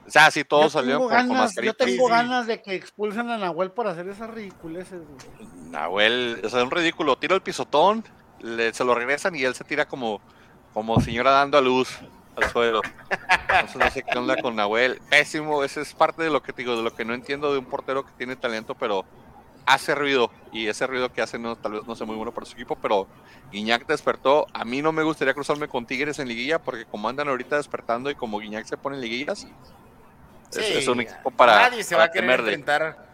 O 0.05 0.09
sea, 0.11 0.29
sí, 0.31 0.43
todos 0.43 0.73
salieron 0.73 0.99
tengo 1.01 1.09
con, 1.09 1.17
con 1.17 1.27
ganas, 1.37 1.55
yo 1.55 1.63
mascarita. 1.63 1.85
tengo 1.85 2.07
ganas 2.09 2.45
de 2.45 2.61
que 2.61 2.75
expulsen 2.75 3.29
a 3.31 3.37
Nahuel 3.37 3.71
por 3.71 3.87
hacer 3.87 4.07
esas 4.09 4.29
ridiculeces. 4.29 4.99
güey. 4.99 5.49
Nahuel, 5.71 6.41
o 6.43 6.49
sea, 6.49 6.59
es 6.59 6.65
un 6.65 6.71
ridículo. 6.71 7.15
Tira 7.17 7.33
el 7.35 7.41
pisotón, 7.41 8.03
le- 8.41 8.73
se 8.73 8.83
lo 8.83 8.93
regresan 8.93 9.33
y 9.35 9.43
él 9.43 9.55
se 9.55 9.63
tira 9.63 9.87
como, 9.87 10.21
como 10.73 10.99
señora 11.01 11.31
dando 11.31 11.57
a 11.57 11.61
luz 11.61 11.97
al 12.35 12.49
suelo. 12.49 12.81
Entonces 13.49 13.75
no 13.75 13.89
sé 13.91 14.03
qué 14.03 14.17
onda 14.17 14.37
con 14.41 14.55
Nahuel. 14.55 14.99
Pésimo, 15.09 15.63
ese 15.63 15.81
es 15.81 15.93
parte 15.93 16.23
de 16.23 16.29
lo 16.29 16.41
que 16.41 16.53
te 16.53 16.61
digo, 16.63 16.75
de 16.75 16.83
lo 16.83 16.95
que 16.95 17.05
no 17.05 17.13
entiendo 17.13 17.51
de 17.51 17.59
un 17.59 17.65
portero 17.65 18.05
que 18.05 18.11
tiene 18.17 18.35
talento, 18.35 18.75
pero 18.75 19.05
hace 19.65 19.95
ruido. 19.95 20.31
Y 20.51 20.67
ese 20.67 20.87
ruido 20.87 21.11
que 21.11 21.21
hace 21.21 21.37
no, 21.39 21.55
tal 21.55 21.73
vez 21.73 21.85
no 21.85 21.95
sea 21.95 22.05
muy 22.05 22.15
bueno 22.15 22.31
para 22.33 22.45
su 22.45 22.53
equipo, 22.53 22.75
pero 22.75 23.07
Guiñac 23.51 23.85
despertó. 23.87 24.47
A 24.53 24.65
mí 24.65 24.81
no 24.81 24.91
me 24.91 25.03
gustaría 25.03 25.33
cruzarme 25.33 25.67
con 25.67 25.85
Tigres 25.85 26.19
en 26.19 26.27
liguilla, 26.27 26.59
porque 26.59 26.85
como 26.85 27.07
andan 27.09 27.27
ahorita 27.29 27.57
despertando 27.57 28.09
y 28.09 28.15
como 28.15 28.39
Guiñac 28.39 28.65
se 28.65 28.77
pone 28.77 28.95
en 28.97 29.01
liguillas, 29.01 29.43
es, 29.43 29.49
Sí, 30.65 30.73
es 30.73 30.87
un 30.87 31.01
equipo 31.01 31.31
para, 31.31 31.55
Nadie 31.69 31.83
se 31.83 31.95
va 31.95 32.03
a 32.03 32.11
querer 32.11 32.29
temerle. 32.29 32.53
enfrentar. 32.53 33.07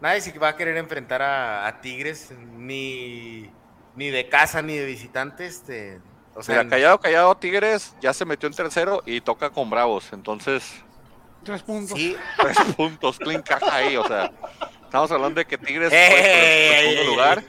Nadie 0.00 0.20
se 0.20 0.38
va 0.38 0.48
a 0.48 0.56
querer 0.56 0.76
enfrentar 0.76 1.22
a, 1.22 1.66
a 1.66 1.80
Tigres, 1.80 2.32
ni, 2.56 3.50
ni 3.96 4.10
de 4.10 4.28
casa 4.28 4.62
ni 4.62 4.76
de 4.76 4.84
visitante. 4.84 5.46
Este, 5.46 6.00
o 6.36 6.42
sea, 6.42 6.56
Mira, 6.62 6.68
callado, 6.70 7.00
callado, 7.00 7.36
Tigres 7.36 7.94
ya 8.00 8.12
se 8.12 8.24
metió 8.24 8.46
en 8.48 8.54
tercero 8.54 9.02
y 9.06 9.20
toca 9.20 9.50
con 9.50 9.70
Bravos. 9.70 10.12
Entonces, 10.12 10.82
Tres 11.42 11.62
puntos. 11.62 11.96
sí, 11.98 12.16
tres 12.40 12.56
puntos, 12.76 13.18
clean 13.18 13.42
caja 13.42 13.74
ahí. 13.74 13.96
O 13.96 14.06
sea, 14.06 14.30
estamos 14.84 15.10
hablando 15.10 15.38
de 15.38 15.44
que 15.46 15.56
Tigres 15.58 15.92
Ey, 15.92 16.10
fue 16.10 16.78
ey, 16.80 16.94
segundo 16.96 17.10
lugar. 17.12 17.44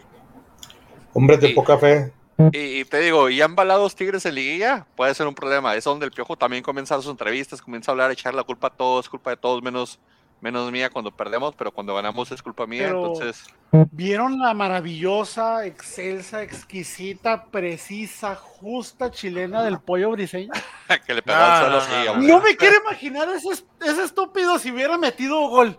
Hombres 1.13 1.39
de 1.41 1.47
Sí. 1.47 1.53
poca 1.53 1.77
fe. 1.77 2.11
Y, 2.53 2.81
y 2.81 2.85
te 2.85 2.99
digo, 2.99 3.29
y 3.29 3.41
embalados 3.41 3.95
Tigres 3.95 4.23
en 4.27 4.35
liguilla, 4.35 4.85
puede 4.95 5.13
ser 5.15 5.25
un 5.25 5.33
problema. 5.33 5.75
Es 5.75 5.83
donde 5.85 6.05
el 6.05 6.11
Piojo 6.11 6.37
también 6.37 6.61
comienza 6.61 6.95
sus 6.97 7.07
entrevistas, 7.07 7.61
comienza 7.61 7.89
a 7.89 7.93
hablar, 7.93 8.11
a 8.11 8.13
echar 8.13 8.35
la 8.35 8.43
culpa 8.43 8.67
a 8.67 8.69
todos, 8.69 9.09
culpa 9.09 9.31
de 9.31 9.37
todos, 9.37 9.63
menos, 9.63 9.99
menos 10.41 10.71
mía 10.71 10.89
cuando 10.89 11.11
perdemos, 11.11 11.55
pero 11.55 11.71
cuando 11.71 11.95
ganamos 11.95 12.31
es 12.31 12.41
culpa 12.41 12.65
mía. 12.67 12.83
Pero- 12.87 13.07
Entonces, 13.13 13.43
¿Vieron 13.91 14.39
la 14.39 14.53
maravillosa, 14.53 15.65
excelsa, 15.65 16.41
exquisita, 16.41 17.45
precisa, 17.45 18.35
justa 18.35 19.11
chilena 19.11 19.63
del 19.63 19.79
pollo 19.79 20.11
briseño? 20.11 20.51
que 21.05 21.13
le 21.13 21.21
pegó 21.21 21.37
No, 21.37 21.43
al 21.43 21.59
suelo 21.59 21.75
no, 21.75 22.17
así, 22.17 22.27
no, 22.27 22.41
me 22.41 22.55
quiero 22.55 22.75
imaginar 22.81 23.27
ese, 23.29 23.63
ese 23.81 24.03
estúpido 24.03 24.57
si 24.59 24.71
hubiera 24.71 24.97
metido 24.97 25.49
gol. 25.49 25.77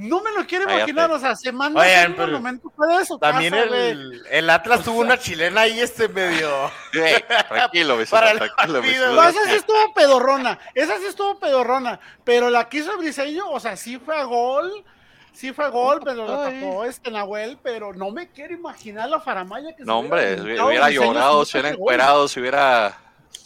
No 0.00 0.22
me 0.22 0.30
lo 0.32 0.46
quiero 0.46 0.64
Cállate. 0.64 0.90
imaginar, 0.90 1.10
o 1.10 1.18
sea, 1.18 1.36
se 1.36 1.52
manda 1.52 1.80
Oigan, 1.80 2.12
un 2.12 2.16
monumento 2.18 2.70
para 2.70 3.02
eso. 3.02 3.18
también 3.18 3.52
casa, 3.52 3.76
el, 3.76 4.22
el 4.30 4.48
Atlas 4.50 4.82
tuvo 4.82 5.00
una 5.00 5.18
chilena 5.18 5.60
ahí 5.62 5.78
este 5.78 6.08
medio. 6.08 6.48
Tranquilo, 7.48 7.98
Vicente, 7.98 8.10
Para 8.10 8.30
el 8.30 8.38
tranquilo. 8.38 9.12
No, 9.12 9.22
esa 9.28 9.44
sí 9.44 9.54
estuvo 9.56 9.92
pedorrona, 9.94 10.58
esa 10.74 10.96
sí 10.98 11.04
estuvo 11.06 11.38
pedorrona, 11.38 12.00
pero 12.24 12.48
la 12.48 12.68
que 12.68 12.78
hizo 12.78 12.92
el 12.92 12.98
briseño, 12.98 13.48
o 13.50 13.60
sea, 13.60 13.76
sí 13.76 13.98
fue 13.98 14.16
a 14.16 14.24
gol, 14.24 14.84
sí 15.32 15.52
fue 15.52 15.66
a 15.66 15.68
gol, 15.68 16.00
pero 16.02 16.26
la 16.26 16.46
Ay. 16.46 16.60
tapó 16.60 16.84
este 16.84 17.10
Nahuel, 17.10 17.58
pero 17.62 17.92
no 17.92 18.10
me 18.10 18.30
quiero 18.30 18.54
imaginar 18.54 19.08
la 19.10 19.20
faramaya 19.20 19.72
que 19.76 19.82
se 19.82 19.84
No, 19.84 19.98
hombre, 19.98 20.34
si 20.34 20.40
aventado 20.40 20.68
hubiera 20.68 20.86
Briseño 20.86 21.12
llorado, 21.12 21.44
si 21.44 21.52
se 21.52 21.58
hubiera 21.58 21.74
encuerado, 21.76 22.26
si 22.28 22.40
hubiera, 22.40 22.98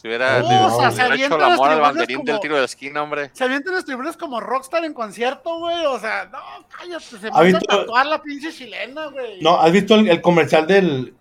si 0.05 0.09
hubiera, 0.09 0.41
No, 0.41 0.49
si 0.49 0.55
o 0.55 0.69
sea, 0.69 0.91
hubiera 0.91 1.17
se 1.17 1.25
hecho 1.25 1.37
el 1.37 1.43
amor 1.45 1.71
al 1.71 1.81
banderín 1.81 2.19
del 2.25 2.35
como- 2.35 2.41
tiro 2.41 2.59
de 2.59 2.65
esquina, 2.67 3.03
hombre. 3.03 3.31
Se 3.33 3.43
avientan 3.43 3.73
los 3.73 3.87
tribunas 3.87 4.19
como 4.19 4.39
Rockstar 4.39 4.85
en 4.85 4.93
concierto, 4.93 5.59
güey. 5.61 5.87
O 5.87 5.99
sea, 5.99 6.27
no, 6.31 6.39
cállate, 6.77 7.05
se 7.05 7.17
¿Ha 7.29 7.31
manda 7.31 7.39
a 7.41 7.43
visto- 7.45 7.65
tatuar 7.79 8.05
la 8.05 8.21
pinche 8.21 8.53
chilena, 8.53 9.07
güey. 9.07 9.41
No, 9.41 9.59
¿has 9.59 9.73
visto 9.73 9.95
el, 9.95 10.07
el 10.09 10.21
comercial 10.21 10.67
del, 10.67 11.15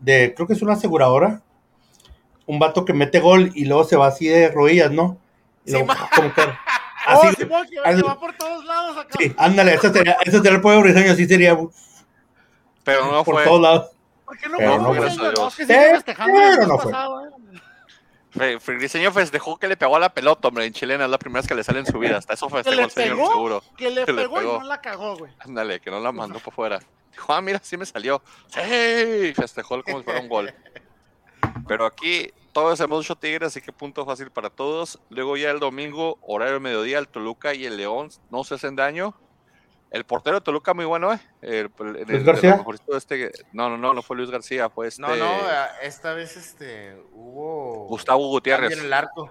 de, 0.00 0.34
creo 0.36 0.46
que 0.46 0.52
es 0.52 0.60
una 0.60 0.74
aseguradora? 0.74 1.40
Un 2.44 2.58
vato 2.58 2.84
que 2.84 2.92
mete 2.92 3.20
gol 3.20 3.52
y 3.54 3.64
luego 3.64 3.84
se 3.84 3.96
va 3.96 4.08
así 4.08 4.28
de 4.28 4.50
rodillas, 4.50 4.90
¿no? 4.90 5.16
Y 5.64 5.70
Sí, 5.70 5.78
luego, 5.78 5.94
como 6.14 6.34
que- 6.34 6.42
Oh, 7.08 7.22
así, 7.22 7.36
Simón, 7.36 7.66
que, 7.70 7.78
así- 7.78 8.02
que 8.02 8.06
va 8.06 8.20
por 8.20 8.34
todos 8.36 8.64
lados 8.66 8.98
acá. 8.98 9.16
sí, 9.18 9.32
ándale, 9.38 9.72
eso 9.74 9.90
sería, 9.90 10.18
eso 10.26 10.36
sería 10.42 10.56
el 10.56 10.60
pueblo 10.60 10.82
briseño, 10.82 11.10
así 11.12 11.24
sería 11.26 11.56
Pero 12.84 13.10
no 13.10 13.24
por 13.24 13.36
fue. 13.36 13.44
todos 13.44 13.60
lados. 13.62 13.90
¿Por 14.26 14.36
qué 14.36 14.48
no 14.50 14.56
Pero 14.58 14.70
fue 14.72 14.78
no, 14.82 14.90
pero 14.90 15.02
mes 15.04 15.16
no 16.68 16.78
fue. 16.78 16.92
Fribriseño 18.60 19.12
festejó 19.12 19.58
que 19.58 19.68
le 19.68 19.76
pegó 19.76 19.96
a 19.96 20.00
la 20.00 20.12
pelota, 20.12 20.48
hombre, 20.48 20.66
en 20.66 20.72
chilena, 20.72 21.04
es 21.04 21.10
la 21.10 21.18
primera 21.18 21.40
vez 21.40 21.48
que 21.48 21.54
le 21.54 21.64
sale 21.64 21.80
en 21.80 21.86
su 21.86 21.98
vida. 21.98 22.18
Hasta 22.18 22.34
eso 22.34 22.48
festejó 22.50 22.82
el 22.82 22.90
señor 22.90 23.16
pegó, 23.16 23.32
seguro. 23.32 23.62
que 23.76 23.90
le 23.90 24.04
Que 24.04 24.12
le 24.12 24.22
pegó 24.22 24.36
y 24.36 24.40
pegó. 24.40 24.60
no 24.60 24.66
la 24.66 24.80
cagó, 24.80 25.16
güey. 25.16 25.32
Ándale, 25.38 25.80
que 25.80 25.90
no 25.90 26.00
la 26.00 26.12
mandó 26.12 26.38
por 26.38 26.52
fuera. 26.54 26.80
Dijo, 27.12 27.32
ah, 27.32 27.40
mira, 27.40 27.60
sí 27.62 27.76
me 27.76 27.86
salió. 27.86 28.22
Sí, 28.48 29.32
festejó 29.34 29.82
como 29.82 29.98
si 29.98 30.04
fuera 30.04 30.20
un 30.20 30.28
gol. 30.28 30.54
Pero 31.68 31.86
aquí 31.86 32.30
todos 32.52 32.78
hemos 32.80 33.04
hecho 33.04 33.16
Tigres, 33.16 33.48
así 33.48 33.60
que 33.60 33.72
punto 33.72 34.04
fácil 34.04 34.30
para 34.30 34.50
todos. 34.50 34.98
Luego 35.10 35.36
ya 35.36 35.50
el 35.50 35.58
domingo, 35.58 36.18
horario 36.22 36.60
mediodía, 36.60 36.98
el 36.98 37.08
Toluca 37.08 37.54
y 37.54 37.64
el 37.66 37.76
León 37.76 38.10
no 38.30 38.44
se 38.44 38.54
hacen 38.54 38.76
daño. 38.76 39.14
El 39.90 40.04
portero 40.04 40.36
de 40.36 40.40
Toluca 40.42 40.74
muy 40.74 40.84
bueno, 40.84 41.12
¿eh? 41.12 41.20
El, 41.42 41.70
el- 41.78 41.96
el- 41.96 42.06
de 42.06 42.18
García? 42.22 42.64
este, 42.96 43.30
no, 43.52 43.68
no, 43.70 43.78
no, 43.78 43.94
no 43.94 44.02
fue 44.02 44.16
Luis 44.16 44.30
García, 44.30 44.68
fue 44.68 44.88
este 44.88 45.00
No, 45.00 45.14
no, 45.14 45.38
esta 45.80 46.12
vez 46.12 46.36
este 46.36 46.96
hubo. 47.12 47.86
Gustavo 47.88 48.26
Gutiérrez. 48.28 48.72
en 48.78 48.84
el 48.86 48.92
arco. 48.92 49.30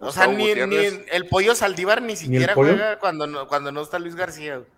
O 0.00 0.10
sea, 0.12 0.26
ni, 0.26 0.54
ni 0.54 0.76
el 1.12 1.28
pollo 1.28 1.54
Saldívar 1.54 2.00
ni 2.02 2.16
siquiera 2.16 2.54
juega 2.54 2.98
cuando 2.98 3.26
no, 3.26 3.46
cuando 3.46 3.70
no 3.70 3.82
está 3.82 3.98
Luis 3.98 4.14
García. 4.16 4.56
güey. 4.56 4.68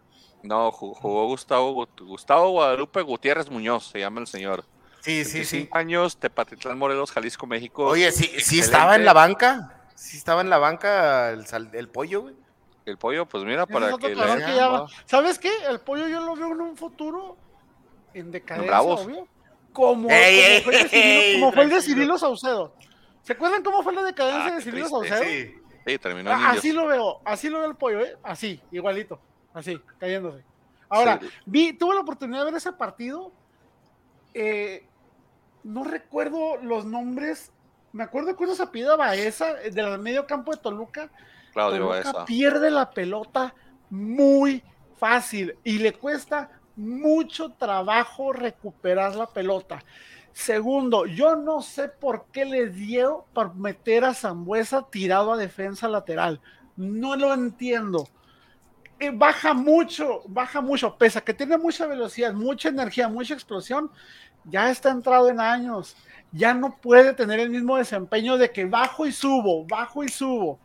No, 0.42 0.70
ju- 0.72 0.94
jugó 0.94 1.26
Gustavo, 1.26 1.86
Gustavo 2.00 2.50
Guadalupe 2.50 3.00
Gutiérrez 3.02 3.48
Muñoz, 3.48 3.86
se 3.90 4.00
llama 4.00 4.20
el 4.20 4.26
señor. 4.26 4.64
Sí, 5.00 5.24
sí, 5.24 5.44
sí. 5.44 5.56
25 5.56 5.78
años, 5.78 6.16
Tepatitlán, 6.16 6.76
Morelos, 6.78 7.10
Jalisco, 7.12 7.46
México. 7.46 7.86
Oye, 7.86 8.10
sí, 8.12 8.24
sí 8.40 8.58
estaba 8.60 8.96
en 8.96 9.04
la 9.04 9.12
banca. 9.12 9.78
Sí 9.94 10.16
estaba 10.16 10.40
en 10.40 10.50
la 10.50 10.58
banca 10.58 11.30
el, 11.30 11.44
el 11.72 11.88
pollo, 11.88 12.22
güey. 12.22 12.34
El 12.84 12.98
pollo, 12.98 13.26
pues 13.26 13.44
mira, 13.44 13.66
para 13.66 13.90
es 13.90 13.96
que 13.96 14.08
le 14.08 14.14
que 14.14 14.54
ya. 14.56 14.84
¿Sabes 15.06 15.38
qué? 15.38 15.50
El 15.68 15.80
pollo 15.80 16.08
yo 16.08 16.20
lo 16.24 16.34
veo 16.34 16.52
en 16.52 16.60
un 16.60 16.76
futuro 16.76 17.36
en 18.14 18.30
decadencia, 18.30 18.70
Bravos. 18.70 19.02
obvio. 19.06 19.26
como, 19.72 20.08
Ey, 20.10 20.62
como 20.62 20.72
fue 20.72 20.74
el 20.74 20.80
de 20.80 20.82
ey, 20.82 20.88
Cirilo, 20.90 21.40
como 21.40 21.52
fue 21.52 21.62
el 21.64 21.70
de. 21.70 21.82
Cirilo 21.82 22.18
Saucedo. 22.18 22.74
¿Se 23.22 23.32
acuerdan 23.34 23.62
cómo 23.62 23.82
fue 23.82 23.94
la 23.94 24.02
decadencia 24.02 24.52
Ah, 24.52 24.56
de 24.56 24.62
Cirilo 24.62 24.88
triste, 25.00 25.08
Saucedo? 25.16 25.22
Sí. 25.30 25.54
Sí, 25.86 25.98
terminó 25.98 26.30
Ah, 26.32 26.50
así 26.50 26.72
lo 26.72 26.86
veo, 26.86 27.20
así 27.24 27.48
lo 27.48 27.58
veo 27.58 27.68
el 27.68 27.76
pollo, 27.76 28.00
¿eh? 28.00 28.16
Así, 28.22 28.60
igualito, 28.70 29.20
así, 29.54 29.80
cayéndose. 29.98 30.44
Ahora, 30.88 31.18
Sí. 31.20 31.28
vi, 31.46 31.72
tuve 31.72 31.94
la 31.94 32.02
oportunidad 32.02 32.40
de 32.40 32.44
ver 32.46 32.54
ese 32.54 32.72
partido. 32.72 33.32
eh, 34.34 34.86
no 35.64 35.84
recuerdo 35.84 36.56
los 36.62 36.84
nombres. 36.84 37.52
Me 37.92 38.02
acuerdo 38.02 38.34
que 38.36 38.42
uno 38.44 38.54
se 38.54 38.62
apellida 38.64 38.96
Baeza, 38.96 39.62
eh, 39.62 39.70
del 39.70 39.98
medio 39.98 40.26
campo 40.26 40.50
de 40.52 40.60
Toluca. 40.60 41.10
Claudio 41.52 41.88
Baeza. 41.88 42.24
pierde 42.24 42.70
la 42.70 42.90
pelota 42.90 43.54
muy 43.90 44.62
fácil 44.96 45.56
y 45.64 45.78
le 45.78 45.92
cuesta 45.92 46.50
mucho 46.76 47.50
trabajo 47.52 48.32
recuperar 48.32 49.14
la 49.16 49.26
pelota. 49.26 49.84
Segundo, 50.32 51.04
yo 51.04 51.36
no 51.36 51.60
sé 51.60 51.88
por 51.88 52.26
qué 52.32 52.44
le 52.44 52.68
dio 52.68 53.26
por 53.34 53.54
meter 53.54 54.04
a 54.04 54.14
Zambuesa 54.14 54.88
tirado 54.90 55.32
a 55.32 55.36
defensa 55.36 55.88
lateral. 55.88 56.40
No 56.76 57.16
lo 57.16 57.34
entiendo. 57.34 58.08
Eh, 58.98 59.10
baja 59.12 59.52
mucho, 59.52 60.22
baja 60.26 60.60
mucho, 60.60 60.96
pese 60.96 61.18
a 61.18 61.24
que 61.24 61.34
tiene 61.34 61.58
mucha 61.58 61.86
velocidad, 61.86 62.32
mucha 62.32 62.68
energía, 62.68 63.08
mucha 63.08 63.34
explosión, 63.34 63.90
ya 64.44 64.70
está 64.70 64.90
entrado 64.90 65.28
en 65.28 65.40
años. 65.40 65.96
Ya 66.30 66.54
no 66.54 66.76
puede 66.76 67.12
tener 67.12 67.40
el 67.40 67.50
mismo 67.50 67.76
desempeño 67.76 68.38
de 68.38 68.50
que 68.50 68.64
bajo 68.64 69.04
y 69.04 69.12
subo, 69.12 69.66
bajo 69.66 70.02
y 70.02 70.08
subo. 70.08 70.58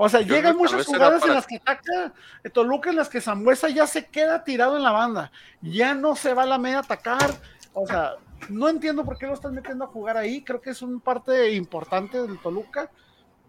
O 0.00 0.08
sea, 0.08 0.20
Yo 0.20 0.36
llegan 0.36 0.56
muchas 0.56 0.86
jugadas 0.86 1.24
en 1.24 1.34
las 1.34 1.44
que 1.44 1.56
ataca 1.56 2.12
eh, 2.44 2.50
Toluca, 2.50 2.90
en 2.90 2.96
las 2.96 3.08
que 3.08 3.20
Zambuesa 3.20 3.68
ya 3.68 3.84
se 3.84 4.06
queda 4.06 4.44
tirado 4.44 4.76
en 4.76 4.84
la 4.84 4.92
banda. 4.92 5.32
Ya 5.60 5.92
no 5.92 6.14
se 6.14 6.34
va 6.34 6.44
a 6.44 6.46
la 6.46 6.56
media 6.56 6.76
a 6.76 6.80
atacar. 6.82 7.34
O 7.72 7.84
sea, 7.84 8.12
no 8.48 8.68
entiendo 8.68 9.04
por 9.04 9.18
qué 9.18 9.26
lo 9.26 9.34
están 9.34 9.56
metiendo 9.56 9.84
a 9.84 9.88
jugar 9.88 10.16
ahí. 10.16 10.44
Creo 10.44 10.60
que 10.60 10.70
es 10.70 10.82
un 10.82 11.00
parte 11.00 11.52
importante 11.52 12.22
del 12.22 12.38
Toluca. 12.38 12.92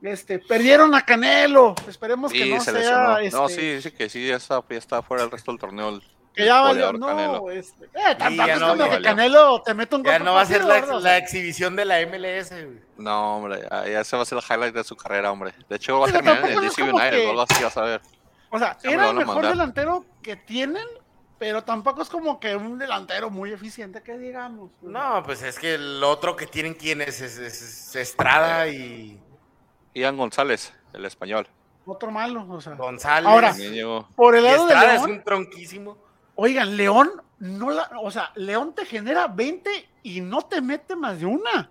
Este, 0.02 0.40
perdieron 0.40 0.96
a 0.96 1.06
Canelo. 1.06 1.76
Esperemos 1.88 2.32
que 2.32 2.48
no 2.48 2.60
se 2.60 2.72
sea. 2.72 3.22
este, 3.22 3.38
No, 3.38 3.48
sí, 3.48 3.76
dice 3.76 3.94
que 3.94 4.10
sí, 4.10 4.28
ya 4.28 4.38
está, 4.38 4.64
ya 4.68 4.78
está 4.78 5.04
fuera 5.04 5.26
el 5.26 5.30
resto 5.30 5.52
del 5.52 5.60
torneo. 5.60 6.02
Que 6.40 6.46
ya 6.46 6.62
valió. 6.62 6.94
No, 6.94 7.08
Canelo. 7.08 7.52
este, 7.52 7.86
eh, 7.86 8.16
tampoco 8.18 8.48
ya 8.48 8.54
es 8.54 8.60
no, 8.60 8.68
como 8.70 8.84
que 8.84 8.90
valió. 8.90 9.04
Canelo 9.10 9.62
te 9.64 9.74
mete 9.74 9.96
un 9.96 10.04
gol 10.04 10.12
Ya 10.12 10.20
no 10.20 10.34
va 10.34 10.42
a 10.42 10.46
ser 10.46 10.64
la, 10.64 11.18
exhibición 11.18 11.76
de 11.76 11.86
la 11.86 12.00
MLS. 12.02 12.50
güey. 12.52 12.80
No, 12.98 13.38
hombre, 13.38 13.68
ya, 13.70 13.88
ya 13.88 14.04
se 14.04 14.16
va 14.16 14.24
a 14.24 14.26
ser 14.26 14.38
el 14.38 14.44
highlight 14.44 14.74
de 14.76 14.84
su 14.84 14.96
carrera, 14.96 15.32
hombre. 15.32 15.54
De 15.70 15.76
hecho, 15.76 16.00
va 16.00 16.08
a 16.08 16.12
terminar 16.12 16.38
en 16.50 16.58
el 16.58 16.62
DC 16.62 16.84
United, 16.84 17.12
que- 17.12 17.28
o 17.28 17.30
algo 17.32 17.42
así, 17.50 17.64
vas 17.64 17.78
a 17.78 17.82
ver. 17.82 18.02
O 18.50 18.58
sea, 18.60 18.78
Ya 18.84 18.92
era 18.92 19.10
el 19.10 19.16
mejor 19.16 19.36
mandar. 19.36 19.52
delantero 19.52 20.06
que 20.24 20.36
tienen, 20.36 20.86
pero 21.38 21.64
tampoco 21.64 22.02
es 22.02 22.10
como 22.10 22.40
que 22.40 22.56
un 22.56 22.78
delantero 22.80 23.30
muy 23.30 23.52
eficiente 23.52 24.02
que 24.02 24.18
digamos. 24.18 24.72
No, 24.82 25.22
pues 25.24 25.44
es 25.44 25.60
que 25.60 25.76
el 25.76 26.04
otro 26.04 26.36
que 26.36 26.48
tienen 26.48 26.74
quién 26.74 27.02
es, 27.02 27.22
es, 27.22 27.38
es- 27.38 27.62
es 27.62 27.96
Estrada 27.96 28.68
y 28.68 29.20
Ian 29.94 30.18
González, 30.18 30.74
el 30.94 31.06
español. 31.06 31.48
Otro 31.86 32.12
malo, 32.12 32.46
o 32.50 32.62
sea. 32.62 32.74
González. 32.76 33.28
Ahora, 33.28 33.50
También 33.50 33.74
llegó. 33.74 34.08
Por 34.16 34.36
el 34.36 34.44
y 34.44 34.48
lado 34.48 34.66
de 34.68 34.74
Estrada 34.74 34.94
es 34.96 35.02
León, 35.02 35.12
un 35.12 35.24
tronquísimo. 35.24 35.98
Oigan, 36.40 36.76
León 36.78 37.12
no 37.40 37.70
la, 37.72 37.90
o 38.02 38.12
sea, 38.12 38.32
León 38.36 38.74
te 38.76 38.86
genera 38.86 39.28
20 39.28 39.90
y 40.04 40.22
no 40.22 40.42
te 40.42 40.62
mete 40.62 40.96
más 40.96 41.20
de 41.20 41.26
una. 41.26 41.70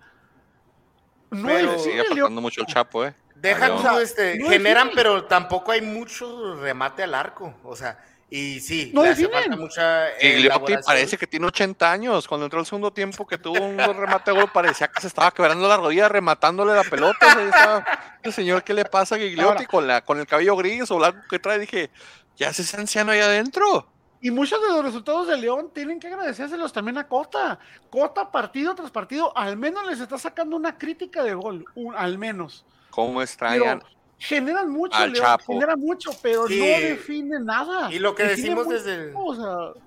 No 1.31 1.47
Pero- 1.47 1.73
Le 1.73 1.79
sigue 1.79 2.29
mucho 2.29 2.61
el 2.61 2.67
Chapo, 2.67 3.05
¿eh? 3.05 3.13
Deja 3.35 3.67
León. 3.67 3.81
tú, 3.81 3.87
O 3.87 3.91
sea, 3.91 4.01
este, 4.01 4.37
no 4.39 4.49
generan, 4.49 4.87
define. 4.87 5.01
pero 5.03 5.25
tampoco 5.25 5.71
hay 5.71 5.81
mucho 5.81 6.55
remate 6.55 7.03
al 7.03 7.13
arco. 7.13 7.53
O 7.63 7.75
sea, 7.75 7.97
y 8.31 8.59
sí, 8.59 8.91
No 8.93 9.03
le 9.03 9.09
hace 9.09 9.27
falta 9.29 9.55
mucha. 9.55 10.07
Gigliotti 10.19 10.45
elaboración. 10.47 10.81
parece 10.85 11.17
que 11.17 11.25
tiene 11.27 11.45
80 11.47 11.91
años. 11.91 12.27
Cuando 12.27 12.45
entró 12.45 12.59
el 12.59 12.65
segundo 12.65 12.91
tiempo 12.91 13.25
que 13.25 13.37
tuvo 13.37 13.59
un 13.63 13.77
remate 13.77 14.31
de 14.31 14.39
gol, 14.39 14.51
parecía 14.51 14.87
que 14.89 15.01
se 15.01 15.07
estaba 15.07 15.31
quebrando 15.31 15.67
la 15.67 15.77
rodilla 15.77 16.09
rematándole 16.09 16.73
la 16.73 16.83
pelota. 16.83 17.27
O 17.27 17.31
sea, 17.31 17.35
ya 17.41 17.45
estaba, 17.49 17.85
el 18.23 18.33
señor, 18.33 18.63
¿qué 18.63 18.73
le 18.73 18.85
pasa 18.85 19.15
a 19.15 19.19
Gigliotti 19.19 19.47
Ahora- 19.63 19.65
con, 19.67 19.87
la, 19.87 20.01
con 20.03 20.19
el 20.19 20.27
cabello 20.27 20.55
gris 20.57 20.89
o 20.91 20.97
blanco 20.97 21.19
que 21.29 21.39
trae? 21.39 21.59
Dije, 21.59 21.89
ya 22.35 22.51
se 22.53 22.63
ese 22.63 22.75
anciano 22.77 23.11
ahí 23.13 23.19
adentro. 23.19 23.87
Y 24.21 24.31
muchos 24.31 24.61
de 24.61 24.67
los 24.67 24.83
resultados 24.83 25.27
de 25.27 25.37
León 25.37 25.71
tienen 25.73 25.99
que 25.99 26.07
agradecérselos 26.07 26.73
también 26.73 26.97
a 26.97 27.07
Cota. 27.07 27.57
Cota, 27.89 28.29
partido 28.31 28.75
tras 28.75 28.91
partido, 28.91 29.35
al 29.37 29.55
menos 29.55 29.85
les 29.87 29.99
está 29.99 30.17
sacando 30.17 30.55
una 30.57 30.77
crítica 30.77 31.23
de 31.23 31.33
gol, 31.33 31.65
un- 31.75 31.95
al 31.95 32.17
menos. 32.17 32.65
¿Cómo 32.89 33.09
Pero 33.13 33.21
extrañan? 33.23 33.83
generan 34.17 34.69
mucho, 34.69 34.97
al 34.97 35.13
León, 35.13 35.25
Chapo. 35.25 35.53
genera 35.53 35.75
mucho, 35.77 36.11
pero 36.21 36.47
Sí. 36.47 36.59
no 36.59 36.65
define 36.65 37.39
nada. 37.39 37.91
Y 37.93 37.99
lo 37.99 38.13
que 38.15 38.23
Define 38.23 38.49
decimos 38.55 38.67
desde 38.67 38.95
el- 38.95 39.11
poco, 39.13 39.25
o 39.27 39.35
sea, 39.35 39.81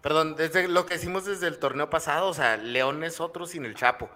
Perdón, 0.00 0.34
desde 0.34 0.66
lo 0.66 0.86
que 0.86 0.94
hicimos 0.94 1.26
desde 1.26 1.46
el 1.46 1.58
torneo 1.58 1.90
pasado, 1.90 2.28
o 2.28 2.32
sea, 2.32 2.56
León 2.56 3.04
es 3.04 3.20
otro 3.20 3.44
sin 3.44 3.66
el 3.66 3.74
Chapo. 3.74 4.08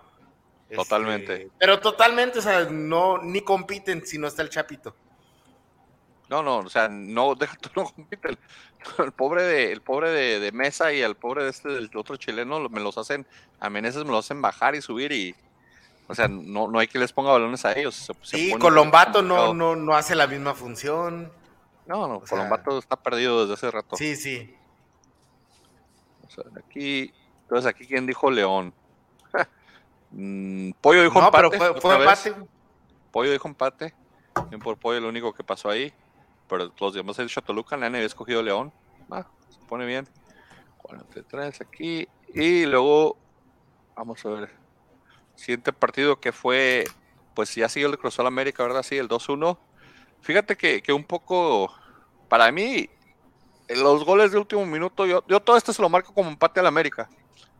Este, 0.70 0.76
Totalmente. 0.76 1.50
pero 1.58 1.78
totalmente, 1.78 2.38
o 2.38 2.42
sea, 2.42 2.64
no, 2.70 3.18
ni 3.18 3.42
compiten 3.42 4.06
si 4.06 4.16
no 4.16 4.26
está 4.26 4.40
el 4.40 4.48
Chapito. 4.48 4.96
No, 6.30 6.42
no, 6.42 6.56
o 6.60 6.68
sea, 6.70 6.88
no, 6.88 7.34
deja 7.38 7.54
tú 7.58 7.68
no 7.76 7.84
compite. 7.84 8.38
El, 8.98 9.12
pobre 9.12 9.42
de, 9.42 9.72
el 9.72 9.80
pobre 9.80 10.10
de, 10.10 10.40
de 10.40 10.52
Mesa 10.52 10.92
y 10.92 11.00
el 11.00 11.14
pobre 11.14 11.44
de 11.44 11.50
este 11.50 11.68
del 11.68 11.90
otro 11.96 12.16
chileno 12.16 12.68
me 12.68 12.80
los 12.80 12.98
hacen, 12.98 13.26
a 13.60 13.70
Meneses 13.70 14.04
me 14.04 14.10
los 14.10 14.24
hacen 14.24 14.42
bajar 14.42 14.74
y 14.74 14.82
subir 14.82 15.10
y, 15.12 15.34
o 16.08 16.14
sea, 16.14 16.28
no, 16.28 16.68
no 16.68 16.78
hay 16.78 16.86
que 16.86 16.98
les 16.98 17.12
ponga 17.12 17.32
balones 17.32 17.64
a 17.64 17.72
ellos. 17.72 17.94
se- 17.94 18.14
Sí, 18.22 18.52
Colombato 18.58 19.22
no, 19.22 19.54
no, 19.54 19.74
no 19.76 19.94
hace 19.94 20.14
la 20.14 20.26
misma 20.26 20.54
función. 20.54 21.32
No, 21.86 22.06
no, 22.08 22.16
o 22.18 22.26
sea- 22.26 22.36
Colombato 22.38 22.78
está 22.78 22.96
perdido 22.96 23.40
desde 23.42 23.54
hace 23.54 23.70
rato. 23.70 23.96
Sí, 23.96 24.16
sí. 24.16 24.54
O 26.26 26.30
sea, 26.30 26.44
aquí, 26.56 27.12
entonces 27.42 27.66
aquí 27.66 27.86
quién 27.86 28.06
dijo 28.06 28.30
León. 28.30 28.72
Mm, 30.16 30.70
Pollo 30.80 31.02
dijo 31.02 31.20
No, 31.20 31.32
pero 31.32 31.46
empate. 31.52 31.58
fue, 31.58 31.68
otra 31.70 31.80
fue 31.80 31.98
vez. 32.06 32.26
empate. 32.26 32.48
Pollo 33.10 33.32
dijo 33.32 33.48
empate. 33.48 33.94
Bien 34.48 34.60
por 34.60 34.76
Pollo, 34.76 35.00
lo 35.00 35.08
único 35.08 35.32
que 35.32 35.42
pasó 35.42 35.68
ahí. 35.68 35.92
Pero 36.48 36.72
los 36.78 36.94
demás 36.94 37.18
han 37.18 37.26
dicho 37.26 37.42
Toluca, 37.42 37.76
nadie 37.76 37.96
había 37.96 38.06
escogido 38.06 38.42
León. 38.42 38.72
Ah, 39.10 39.26
se 39.48 39.58
pone 39.66 39.86
bien. 39.86 40.06
43 40.78 41.60
aquí. 41.60 42.08
Y 42.32 42.66
luego, 42.66 43.16
vamos 43.96 44.24
a 44.24 44.28
ver. 44.28 44.50
Siguiente 45.34 45.72
partido 45.72 46.20
que 46.20 46.32
fue, 46.32 46.84
pues 47.34 47.54
ya 47.54 47.68
siguió 47.68 47.88
el 47.88 47.98
Cruz 47.98 48.18
América, 48.20 48.62
¿verdad? 48.62 48.82
Sí, 48.82 48.96
el 48.96 49.08
2-1. 49.08 49.58
Fíjate 50.20 50.56
que, 50.56 50.82
que 50.82 50.92
un 50.92 51.04
poco, 51.04 51.72
para 52.28 52.50
mí, 52.52 52.88
los 53.68 54.04
goles 54.04 54.32
de 54.32 54.38
último 54.38 54.64
minuto, 54.66 55.06
yo, 55.06 55.24
yo 55.26 55.40
todo 55.40 55.56
esto 55.56 55.72
se 55.72 55.82
lo 55.82 55.88
marco 55.88 56.14
como 56.14 56.30
empate 56.30 56.60
al 56.60 56.66
América. 56.66 57.08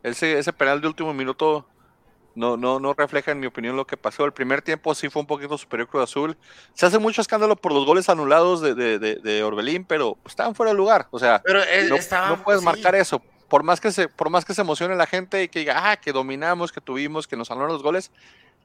Ese, 0.03 0.39
ese 0.39 0.53
penal 0.53 0.81
de 0.81 0.87
último 0.87 1.13
minuto 1.15 1.67
no, 2.35 2.57
no, 2.57 2.81
no 2.81 2.95
refleja, 2.95 3.31
en 3.33 3.41
mi 3.41 3.47
opinión, 3.47 3.77
lo 3.77 3.87
que 3.87 3.97
pasó. 3.97 4.25
El 4.25 4.33
primer 4.33 4.63
tiempo 4.63 4.95
sí 4.95 5.09
fue 5.09 5.21
un 5.21 5.27
poquito 5.27 5.57
superior 5.59 5.89
Cruz 5.89 6.05
Azul. 6.05 6.37
Se 6.75 6.87
hace 6.87 6.99
mucho 6.99 7.21
escándalo 7.21 7.57
por 7.57 7.73
los 7.73 7.85
goles 7.87 8.09
anulados 8.09 8.61
de, 8.61 8.75
de, 8.75 8.99
de- 8.99 9.17
de 9.17 9.43
Orbelín, 9.45 9.85
pero 9.85 10.17
pues, 10.23 10.33
estaban 10.33 10.55
fuera 10.55 10.73
de 10.73 10.77
lugar. 10.77 11.07
O 11.11 11.19
sea, 11.19 11.41
Pero 11.45 11.63
eh, 11.63 11.87
no, 11.89 11.97
estaba- 11.97 12.29
no 12.31 12.43
puedes 12.43 12.61
sí. 12.61 12.65
marcar 12.67 12.95
eso. 12.95 13.21
Por 13.49 13.63
más, 13.63 13.81
que 13.81 13.93
se, 13.93 14.09
por 14.09 14.31
más 14.31 14.45
que 14.45 14.55
se 14.55 14.63
emocione 14.63 14.97
la 14.97 15.07
gente 15.07 15.43
y 15.45 15.49
que 15.49 15.61
diga, 15.61 15.91
ah, 15.93 15.97
que 15.97 16.13
dominamos, 16.13 16.73
que 16.73 16.81
tuvimos, 16.81 17.29
que 17.29 17.37
nos 17.37 17.51
anularon 17.51 17.75
los 17.75 17.83
goles, 17.83 18.11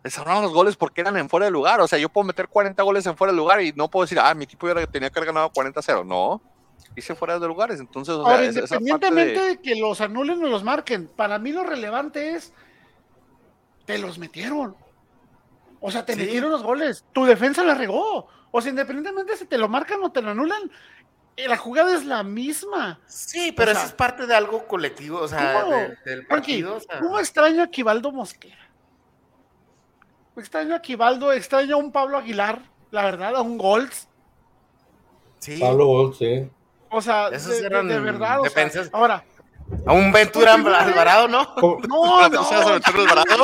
les 0.04 0.18
anularon 0.18 0.44
los 0.44 0.54
goles 0.54 0.76
porque 0.78 1.02
eran 1.02 1.18
en 1.18 1.30
fuera 1.30 1.46
de 1.46 1.52
lugar. 1.52 1.80
O 1.82 1.88
sea, 1.88 2.00
yo 2.00 2.10
puedo 2.10 2.26
meter 2.26 2.48
40 2.48 2.82
goles 2.84 3.06
en 3.06 3.16
fuera 3.18 3.32
de 3.34 3.38
lugar 3.38 3.62
y 3.62 3.72
no 3.74 3.90
puedo 3.90 4.06
decir, 4.06 4.18
ah, 4.20 4.34
mi 4.34 4.46
equipo 4.46 4.68
ya 4.68 4.88
tenía 4.88 5.10
que 5.10 5.20
haber 5.20 5.28
ganado 5.28 5.52
40-0. 5.52 6.06
No, 6.06 6.42
hice 6.96 7.14
fuera 7.14 7.38
de 7.38 7.46
lugares. 7.48 7.80
Entonces, 7.80 8.16
o 8.16 8.24
sea, 8.26 8.34
Ahora, 8.34 8.38
parte 8.48 8.56
independientemente 8.60 9.40
de- 9.42 9.48
de... 9.50 9.58
que 9.62 9.76
los 9.76 10.02
anulen 10.02 10.44
o 10.44 10.48
los 10.48 10.64
marquen, 10.64 11.08
para 11.08 11.38
mí 11.38 11.52
lo 11.52 11.64
relevante 11.66 12.32
es, 12.36 12.54
te 13.90 13.98
los 13.98 14.20
metieron. 14.20 14.76
O 15.80 15.90
sea, 15.90 16.06
te 16.06 16.14
Sí. 16.14 16.20
metieron 16.20 16.52
los 16.52 16.62
goles. 16.62 17.04
Tu 17.12 17.26
defensa 17.26 17.64
la 17.64 17.74
regó. 17.74 18.28
O 18.52 18.62
sea, 18.62 18.70
independientemente 18.70 19.36
si 19.36 19.46
te 19.48 19.58
lo 19.58 19.68
marcan 19.68 20.04
o 20.04 20.12
te 20.12 20.22
lo 20.22 20.30
anulan, 20.30 20.70
eh, 21.36 21.48
la 21.48 21.58
jugada 21.58 21.96
es 21.96 22.06
la 22.06 22.22
misma. 22.22 23.00
Sí, 23.08 23.52
pero 23.52 23.72
O 23.72 23.74
sea, 23.74 23.82
eso 23.86 23.90
es 23.90 23.96
parte 23.96 24.28
de 24.28 24.36
algo 24.36 24.68
colectivo, 24.68 25.18
o 25.22 25.28
sea, 25.28 25.64
del 26.06 26.28
partido. 26.28 26.76
o 26.76 26.80
sea. 26.80 27.00
¿cómo 27.00 27.18
extraño 27.20 27.64
a 27.64 27.68
Quivaldo 27.68 28.12
Mosquera? 28.12 28.60
Extraño 30.38 30.76
a 30.76 30.82
Quivaldo, 30.84 31.32
extraño 31.34 31.74
a 31.76 31.80
un 31.80 31.92
Pablo 31.92 32.18
Aguilar, 32.20 32.62
la 32.92 33.02
verdad, 33.06 33.36
a 33.38 33.42
un 33.42 33.58
Golds. 33.58 34.08
Sí, 35.40 35.58
Pablo 35.60 35.88
Gold, 35.88 36.14
sí. 36.16 36.48
O 36.92 37.02
sea, 37.02 37.32
de, 37.32 37.40
de- 37.40 37.66
eran 37.66 37.88
de 37.88 38.00
verdad. 38.00 38.40
o 38.42 38.44
sea, 38.44 38.50
defensas. 38.50 38.90
ahora, 38.94 39.24
a 39.86 39.94
un 39.94 40.12
Ventura 40.12 40.54
Alvarado, 40.54 41.28
¿no? 41.28 41.44
No, 41.62 41.78
¿No 41.88 41.88
no, 41.88 42.16
Alvarado? 42.20 42.80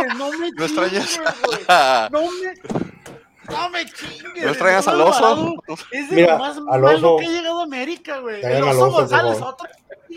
chingues, 0.02 0.18
no 0.18 0.32
me 0.32 0.52
¿No 0.52 0.66
extrañas? 0.66 1.20
No 2.12 2.22
me, 2.22 3.54
no 3.54 3.70
me 3.70 3.86
chingues. 3.86 4.44
¿No 4.44 4.50
extrañas 4.50 4.88
al 4.88 5.02
oso? 5.02 5.54
Es 5.92 6.10
de 6.10 6.16
Mira, 6.16 6.34
lo 6.34 6.40
más 6.40 6.58
al 6.58 6.64
malo 6.82 6.88
oso- 6.98 7.20
que 7.20 7.26
ha 7.28 7.30
llegado 7.30 7.60
a 7.60 7.64
América, 7.64 8.20
güey. 8.20 8.42
El 8.44 8.64
oso 8.64 8.92
González, 8.92 9.42
otro 9.42 9.68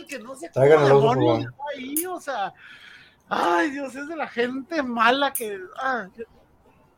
que 0.08 0.18
no 0.20 0.34
sé 0.36 0.48
Traigan 0.48 0.88
cómo 0.88 1.10
demonios 1.12 1.38
llegó 1.40 1.64
ahí, 1.76 2.06
o 2.06 2.20
sea. 2.20 2.54
Ay, 3.28 3.70
Dios, 3.72 3.94
es 3.94 4.08
de 4.08 4.16
la 4.16 4.26
gente 4.28 4.82
mala 4.82 5.32
que. 5.34 5.58
ah, 5.82 6.06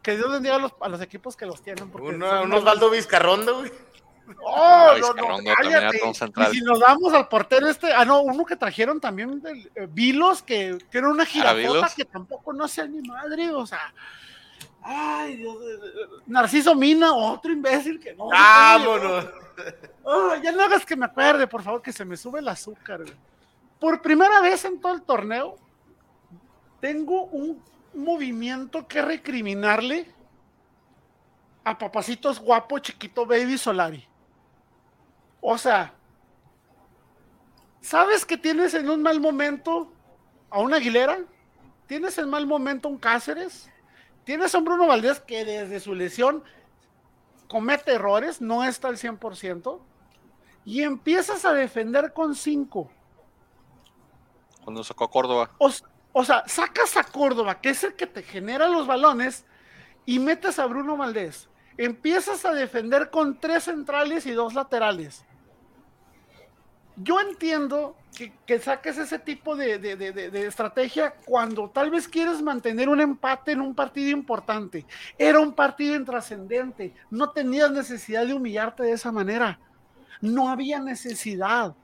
que 0.02 0.16
Dios 0.16 0.30
bendiga 0.30 0.54
a 0.54 0.58
los, 0.58 0.72
a 0.80 0.88
los 0.88 1.00
equipos 1.00 1.36
que 1.36 1.44
los 1.44 1.60
tienen. 1.60 1.90
Porque 1.90 2.08
Uno- 2.10 2.28
son 2.30 2.52
un. 2.52 2.52
Osvaldo 2.52 2.88
Vizcarrondo, 2.90 3.58
güey. 3.58 3.72
Oh, 4.42 4.92
no, 5.00 5.40
no, 5.40 5.54
cállate. 5.56 6.00
Y 6.06 6.54
si 6.54 6.60
nos 6.62 6.80
vamos 6.80 7.12
al 7.12 7.28
portero 7.28 7.68
este, 7.68 7.92
ah, 7.92 8.04
no, 8.04 8.22
uno 8.22 8.44
que 8.44 8.56
trajeron 8.56 9.00
también 9.00 9.40
del 9.40 9.70
eh, 9.74 9.88
Vilos, 9.90 10.42
que, 10.42 10.78
que 10.90 10.98
era 10.98 11.08
una 11.08 11.24
girafota 11.26 11.56
Vilos? 11.56 11.94
que 11.94 12.04
tampoco 12.04 12.52
no 12.52 12.68
sea 12.68 12.86
ni 12.86 13.00
madre, 13.02 13.50
o 13.50 13.66
sea. 13.66 13.92
Ay, 14.82 15.36
Dios, 15.36 15.56
eh, 15.56 15.78
eh, 15.82 16.22
Narciso 16.26 16.74
Mina, 16.74 17.12
otro 17.12 17.52
imbécil 17.52 18.00
que 18.00 18.14
no. 18.14 18.28
Vámonos. 18.28 19.26
Oh, 20.04 20.34
ya 20.42 20.52
no 20.52 20.62
hagas 20.62 20.86
que 20.86 20.96
me 20.96 21.04
acuerde, 21.04 21.46
por 21.46 21.62
favor, 21.62 21.82
que 21.82 21.92
se 21.92 22.04
me 22.04 22.16
sube 22.16 22.40
el 22.40 22.48
azúcar. 22.48 23.02
güey. 23.02 23.14
Por 23.78 24.00
primera 24.00 24.40
vez 24.40 24.64
en 24.64 24.80
todo 24.80 24.94
el 24.94 25.02
torneo, 25.02 25.56
tengo 26.80 27.24
un 27.24 27.62
movimiento 27.94 28.86
que 28.86 29.02
recriminarle 29.02 30.06
a 31.64 31.76
papacitos 31.76 32.40
guapo, 32.40 32.78
chiquito, 32.78 33.26
baby 33.26 33.58
Solari. 33.58 34.09
O 35.40 35.56
sea, 35.56 35.94
¿sabes 37.80 38.24
que 38.24 38.36
tienes 38.36 38.74
en 38.74 38.90
un 38.90 39.02
mal 39.02 39.20
momento 39.20 39.92
a 40.50 40.60
una 40.60 40.76
Aguilera? 40.76 41.18
¿Tienes 41.86 42.18
en 42.18 42.28
mal 42.28 42.46
momento 42.46 42.88
a 42.88 42.90
un 42.90 42.98
Cáceres? 42.98 43.70
¿Tienes 44.24 44.54
a 44.54 44.58
un 44.58 44.64
Bruno 44.64 44.86
Valdés 44.86 45.20
que 45.20 45.44
desde 45.44 45.80
su 45.80 45.94
lesión 45.94 46.44
comete 47.48 47.94
errores, 47.94 48.40
no 48.40 48.64
está 48.64 48.88
al 48.88 48.96
100%? 48.96 49.80
Y 50.64 50.82
empiezas 50.82 51.44
a 51.44 51.52
defender 51.52 52.12
con 52.12 52.34
5. 52.34 52.90
Cuando 54.62 54.84
sacó 54.84 55.04
a 55.04 55.10
Córdoba. 55.10 55.50
O, 56.12 56.24
sea, 56.24 56.44
sacas 56.46 56.96
a 56.96 57.04
Córdoba, 57.04 57.60
que 57.60 57.70
es 57.70 57.82
el 57.82 57.94
que 57.94 58.06
te 58.06 58.22
genera 58.22 58.68
los 58.68 58.86
balones, 58.86 59.46
y 60.06 60.18
metes 60.18 60.58
a 60.58 60.66
Bruno 60.66 60.96
Valdés. 60.96 61.48
Empiezas 61.76 62.44
a 62.44 62.52
defender 62.52 63.10
con 63.10 63.40
tres 63.40 63.64
centrales 63.64 64.26
y 64.26 64.32
dos 64.32 64.54
laterales. 64.54 65.24
Yo 67.02 67.20
entiendo 67.20 67.96
que, 68.16 68.32
que 68.46 68.58
saques 68.58 68.98
ese 68.98 69.18
tipo 69.18 69.56
de, 69.56 69.78
de- 69.78 70.46
estrategia 70.46 71.14
cuando 71.24 71.70
tal 71.70 71.90
vez 71.90 72.06
quieres 72.08 72.42
mantener 72.42 72.88
un 72.88 73.00
empate 73.00 73.52
en 73.52 73.60
un 73.60 73.74
partido 73.74 74.10
importante. 74.10 74.84
Era 75.16 75.40
un 75.40 75.52
partido 75.54 75.94
intrascendente. 75.96 76.92
No 77.10 77.30
tenías 77.30 77.70
necesidad 77.70 78.26
de 78.26 78.34
humillarte 78.34 78.82
de 78.82 78.92
esa 78.92 79.12
manera. 79.12 79.58
No 80.20 80.48
había 80.50 80.80
necesidad. 80.80 81.74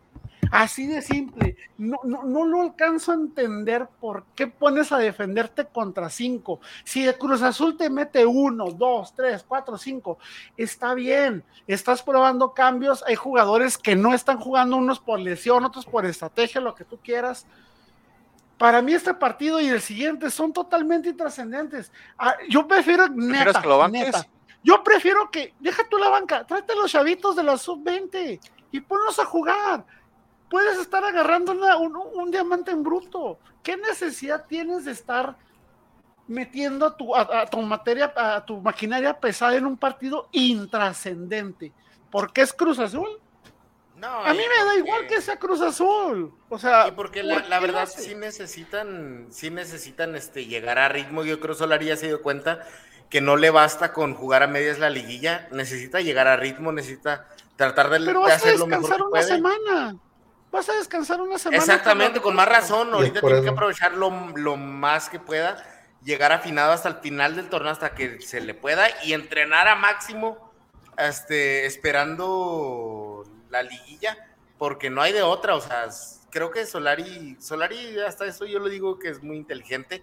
Así 0.51 0.87
de 0.87 1.03
simple. 1.03 1.57
No, 1.79 1.99
no, 2.05 2.23
no 2.25 2.45
lo 2.45 2.63
alcanzo 2.63 3.13
a 3.13 3.17
entender 3.17 3.89
por 4.01 4.25
qué 4.35 4.47
pones 4.47 4.93
a 4.93 4.99
defenderte 4.99 5.67
contra 5.67 6.09
cinco. 6.09 6.61
Si 6.85 7.05
de 7.05 7.17
Cruz 7.17 7.43
Azul 7.43 7.77
te 7.77 7.91
mete 7.91 8.25
uno, 8.25 8.71
dos, 8.71 9.15
tres, 9.15 9.45
cuatro, 9.47 9.77
cinco, 9.79 10.19
está 10.57 10.95
bien. 10.95 11.45
Estás 11.67 12.03
probando 12.03 12.55
cambios. 12.55 13.05
Hay 13.07 13.15
jugadores 13.15 13.79
que 13.79 13.97
no 13.97 14.15
están 14.15 14.39
jugando, 14.39 14.77
unos 14.77 15.01
por 15.01 15.21
lesión, 15.21 15.65
otros 15.65 15.87
por 15.87 16.07
estrategia, 16.07 16.61
lo 16.61 16.75
que 16.75 16.85
tú 16.85 16.99
quieras. 17.03 17.47
Para 18.59 18.81
mí 18.81 18.95
este 18.95 19.13
partido 19.13 19.61
y 19.61 19.69
el 19.69 19.83
siguiente 19.83 20.31
son 20.31 20.53
totalmente 20.53 21.11
intrascendentes. 21.11 21.93
Ah, 22.19 22.37
yo 22.49 22.67
prefiero 22.67 23.05
¿Prefieres 23.05 23.47
neta, 23.47 23.63
que 23.63 23.69
lo 23.69 23.89
neta. 23.89 24.27
Yo 24.63 24.83
prefiero 24.83 25.31
que 25.31 25.55
deja 25.61 25.87
tú 25.89 25.99
la 25.99 26.09
banca, 26.09 26.45
tráete 26.45 26.73
a 26.73 26.77
los 26.77 26.91
chavitos 26.91 27.37
de 27.37 27.43
la 27.43 27.57
sub 27.57 27.85
20 27.85 28.41
y 28.73 28.81
ponlos 28.81 29.19
a 29.19 29.25
jugar 29.25 29.85
puedes 30.51 30.79
estar 30.79 31.05
agarrando 31.05 31.53
una- 31.53 31.77
un, 31.77 31.97
un 31.97 32.31
diamante 32.31 32.71
en 32.71 32.83
bruto. 32.83 33.39
¿Qué 33.63 33.77
necesidad 33.77 34.47
tienes 34.47 34.85
de 34.85 34.93
estar 34.93 35.37
metiendo 36.29 36.87
a 36.87 36.97
tu, 36.97 37.15
a, 37.15 37.43
a 37.43 37.47
tu 37.47 37.61
materia, 37.63 38.13
a 38.17 38.45
tu 38.45 38.61
maquinaria 38.61 39.19
pesada 39.19 39.57
en 39.57 39.67
un 39.67 39.77
partido 39.77 40.29
intrascendente? 40.33 41.73
¿Porque 42.11 42.43
es 42.43 42.53
Cruz 42.53 42.79
Azul? 42.79 43.09
No, 43.97 44.09
A 44.09 44.33
mí 44.33 44.39
me 44.59 44.65
da 44.65 44.75
igual 44.77 45.07
que 45.07 45.21
sea 45.23 45.39
Cruz 45.39 45.61
Azul. 45.63 46.33
O 46.51 46.59
sea, 46.59 46.89
Y 46.89 46.91
porque 46.93 47.23
¿por 47.25 47.47
la, 47.49 47.61
verdad 47.61 47.83
hace? 47.85 48.03
sí 48.03 48.15
necesitan, 48.15 49.27
sí 49.31 49.51
necesitan 49.51 50.15
este, 50.17 50.45
llegar 50.45 50.79
a 50.79 50.89
ritmo. 50.89 51.25
Yo 51.25 51.41
creo 51.41 51.55
que 51.55 51.59
Solari 51.61 51.87
ya 51.87 51.97
se 51.97 52.09
dio 52.09 52.21
cuenta 52.23 52.61
que 53.09 53.21
no 53.23 53.37
le 53.37 53.49
basta 53.51 53.93
con 53.95 54.15
jugar 54.15 54.43
a 54.43 54.49
medias 54.49 54.79
la 54.79 54.91
liguilla. 54.91 55.49
Necesita 55.51 56.01
llegar 56.03 56.29
a 56.29 56.37
ritmo, 56.37 56.73
necesita 56.73 57.27
tratar 57.57 57.89
de, 57.89 58.01
Pero 58.05 58.25
de 58.27 58.33
hacer 58.33 58.59
lo 58.59 58.67
mejor 58.67 58.83
descansar 58.83 58.97
que 58.99 59.03
una 59.03 59.11
puede. 59.11 59.25
semana. 59.25 59.97
Vas 60.57 60.71
a 60.71 60.73
descansar 60.73 61.21
una 61.21 61.39
semana. 61.39 61.59
Exactamente, 61.63 62.19
con 62.19 62.35
más 62.35 62.49
razón. 62.49 62.95
Ahorita 62.95 63.21
por 63.21 63.31
tiene 63.31 63.45
que 63.45 63.51
aprovechar 63.51 63.93
lo, 63.93 64.11
lo 64.37 64.57
más 64.57 65.11
que 65.11 65.21
pueda, 65.21 65.63
llegar 66.03 66.33
afinado 66.33 66.73
hasta 66.73 66.89
el 66.89 66.95
final 66.97 67.37
del 67.37 67.51
torneo, 67.51 67.71
hasta 67.71 67.95
que 67.95 68.23
se 68.23 68.41
le 68.41 68.55
pueda, 68.55 68.89
y 69.05 69.13
entrenar 69.13 69.69
a 69.69 69.75
máximo, 69.75 70.51
este, 70.97 71.67
esperando 71.67 73.25
la 73.51 73.63
liguilla, 73.65 74.17
porque 74.57 74.89
no 74.89 75.03
hay 75.03 75.13
de 75.13 75.21
otra. 75.21 75.57
O 75.57 75.61
sea, 75.61 75.89
creo 76.31 76.51
que 76.51 76.65
Solari, 76.65 77.37
Solari, 77.39 78.01
hasta 78.01 78.25
eso 78.25 78.47
yo 78.47 78.59
lo 78.59 78.71
digo 78.71 78.99
que 78.99 79.11
es 79.11 79.23
muy 79.23 79.37
inteligente. 79.37 80.03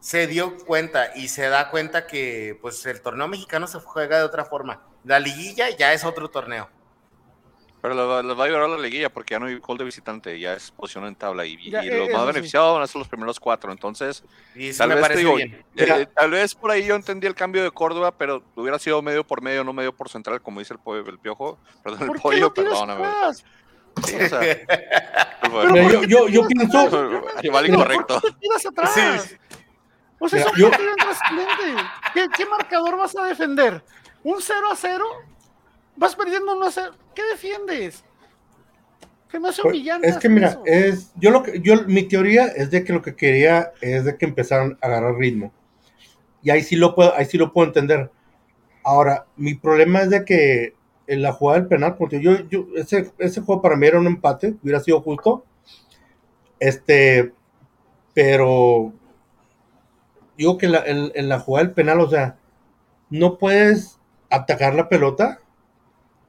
Se 0.00 0.26
dio 0.26 0.58
cuenta 0.58 1.16
y 1.16 1.28
se 1.28 1.48
da 1.48 1.70
cuenta 1.70 2.06
que 2.06 2.58
pues 2.60 2.84
el 2.84 3.00
torneo 3.00 3.28
mexicano 3.28 3.66
se 3.66 3.80
juega 3.80 4.18
de 4.18 4.24
otra 4.24 4.44
forma. 4.44 4.82
La 5.04 5.18
liguilla 5.20 5.70
ya 5.70 5.94
es 5.94 6.04
otro 6.04 6.28
torneo. 6.28 6.68
Pero 7.88 8.22
les 8.22 8.36
va, 8.36 8.42
a 8.42 8.46
ayudar 8.46 8.62
a 8.62 8.68
la 8.68 8.78
liguilla 8.78 9.12
porque 9.12 9.34
ya 9.34 9.38
no 9.38 9.46
hay 9.46 9.58
gol 9.58 9.78
de 9.78 9.84
visitante, 9.84 10.40
ya 10.40 10.54
es 10.54 10.72
posición 10.72 11.04
en 11.06 11.14
tabla 11.14 11.46
y, 11.46 11.52
y 11.54 11.70
Ya, 11.70 11.82
eh, 11.82 11.96
los 11.98 12.08
eso 12.08 12.16
más 12.16 12.22
sí. 12.22 12.32
beneficiados 12.32 12.74
van 12.74 12.82
a 12.82 12.86
ser 12.88 12.98
los 12.98 13.06
primeros 13.06 13.38
cuatro. 13.38 13.70
Entonces, 13.70 14.24
Y 14.56 14.72
sí 14.72 14.78
tal 14.78 14.88
me 14.88 14.96
vez 14.96 15.02
te 15.04 15.08
parece 15.08 15.20
digo, 15.20 15.36
bien. 15.36 15.52
eh, 15.76 15.86
eh, 16.00 16.06
tal 16.12 16.30
vez 16.32 16.52
por 16.56 16.72
ahí 16.72 16.84
yo 16.84 16.96
entendí 16.96 17.28
el 17.28 17.36
cambio 17.36 17.62
de 17.62 17.70
Córdoba, 17.70 18.10
pero 18.18 18.42
hubiera 18.56 18.80
sido 18.80 19.00
medio 19.02 19.24
por 19.24 19.40
medio, 19.40 19.62
no 19.62 19.72
medio 19.72 19.94
por 19.94 20.08
central, 20.08 20.42
como 20.42 20.58
dice 20.58 20.74
el, 20.74 20.80
pollo, 20.80 21.08
el 21.08 21.18
piojo, 21.20 21.60
perdón, 21.84 22.00
el 22.02 22.06
¿Por 22.08 22.16
qué 22.16 22.22
pollo, 22.22 22.52
perdóname. 22.54 23.04
Sí, 24.04 24.16
o 24.16 24.28
sea, 24.28 24.40
Pero 25.42 25.70
Mira, 25.70 25.82
¿por 25.84 25.92
yo, 25.92 26.00
qué 26.00 26.06
yo, 26.08 26.28
yo 26.28 26.46
tiras 26.48 26.68
pienso, 26.68 26.90
Pero, 27.40 27.66
incorrecto. 27.66 28.20
¿Por 28.20 28.22
qué 28.22 28.32
te 28.32 28.38
tiras 28.40 28.66
atrás? 28.66 28.92
Sí. 28.94 29.36
O 30.18 30.28
sea, 30.28 30.38
Mira, 30.40 30.50
es 30.50 30.54
un 30.56 30.60
yo- 30.60 30.70
partido 30.70 30.90
intrascendente. 30.90 31.82
¿Qué, 32.14 32.26
¿Qué 32.36 32.46
marcador 32.46 32.96
vas 32.96 33.14
a 33.16 33.24
defender? 33.26 33.84
¿Un 34.24 34.38
0 34.42 34.66
a 34.72 34.74
0? 34.74 35.04
¿Vas 35.96 36.14
perdiendo 36.16 36.54
1 36.56 36.66
a 36.66 36.70
0? 36.70 36.92
¿Qué 37.14 37.22
defiendes? 37.24 38.04
Que 39.30 39.40
me 39.40 39.48
hace 39.48 39.62
Pues, 39.62 39.74
humillante. 39.74 40.08
es 40.08 40.18
que 40.18 40.28
mira, 40.28 40.48
eso. 40.48 40.62
es 40.66 41.12
yo 41.16 41.30
lo 41.30 41.42
que 41.42 41.60
yo 41.60 41.84
mi 41.86 42.04
teoría 42.04 42.46
es 42.46 42.70
de 42.70 42.84
que 42.84 42.92
lo 42.92 43.02
que 43.02 43.16
quería 43.16 43.72
es 43.80 44.04
de 44.04 44.16
que 44.16 44.26
empezaran 44.26 44.78
a 44.80 44.86
agarrar 44.86 45.16
ritmo. 45.16 45.52
Y 46.42 46.50
ahí 46.50 46.62
sí 46.62 46.76
lo 46.76 46.94
puedo 46.94 47.14
ahí 47.14 47.24
sí 47.24 47.38
lo 47.38 47.52
puedo 47.52 47.66
entender. 47.66 48.10
Ahora, 48.84 49.26
mi 49.36 49.54
problema 49.54 50.02
es 50.02 50.10
de 50.10 50.24
que 50.24 50.74
en 51.08 51.22
la 51.22 51.32
jugada 51.32 51.60
del 51.60 51.68
penal, 51.68 51.96
digo, 52.10 52.22
yo, 52.22 52.48
yo 52.48 52.66
ese, 52.76 53.10
ese 53.18 53.40
juego 53.40 53.62
para 53.62 53.76
mí 53.76 53.86
era 53.86 53.98
un 53.98 54.06
empate, 54.06 54.54
hubiera 54.62 54.80
sido 54.80 55.00
justo. 55.00 55.44
Este, 56.58 57.32
pero 58.14 58.92
digo 60.36 60.58
que 60.58 60.68
la- 60.68 60.84
en, 60.86 61.10
en 61.14 61.28
la 61.28 61.40
jugada 61.40 61.66
del 61.66 61.74
penal, 61.74 62.00
o 62.00 62.08
sea, 62.08 62.36
no 63.10 63.38
puedes 63.38 63.98
atacar 64.30 64.74
la 64.74 64.88
pelota 64.88 65.40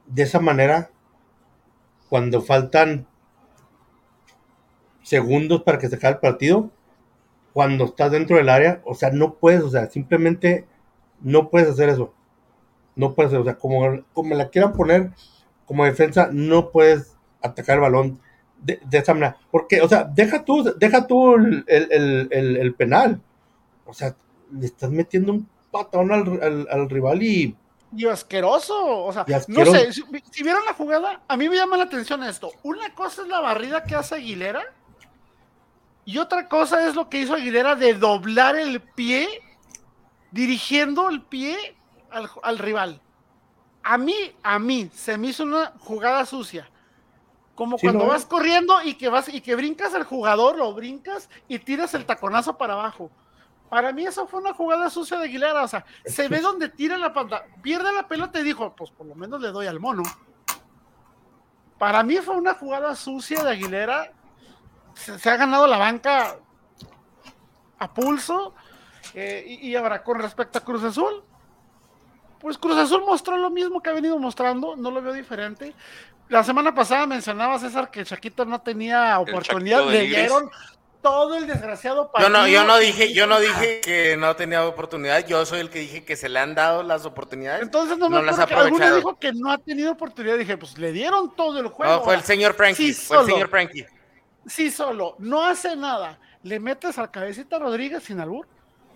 de 0.08 0.22
esa 0.24 0.40
manera 0.40 0.90
cuando 2.08 2.40
faltan 2.42 3.06
segundos 5.02 5.62
para 5.62 5.78
que 5.78 5.88
se 5.88 5.96
acabe 5.96 6.14
el 6.14 6.20
partido, 6.20 6.70
cuando 7.52 7.86
estás 7.86 8.12
dentro 8.12 8.36
del 8.36 8.48
área, 8.48 8.82
o 8.84 8.94
sea, 8.94 9.10
no 9.10 9.34
puedes, 9.34 9.62
o 9.62 9.70
sea, 9.70 9.90
simplemente 9.90 10.66
no 11.22 11.50
puedes 11.50 11.70
hacer 11.70 11.88
eso. 11.90 12.14
No 12.96 13.14
puedes, 13.14 13.32
o 13.34 13.44
sea, 13.44 13.56
como, 13.56 14.02
como 14.12 14.34
la 14.34 14.50
quieran 14.50 14.74
poner 14.74 15.12
como 15.66 15.84
defensa, 15.84 16.30
no 16.32 16.70
puedes 16.70 17.16
atacar 17.42 17.76
el 17.76 17.82
balón 17.82 18.20
de, 18.62 18.80
esa 18.92 19.14
manera. 19.14 19.38
Porque, 19.50 19.82
o 19.82 19.88
sea, 19.88 20.04
deja 20.04 20.44
tú, 20.44 20.64
deja 20.78 21.06
tú 21.06 21.34
el- 21.36 21.64
el- 21.68 22.56
el 22.58 22.74
penal. 22.74 23.20
O 23.86 23.94
sea, 23.94 24.16
le 24.52 24.66
estás 24.66 24.90
metiendo 24.90 25.32
un 25.32 25.48
patón 25.72 26.12
al, 26.12 26.42
al- 26.42 26.68
al 26.70 26.90
rival 26.90 27.22
y 27.22 27.56
Y 27.96 28.06
asqueroso. 28.06 29.04
O 29.04 29.12
sea, 29.12 29.24
no 29.48 29.64
sé, 29.66 29.92
si, 29.92 30.02
si 30.30 30.42
vieron 30.42 30.64
la 30.64 30.74
jugada, 30.74 31.20
a 31.26 31.36
mí 31.36 31.48
me 31.48 31.56
llama 31.56 31.76
la 31.76 31.84
atención 31.84 32.22
esto. 32.22 32.50
Una 32.62 32.94
cosa 32.94 33.22
es 33.22 33.28
la 33.28 33.40
barrida 33.40 33.84
que 33.84 33.94
hace 33.94 34.16
Aguilera. 34.16 34.62
Y 36.04 36.18
otra 36.18 36.48
cosa 36.48 36.86
es 36.86 36.94
lo 36.94 37.08
que 37.08 37.20
hizo 37.20 37.34
Aguilera 37.34 37.74
de 37.74 37.94
doblar 37.94 38.56
el 38.56 38.80
pie, 38.80 39.28
dirigiendo 40.30 41.08
el 41.08 41.22
pie 41.22 41.76
al, 42.10 42.30
al 42.42 42.58
rival. 42.58 43.00
A 43.82 43.96
mí, 43.98 44.32
a 44.42 44.58
mí, 44.58 44.90
se 44.94 45.16
me 45.16 45.28
hizo 45.28 45.44
una 45.44 45.72
jugada 45.78 46.26
sucia. 46.26 46.70
Como 47.54 47.76
Sí, 47.78 47.86
cuando 47.86 48.04
¿no? 48.04 48.10
vas 48.10 48.24
corriendo 48.24 48.80
y 48.82 48.94
que 48.94 49.08
vas 49.08 49.28
y 49.28 49.40
que 49.40 49.56
brincas 49.56 49.94
al 49.94 50.04
jugador, 50.04 50.56
lo 50.56 50.72
brincas 50.74 51.28
y 51.48 51.58
tiras 51.58 51.92
el 51.94 52.06
taconazo 52.06 52.56
para 52.56 52.74
abajo. 52.74 53.10
Para 53.68 53.92
mí 53.92 54.06
eso 54.06 54.26
fue 54.26 54.40
una 54.40 54.54
jugada 54.54 54.88
sucia 54.90 55.18
de 55.18 55.24
Aguilera, 55.24 55.62
o 55.62 55.68
sea, 55.68 55.84
se 56.04 56.28
ve 56.28 56.40
donde 56.42 56.68
tira 56.68 56.96
la 56.96 57.12
pantalla, 57.12 57.44
pierde 57.62 57.92
la 57.92 58.08
pelota 58.08 58.40
y 58.40 58.42
dijo, 58.44 58.74
pues 58.74 58.90
por 58.90 59.06
lo 59.06 59.14
menos 59.14 59.40
le 59.40 59.48
doy 59.48 59.66
al 59.66 59.80
mono. 59.80 60.02
Para 61.78 62.02
mí 62.02 62.16
fue 62.16 62.36
una 62.36 62.54
jugada 62.54 62.94
sucia 62.96 63.44
de 63.44 63.50
Aguilera, 63.50 64.12
se, 64.94 65.18
se 65.18 65.30
ha 65.30 65.36
ganado 65.36 65.66
la 65.66 65.78
banca 65.78 66.36
a 67.78 67.94
pulso, 67.94 68.54
eh, 69.14 69.44
y, 69.46 69.68
y 69.68 69.76
ahora 69.76 70.02
con 70.02 70.18
respecto 70.18 70.58
a 70.58 70.64
Cruz 70.64 70.82
Azul, 70.84 71.22
Pues 72.40 72.58
Cruz 72.58 72.76
Azul 72.76 73.02
mostró 73.04 73.36
lo 73.36 73.50
mismo 73.50 73.80
que 73.80 73.90
ha 73.90 73.92
venido 73.92 74.18
mostrando, 74.18 74.76
no 74.76 74.90
lo 74.90 75.02
veo 75.02 75.12
diferente. 75.12 75.74
La 76.28 76.44
semana 76.44 76.74
pasada 76.74 77.06
mencionaba 77.06 77.58
César 77.58 77.90
que 77.90 78.04
Chaquito 78.04 78.44
no 78.44 78.60
tenía 78.60 79.18
oportunidad, 79.18 79.86
le 79.86 80.02
dieron 80.02 80.50
todo 81.02 81.36
el 81.36 81.46
desgraciado 81.46 82.04
Yo 82.06 82.12
partido. 82.12 82.30
no, 82.30 82.48
yo 82.48 82.64
no 82.64 82.78
dije, 82.78 83.12
yo 83.12 83.26
no 83.26 83.38
dije 83.40 83.80
que 83.80 84.16
no 84.16 84.34
tenía 84.36 84.66
oportunidad, 84.66 85.26
yo 85.26 85.44
soy 85.46 85.60
el 85.60 85.70
que 85.70 85.78
dije 85.80 86.04
que 86.04 86.16
se 86.16 86.28
le 86.28 86.38
han 86.40 86.54
dado 86.54 86.82
las 86.82 87.04
oportunidades. 87.04 87.62
Entonces 87.62 87.98
no 87.98 88.08
me 88.10 88.16
No 88.16 88.22
las 88.22 88.38
acuerdo 88.38 88.64
alguno 88.64 88.84
aprovechado. 88.84 88.96
dijo 88.96 89.18
que 89.18 89.32
no 89.32 89.50
ha 89.52 89.58
tenido 89.58 89.92
oportunidad. 89.92 90.36
Dije, 90.38 90.56
pues 90.56 90.76
le 90.78 90.92
dieron 90.92 91.34
todo 91.36 91.60
el 91.60 91.68
juego. 91.68 91.92
No, 91.92 92.02
fue 92.02 92.14
el 92.14 92.22
señor 92.22 92.54
Frankie, 92.54 92.92
Sí, 92.92 93.06
fue 93.06 93.16
el 93.18 93.22
solo. 93.22 93.34
señor 93.34 93.48
Frankie. 93.48 93.86
Sí, 94.46 94.70
solo, 94.70 95.14
no 95.18 95.44
hace 95.44 95.76
nada. 95.76 96.18
Le 96.42 96.58
metes 96.60 96.98
al 96.98 97.10
cabecita 97.10 97.58
Rodríguez 97.58 98.02
sin 98.04 98.18
albur. 98.20 98.46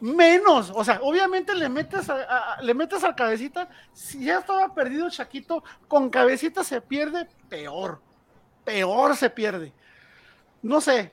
Menos, 0.00 0.72
o 0.74 0.82
sea, 0.82 0.98
obviamente 1.02 1.54
le 1.54 1.68
metes 1.68 2.10
a, 2.10 2.14
a- 2.14 2.54
a- 2.54 2.62
le 2.62 2.74
metes 2.74 3.04
al 3.04 3.14
cabecita. 3.14 3.68
Si 3.92 4.24
ya 4.24 4.38
estaba 4.40 4.74
perdido 4.74 5.08
Chaquito, 5.10 5.62
con 5.86 6.10
cabecita 6.10 6.64
se 6.64 6.80
pierde 6.80 7.28
peor. 7.48 8.00
Peor 8.64 9.16
se 9.16 9.30
pierde. 9.30 9.72
No 10.62 10.80
sé, 10.80 11.12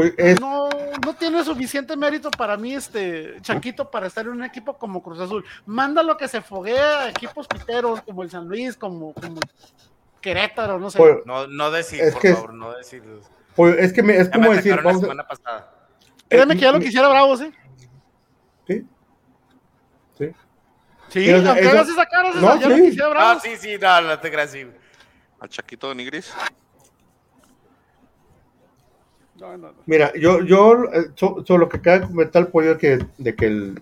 Pues 0.00 0.14
es, 0.16 0.40
no, 0.40 0.66
no 1.04 1.14
tiene 1.14 1.44
suficiente 1.44 1.94
mérito 1.94 2.30
para 2.30 2.56
mí 2.56 2.74
este 2.74 3.36
Chaquito 3.42 3.90
para 3.90 4.06
estar 4.06 4.24
en 4.24 4.32
un 4.32 4.44
equipo 4.44 4.78
como 4.78 5.02
Cruz 5.02 5.20
Azul. 5.20 5.44
Mándalo 5.66 6.16
que 6.16 6.26
se 6.26 6.40
foguea 6.40 7.00
a 7.00 7.08
equipos 7.10 7.46
piteros 7.46 8.00
como 8.00 8.22
el 8.22 8.30
San 8.30 8.48
Luis, 8.48 8.78
como, 8.78 9.12
como 9.12 9.40
Querétaro, 10.22 10.78
no 10.78 10.90
sé. 10.90 10.96
pues, 10.96 11.16
No, 11.26 11.46
no 11.48 11.70
decir, 11.70 12.00
por 12.14 12.22
que- 12.22 12.32
favor, 12.34 12.54
no 12.54 12.72
decir. 12.72 13.02
pues, 13.54 13.76
es 13.78 13.92
que 13.92 14.02
me- 14.02 14.16
es 14.16 14.30
Ya 14.30 14.38
me 14.38 14.44
como 14.46 14.56
decir, 14.56 14.72
atacaron 14.72 14.84
la 14.84 14.88
vamos 14.90 15.02
a- 15.02 15.06
semana 15.06 15.28
pasada. 15.28 15.74
Créeme 16.30 16.54
eh, 16.54 16.56
que 16.56 16.62
ya 16.62 16.72
lo 16.72 16.78
quisiera 16.80 17.08
Bravos, 17.08 17.40
¿eh? 17.42 17.52
Sí. 18.66 18.86
Sí. 20.16 20.26
Sí, 21.08 21.24
Pero, 21.26 21.46
aunque 21.46 21.60
eso- 21.60 21.70
hagas 21.72 21.88
esa 21.90 22.06
cara, 22.06 22.30
No, 22.36 22.58
ya 22.58 22.68
lo 22.70 22.76
sí. 22.76 22.82
quisiera 22.84 23.04
No, 23.08 23.10
Bravos. 23.10 23.42
sí, 23.42 23.56
sí, 23.58 23.76
no, 23.78 24.00
no 24.00 24.18
te 24.18 24.30
creas, 24.30 24.50
sí. 24.50 24.66
Al 25.40 25.48
Chaquito 25.50 25.90
de 25.90 25.94
Nigris. 25.96 26.32
Mira, 29.86 30.12
yo, 30.14 30.42
yo, 30.44 30.84
eh, 30.92 31.10
so- 31.14 31.44
so 31.46 31.58
lo 31.58 31.68
que 31.68 31.78
acaba 31.78 31.98
de 32.00 32.06
comentar 32.06 32.42
el 32.42 32.48
pollo 32.48 32.78
que, 32.78 32.98
de 33.18 33.34
que 33.34 33.74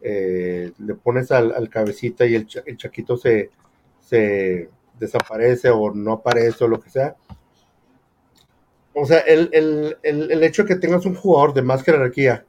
eh, 0.00 0.72
le 0.78 0.94
pones 0.94 1.30
al, 1.32 1.52
al 1.52 1.68
cabecita 1.68 2.26
y 2.26 2.34
el, 2.34 2.46
el 2.66 2.76
chaquito 2.76 3.16
se, 3.16 3.50
se 4.00 4.68
desaparece 4.98 5.70
o 5.70 5.92
no 5.92 6.12
aparece 6.12 6.64
o 6.64 6.68
lo 6.68 6.80
que 6.80 6.90
sea. 6.90 7.16
O 8.94 9.04
sea, 9.06 9.18
el, 9.20 9.50
el, 9.52 9.98
el, 10.02 10.42
hecho 10.44 10.62
de 10.62 10.68
que 10.68 10.76
tengas 10.80 11.04
un 11.04 11.14
jugador 11.16 11.52
de 11.52 11.62
más 11.62 11.82
jerarquía 11.82 12.44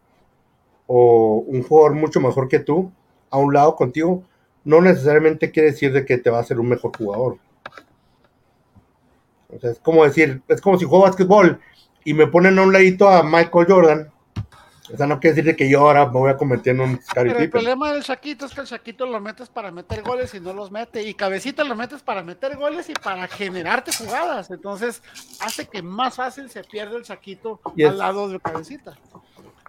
o 0.88 1.44
un 1.48 1.64
jugador 1.64 1.94
mucho 1.96 2.22
mejor 2.22 2.48
que 2.48 2.60
tú 2.60 2.92
a 3.32 3.38
un 3.38 3.54
lado 3.54 3.76
contigo, 3.76 4.24
no 4.64 4.82
necesariamente 4.82 5.52
quiere 5.52 5.72
decir 5.72 5.92
de 5.92 6.06
que 6.06 6.18
te 6.18 6.30
va 6.30 6.40
a 6.40 6.44
ser 6.44 6.60
un 6.60 6.70
mejor 6.70 6.96
jugador. 6.96 7.38
O 9.50 9.60
sea, 9.60 9.72
es 9.72 9.80
como 9.80 10.04
decir, 10.04 10.42
es 10.48 10.62
como 10.62 10.78
si 10.78 10.86
juego 10.86 11.04
básquetbol 11.06 11.60
y 12.06 12.14
me 12.14 12.28
ponen 12.28 12.58
a 12.58 12.62
un 12.62 12.72
ladito 12.72 13.10
a 13.10 13.22
Michael 13.24 13.66
Jordan. 13.68 14.12
O 14.94 14.96
sea, 14.96 15.08
no 15.08 15.20
quiere 15.20 15.36
decir 15.36 15.52
de 15.52 15.56
que 15.58 15.68
yo 15.68 15.80
ahora 15.82 16.06
me 16.06 16.12
voy 16.20 16.30
a 16.30 16.38
convertir 16.38 16.74
en 16.74 16.82
un 16.82 17.00
Pero 17.16 17.40
el 17.40 17.50
problema 17.50 17.92
del 17.92 18.04
Chaquito 18.04 18.46
es 18.46 18.54
que 18.54 18.62
el 18.62 18.68
Chaquito 18.68 19.08
lo 19.08 19.20
metes 19.20 19.50
para 19.50 19.72
meter 19.72 20.04
goles 20.04 20.32
y 20.36 20.40
no 20.40 20.54
los 20.54 20.70
mete. 20.72 21.02
Y 21.02 21.16
Cabecita 21.16 21.64
lo 21.64 21.76
metes 21.76 22.04
para 22.04 22.22
meter 22.22 22.56
goles 22.56 22.88
y 22.90 22.94
para 22.94 23.28
generarte 23.28 23.92
jugadas. 23.92 24.52
Entonces 24.52 25.02
hace 25.42 25.66
que 25.68 25.82
más 25.82 26.14
fácil 26.16 26.52
se 26.52 26.64
pierda 26.64 26.96
el 26.98 27.04
Chaquito 27.04 27.60
Y 27.76 27.82
es- 27.84 27.90
al 27.90 27.98
lado 27.98 28.30
del 28.30 28.40
Cabecita. 28.40 28.96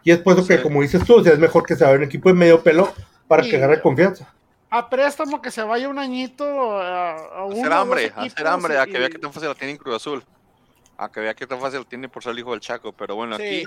Y 0.04 0.10
es 0.10 0.18
por 0.18 0.34
eso 0.38 0.46
que, 0.46 0.60
como 0.60 0.82
dices 0.82 1.02
tú, 1.04 1.14
o 1.16 1.24
sea, 1.24 1.32
es 1.32 1.38
mejor 1.38 1.64
que 1.64 1.74
se 1.76 1.84
vaya 1.84 1.96
un 1.96 2.04
equipo 2.04 2.28
de 2.28 2.34
medio 2.34 2.62
pelo 2.62 2.92
para 3.26 3.42
que 3.42 3.56
agarre 3.56 3.80
confianza. 3.80 4.32
A 4.68 4.90
préstamo 4.90 5.40
que 5.40 5.50
se 5.50 5.62
vaya 5.62 5.88
un 5.88 5.98
añito 5.98 6.44
a, 6.78 7.12
a 7.12 7.44
Hacer 7.50 7.72
hambre, 7.72 8.12
dos 8.14 8.32
hacer 8.32 8.46
hambre, 8.46 8.76
a 8.78 8.86
y- 8.86 8.92
que 8.92 8.98
vea 8.98 9.08
que 9.08 9.18
tan 9.18 9.32
fácil 9.32 9.48
la 9.48 9.54
tiene 9.54 9.72
en 9.72 9.78
Cruz 9.78 9.96
Azul. 9.96 10.22
A 10.98 11.10
que 11.10 11.20
vea 11.20 11.34
que 11.34 11.46
tan 11.46 11.60
fácil 11.60 11.84
tiene 11.86 12.08
por 12.08 12.22
ser 12.22 12.32
el 12.32 12.38
hijo 12.38 12.52
del 12.52 12.60
Chaco. 12.60 12.92
Pero 12.92 13.14
bueno, 13.16 13.36
Sí. 13.36 13.42
aquí. 13.42 13.64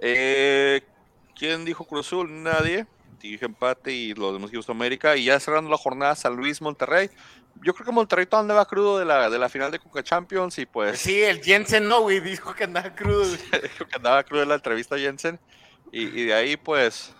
eh, 0.00 0.82
¿Quién 1.36 1.64
dijo 1.64 1.84
Cruz 1.84 2.06
Azul? 2.06 2.42
Nadie. 2.42 2.86
Dije 3.20 3.46
empate 3.46 3.92
y 3.92 4.12
los 4.14 4.32
demás 4.34 4.48
equipos 4.50 4.66
de 4.66 4.72
América. 4.72 5.16
Y 5.16 5.24
ya 5.24 5.40
cerrando 5.40 5.70
la 5.70 5.78
jornada, 5.78 6.14
San 6.14 6.36
Luis, 6.36 6.60
Monterrey. 6.60 7.10
Yo 7.62 7.72
creo 7.72 7.86
que 7.86 7.92
Monterrey 7.92 8.26
todavía 8.26 8.44
andaba 8.52 8.66
crudo 8.66 8.98
de 8.98 9.04
la, 9.04 9.30
de 9.30 9.38
la 9.38 9.48
final 9.48 9.70
de 9.70 9.78
Coca 9.78 10.02
Champions 10.02 10.58
y 10.58 10.66
pues 10.66 10.98
Sí, 11.00 11.22
el 11.22 11.40
Jensen 11.42 11.88
no, 11.88 12.00
güey, 12.02 12.20
dijo 12.20 12.52
que 12.54 12.64
andaba 12.64 12.94
crudo. 12.94 13.24
dijo 13.62 13.86
que 13.88 13.96
andaba 13.96 14.22
crudo 14.24 14.42
en 14.42 14.48
la 14.50 14.56
entrevista 14.56 14.96
a 14.96 14.98
Jensen. 14.98 15.38
Y, 15.92 16.02
y 16.02 16.24
de 16.26 16.34
ahí 16.34 16.56
pues 16.56 17.14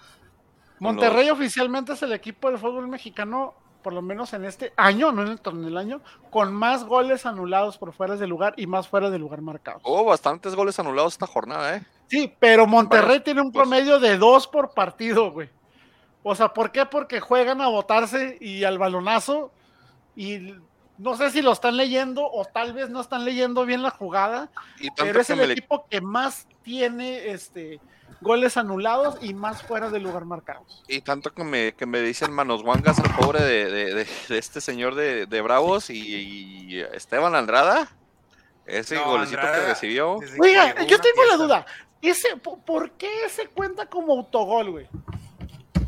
Monterrey 0.81 1.31
oficialmente 1.31 1.93
es 1.93 2.02
el 2.02 2.12
equipo 2.12 2.51
del 2.51 2.59
fútbol 2.59 2.89
mexicano, 2.89 3.55
por 3.85 3.93
lo 3.93 4.01
menos 4.01 4.32
en 4.32 4.47
este 4.47 4.73
año, 4.77 5.12
no 5.12 5.23
en 5.23 5.28
el 5.28 5.40
torneo 5.40 5.66
del 5.66 5.77
año, 5.77 6.01
con 6.31 6.55
más 6.55 6.85
goles 6.85 7.27
anulados 7.27 7.77
por 7.77 7.93
fuera 7.93 8.16
de 8.16 8.27
lugar 8.27 8.55
y 8.56 8.66
más 8.66 8.89
fuera 8.89 9.11
de 9.11 9.19
lugar 9.19 9.43
marcados. 9.43 9.82
hubo 9.85 10.05
bastantes 10.06 10.55
goles 10.55 10.78
anulados 10.78 11.12
esta 11.12 11.27
jornada, 11.27 11.77
¿eh? 11.77 11.82
Sí, 12.09 12.35
pero 12.40 12.66
Monterrey 12.66 13.20
tiene 13.20 13.43
un 13.43 13.52
pues. 13.52 13.62
promedio 13.62 14.01
de 14.01 14.16
dos 14.16 14.48
por 14.48 14.73
partido, 14.73 15.31
güey. 15.31 15.51
O 16.23 16.35
sea, 16.35 16.48
¿por 16.48 16.73
qué? 16.73 16.86
Porque 16.86 17.20
juegan 17.20 17.61
a 17.61 17.69
botarse 17.69 18.39
y 18.40 18.65
al 18.65 18.78
balonazo 18.78 19.52
y 20.16 20.55
no 20.97 21.16
sé 21.16 21.31
si 21.31 21.43
lo 21.43 21.52
están 21.52 21.77
leyendo 21.77 22.27
o 22.27 22.47
tal 22.47 22.73
vez 22.73 22.89
no 22.89 23.02
están 23.02 23.27
leyendo 23.27 23.66
bien 23.66 23.82
la 23.82 23.90
jugada, 23.90 24.48
Y 24.81 24.90
pero 24.93 25.20
es 25.20 25.28
el 25.28 25.51
equipo 25.51 25.86
que 25.90 26.01
más 26.01 26.48
tiene 26.62 27.28
este 27.28 27.81
goles 28.24 28.56
anulados 28.56 29.18
y 29.22 29.34
más 29.34 29.62
fuera 29.62 29.90
de 29.90 30.01
lugar 30.01 30.24
marcados. 30.24 30.82
Y 30.88 31.02
tanto 31.02 31.32
que 31.32 31.44
me, 31.44 31.74
que 31.74 31.86
me 31.86 32.01
dicen 32.01 32.32
manos 32.32 32.62
guangas 32.64 32.98
al 32.98 33.14
pobre 33.14 33.40
de, 33.42 33.70
de- 33.70 33.94
de- 33.94 34.06
de 34.28 34.38
este 34.38 34.60
señor 34.60 34.96
de, 34.96 35.26
de 35.26 35.40
Bravos 35.42 35.90
y, 35.90 35.98
y 36.74 36.80
Esteban 36.80 37.34
Andrada. 37.36 37.88
Ese 38.66 38.96
No, 38.96 39.05
golecito 39.05 39.40
que 39.42 39.66
recibió. 39.66 40.16
Oiga, 40.40 40.82
yo 40.86 40.98
tengo 40.98 41.22
la 41.28 41.36
duda. 41.36 41.66
Ese, 42.01 42.36
po- 42.38 42.59
¿Por 42.59 42.90
qué 42.92 43.28
se 43.28 43.46
cuenta 43.48 43.86
como 43.86 44.14
autogol, 44.14 44.70
güey? 44.70 44.88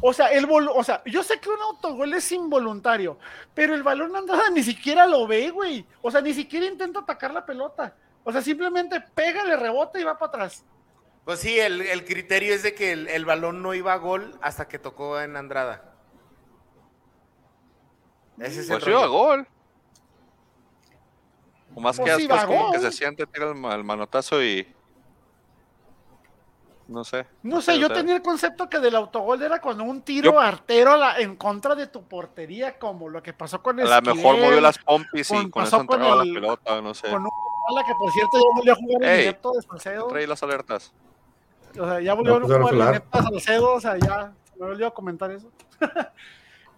O 0.03 0.13
sea, 0.13 0.27
el 0.29 0.47
o 0.51 0.85
sea, 0.85 1.03
yo 1.07 1.23
sé 1.23 1.41
que 1.41 1.49
un 1.49 1.61
autogol 1.63 2.13
es 2.13 2.31
involuntario, 2.31 3.19
pero 3.55 3.75
el 3.75 3.83
balón 3.83 4.15
Andrada 4.15 4.51
ni 4.51 4.63
siquiera 4.63 5.07
lo 5.07 5.27
ve, 5.27 5.49
güey. 5.51 5.87
O 6.03 6.11
sea, 6.11 6.21
ni 6.21 6.35
siquiera 6.35 6.67
intenta 6.67 7.01
atacar 7.01 7.33
la 7.33 7.45
pelota. 7.47 7.95
O 8.23 8.31
sea, 8.31 8.43
simplemente 8.43 9.01
pega, 9.15 9.43
le 9.45 9.57
rebota 9.57 9.99
y 9.99 10.05
va 10.05 10.19
para 10.19 10.29
atrás. 10.29 10.63
Pues 11.27 11.41
sí, 11.41 11.59
el, 11.59 11.83
el 11.83 12.05
criterio 12.05 12.55
es 12.55 12.63
de 12.63 12.73
que 12.75 12.93
el, 12.93 13.09
el 13.09 13.25
balón 13.25 13.61
no 13.61 13.75
iba 13.75 13.93
a 13.93 13.97
gol 13.97 14.39
hasta 14.41 14.69
que 14.69 14.79
tocó 14.79 15.21
en 15.21 15.37
Andrada. 15.37 15.93
Ese 18.39 18.61
es 18.61 18.71
el 18.71 18.79
Pues 18.79 18.87
iba 18.87 19.03
a 19.03 19.07
gol. 19.09 19.47
O 21.75 21.81
más 21.81 21.97
Pues 21.99 22.17
que 22.17 22.23
asco, 22.23 22.35
es 22.37 22.45
como 22.45 22.71
que 22.73 22.79
se 22.79 22.93
siente, 22.93 23.27
tira 23.27 23.49
el, 23.49 23.57
ma- 23.57 23.75
el 23.75 23.83
manotazo 23.83 24.41
y. 24.41 24.73
No 26.87 27.03
sé. 27.03 27.27
No 27.43 27.61
sé, 27.61 27.77
yo 27.81 27.91
tenía 27.91 28.15
el 28.15 28.23
concepto 28.23 28.69
que 28.71 28.79
del 28.79 28.95
autogol 28.95 29.43
era 29.43 29.61
cuando 29.61 29.83
un 29.83 30.03
tiro 30.03 30.31
Yo- 30.35 30.39
artero 30.41 30.97
la- 30.97 31.19
en 31.19 31.35
contra 31.35 31.75
de 31.75 31.89
tu 31.89 32.05
portería, 32.05 32.79
como 32.79 33.09
lo 33.09 33.21
que 33.21 33.33
pasó 33.33 33.61
con 33.61 33.81
A 33.81 34.01
lo 34.01 34.15
mejor 34.15 34.39
movió 34.39 34.61
las 34.61 34.79
pompis 34.79 35.29
y 35.33 35.51
con- 35.51 35.65
eso 35.65 35.85
con 35.85 35.97
entraba 36.01 36.23
el- 36.23 36.33
la 36.35 36.41
pelota, 36.41 36.81
no 36.81 36.95
sé. 36.95 37.11
con 37.11 37.25
un 37.25 37.31
que 37.85 37.95
por 37.99 38.13
cierto 38.13 38.39
ya 38.39 38.45
volvió 38.55 38.73
a 38.73 38.77
jugar 38.77 39.03
en 39.11 39.19
directo 39.19 39.51
de 39.51 39.63
Salcedo. 39.63 40.07
Trae 40.07 40.27
las 40.29 40.41
alertas. 40.45 40.95
O 41.79 41.87
sea, 41.87 42.01
ya 42.01 42.15
volvió 42.15 42.39
No, 42.39 42.47
pues, 42.47 42.53
a 42.53 42.55
ahora 42.55 42.73
jugar 42.73 42.75
la 42.75 42.93
neta 42.93 43.23
Salcedo, 43.23 43.75
o 43.75 43.81
sea, 43.81 43.97
ya 43.99 44.33
me 44.59 44.67
olvidó 44.67 44.93
comentar 44.95 45.31
eso. 45.31 45.51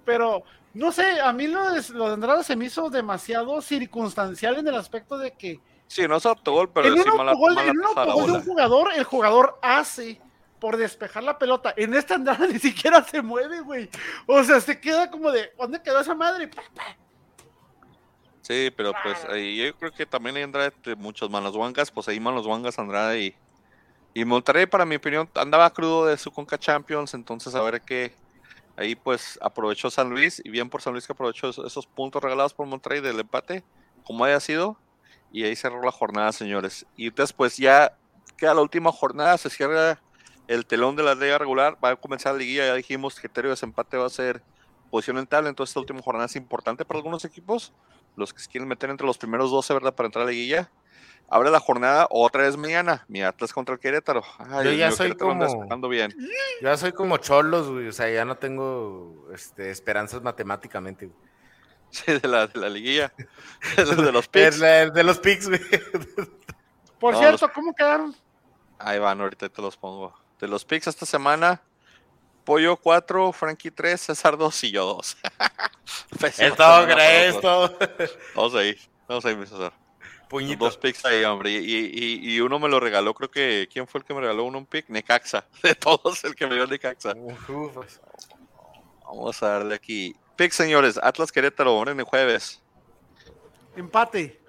Pero, 0.04 0.42
no 0.74 0.92
sé, 0.92 1.20
a 1.20 1.32
mí 1.32 1.46
lo 1.46 1.72
de, 1.72 1.82
lo 1.92 2.06
de 2.06 2.14
Andrade 2.14 2.44
se 2.44 2.56
me 2.56 2.66
hizo 2.66 2.88
demasiado 2.90 3.60
circunstancial 3.60 4.56
en 4.58 4.68
el 4.68 4.74
aspecto 4.74 5.18
de 5.18 5.32
que 5.32 5.60
Sí, 5.88 6.06
no 6.06 6.16
es 6.16 6.26
autogol, 6.26 6.70
pero 6.70 6.88
en 6.88 7.00
un 7.00 7.08
autogol, 7.08 7.54
mala 7.54 7.70
en 7.70 7.78
un 7.78 7.84
autogol 7.86 8.26
de 8.26 8.32
un 8.32 8.44
jugador, 8.44 8.90
el 8.94 9.04
jugador 9.04 9.58
hace 9.62 10.20
por 10.60 10.76
despejar 10.76 11.22
la 11.22 11.38
pelota. 11.38 11.72
En 11.76 11.94
esta 11.94 12.14
Andrade 12.14 12.48
ni 12.52 12.58
siquiera 12.58 13.02
se 13.02 13.22
mueve, 13.22 13.60
güey. 13.60 13.88
O 14.26 14.44
sea, 14.44 14.60
se 14.60 14.78
queda 14.78 15.10
como 15.10 15.30
de, 15.30 15.50
¿dónde 15.58 15.82
quedó 15.82 16.00
esa 16.00 16.14
madre? 16.14 16.46
Pa, 16.48 16.62
pa. 16.74 16.96
Sí, 18.42 18.70
pero 18.76 18.92
pues 19.02 19.24
ahí 19.26 19.56
yo 19.56 19.74
creo 19.76 19.92
que 19.92 20.06
también 20.06 20.36
hay 20.36 20.42
Andrade 20.42 20.72
de 20.84 20.94
muchos 20.94 21.30
manos 21.30 21.56
guangas, 21.56 21.90
pues 21.90 22.06
ahí 22.08 22.20
manos 22.20 22.46
guangas 22.46 22.78
Andrade 22.78 23.20
y, 23.20 23.34
y 24.18 24.24
Monterrey, 24.24 24.66
para 24.66 24.84
mi 24.84 24.96
opinión, 24.96 25.30
andaba 25.36 25.70
crudo 25.70 26.06
de 26.06 26.18
su 26.18 26.32
Conca 26.32 26.58
Champions, 26.58 27.14
entonces 27.14 27.54
a 27.54 27.62
ver 27.62 27.82
qué 27.82 28.12
ahí 28.76 28.96
pues 28.96 29.38
aprovechó 29.40 29.90
San 29.90 30.10
Luis 30.10 30.42
y 30.44 30.50
bien 30.50 30.68
por 30.68 30.82
San 30.82 30.92
Luis 30.92 31.06
que 31.06 31.12
aprovechó 31.12 31.50
esos, 31.50 31.86
puntos 31.86 32.20
regalados 32.20 32.52
por 32.52 32.66
Monterrey 32.66 33.00
del 33.00 33.20
empate, 33.20 33.62
como 34.02 34.24
haya 34.24 34.40
sido, 34.40 34.76
y 35.30 35.44
ahí 35.44 35.54
cerró 35.54 35.80
la 35.84 35.92
jornada, 35.92 36.32
señores. 36.32 36.84
Y 36.96 37.10
después 37.10 37.58
ya 37.58 37.96
queda 38.36 38.54
la 38.54 38.60
última 38.60 38.90
jornada, 38.90 39.38
se 39.38 39.50
cierra 39.50 40.00
el 40.48 40.66
telón 40.66 40.96
de 40.96 41.04
la 41.04 41.14
liga 41.14 41.38
regular, 41.38 41.78
va 41.82 41.90
a 41.90 41.96
comenzar 41.96 42.32
la 42.32 42.40
liguilla, 42.40 42.66
ya 42.66 42.74
dijimos 42.74 43.14
que 43.14 43.20
criterio 43.20 43.50
de 43.50 43.52
desempate 43.52 43.98
va 43.98 44.06
a 44.06 44.10
ser 44.10 44.42
posición 44.90 45.18
en 45.18 45.28
tabla, 45.28 45.48
entonces 45.48 45.70
esta 45.70 45.78
última 45.78 46.02
jornada 46.02 46.26
es 46.26 46.34
importante 46.34 46.84
para 46.84 46.98
algunos 46.98 47.24
equipos, 47.24 47.72
los 48.16 48.34
que 48.34 48.40
se 48.40 48.48
quieren 48.48 48.66
meter 48.66 48.90
entre 48.90 49.06
los 49.06 49.16
primeros 49.16 49.52
12, 49.52 49.74
¿verdad? 49.74 49.94
Para 49.94 50.08
entrar 50.08 50.22
a 50.22 50.26
la 50.26 50.32
liguilla. 50.32 50.68
Abre 51.30 51.50
la 51.50 51.60
jornada 51.60 52.06
otra 52.10 52.42
vez 52.44 52.56
mañana. 52.56 53.04
Mi 53.08 53.22
Atlas 53.22 53.52
contra 53.52 53.74
el 53.74 53.80
Querétaro. 53.80 54.22
Ay, 54.38 54.64
Yo 54.64 54.72
ya 54.72 54.90
soy 54.92 55.08
Querétaro 55.08 55.30
como- 55.68 55.88
bien. 55.88 56.14
Yo 56.18 56.26
ya 56.62 56.76
soy 56.76 56.92
como 56.92 57.18
cholos, 57.18 57.68
güey. 57.68 57.88
O 57.88 57.92
sea, 57.92 58.08
ya 58.10 58.24
no 58.24 58.36
tengo 58.38 59.28
este, 59.34 59.70
esperanzas 59.70 60.22
matemáticamente, 60.22 61.06
güey. 61.06 61.18
Sí, 61.90 62.12
de 62.12 62.28
la, 62.28 62.46
de 62.46 62.58
la 62.60 62.68
liguilla. 62.68 63.12
de 63.76 64.12
los 64.12 64.24
Es 64.24 64.28
picks. 64.28 64.58
la- 64.58 64.90
de 64.90 65.02
los 65.04 65.18
picks, 65.18 65.48
güey. 65.48 65.60
Por 67.00 67.14
No, 67.14 67.18
cierto, 67.20 67.50
¿cómo 67.52 67.74
quedaron? 67.74 68.14
Ahí 68.78 68.98
van, 68.98 69.20
ahorita 69.20 69.48
te 69.48 69.62
los 69.62 69.76
pongo. 69.76 70.14
De 70.40 70.48
los 70.48 70.64
picks 70.64 70.86
esta 70.86 71.06
semana, 71.06 71.60
Pollo 72.44 72.76
4, 72.76 73.32
Frankie 73.32 73.70
3, 73.70 74.00
César 74.00 74.36
2 74.36 74.64
y 74.64 74.70
yo 74.72 74.84
2. 74.86 75.16
Es 76.38 76.56
todo, 76.56 76.86
es 76.88 77.40
todo. 77.40 77.76
Vamos 78.34 78.54
ahí, 78.54 78.76
vamos 79.08 79.24
ahí, 79.24 79.36
mi 79.36 79.46
César. 79.46 79.72
Puñito. 80.28 80.64
Dos 80.66 80.76
picks 80.76 81.04
ahí, 81.06 81.24
hombre. 81.24 81.50
Y, 81.52 81.56
y- 81.58 82.34
y 82.34 82.40
uno 82.40 82.58
me 82.58 82.68
lo 82.68 82.78
regaló, 82.80 83.14
creo 83.14 83.30
que. 83.30 83.68
¿Quién 83.72 83.86
fue 83.86 84.00
el 84.00 84.04
que 84.04 84.12
me 84.14 84.20
regaló 84.20 84.44
uno 84.44 84.58
un 84.58 84.66
pick? 84.66 84.88
Necaxa. 84.88 85.46
De 85.62 85.74
todos, 85.74 86.22
el 86.24 86.34
que 86.34 86.46
me 86.46 86.54
dio 86.54 86.66
Necaxa. 86.66 87.14
Uf. 87.16 87.86
Vamos 89.04 89.42
a 89.42 89.48
darle 89.48 89.74
aquí. 89.74 90.14
Picks, 90.36 90.54
señores. 90.56 90.98
Atlas 91.02 91.32
Querétaro, 91.32 91.74
hombre, 91.74 91.92
en 91.92 92.00
el 92.00 92.04
jueves. 92.04 92.62
Empate. 93.74 94.40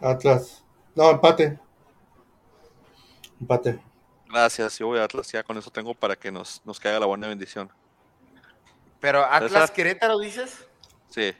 Atlas. 0.00 0.64
No, 0.94 1.10
empate. 1.10 1.58
Empate. 3.40 3.80
Gracias, 4.28 4.78
yo 4.78 4.86
voy 4.88 4.98
a 4.98 5.04
Atlas. 5.04 5.30
Ya 5.30 5.42
con 5.42 5.56
eso 5.58 5.70
tengo 5.70 5.94
para 5.94 6.16
que 6.16 6.30
nos, 6.30 6.60
nos 6.64 6.78
caiga 6.80 6.98
la 7.00 7.06
buena 7.06 7.28
bendición. 7.28 7.70
Pero 9.00 9.24
Atlas. 9.24 9.70
Querétaro, 9.70 10.18
dices. 10.18 10.66
Sí. 11.08 11.34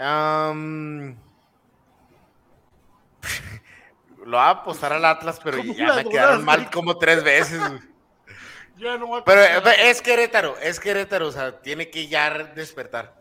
Lo 4.24 4.36
va 4.36 4.48
a 4.48 4.50
apostar 4.50 4.92
al 4.92 5.04
Atlas, 5.04 5.40
pero 5.42 5.56
¿Cómo 5.58 5.72
ya 5.74 5.94
me 5.94 6.04
quedaron 6.04 6.42
dudas, 6.42 6.44
mal 6.44 6.70
como 6.70 6.96
tres 6.98 7.24
veces. 7.24 7.60
Ya 8.76 8.96
no 8.96 9.08
voy 9.08 9.20
a 9.20 9.24
Pero 9.24 9.42
es 9.42 10.00
Querétaro, 10.00 10.56
es 10.56 10.80
Querétaro, 10.80 11.26
o 11.28 11.32
sea, 11.32 11.60
tiene 11.60 11.90
que 11.90 12.08
ya 12.08 12.30
despertar. 12.54 13.20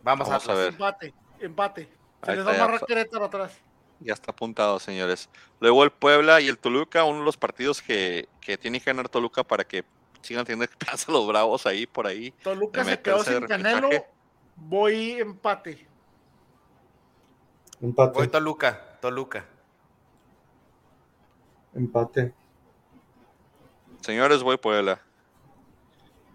Vamos, 0.00 0.28
Vamos 0.28 0.30
a 0.30 0.36
Atlas. 0.36 0.56
ver. 0.56 0.68
Empate, 0.68 1.14
empate. 1.40 1.88
Se 2.22 2.30
Ahí 2.30 2.36
les 2.36 2.46
va 2.46 2.52
a 2.52 2.54
ya. 2.54 2.62
amarrar 2.62 2.86
Querétaro 2.86 3.24
atrás. 3.24 3.58
Ya 3.98 4.14
está 4.14 4.30
apuntado, 4.30 4.78
señores. 4.78 5.28
Luego 5.58 5.82
el 5.82 5.90
Puebla 5.90 6.40
y 6.40 6.46
el 6.46 6.56
Toluca, 6.56 7.02
uno 7.02 7.18
de 7.18 7.24
los 7.24 7.36
partidos 7.36 7.82
que, 7.82 8.28
que 8.40 8.56
tiene 8.56 8.78
que 8.78 8.84
ganar 8.86 9.08
Toluca 9.08 9.42
para 9.42 9.64
que 9.64 9.84
sigan 10.20 10.44
teniendo 10.44 10.66
esperanza 10.66 11.06
los 11.10 11.26
bravos 11.26 11.66
ahí, 11.66 11.84
por 11.84 12.06
ahí. 12.06 12.30
Toluca 12.42 12.84
se 12.84 13.00
quedó 13.00 13.24
sin 13.24 13.44
Canelo. 13.48 13.90
Voy 14.54 15.20
empate. 15.20 15.88
Empate. 17.82 18.12
Voy 18.14 18.28
Toluca, 18.28 18.98
Toluca. 19.00 19.44
Empate. 21.74 22.32
Señores, 24.00 24.42
voy 24.42 24.56
Puebla. 24.56 25.00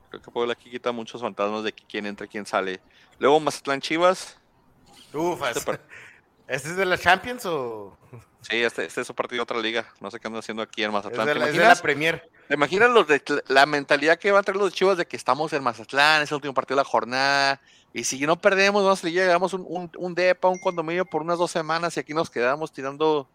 Creo 0.09 0.21
que 0.21 0.31
Puebla 0.31 0.53
aquí 0.53 0.69
quita 0.69 0.91
muchos 0.91 1.21
fantasmas 1.21 1.63
de 1.63 1.73
quién 1.73 2.05
entra 2.05 2.25
y 2.25 2.29
quién 2.29 2.45
sale. 2.45 2.81
Luego 3.19 3.39
Mazatlán 3.39 3.81
Chivas. 3.81 4.37
Ufas. 5.13 5.57
Este 5.57 5.65
par- 5.71 5.81
¿Este 6.47 6.69
es 6.69 6.75
de 6.77 6.85
la 6.85 6.97
Champions 6.97 7.45
o 7.45 7.97
Sí, 8.41 8.63
este, 8.63 8.85
este 8.85 9.01
es 9.01 9.07
su 9.07 9.13
partido 9.13 9.39
de 9.39 9.43
otra 9.43 9.59
liga. 9.59 9.85
No 9.99 10.09
sé 10.09 10.19
qué 10.19 10.27
andan 10.27 10.39
haciendo 10.39 10.63
aquí 10.63 10.83
en 10.83 10.89
es 10.89 10.93
Mazatlán. 10.93 11.27
de 11.27 11.33
¿Te 11.33 11.39
la, 11.39 11.47
es 11.47 11.57
de 11.57 11.63
la? 11.63 11.75
Premier? 11.75 12.29
¿Te 12.47 12.53
imaginas 12.53 12.89
los 12.89 13.07
de, 13.07 13.21
la 13.47 13.65
mentalidad 13.65 14.17
que 14.17 14.31
van 14.31 14.39
a 14.39 14.43
traer 14.43 14.57
los 14.57 14.73
Chivas 14.73 14.97
de 14.97 15.05
que 15.05 15.17
estamos 15.17 15.51
en 15.51 15.63
Mazatlán, 15.63 16.21
es 16.21 16.31
el 16.31 16.35
último 16.35 16.53
partido 16.53 16.77
de 16.77 16.83
la 16.83 16.89
jornada? 16.89 17.61
Y 17.93 18.03
si 18.03 18.25
no 18.27 18.35
perdemos, 18.39 18.83
vamos 18.83 19.03
a 19.03 19.09
llegamos 19.09 19.53
un, 19.53 19.65
un, 19.67 19.91
un 19.97 20.13
depa, 20.15 20.49
un 20.49 20.59
condominio 20.59 21.05
por 21.05 21.21
unas 21.21 21.37
dos 21.39 21.49
semanas 21.51 21.97
y 21.97 21.99
aquí 21.99 22.13
nos 22.13 22.29
quedamos 22.29 22.71
tirando 22.71 23.27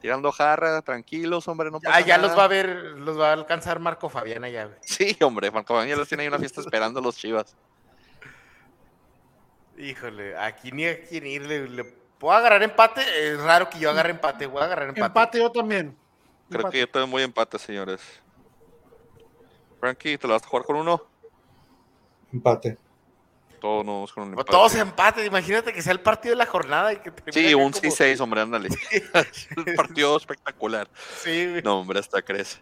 tirando 0.00 0.30
jarra, 0.30 0.80
tranquilos, 0.82 1.48
hombre, 1.48 1.72
no 1.72 1.80
pasa 1.80 1.96
Ah, 1.96 2.00
ya 2.00 2.16
nada. 2.16 2.28
los 2.28 2.38
va 2.38 2.44
a 2.44 2.48
ver, 2.48 2.68
los 2.68 3.18
va 3.18 3.30
a 3.30 3.32
alcanzar 3.32 3.80
Marco 3.80 4.08
Fabián 4.08 4.44
allá, 4.44 4.66
güey. 4.66 4.78
Sí, 4.82 5.16
hombre, 5.22 5.50
Marco 5.50 5.74
Fabián 5.74 5.88
ya 5.88 5.96
los 5.96 6.06
tiene 6.08 6.22
ahí 6.22 6.28
una 6.28 6.38
fiesta 6.38 6.60
esperando 6.60 7.00
los 7.00 7.16
Chivas. 7.16 7.56
Híjole, 9.76 10.36
aquí 10.36 10.72
ni 10.72 10.86
a 10.86 11.00
quién 11.04 11.26
ir. 11.26 11.42
Le, 11.46 11.68
le- 11.68 11.84
¿Puedo 12.18 12.34
agarrar 12.36 12.62
empate? 12.62 13.00
Es 13.32 13.40
raro 13.40 13.70
que 13.70 13.78
yo 13.78 13.90
agarre 13.90 14.10
empate. 14.10 14.46
Voy 14.46 14.60
a 14.62 14.64
agarrar 14.64 14.88
empate. 14.88 15.06
Empate 15.06 15.38
yo 15.38 15.52
también. 15.52 15.96
Creo 16.48 16.60
Empate. 16.60 16.72
que 16.72 16.80
yo 16.80 16.88
también 16.90 17.10
voy 17.12 17.22
a 17.22 17.24
empate, 17.26 17.58
señores. 17.58 18.00
Frankie, 19.78 20.18
¿te 20.18 20.26
la 20.26 20.34
vas 20.34 20.42
a 20.42 20.46
jugar 20.48 20.64
con 20.66 20.76
uno? 20.76 21.02
Empate. 22.32 22.76
Todos 23.60 23.84
nos 23.84 23.94
vamos 23.94 24.12
con 24.12 24.28
empate. 24.30 24.50
Todos 24.50 24.74
empate. 24.74 25.24
Imagínate 25.26 25.72
que 25.72 25.82
sea 25.82 25.92
el 25.92 26.00
partido 26.00 26.32
de 26.32 26.36
la 26.36 26.46
jornada. 26.46 26.92
Y 26.92 26.96
que 26.98 27.12
Sí, 27.30 27.54
un 27.54 27.72
como- 27.72 27.82
6-6, 27.82 28.20
hombre, 28.20 28.40
ándale. 28.42 28.68
un 29.56 29.74
partido 29.74 30.16
espectacular. 30.16 30.88
Sí, 31.22 31.46
güey. 31.50 31.62
No, 31.62 31.80
hombre, 31.80 31.98
hasta 32.00 32.22
crees. 32.22 32.60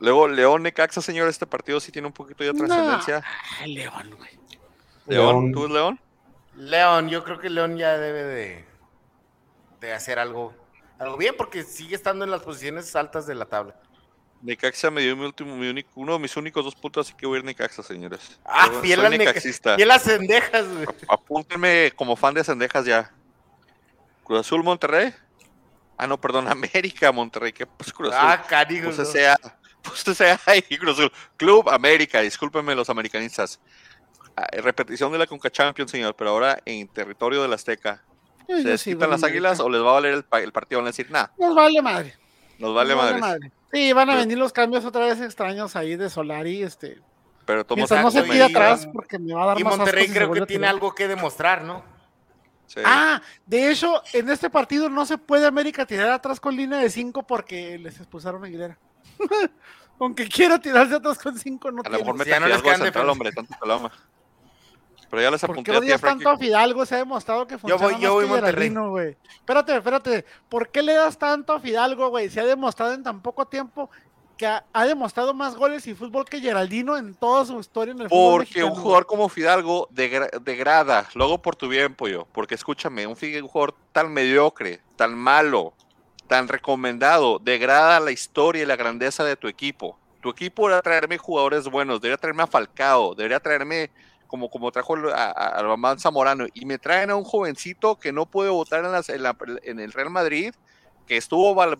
Luego, 0.00 0.28
León 0.28 0.62
Necaxa, 0.62 1.02
señor, 1.02 1.28
este 1.28 1.46
partido 1.46 1.80
sí 1.80 1.90
tiene 1.90 2.06
un 2.06 2.12
poquito 2.12 2.44
de 2.44 2.52
No. 2.52 2.58
trascendencia. 2.66 3.22
Ay, 3.60 3.74
León, 3.74 4.14
güey. 4.16 4.30
León, 5.06 5.50
León. 5.50 5.52
¿tú, 5.52 5.68
León? 5.68 6.00
León, 6.56 7.08
yo 7.08 7.24
creo 7.24 7.38
que 7.40 7.50
León 7.50 7.76
ya 7.76 7.96
debe 7.98 8.22
de, 8.24 8.64
de 9.80 9.92
hacer 9.92 10.18
algo, 10.18 10.54
algo 10.98 11.16
bien 11.16 11.34
porque 11.36 11.62
sigue 11.64 11.94
estando 11.96 12.24
en 12.24 12.30
las 12.30 12.42
posiciones 12.42 12.94
altas 12.96 13.26
de 13.26 13.34
la 13.34 13.46
tabla. 13.46 13.74
Necaxa 14.42 14.90
me 14.90 15.00
dio 15.02 15.16
mi 15.16 15.24
último, 15.24 15.56
mi 15.56 15.68
único, 15.68 15.90
uno 15.96 16.12
de 16.14 16.18
mis 16.20 16.36
únicos 16.36 16.64
dos 16.64 16.74
puntos, 16.76 17.06
así 17.06 17.16
que 17.16 17.26
voy 17.26 17.36
a 17.36 17.38
ir 17.40 17.44
Necaxa, 17.44 17.82
señores. 17.82 18.38
Ah, 18.44 18.68
Yo 18.72 18.80
fiel 18.80 19.00
soy 19.00 19.18
necaxista. 19.18 19.76
Y 19.78 19.84
las 19.84 20.02
cendejas, 20.02 20.66
güey. 20.68 20.86
Apúntenme 21.08 21.92
como 21.96 22.14
fan 22.16 22.34
de 22.34 22.44
Cendejas 22.44 22.84
ya. 22.84 23.12
Cruz 24.24 24.40
Azul, 24.40 24.62
Monterrey. 24.62 25.12
Ah, 25.96 26.06
no, 26.06 26.20
perdón, 26.20 26.46
América, 26.48 27.10
Monterrey. 27.12 27.52
¿Qué 27.52 27.66
pues 27.66 27.92
Cruz 27.92 28.12
Azul? 28.14 28.28
Ah, 28.30 28.42
cariño. 28.46 28.84
Puse 28.86 29.04
sea, 29.04 29.36
puse 29.82 30.14
sea 30.14 30.38
ahí, 30.46 30.62
Cruz 30.62 30.98
Azul. 30.98 31.12
Club 31.36 31.68
América, 31.70 32.20
discúlpenme 32.20 32.74
los 32.74 32.88
americanistas. 32.90 33.58
Ah, 34.36 34.46
eh, 34.52 34.60
repetición 34.60 35.10
de 35.10 35.18
la 35.18 35.26
Conca 35.26 35.50
Champions, 35.50 35.90
señor, 35.90 36.14
pero 36.14 36.30
ahora 36.30 36.58
en 36.64 36.86
territorio 36.88 37.42
del 37.42 37.52
Azteca. 37.52 38.04
Yo- 38.48 38.56
¿Se 38.56 38.62
yo 38.62 38.62
sí, 38.62 38.68
desquitan 38.90 39.10
las 39.10 39.24
águilas 39.24 39.58
o 39.60 39.68
les 39.68 39.82
va 39.82 39.90
a 39.90 39.94
valer 39.94 40.14
el, 40.14 40.24
pa- 40.24 40.40
el 40.40 40.52
partido? 40.52 40.78
Van 40.80 40.86
a 40.86 40.90
decir, 40.90 41.10
nah, 41.10 41.26
Nos 41.38 41.54
vale 41.54 41.82
madre. 41.82 42.16
Nos 42.58 42.74
vale 42.74 42.94
Nos 42.94 43.20
madres. 43.20 43.52
Sí, 43.72 43.92
van 43.92 44.08
a 44.08 44.12
Pero- 44.12 44.20
venir 44.24 44.38
los 44.38 44.52
cambios 44.52 44.84
otra 44.84 45.04
vez 45.06 45.20
extraños 45.20 45.76
ahí 45.76 45.96
de 45.96 46.08
Solari, 46.10 46.62
este. 46.62 47.00
Pero 47.44 47.64
tomas 47.64 47.90
Mientras 47.90 48.02
no 48.02 48.10
se 48.10 48.36
y- 48.36 48.40
atrás 48.40 48.88
porque 48.92 49.18
me 49.18 49.32
va 49.34 49.42
a 49.44 49.46
dar 49.46 49.60
Y 49.60 49.64
más 49.64 49.72
asco 49.72 49.78
Monterrey 49.84 50.06
si 50.06 50.12
se 50.12 50.18
creo 50.18 50.32
que 50.32 50.46
tiene 50.46 50.66
algo 50.66 50.94
que 50.94 51.08
demostrar, 51.08 51.62
¿no? 51.62 51.82
Sí. 52.66 52.80
Ah, 52.84 53.22
de 53.46 53.70
hecho, 53.70 54.02
en 54.12 54.28
este 54.28 54.50
partido 54.50 54.90
no 54.90 55.06
se 55.06 55.16
puede 55.16 55.46
América 55.46 55.86
tirar 55.86 56.10
atrás 56.10 56.38
con 56.40 56.54
línea 56.54 56.78
de 56.78 56.90
5 56.90 57.26
porque 57.26 57.78
les 57.78 57.96
expulsaron 57.98 58.44
a 58.44 58.46
Aguilera. 58.46 58.76
Aunque 59.98 60.28
quiera 60.28 60.58
tirarse 60.60 60.94
atrás 60.96 61.18
con 61.18 61.38
5, 61.38 61.70
no 61.72 61.80
a 61.80 61.84
lo 61.84 61.90
tiene. 61.90 61.98
mejor 61.98 62.18
mete 62.18 62.30
ya 62.30 62.40
no 62.40 62.46
les 62.46 62.56
de 62.58 62.62
quedan 62.62 62.76
central, 62.82 63.06
defensas. 63.06 63.12
hombre, 63.12 63.32
tanto 63.32 63.54
que 63.60 63.66
lo 63.68 63.74
ama. 63.74 63.92
Pero 65.10 65.22
ya 65.22 65.30
les 65.30 65.40
¿Por 65.40 65.50
apunté 65.52 65.70
qué 65.70 65.76
a 65.76 65.80
ti, 65.80 65.86
odias 65.86 66.00
Frankie. 66.00 66.24
tanto 66.24 66.36
a 66.36 66.38
Fidalgo? 66.38 66.84
Se 66.86 66.94
ha 66.94 66.98
demostrado 66.98 67.46
que 67.46 67.56
funciona 67.58 67.82
voy- 67.82 67.94
yo 67.94 68.08
más 68.08 68.10
voy 68.12 68.24
que 68.24 68.30
Monterrey. 68.30 68.52
Geraldino, 68.68 68.90
güey. 68.90 69.16
Espérate, 69.34 69.76
espérate. 69.76 70.24
¿Por 70.48 70.68
qué 70.68 70.82
le 70.82 70.92
das 70.94 71.16
tanto 71.18 71.52
a 71.54 71.60
Fidalgo, 71.60 72.08
güey? 72.10 72.28
Se 72.28 72.40
ha 72.40 72.44
demostrado 72.44 72.92
en 72.92 73.02
tan 73.02 73.22
poco 73.22 73.46
tiempo 73.46 73.88
que 74.36 74.46
ha, 74.46 74.64
ha 74.72 74.84
demostrado 74.86 75.34
más 75.34 75.56
goles 75.56 75.86
y 75.86 75.94
fútbol 75.94 76.24
que 76.26 76.40
Geraldino 76.40 76.96
en 76.96 77.14
toda 77.14 77.44
su 77.44 77.58
historia 77.58 77.92
en 77.92 78.02
el 78.02 78.08
fútbol 78.08 78.32
Porque 78.44 78.62
un 78.62 78.68
mexicano, 78.70 78.82
jugador 78.82 79.06
como 79.06 79.28
Fidalgo 79.28 79.88
degra- 79.90 80.30
degrada, 80.42 81.08
luego 81.14 81.40
por 81.42 81.56
tu 81.56 81.68
bien, 81.68 81.94
pollo. 81.94 82.26
Porque 82.32 82.54
escúchame, 82.54 83.06
un 83.06 83.16
un 83.20 83.48
jugador 83.48 83.74
tan 83.92 84.12
mediocre, 84.12 84.80
tan 84.96 85.14
malo, 85.14 85.72
tan 86.28 86.46
recomendado, 86.46 87.38
degrada 87.38 87.98
la 87.98 88.10
historia 88.12 88.62
y 88.62 88.66
la 88.66 88.76
grandeza 88.76 89.24
de 89.24 89.36
tu 89.36 89.48
equipo. 89.48 89.98
Tu 90.20 90.28
equipo 90.30 90.64
debería 90.68 90.82
traerme 90.82 91.16
jugadores 91.18 91.64
buenos, 91.68 92.00
debería 92.00 92.18
traerme 92.18 92.42
a 92.42 92.46
Falcao, 92.46 93.14
debería 93.14 93.40
traerme 93.40 93.90
como, 94.28 94.48
como 94.50 94.70
trajo 94.70 94.94
a, 95.12 95.30
a, 95.30 95.62
Román 95.62 95.98
Zamorano. 95.98 96.46
Y 96.54 96.64
me 96.66 96.78
traen 96.78 97.10
a 97.10 97.16
un 97.16 97.24
jovencito 97.24 97.98
que 97.98 98.12
no 98.12 98.26
puede 98.26 98.50
votar 98.50 98.84
en, 98.84 98.92
las- 98.92 99.08
en 99.08 99.22
la- 99.24 99.36
en 99.64 99.80
el 99.80 99.90
Real 99.92 100.10
Madrid, 100.10 100.54
que 101.06 101.16
estuvo 101.16 101.54
val- 101.54 101.78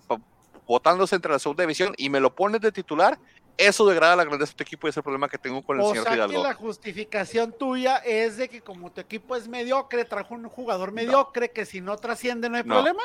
votándose 0.66 1.14
entre 1.14 1.30
la 1.30 1.38
segunda 1.38 1.62
división 1.62 1.94
y 1.96 2.10
me 2.10 2.18
lo 2.20 2.34
pones 2.34 2.60
de 2.60 2.72
titular. 2.72 3.18
Eso 3.56 3.86
degrada 3.86 4.14
la 4.16 4.24
grandeza 4.24 4.52
de 4.52 4.56
tu 4.56 4.62
equipo 4.62 4.86
y 4.86 4.90
es 4.90 4.96
el 4.96 5.02
problema 5.02 5.28
que 5.28 5.36
tengo 5.38 5.62
con 5.62 5.76
el 5.78 5.82
O 5.84 5.88
señor 5.88 6.04
sea 6.04 6.12
que 6.12 6.16
Fidalgo. 6.22 6.42
la 6.42 6.54
justificación 6.54 7.52
tuya 7.58 7.96
es 7.98 8.36
de 8.36 8.48
que 8.48 8.60
como 8.60 8.90
tu 8.92 9.00
equipo 9.00 9.34
es 9.36 9.48
mediocre, 9.48 10.04
trajo 10.04 10.34
un 10.34 10.48
jugador 10.48 10.92
mediocre 10.92 11.50
que 11.50 11.66
si 11.66 11.80
no 11.80 11.96
trasciende 11.96 12.48
no 12.48 12.56
hay 12.56 12.62
No. 12.64 12.74
problema. 12.76 13.02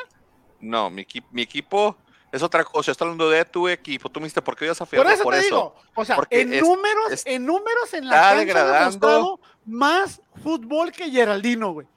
No, 0.61 0.90
mi, 0.90 1.06
mi 1.32 1.41
equipo 1.41 1.98
es 2.34 2.41
otra 2.43 2.64
cosa. 2.65 2.91
Estoy 2.91 3.05
hablando 3.05 3.30
de 3.30 3.45
tu 3.45 3.69
equipo. 3.69 4.10
Tú 4.10 4.19
me 4.19 4.26
dijiste, 4.26 4.41
¿por 4.41 4.55
qué 4.57 4.65
odias 4.65 4.81
a 4.81 4.85
Por 4.85 5.07
eso 5.07 5.23
te 5.30 5.39
digo, 5.41 5.76
o 5.95 6.03
sea, 6.03 6.15
Porque 6.18 6.41
en 6.41 6.53
es- 6.53 6.61
números, 6.61 7.11
es- 7.11 7.23
en 7.26 7.45
números 7.45 7.93
en 7.93 8.07
la 8.07 8.15
está 8.15 8.22
cancha 8.22 8.34
ha 8.34 8.39
degradando. 8.45 8.80
demostrado 9.07 9.39
más 9.65 10.22
fútbol 10.43 10.91
que 10.91 11.10
Geraldino, 11.10 11.72
güey. 11.73 11.88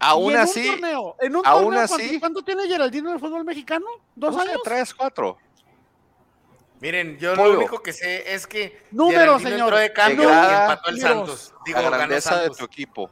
Aún 0.00 0.32
en 0.32 0.38
así, 0.38 0.68
un 0.68 0.80
torneo, 0.80 1.16
en 1.20 1.36
un 1.36 1.46
aún 1.46 1.64
torneo, 1.64 1.80
así- 1.82 1.94
¿cuánto, 1.96 2.20
cuánto 2.20 2.42
tiene 2.42 2.66
Geraldino 2.68 3.08
en 3.08 3.14
el 3.14 3.20
fútbol 3.20 3.44
mexicano? 3.44 3.86
¿Dos 4.14 4.34
no 4.36 4.42
sé, 4.42 4.48
años? 4.50 4.60
tres, 4.64 4.94
cuatro. 4.94 5.38
Miren, 6.80 7.18
yo 7.18 7.34
Pollo. 7.34 7.52
lo 7.54 7.58
único 7.58 7.82
que 7.82 7.92
sé 7.92 8.34
es 8.34 8.46
que 8.46 8.84
Números, 8.92 9.42
Geraldino 9.42 9.50
señor. 9.50 9.60
entró 9.68 9.76
de 9.78 9.92
cambio 9.92 10.22
y 10.24 10.26
Degrada 10.26 10.62
empató 10.62 10.90
el 10.90 10.96
números. 10.96 11.16
Santos. 11.40 11.54
Digo, 11.64 11.80
la 11.82 11.90
grandeza 11.96 12.40
de 12.40 12.50
tu 12.50 12.64
equipo. 12.64 13.10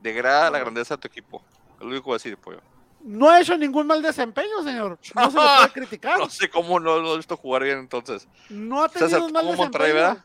Degrada 0.00 0.50
la 0.50 0.58
grandeza 0.58 0.94
de 0.96 1.00
tu 1.02 1.08
equipo. 1.08 1.42
Es 1.74 1.80
lo 1.80 1.86
único 1.86 2.02
que 2.02 2.06
voy 2.06 2.14
a 2.14 2.16
decir, 2.16 2.36
pollo. 2.36 2.60
No 3.02 3.30
ha 3.30 3.40
hecho 3.40 3.56
ningún 3.56 3.86
mal 3.86 4.02
desempeño, 4.02 4.62
señor. 4.62 4.98
No 5.14 5.30
se 5.30 5.36
le 5.38 5.42
puede 5.44 5.72
criticar. 5.72 6.18
No 6.18 6.28
sé 6.28 6.50
cómo 6.50 6.78
no 6.78 6.98
lo 6.98 7.14
he 7.14 7.16
visto 7.16 7.36
jugar 7.36 7.62
bien 7.64 7.78
entonces. 7.78 8.28
No 8.50 8.82
ha 8.84 8.88
César, 8.88 9.08
tenido 9.08 9.26
un 9.26 9.32
mal 9.32 9.42
¿tú 9.44 9.50
desempeño. 9.52 9.64
Monterrey, 9.64 9.92
verdad? 9.92 10.24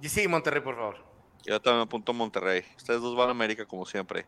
Y 0.00 0.08
sí, 0.08 0.26
Monterrey, 0.28 0.62
por 0.62 0.76
favor. 0.76 0.96
Yo 1.44 1.60
también 1.60 1.78
me 1.78 1.84
apunto 1.84 2.12
a 2.12 2.14
Monterrey. 2.14 2.62
Ustedes 2.76 3.00
dos 3.00 3.14
van 3.16 3.28
a 3.28 3.30
América 3.32 3.64
como 3.66 3.84
siempre. 3.86 4.26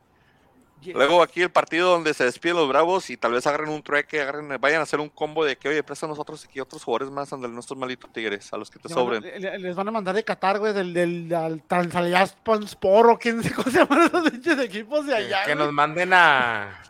Yes. 0.82 0.94
Luego 0.94 1.22
aquí 1.22 1.42
el 1.42 1.50
partido 1.50 1.90
donde 1.90 2.14
se 2.14 2.24
despiden 2.24 2.56
los 2.56 2.66
bravos 2.66 3.10
y 3.10 3.16
tal 3.18 3.32
vez 3.32 3.46
agarren 3.46 3.68
un 3.68 3.82
trueque, 3.82 4.22
agarren, 4.22 4.48
vayan 4.60 4.80
a 4.80 4.84
hacer 4.84 4.98
un 4.98 5.10
combo 5.10 5.44
de 5.44 5.56
que, 5.58 5.68
oye, 5.68 5.82
presta 5.82 6.06
nosotros 6.06 6.42
aquí 6.46 6.58
otros 6.58 6.82
jugadores 6.82 7.10
más 7.12 7.28
de 7.28 7.36
nuestros 7.48 7.78
malitos 7.78 8.10
tigres, 8.12 8.50
a 8.50 8.56
los 8.56 8.70
que 8.70 8.78
te 8.78 8.88
sobren. 8.88 9.22
le- 9.22 9.58
Les 9.58 9.76
van 9.76 9.88
a 9.88 9.90
mandar 9.90 10.14
de 10.14 10.24
Qatar, 10.24 10.58
güey, 10.58 10.72
del, 10.72 10.94
del, 10.94 11.34
al 11.34 11.62
Transalyaspor 11.64 13.10
o 13.10 13.18
quién 13.18 13.42
sé 13.42 13.52
cómo 13.52 13.70
se 13.70 13.78
llaman 13.78 14.02
esos 14.06 14.30
pinches 14.30 14.58
equipos 14.58 15.04
de 15.04 15.16
allá. 15.16 15.44
que 15.44 15.54
nos 15.54 15.70
manden 15.70 16.14
a. 16.14 16.82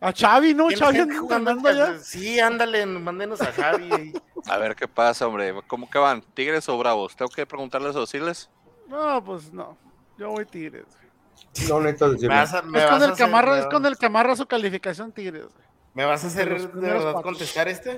A 0.00 0.12
Xavi, 0.12 0.52
¿no? 0.54 0.66
¿Quién 0.66 0.78
Xavi 0.78 0.98
anda 1.00 1.18
jugando 1.18 1.68
allá. 1.68 1.98
Sí, 1.98 2.38
ándale, 2.38 2.84
mándenos 2.86 3.40
a 3.40 3.52
Javi. 3.52 3.90
ahí. 3.92 4.12
A 4.48 4.58
ver 4.58 4.76
qué 4.76 4.86
pasa, 4.86 5.26
hombre. 5.26 5.54
¿Cómo 5.66 5.88
que 5.90 5.98
van? 5.98 6.22
¿Tigres 6.34 6.68
o 6.68 6.78
bravos? 6.78 7.16
Tengo 7.16 7.30
que 7.30 7.44
preguntarles 7.46 7.96
o 7.96 8.00
decirles. 8.00 8.48
No, 8.88 9.24
pues 9.24 9.52
no. 9.52 9.76
Yo 10.18 10.30
voy 10.30 10.44
Tigres. 10.46 10.84
güey. 10.86 11.68
No 11.68 11.80
necesitas 11.80 12.08
Me 12.08 12.14
decirlo. 12.14 12.34
vas 12.36 12.54
a, 12.54 12.62
me 12.62 12.78
Es 12.78 12.86
con 12.86 13.02
el 13.02 13.10
hacer- 13.10 13.16
Camarra, 13.26 13.52
me 13.54 13.58
es 13.60 13.66
con 13.66 13.86
el 13.86 13.96
Camarra 13.98 14.36
su 14.36 14.46
calificación 14.46 15.10
Tigres. 15.12 15.42
güey. 15.44 15.66
¿Me 15.94 16.04
vas 16.04 16.22
a 16.22 16.26
hacer 16.28 16.70
de 16.72 16.80
verdad 16.90 17.14
contestar 17.22 17.66
este? 17.68 17.96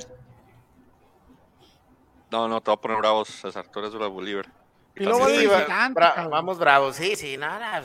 No, 2.30 2.46
no, 2.48 2.60
te 2.60 2.70
voy 2.70 2.78
a 2.78 2.80
poner 2.80 2.98
bravos, 2.98 3.28
César. 3.28 3.66
Tú 3.68 3.80
eres 3.80 3.92
bravo 3.94 4.20
libre. 4.20 4.48
Y 4.94 5.04
luego 5.04 5.26
Sí, 5.28 5.38
de 5.38 5.46
va- 5.46 5.56
visitante, 5.56 6.00
bra- 6.00 6.14
cabrón. 6.14 6.30
vamos 6.30 6.58
bravos. 6.58 6.96
Sí, 6.96 7.16
sí, 7.16 7.36
nada. 7.36 7.82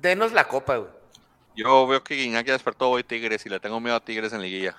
Denos 0.00 0.32
la 0.32 0.46
copa, 0.48 0.76
güey. 0.76 0.90
Yo 1.62 1.86
veo 1.86 2.02
que 2.02 2.14
Guiñac 2.14 2.46
ya 2.46 2.54
despertó 2.54 2.90
hoy 2.90 3.04
Tigres 3.04 3.44
y 3.44 3.50
le 3.50 3.60
tengo 3.60 3.80
miedo 3.80 3.96
a 3.96 4.00
Tigres 4.04 4.32
en 4.32 4.40
liguilla. 4.40 4.76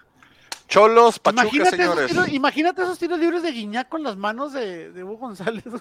Cholos, 0.68 1.20
Pachuca, 1.20 1.44
Imagínate 1.44 1.76
esos, 1.76 1.78
señores. 1.96 2.08
tiros, 2.08 2.30
imagínate 2.30 2.82
esos 2.82 2.98
tiros 2.98 3.20
libres 3.20 3.44
de 3.44 3.52
Guiñac 3.52 3.90
con 3.90 4.04
las 4.04 4.16
manos 4.18 4.54
de, 4.54 4.92
de 4.92 5.04
Hugo 5.04 5.18
González. 5.18 5.64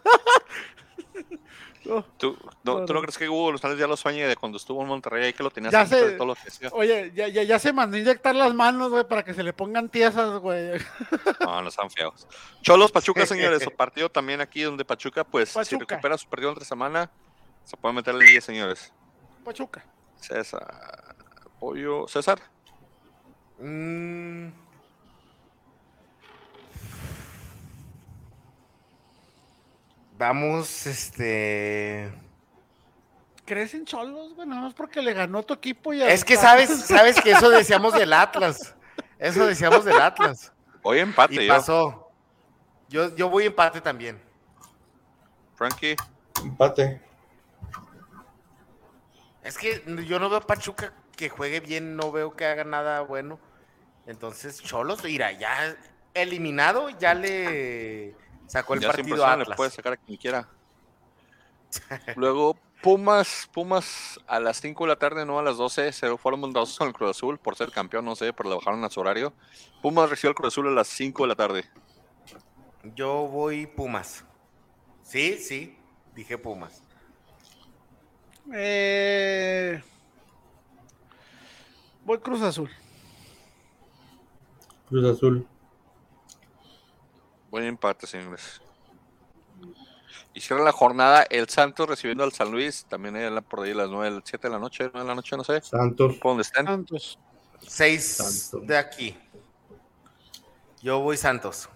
No, 1.83 2.05
¿Tú, 2.19 2.37
no, 2.63 2.85
¿Tú 2.85 2.93
no 2.93 3.01
crees 3.01 3.17
que 3.17 3.27
Hugo 3.27 3.45
González 3.45 3.79
ya 3.79 3.87
lo 3.87 3.97
sueñe 3.97 4.27
de 4.27 4.37
cuando 4.37 4.59
estuvo 4.59 4.83
en 4.83 4.89
Monterrey 4.89 5.25
ahí 5.25 5.33
que 5.33 5.43
lo 5.43 5.51
tenías 5.51 5.73
Ya 5.73 5.87
sé. 5.87 6.11
de 6.11 6.13
todo 6.13 6.27
lo 6.27 6.35
que? 6.35 6.43
Oye, 6.73 7.11
ya, 7.15 7.27
ya, 7.29 7.43
ya 7.43 7.59
se 7.59 7.73
mandó 7.73 7.97
a 7.97 8.01
inyectar 8.01 8.35
las 8.35 8.53
manos, 8.53 8.91
güey, 8.91 9.09
para 9.09 9.25
que 9.25 9.33
se 9.33 9.43
le 9.43 9.55
pongan 9.55 9.89
tiesas, 9.89 10.39
güey. 10.41 10.73
No, 11.41 11.63
no 11.63 11.69
están 11.71 11.91
feos. 11.91 12.29
Cholos, 12.61 12.93
Pachuca, 12.93 13.25
señores. 13.25 13.63
Su 13.65 13.71
partido 13.71 14.11
también 14.11 14.43
aquí 14.43 14.61
donde 14.61 14.85
Pachuca, 14.85 15.25
pues, 15.25 15.57
si 15.65 15.77
recupera 15.77 16.19
su 16.19 16.29
partido 16.29 16.51
entre 16.51 16.67
semana, 16.67 17.11
se 17.65 17.79
puede 17.79 17.95
meter 17.95 18.15
la 18.15 18.41
señores. 18.43 18.93
Pachuca. 19.43 19.83
César. 20.21 21.15
Pollo. 21.59 22.07
César. 22.09 22.41
Mm. 23.59 24.49
Vamos, 30.19 30.87
este. 30.87 32.13
¿Crees 33.47 33.75
en 33.75 33.85
Cholos, 33.85 34.35
güey? 34.35 34.47
Nada 34.47 34.63
más 34.63 34.75
porque 34.75 35.03
le 35.03 35.13
ganó 35.13 35.43
tu 35.43 35.55
equipo 35.55 35.93
y 35.93 36.03
Es 36.03 36.25
que 36.25 36.37
sabes, 36.37 36.71
sabes 36.87 37.21
que 37.21 37.33
eso 37.33 37.49
decíamos 37.51 37.95
del 37.95 38.13
Atlas. 38.13 38.75
Eso 39.19 39.47
decíamos 39.47 39.85
del 39.85 40.01
Atlas. 40.01 40.53
Hoy 40.83 40.99
empate, 40.99 41.35
Y 41.35 41.47
yo. 41.47 41.55
pasó. 41.55 42.11
Yo, 42.89 43.15
yo 43.17 43.29
voy 43.29 43.47
empate 43.47 43.81
también. 43.81 44.21
Frankie. 45.55 45.97
Empate. 46.43 47.01
Es 49.43 49.57
que 49.57 49.83
yo 50.07 50.19
no 50.19 50.29
veo 50.29 50.39
a 50.39 50.47
Pachuca 50.47 50.93
que 51.17 51.29
juegue 51.29 51.61
bien, 51.61 51.97
no 51.97 52.13
veo 52.13 52.35
que 52.35 52.47
haga 52.47 52.65
nada 52.65 53.01
bueno. 53.03 53.39
Entonces, 54.07 54.63
Cholos, 54.63 55.05
mira, 55.05 55.33
ya 55.33 55.77
eliminado, 56.15 56.91
ya 56.91 57.15
le 57.15 58.17
sacó 58.47 58.75
el 58.75 58.81
Ya 58.81 58.89
partido 58.89 59.15
a 59.15 59.19
presión 59.19 59.39
le 59.39 59.43
Atlas. 59.43 59.57
puede 59.57 59.71
sacar 59.71 59.93
a 59.95 59.97
quien 59.97 60.19
quiera. 60.19 60.49
Luego, 62.17 62.59
Pumas, 62.83 63.49
Pumas 63.53 64.19
a 64.27 64.41
las 64.41 64.61
5 64.61 64.85
de 64.85 64.89
la 64.89 64.97
tarde, 64.97 65.25
no 65.27 65.39
a 65.39 65.43
las 65.43 65.57
12, 65.57 65.93
se 65.93 66.17
fueron 66.17 66.41
bondadosos 66.41 66.79
con 66.79 66.89
el 66.89 66.95
Cruz 66.95 67.11
Azul 67.11 67.39
por 67.39 67.55
ser 67.57 67.71
campeón, 67.71 68.05
no 68.05 68.17
sé, 68.17 68.33
pero 68.33 68.49
le 68.49 68.57
bajaron 68.57 68.83
a 68.85 68.91
su 68.91 69.01
horario. 69.01 69.33
Pumas 69.83 70.09
recibió 70.11 70.31
al 70.31 70.35
Cruz 70.35 70.55
Azul 70.55 70.69
a 70.69 70.71
las 70.71 70.89
5 70.89 71.23
de 71.23 71.29
la 71.29 71.37
tarde. 71.37 71.65
Yo 72.95 73.29
voy 73.29 73.67
Pumas. 73.67 74.25
Sí, 75.03 75.39
sí, 75.39 75.79
dije 76.15 76.39
Pumas. 76.39 76.83
Eh... 78.53 79.83
Voy 82.05 82.19
Cruz 82.19 82.43
Azul. 82.43 82.71
Cruz 84.89 85.05
Azul. 85.05 85.47
Buen 87.51 87.65
empate, 87.65 88.07
señores. 88.07 88.61
Y 90.33 90.41
cierra 90.41 90.63
la 90.63 90.73
jornada 90.73 91.23
el 91.29 91.49
Santos 91.49 91.89
recibiendo 91.89 92.23
al 92.23 92.33
San 92.33 92.51
Luis, 92.51 92.85
también 92.89 93.17
era 93.17 93.41
por 93.41 93.61
ahí 93.61 93.73
a 93.73 93.75
las 93.75 93.91
9, 93.91 94.21
7 94.25 94.47
de 94.47 94.53
la 94.53 94.61
noche, 94.61 94.85
9 94.93 95.01
de 95.01 95.05
la 95.05 95.15
noche, 95.15 95.37
no 95.37 95.43
sé, 95.43 95.61
Santos. 95.61 96.17
por 96.17 96.31
donde 96.31 96.43
estén. 96.43 96.67
Santos. 96.67 97.19
Seis 97.67 98.17
Santos. 98.17 98.67
de 98.67 98.77
aquí. 98.79 99.17
Yo 100.83 101.01
voy 101.01 101.17
Santos. 101.17 101.69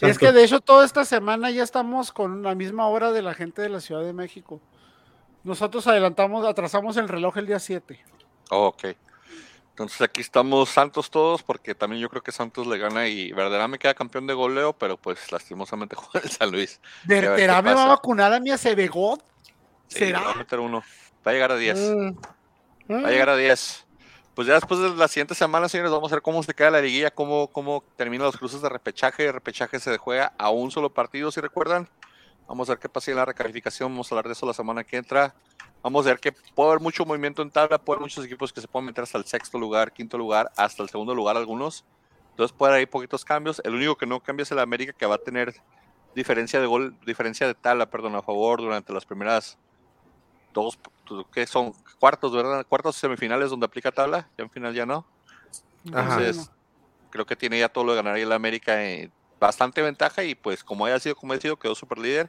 Es 0.00 0.18
que 0.18 0.32
de 0.32 0.44
hecho 0.44 0.60
toda 0.60 0.84
esta 0.84 1.04
semana 1.04 1.50
ya 1.50 1.62
estamos 1.62 2.12
con 2.12 2.42
la 2.42 2.54
misma 2.54 2.88
hora 2.88 3.12
de 3.12 3.22
la 3.22 3.34
gente 3.34 3.62
de 3.62 3.68
la 3.68 3.80
Ciudad 3.80 4.02
de 4.02 4.12
México. 4.12 4.60
Nosotros 5.44 5.86
adelantamos, 5.86 6.46
atrasamos 6.46 6.96
el 6.96 7.08
reloj 7.08 7.36
el 7.36 7.46
día 7.46 7.58
7. 7.58 8.02
Oh, 8.50 8.66
ok. 8.68 8.84
Entonces 9.70 10.00
aquí 10.00 10.20
estamos 10.20 10.70
Santos 10.70 11.10
todos, 11.10 11.42
porque 11.42 11.74
también 11.74 12.00
yo 12.00 12.08
creo 12.08 12.22
que 12.22 12.32
Santos 12.32 12.66
le 12.66 12.78
gana 12.78 13.08
y 13.08 13.32
verdaderamente 13.32 13.82
queda 13.82 13.94
campeón 13.94 14.26
de 14.26 14.32
goleo, 14.32 14.72
pero 14.72 14.96
pues 14.96 15.30
lastimosamente 15.32 15.96
juega 15.96 16.24
el 16.24 16.30
San 16.30 16.50
Luis. 16.50 16.80
ver 17.04 17.24
qué 17.24 17.28
¿Verterá 17.28 17.60
me 17.60 17.74
va 17.74 17.84
a 17.84 17.88
vacunar 17.88 18.32
a 18.32 18.40
mi 18.40 18.50
Acevegot? 18.50 19.20
Sí, 19.88 19.98
¿Será? 19.98 20.20
le 20.20 20.24
va 20.26 20.32
a 20.32 20.36
meter 20.36 20.60
uno. 20.60 20.82
Va 21.26 21.30
a 21.30 21.34
llegar 21.34 21.52
a 21.52 21.56
10. 21.56 21.78
Mm. 21.78 22.16
Va 23.04 23.08
a 23.08 23.10
llegar 23.10 23.28
a 23.28 23.36
10. 23.36 23.86
Pues 24.34 24.48
ya 24.48 24.54
después 24.54 24.80
de 24.80 24.90
la 24.90 25.08
siguiente 25.08 25.34
semana, 25.34 25.68
señores, 25.68 25.92
vamos 25.92 26.10
a 26.10 26.16
ver 26.16 26.22
cómo 26.22 26.42
se 26.42 26.54
queda 26.54 26.70
la 26.70 26.80
liguilla, 26.80 27.10
cómo, 27.10 27.48
cómo 27.48 27.84
terminan 27.96 28.26
los 28.26 28.36
cruces 28.36 28.62
de 28.62 28.68
repechaje. 28.68 29.26
El 29.26 29.34
repechaje 29.34 29.78
se 29.78 29.96
juega 29.98 30.32
a 30.38 30.50
un 30.50 30.70
solo 30.70 30.92
partido, 30.92 31.30
si 31.30 31.40
recuerdan. 31.40 31.88
Vamos 32.46 32.68
a 32.68 32.72
ver 32.72 32.78
qué 32.78 32.88
pasa 32.88 33.10
en 33.10 33.16
la 33.16 33.24
recalificación. 33.24 33.92
Vamos 33.92 34.10
a 34.10 34.14
hablar 34.14 34.26
de 34.26 34.32
eso 34.32 34.46
la 34.46 34.54
semana 34.54 34.84
que 34.84 34.96
entra. 34.96 35.34
Vamos 35.82 36.06
a 36.06 36.10
ver 36.10 36.20
que 36.20 36.32
puede 36.32 36.70
haber 36.70 36.80
mucho 36.80 37.04
movimiento 37.04 37.42
en 37.42 37.50
tabla. 37.50 37.78
Puede 37.78 37.96
haber 37.96 38.02
muchos 38.02 38.24
equipos 38.24 38.52
que 38.52 38.60
se 38.60 38.68
pueden 38.68 38.86
meter 38.86 39.04
hasta 39.04 39.18
el 39.18 39.24
sexto 39.24 39.58
lugar, 39.58 39.92
quinto 39.92 40.18
lugar, 40.18 40.50
hasta 40.56 40.82
el 40.82 40.88
segundo 40.88 41.14
lugar 41.14 41.36
algunos. 41.36 41.84
Entonces 42.30 42.56
puede 42.56 42.74
haber 42.74 42.90
poquitos 42.90 43.24
cambios. 43.24 43.60
El 43.64 43.74
único 43.74 43.96
que 43.96 44.06
no 44.06 44.20
cambia 44.20 44.42
es 44.42 44.50
el 44.50 44.58
América, 44.58 44.92
que 44.92 45.06
va 45.06 45.14
a 45.14 45.18
tener 45.18 45.54
diferencia 46.14 46.60
de 46.60 46.66
gol, 46.66 46.96
diferencia 47.04 47.46
de 47.46 47.54
tabla, 47.54 47.90
perdón, 47.90 48.14
a 48.16 48.22
favor 48.22 48.60
durante 48.60 48.92
las 48.92 49.04
primeras 49.04 49.58
dos, 50.52 50.78
¿qué 51.32 51.46
son? 51.46 51.72
Cuartos, 51.98 52.32
¿verdad? 52.32 52.64
Cuartos 52.66 52.96
semifinales 52.96 53.50
donde 53.50 53.66
aplica 53.66 53.90
tabla, 53.90 54.28
ya 54.38 54.44
en 54.44 54.50
final 54.50 54.74
ya 54.74 54.86
no. 54.86 55.06
Ajá. 55.92 56.18
Entonces, 56.18 56.50
creo 57.10 57.26
que 57.26 57.36
tiene 57.36 57.58
ya 57.58 57.68
todo 57.68 57.84
lo 57.84 57.92
de 57.92 58.02
ganar 58.02 58.16
el 58.16 58.32
América 58.32 58.82
en 58.84 59.12
bastante 59.46 59.82
ventaja 59.82 60.24
y 60.24 60.34
pues 60.34 60.64
como 60.64 60.86
haya 60.86 60.98
sido 60.98 61.14
como 61.16 61.32
ha 61.32 61.40
sido, 61.40 61.58
quedó 61.58 61.74
super 61.74 61.98
líder 61.98 62.28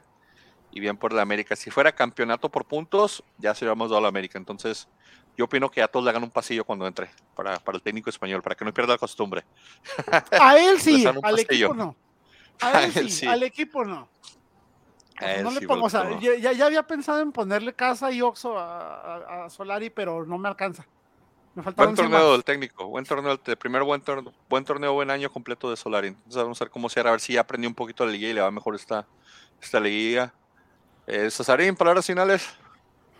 y 0.70 0.80
bien 0.80 0.96
por 0.96 1.12
el 1.12 1.18
América. 1.18 1.56
Si 1.56 1.70
fuera 1.70 1.92
campeonato 1.92 2.48
por 2.50 2.64
puntos, 2.66 3.22
ya 3.38 3.54
se 3.54 3.64
hubiéramos 3.64 3.88
dado 3.88 3.98
a 3.98 4.02
la 4.02 4.08
América. 4.08 4.38
Entonces, 4.38 4.88
yo 5.36 5.46
opino 5.46 5.70
que 5.70 5.82
a 5.82 5.88
todos 5.88 6.04
le 6.04 6.10
hagan 6.10 6.22
un 6.24 6.30
pasillo 6.30 6.64
cuando 6.64 6.86
entre 6.86 7.10
para, 7.34 7.58
para 7.58 7.76
el 7.76 7.82
técnico 7.82 8.10
español, 8.10 8.42
para 8.42 8.54
que 8.54 8.64
no 8.64 8.72
pierda 8.74 8.94
la 8.94 8.98
costumbre. 8.98 9.44
A 10.40 10.58
él 10.58 10.80
sí, 10.80 11.06
al 11.06 11.20
pasillo. 11.20 11.66
equipo 11.66 11.74
no. 11.74 11.96
A 12.60 12.84
él 12.84 12.92
sí, 12.92 13.10
sí. 13.10 13.26
al 13.26 13.42
equipo 13.42 13.84
no. 13.84 14.08
A 15.18 15.32
él 15.32 15.44
no 15.44 15.50
le 15.50 15.60
sí, 15.60 15.66
pongo, 15.66 15.86
o 15.86 15.90
sea, 15.90 16.02
Volto. 16.02 16.20
ya, 16.20 16.34
ya- 16.36 16.52
ya 16.52 16.66
había 16.66 16.82
pensado 16.82 17.20
en 17.20 17.32
ponerle 17.32 17.74
casa 17.74 18.10
y 18.12 18.20
Oxo 18.20 18.58
a, 18.58 19.16
a- 19.16 19.44
a 19.46 19.50
Solari, 19.50 19.88
pero 19.90 20.26
no 20.26 20.36
me 20.36 20.48
alcanza. 20.48 20.86
Me 21.56 21.62
Buen 21.62 21.94
torneo 21.94 22.32
del 22.32 22.44
técnico, 22.44 22.84
buen 22.86 23.06
torneo, 23.06 23.40
el 23.42 23.56
primer 23.56 23.82
buen 23.82 24.02
torneo, 24.02 24.30
buen 24.46 24.62
torneo, 24.62 24.92
buen 24.92 25.10
año 25.10 25.32
completo 25.32 25.70
de 25.70 25.76
Solari. 25.78 26.08
Entonces 26.08 26.42
vamos 26.42 26.60
a 26.60 26.64
ver 26.66 26.70
cómo 26.70 26.90
será, 26.90 27.08
a 27.08 27.12
ver 27.12 27.20
si 27.22 27.32
ya 27.32 27.40
aprendió 27.40 27.66
un 27.70 27.74
poquito 27.74 28.04
la 28.04 28.12
liga 28.12 28.28
y 28.28 28.34
le 28.34 28.42
va 28.42 28.50
mejor 28.50 28.74
esta, 28.74 29.06
esta 29.62 29.80
liguilla. 29.80 30.34
Eh, 31.06 31.30
Cesarín, 31.30 31.74
palabras 31.74 32.04
finales. 32.04 32.46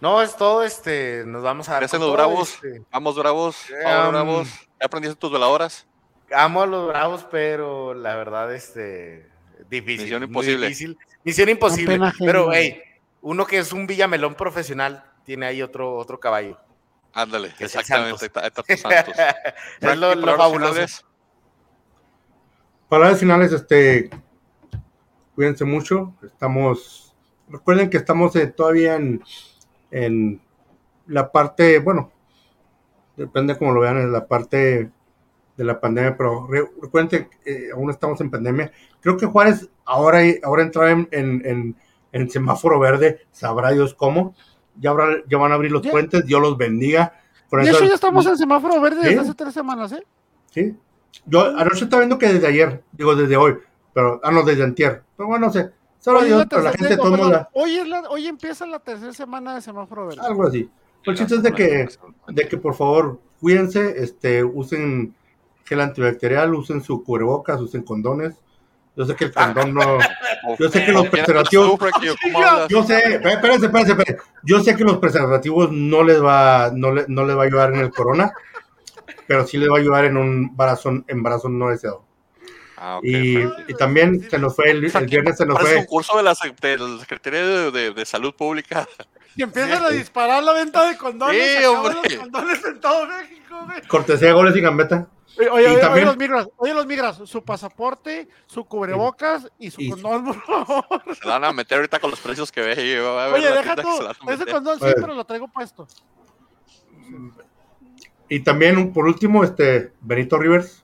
No, 0.02 0.20
es 0.20 0.36
todo, 0.36 0.64
este, 0.64 1.24
nos 1.26 1.42
vamos 1.42 1.66
a 1.70 1.80
dar. 1.80 1.88
Con 1.88 1.98
los 1.98 2.08
todo, 2.08 2.12
bravos. 2.12 2.54
este. 2.56 2.82
Vamos, 2.90 3.16
bravos. 3.16 3.56
Vamos, 3.82 4.04
um, 4.04 4.12
bravos. 4.12 4.48
¿Ya 4.78 4.84
aprendiste 4.84 5.18
tus 5.18 5.32
veladoras? 5.32 5.86
Amo 6.30 6.60
a 6.60 6.66
los 6.66 6.88
bravos, 6.88 7.26
pero 7.30 7.94
la 7.94 8.16
verdad, 8.16 8.54
este, 8.54 9.30
difícil. 9.70 10.02
Misión 10.02 10.22
imposible. 10.24 10.66
difícil. 10.66 10.98
Misión 11.24 11.48
imposible. 11.48 11.98
Pero, 12.18 12.52
hey, 12.52 12.82
uno 13.22 13.46
que 13.46 13.60
es 13.60 13.72
un 13.72 13.86
Villamelón 13.86 14.34
profesional 14.34 15.10
tiene 15.24 15.46
ahí 15.46 15.62
otro, 15.62 15.96
otro 15.96 16.20
caballo. 16.20 16.58
Ándale, 17.16 17.50
exactamente. 17.58 18.26
Está, 18.26 18.46
está 18.46 18.62
Santos. 18.76 19.14
es 19.80 19.96
lo, 19.98 20.14
lo 20.14 20.20
palabras 20.20 20.36
fabuloso. 20.36 20.72
finales. 20.74 21.04
Palabras 22.88 23.18
finales, 23.18 23.52
este, 23.52 24.10
cuídense 25.34 25.64
mucho. 25.64 26.14
Estamos, 26.22 27.16
recuerden 27.48 27.90
que 27.90 27.96
estamos 27.96 28.36
eh, 28.36 28.46
todavía 28.48 28.96
en, 28.96 29.22
en 29.90 30.40
la 31.06 31.32
parte, 31.32 31.78
bueno, 31.78 32.12
depende 33.16 33.56
cómo 33.58 33.72
lo 33.72 33.80
vean, 33.80 33.96
en 33.98 34.12
la 34.12 34.26
parte 34.26 34.90
de 35.56 35.64
la 35.64 35.80
pandemia, 35.80 36.16
pero 36.16 36.46
re- 36.46 36.70
recuerden 36.82 37.08
que 37.08 37.50
eh, 37.50 37.70
aún 37.72 37.90
estamos 37.90 38.20
en 38.20 38.30
pandemia. 38.30 38.70
Creo 39.00 39.16
que 39.16 39.24
Juárez 39.26 39.68
ahora, 39.86 40.20
ahora 40.44 40.62
entra 40.62 40.90
en, 40.90 41.08
en, 41.10 41.42
en- 41.46 41.76
en 42.12 42.30
semáforo 42.30 42.78
verde, 42.78 43.26
sabrá 43.32 43.72
Dios 43.72 43.94
cómo. 43.94 44.34
Ya, 44.80 44.90
habrá- 44.90 45.22
ya 45.28 45.38
van 45.38 45.52
a 45.52 45.54
abrir 45.54 45.72
los 45.72 45.82
Ya. 45.82 45.90
puentes, 45.90 46.24
Dios 46.26 46.40
los 46.40 46.56
bendiga. 46.56 47.12
Con 47.48 47.62
De 47.62 47.70
eso- 47.70 47.78
hecho, 47.78 47.88
ya 47.88 47.94
estamos 47.94 48.26
en 48.26 48.36
semáforo 48.36 48.80
verde 48.80 49.00
desde 49.02 49.20
hace 49.20 49.34
tres 49.34 49.54
semanas, 49.54 49.92
¿eh? 49.92 50.04
Sí. 50.50 50.74
Yo 51.24 51.46
anoche 51.56 51.84
estaba 51.84 52.00
viendo 52.00 52.18
que 52.18 52.32
desde 52.32 52.46
ayer, 52.46 52.82
digo 52.92 53.14
desde 53.14 53.36
hoy, 53.36 53.56
pero, 53.94 54.20
ah, 54.22 54.30
no, 54.30 54.42
desde 54.42 54.64
antier. 54.64 55.02
Pero 55.16 55.28
bueno, 55.28 55.46
no 55.46 55.52
sé. 55.52 55.70
Hoy, 56.08 56.26
Dios, 56.26 56.38
la 56.40 56.46
pero 56.46 56.62
la 56.62 56.72
gente 56.72 56.96
modos, 56.96 57.10
perdón, 57.18 57.46
hoy, 57.52 57.76
es 57.78 57.88
la- 57.88 58.08
hoy 58.10 58.26
empieza 58.28 58.64
la 58.66 58.78
tercera 58.78 59.12
semana 59.12 59.54
de 59.56 59.60
semáforo 59.60 60.06
verde. 60.06 60.20
algo 60.22 60.46
así. 60.46 60.68
El 61.04 61.16
chiste 61.16 61.36
es 61.36 61.42
de 61.42 61.52
que, 61.52 61.88
de 62.28 62.48
que 62.48 62.56
por 62.58 62.74
favor 62.74 63.18
cuídense, 63.40 63.94
este, 64.02 64.44
usen 64.44 65.14
gel 65.64 65.80
antibacterial, 65.80 66.54
usen 66.54 66.80
su 66.82 67.02
cubrebocas, 67.02 67.60
usen 67.60 67.82
condones. 67.82 68.36
Yo 68.96 69.04
sé 69.04 69.14
que 69.14 69.26
el 69.26 69.32
condón 69.32 69.74
no. 69.74 69.98
Yo 70.58 70.68
sé 70.70 70.84
que 70.86 70.92
los 70.92 71.08
preservativos. 71.08 71.78
Yo 72.68 72.82
sé, 72.82 72.98
espérense, 73.22 73.66
espérense, 73.66 73.92
espérense. 73.92 74.16
Yo 74.42 74.60
sé 74.62 74.74
que 74.74 74.84
los 74.84 74.98
preservativos 74.98 75.70
no 75.70 76.02
les 76.02 76.22
va, 76.22 76.70
no 76.74 76.92
le, 76.92 77.04
no 77.08 77.24
les 77.26 77.36
va 77.36 77.42
a 77.42 77.46
ayudar 77.46 77.74
en 77.74 77.80
el 77.80 77.90
corona, 77.90 78.32
pero 79.26 79.46
sí 79.46 79.58
les 79.58 79.68
va 79.68 79.76
a 79.76 79.80
ayudar 79.80 80.04
en 80.06 80.16
un 80.16 80.44
embarazo, 80.50 81.04
embarazo 81.08 81.48
no 81.50 81.68
deseado. 81.68 82.04
Ah, 82.78 83.00
Y, 83.02 83.38
también 83.78 84.28
se 84.30 84.38
nos 84.38 84.54
fue 84.54 84.70
el, 84.70 84.84
el 84.84 85.06
viernes, 85.06 85.36
se 85.38 85.46
nos 85.46 85.58
fue. 85.58 85.76
concurso 85.76 86.16
de 86.16 86.22
la, 86.22 86.34
de 86.60 86.78
la 86.78 86.98
Secretaría 86.98 87.40
de, 87.46 87.70
de- 87.70 87.90
de 87.92 88.04
Salud 88.06 88.34
Pública. 88.34 88.86
Y 89.34 89.42
empiezan 89.42 89.84
a 89.84 89.90
disparar 89.90 90.42
la 90.42 90.52
venta 90.52 90.88
de 90.88 90.96
condones. 90.96 91.58
Sí, 91.58 91.64
hombre. 91.66 91.94
los 92.02 92.14
condones 92.16 92.64
en 92.64 92.80
todo 92.80 93.06
México, 93.06 93.60
güey. 93.66 93.82
Cortesía 93.88 94.28
de 94.28 94.34
goles 94.34 94.56
y 94.56 94.60
gambeta. 94.62 95.06
Oye, 95.38 95.48
oye, 95.50 95.62
Y 95.64 95.66
oye, 95.72 95.80
también- 95.80 95.92
oye, 95.92 96.04
los 96.06 96.16
migras, 96.16 96.48
oye, 96.56 96.74
los 96.74 96.86
migras, 96.86 97.16
su 97.24 97.44
pasaporte, 97.44 98.28
su 98.46 98.64
cubrebocas 98.64 99.48
y 99.58 99.70
su 99.70 99.80
Y- 99.82 99.90
condón, 99.90 100.34
favor. 100.46 100.86
Se 101.20 101.28
van 101.28 101.44
a 101.44 101.52
meter 101.52 101.76
ahorita 101.78 101.98
con 102.00 102.10
los 102.10 102.20
precios 102.20 102.50
que 102.50 102.62
ve. 102.62 102.74
y 102.82 102.96
va 102.98 103.24
a 103.24 103.28
ver 103.28 103.34
Oye, 103.40 103.50
deja 103.50 103.76
tú, 103.76 104.30
ese 104.30 104.46
condón 104.46 104.78
sí, 104.80 104.86
pero 104.94 105.14
lo 105.14 105.24
traigo 105.24 105.48
puesto. 105.48 105.86
Y 108.28 108.40
también, 108.40 108.92
por 108.92 109.06
último, 109.06 109.44
este 109.44 109.92
Benito 110.00 110.38
Rivers. 110.38 110.82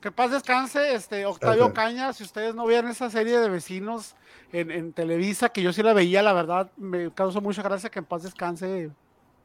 Que 0.00 0.10
paz 0.12 0.30
descanse, 0.30 0.94
este, 0.94 1.24
Octavio. 1.26 1.72
Caña, 1.72 2.12
si 2.12 2.22
ustedes 2.22 2.54
no 2.54 2.66
vieron 2.66 2.90
esa 2.90 3.08
serie 3.10 3.38
de 3.40 3.48
vecinos 3.48 4.14
en, 4.52 4.70
en 4.70 4.92
Televisa, 4.92 5.48
que 5.48 5.62
yo 5.62 5.72
sí 5.72 5.82
la 5.82 5.94
veía, 5.94 6.22
la 6.22 6.32
verdad, 6.32 6.70
me 6.76 7.10
causó 7.12 7.40
mucha 7.40 7.62
gracia 7.62 7.90
que 7.90 7.98
en 8.00 8.04
paz 8.04 8.22
descanse 8.22 8.90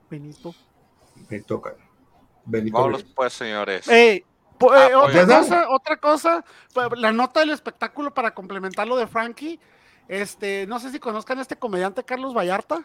Benito. 0.09 0.53
Benito, 1.29 1.61
Ca- 1.61 1.71
Benito 1.71 1.90
Vámonos 2.71 3.03
pues, 3.15 3.33
señores. 3.33 3.87
Ah, 4.71 4.87
eh, 4.89 4.95
otra 4.95 5.21
cosa, 5.39 5.69
otra 5.69 5.97
cosa, 5.97 6.45
pa- 6.73 6.89
la 6.95 7.11
nota 7.11 7.39
del 7.39 7.49
espectáculo 7.49 8.13
para 8.13 8.33
complementar 8.33 8.87
lo 8.87 8.95
de 8.95 9.07
Frankie, 9.07 9.59
este, 10.07 10.67
no 10.67 10.79
sé 10.79 10.91
si 10.91 10.99
conozcan 10.99 11.39
a 11.39 11.41
este 11.41 11.55
comediante 11.55 12.03
Carlos 12.03 12.33
Vallarta. 12.35 12.83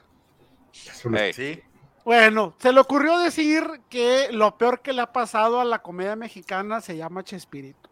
Sí. 1.34 1.62
Bueno, 2.04 2.54
se 2.58 2.72
le 2.72 2.80
ocurrió 2.80 3.18
decir 3.18 3.64
que 3.90 4.28
lo 4.30 4.56
peor 4.56 4.80
que 4.80 4.92
le 4.92 5.02
ha 5.02 5.12
pasado 5.12 5.60
a 5.60 5.64
la 5.64 5.80
comedia 5.80 6.14
mexicana 6.16 6.80
se 6.80 6.96
llama 6.96 7.24
Chespirito. 7.24 7.90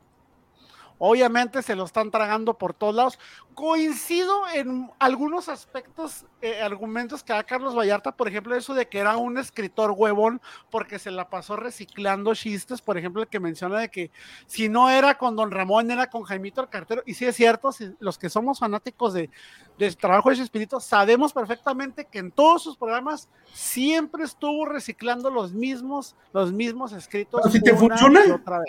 Obviamente 0.99 1.63
se 1.63 1.75
lo 1.75 1.85
están 1.85 2.11
tragando 2.11 2.55
por 2.57 2.73
todos 2.73 2.95
lados. 2.95 3.19
Coincido 3.55 4.49
en 4.53 4.91
algunos 4.99 5.49
aspectos, 5.49 6.27
eh, 6.43 6.61
argumentos 6.61 7.23
que 7.23 7.33
da 7.33 7.43
Carlos 7.45 7.77
Vallarta, 7.77 8.13
por 8.13 8.29
ejemplo, 8.29 8.55
eso 8.55 8.75
de 8.75 8.89
que 8.89 8.99
era 8.99 9.17
un 9.17 9.39
escritor 9.39 9.93
huevón 9.97 10.41
porque 10.71 10.99
se 10.99 11.11
la 11.11 11.29
pasó 11.31 11.57
reciclando 11.57 12.35
chistes, 12.35 12.81
por 12.83 12.99
ejemplo, 12.99 13.23
el 13.23 13.29
que 13.29 13.41
menciona 13.41 13.79
de 13.79 13.89
que 13.91 14.11
si 14.47 14.69
no 14.69 14.91
era 14.91 15.17
con 15.17 15.37
Don 15.37 15.51
Ramón, 15.51 15.91
era 15.91 16.11
con 16.11 16.25
Jaimito 16.25 16.61
el 16.61 16.69
Cartero. 16.69 17.03
Y 17.07 17.15
sí 17.15 17.25
es 17.27 17.37
cierto, 17.37 17.73
si- 17.73 17.95
los 18.01 18.19
que 18.19 18.29
somos 18.29 18.59
fanáticos 18.59 19.15
de, 19.15 19.31
del 19.79 19.97
trabajo 19.97 20.31
de 20.31 20.37
Chespirito, 20.37 20.81
sabemos 20.81 21.33
perfectamente 21.33 22.07
que 22.07 22.19
en 22.19 22.33
todos 22.33 22.63
sus 22.63 22.77
programas 22.77 23.29
siempre 23.53 24.25
estuvo 24.25 24.67
reciclando 24.67 25.31
los 25.31 25.53
mismos, 25.53 26.17
los 26.33 26.53
mismos 26.53 26.93
escritos. 26.93 27.41
Pero 27.43 27.53
si 27.53 27.61
te 27.63 27.75
funciona. 27.75 28.21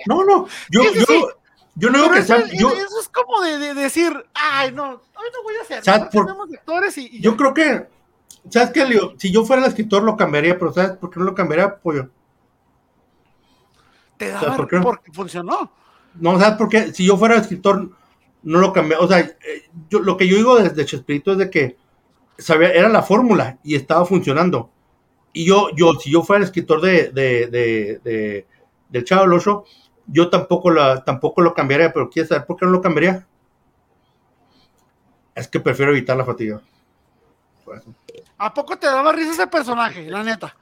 No, 0.07 0.23
no. 0.23 0.47
Yo, 0.69 0.81
Sí, 0.83 0.89
sí, 0.93 0.99
yo, 0.99 1.05
sí. 1.05 1.23
Yo 1.75 1.89
no 1.89 1.97
digo 2.01 2.13
que 2.13 2.21
sea. 2.23 2.45
Yo, 2.53 2.69
eso 2.71 2.99
es 3.01 3.09
como 3.09 3.41
de, 3.41 3.57
de 3.59 3.73
decir, 3.73 4.11
ay, 4.33 4.71
no, 4.71 4.83
hoy 4.91 5.27
no 5.33 5.43
voy 5.43 5.55
a 5.59 5.61
hacer. 5.61 5.83
¿Sabes 5.83 6.01
mejor 6.01 6.11
por- 6.13 6.25
tenemos 6.25 6.49
lectores 6.49 6.97
y, 6.97 7.17
y 7.17 7.21
yo 7.21 7.35
creo 7.37 7.53
que. 7.53 7.87
¿Sabes 8.49 8.69
qué, 8.71 8.85
Leo? 8.85 9.13
Si 9.17 9.31
yo 9.31 9.43
fuera 9.43 9.63
el 9.63 9.67
escritor, 9.67 10.03
lo 10.03 10.15
cambiaría, 10.15 10.57
pero 10.57 10.71
¿sabes 10.71 10.91
por 10.97 11.09
qué 11.09 11.19
no 11.19 11.25
lo 11.25 11.33
cambiaría? 11.35 11.77
Pollo. 11.77 12.09
te 14.17 14.27
¿sabes 14.31 14.41
daba 14.43 14.55
por 14.57 14.67
qué? 14.67 14.79
porque 14.79 15.11
funcionó. 15.11 15.71
No, 16.15 16.39
¿sabes 16.39 16.57
por 16.57 16.69
qué? 16.69 16.93
Si 16.93 17.05
yo 17.05 17.17
fuera 17.17 17.35
escritor, 17.37 17.89
no 18.43 18.59
lo 18.59 18.71
cambié. 18.71 18.97
O 18.97 19.07
sea, 19.07 19.19
eh, 19.19 19.35
yo, 19.89 19.99
lo 19.99 20.15
que 20.15 20.27
yo 20.27 20.37
digo 20.37 20.57
desde 20.61 20.85
Chespirito 20.85 21.33
es 21.33 21.37
de 21.39 21.49
que 21.49 21.77
sabía, 22.37 22.71
era 22.71 22.87
la 22.89 23.01
fórmula 23.03 23.57
y 23.63 23.75
estaba 23.75 24.05
funcionando. 24.05 24.69
Y 25.33 25.45
yo, 25.45 25.69
yo, 25.75 25.93
si 25.95 26.11
yo 26.11 26.21
fuera 26.21 26.37
el 26.39 26.45
escritor 26.45 26.79
de, 26.81 27.09
de, 27.11 27.47
de, 27.47 27.99
de- 28.03 28.47
del 28.89 29.03
Chavo 29.03 29.23
del 29.23 29.33
Ocho, 29.33 29.65
yo 30.07 30.29
tampoco, 30.29 30.69
la, 30.71 31.03
tampoco 31.03 31.41
lo 31.41 31.53
cambiaría, 31.53 31.91
pero 31.93 32.09
¿quieres 32.09 32.29
saber 32.29 32.45
por 32.45 32.57
qué 32.57 32.65
no 32.65 32.71
lo 32.71 32.81
cambiaría? 32.81 33.25
Es 35.33 35.47
que 35.47 35.59
prefiero 35.59 35.91
evitar 35.91 36.15
la 36.15 36.25
fatiga. 36.25 36.61
¿A 38.37 38.53
poco 38.53 38.77
te 38.77 38.87
daba 38.87 39.11
risa 39.11 39.31
ese 39.31 39.47
personaje, 39.47 40.09
la 40.09 40.23
neta? 40.23 40.55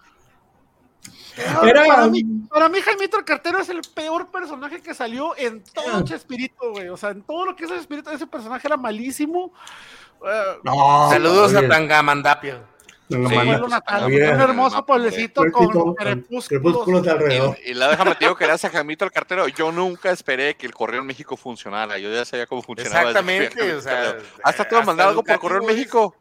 Era- 1.64 1.86
para, 1.86 2.08
mí, 2.08 2.24
para 2.50 2.70
mí, 2.70 2.80
Jaimito 2.80 3.18
el 3.18 3.26
Cartero 3.26 3.60
es 3.60 3.70
el 3.70 3.82
peor 3.94 4.30
personaje 4.30 4.82
que 4.82 4.94
salió 4.94 5.36
en 5.38 5.64
todo. 5.64 6.04
Chespirito, 6.04 6.72
güey. 6.72 6.90
O 6.90 6.98
sea, 6.98 7.10
en 7.10 7.24
todo 7.24 7.46
lo 7.46 7.56
que 7.56 7.66
es 7.66 7.72
Chespirito, 7.72 8.12
ese 8.12 8.28
personaje 8.28 8.68
era 8.68 8.78
malísimo. 8.78 9.52
Eh, 10.26 10.60
No, 10.64 11.10
Saludos 11.10 11.54
oye, 11.54 11.66
a 11.66 11.70
Tangamandapio. 11.70 12.60
Sí, 13.30 13.36
manda. 13.36 14.06
un 14.06 14.14
hermoso 14.14 14.86
pueblecito 14.86 15.44
con 15.52 15.96
crepúsculos 15.96 17.04
de 17.04 17.12
alrededor. 17.12 17.58
Y, 17.66 17.72
y 17.72 17.74
la 17.74 17.90
déjame 17.90 18.16
te 18.16 18.26
digo 18.26 18.36
que 18.36 18.46
gracias 18.46 18.72
a 18.74 18.78
Jaimito 18.78 19.06
el 19.06 19.12
cartero, 19.12 19.48
yo 19.48 19.72
nunca 19.72 20.12
esperé 20.12 20.56
que 20.56 20.66
el 20.66 20.74
correo 20.74 21.02
en 21.02 21.08
México 21.08 21.38
funcionara. 21.38 21.98
Yo 21.98 22.12
ya 22.14 22.26
sabía 22.26 22.48
cómo 22.48 22.62
funcionaba. 22.62 22.96
que 23.02 23.08
a 23.08 23.22
Exactamente, 23.22 23.74
o 23.74 23.82
sea, 23.82 24.18
hasta 24.44 24.64
a 24.64 24.66
hasta 24.66 24.82
mandar 24.84 25.08
algo 25.10 25.24
por 25.24 25.40
correo 25.40 25.62
en 25.62 25.68
México. 25.68 26.16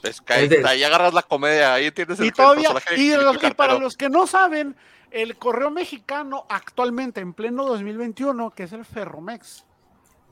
Pues 0.00 0.20
que 0.20 0.32
ahí, 0.32 0.44
Es 0.44 0.50
de- 0.50 0.68
ahí 0.68 0.84
agarras 0.84 1.12
la 1.12 1.22
comedia, 1.22 1.74
ahí 1.74 1.90
tienes 1.90 2.18
el, 2.20 2.26
Y 2.26 2.28
el 2.28 2.34
todavía, 2.34 2.70
y, 2.96 3.14
los- 3.16 3.42
y 3.42 3.50
para 3.50 3.78
los 3.78 3.96
que 3.96 4.08
no 4.08 4.26
saben, 4.28 4.76
el 5.10 5.36
correo 5.36 5.70
mexicano 5.70 6.46
actualmente, 6.48 7.20
en 7.20 7.32
pleno 7.32 7.64
2021, 7.64 8.50
que 8.50 8.62
es 8.64 8.72
el 8.72 8.84
Ferromex, 8.84 9.64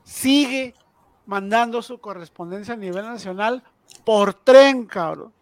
sigue 0.04 0.74
mandando 1.26 1.82
su 1.82 1.98
correspondencia 1.98 2.74
a 2.74 2.76
nivel 2.76 3.04
nacional 3.04 3.64
por 4.04 4.34
tren, 4.34 4.84
cabrón. 4.86 5.32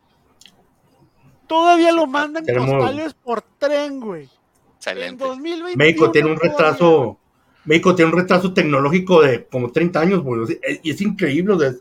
Todavía 1.46 1.92
lo 1.92 2.06
mandan 2.06 2.44
postales 2.46 3.14
por 3.14 3.42
tren, 3.58 4.00
güey. 4.00 4.22
En 4.24 4.30
Excelente. 4.76 5.24
2021 5.24 5.76
México 5.76 6.10
tiene 6.10 6.30
un 6.30 6.36
todavía. 6.36 6.58
retraso, 6.58 7.18
México 7.64 7.94
tiene 7.94 8.12
un 8.12 8.18
retraso 8.18 8.52
tecnológico 8.52 9.22
de 9.22 9.46
como 9.46 9.70
30 9.72 10.00
años, 10.00 10.22
güey. 10.22 10.42
Es- 10.62 10.80
Y 10.82 10.90
es 10.90 11.00
increíble, 11.00 11.54
o 11.54 11.58
sea, 11.60 11.72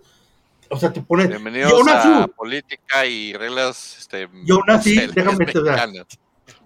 o 0.69 0.77
sea, 0.77 0.94
te 0.94 1.02
pone. 1.02 1.27
Bienvenidos 1.27 1.72
y 1.72 1.76
aún 1.76 1.90
a 1.90 1.99
así, 1.99 2.31
política 2.35 3.06
y 3.06 3.34
reglas. 3.34 3.98
Este, 3.99 4.30
Y 4.45 4.52
aún 4.52 4.69
así, 4.69 4.90
sociales 4.95 5.15
déjame 5.15 5.45
te- 5.45 5.60
o 5.60 5.65
sea, 5.65 5.88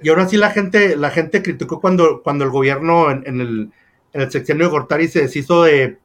y 0.02 0.10
ahora 0.10 0.28
sí 0.28 0.38
la 0.38 0.52
gente, 0.52 0.96
la 0.96 1.10
gente 1.10 1.42
criticó 1.42 1.82
cuando, 1.82 2.22
cuando 2.22 2.46
el 2.46 2.52
gobierno 2.52 3.10
en, 3.12 3.24
en 3.26 3.42
el, 3.42 3.72
en 4.14 4.22
el 4.22 4.32
sexenio 4.32 4.66
de 4.66 4.72
Gortari 4.72 5.08
se 5.08 5.22
deshizo 5.22 5.64
de 5.64 5.98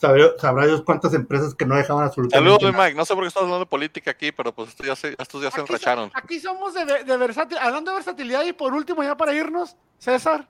saber- 0.00 0.34
sabrá 0.38 0.66
Dios 0.66 0.82
cuántas 0.82 1.12
empresas 1.14 1.54
que 1.54 1.64
no 1.66 1.76
dejaban 1.76 2.04
absolutamente 2.04 2.36
Saludos, 2.38 2.62
mi 2.62 2.72
nada. 2.72 2.84
Mike. 2.84 2.96
No 2.96 3.04
sé 3.04 3.14
por 3.14 3.24
qué 3.24 3.28
estás 3.28 3.42
hablando 3.42 3.60
de 3.64 3.66
política 3.66 4.10
aquí, 4.10 4.32
pero 4.32 4.52
pues 4.54 4.68
estos 4.70 4.86
ya 4.86 4.96
se, 4.96 5.14
estos 5.18 5.42
ya 5.42 5.50
se 5.50 5.60
Aquí, 5.60 5.70
enracharon. 5.72 6.10
so- 6.10 6.18
aquí 6.18 6.40
somos 6.40 6.74
de, 6.74 6.84
de. 6.84 7.58
Hablando 7.60 7.90
de 7.90 7.94
versatilidad, 7.96 8.44
y 8.44 8.52
por 8.52 8.72
último, 8.72 9.02
ya 9.02 9.16
para 9.16 9.32
irnos, 9.34 9.76
César, 9.98 10.46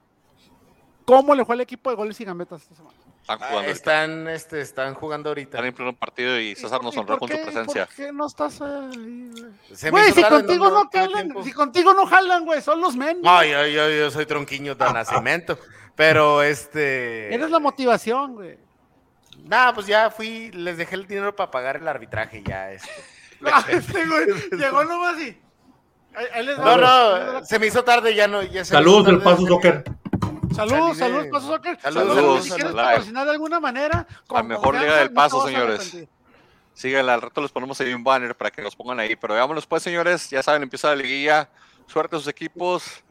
¿cómo 1.04 1.34
le 1.34 1.44
fue 1.44 1.54
al 1.54 1.60
equipo 1.62 1.90
de 1.90 1.96
goles 1.96 2.20
y 2.20 2.24
gambetas 2.24 2.62
esta 2.62 2.74
semana? 2.76 2.96
Están 3.22 3.42
Ah, 3.42 3.46
jugando 3.48 3.56
ahorita. 3.68 3.72
están, 3.72 4.28
este, 4.28 4.60
están 4.62 4.94
jugando 4.94 5.28
ahorita. 5.30 5.50
Están 5.58 5.66
en 5.66 5.74
pleno 5.74 5.94
partido 5.94 6.38
y 6.40 6.54
César 6.54 6.82
nos 6.82 6.94
¿Y 6.94 6.98
honró 6.98 7.18
con 7.18 7.28
su 7.28 7.34
presencia. 7.42 7.84
¿Por 7.86 7.94
qué 7.94 8.10
no 8.12 8.26
estás 8.26 8.60
ahí, 8.62 9.30
güey? 9.90 10.12
Si 10.12 10.22
contigo 10.22 10.70
no, 10.70 10.88
tuve 10.88 11.00
jalan, 11.02 11.34
si 11.44 11.52
contigo 11.52 11.92
no 11.94 12.06
jalan, 12.06 12.44
güey, 12.46 12.62
son 12.62 12.80
los 12.80 12.96
men. 12.96 13.20
No, 13.20 13.44
yo, 13.44 13.66
yo, 13.66 13.90
yo 13.90 14.10
soy 14.10 14.24
tronquiño 14.24 14.74
de 14.76 14.84
nacimiento. 14.94 15.58
Pero 15.94 16.42
este. 16.42 17.34
Eres 17.34 17.50
la 17.50 17.58
motivación, 17.58 18.34
güey. 18.34 18.58
Nah, 19.44 19.72
pues 19.72 19.86
ya 19.86 20.10
fui, 20.10 20.50
les 20.52 20.76
dejé 20.76 20.94
el 20.94 21.06
dinero 21.06 21.34
para 21.34 21.50
pagar 21.50 21.76
el 21.76 21.88
arbitraje 21.88 22.42
ya. 22.44 22.72
Este. 22.72 22.90
Ah, 23.40 23.64
este 23.68 24.04
güey 24.04 24.26
llegó 24.58 24.82
nomás 24.82 25.16
y. 25.20 25.40
Ahí, 26.12 26.26
ahí 26.34 26.44
les 26.44 26.58
va, 26.58 26.76
No, 26.76 26.76
no, 26.76 27.44
se 27.44 27.56
me 27.60 27.68
hizo 27.68 27.84
tarde, 27.84 28.12
ya 28.12 28.26
no. 28.26 28.42
Ya 28.42 28.64
Saludos 28.64 29.06
del 29.06 29.22
Paso 29.22 29.46
Soccer. 29.46 29.84
Saludos, 30.52 30.98
saludos, 30.98 31.26
Paso 31.30 31.46
Soccer. 31.46 31.80
Saludos, 31.80 32.42
si 32.42 32.50
quieres 32.50 32.72
patrocinar 32.72 33.26
de 33.26 33.30
alguna 33.30 33.60
manera. 33.60 34.08
con 34.26 34.44
mejor 34.48 34.74
liga 34.74 34.96
del 34.96 35.12
Paso, 35.12 35.38
no 35.38 35.46
señores. 35.46 35.96
Síganla, 36.74 37.14
al 37.14 37.22
rato 37.22 37.40
les 37.40 37.52
ponemos 37.52 37.80
ahí 37.80 37.92
un 37.92 38.02
banner 38.02 38.36
para 38.36 38.50
que 38.50 38.60
nos 38.60 38.74
pongan 38.74 38.98
ahí. 38.98 39.14
Pero 39.14 39.34
vámonos 39.34 39.66
pues, 39.66 39.84
señores. 39.84 40.28
Ya 40.30 40.42
saben, 40.42 40.64
empieza 40.64 40.88
la 40.88 40.96
liguilla. 40.96 41.48
Suerte 41.86 42.16
a 42.16 42.18
sus 42.18 42.26
equipos. 42.28 43.04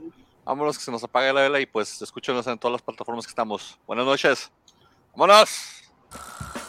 Vámonos 0.44 0.78
que 0.78 0.84
se 0.84 0.91
nos 0.91 1.04
apague 1.04 1.32
la 1.34 1.41
vela 1.41 1.60
y 1.60 1.66
pues 1.66 2.02
escúchenos 2.02 2.48
en 2.48 2.58
todas 2.58 2.74
las 2.74 2.82
plataformas 2.82 3.26
que 3.26 3.32
estamos. 3.32 3.78
Buenas 3.86 4.06
noches. 4.06 4.52
¡Vámonos! 5.16 5.77
you 6.14 6.62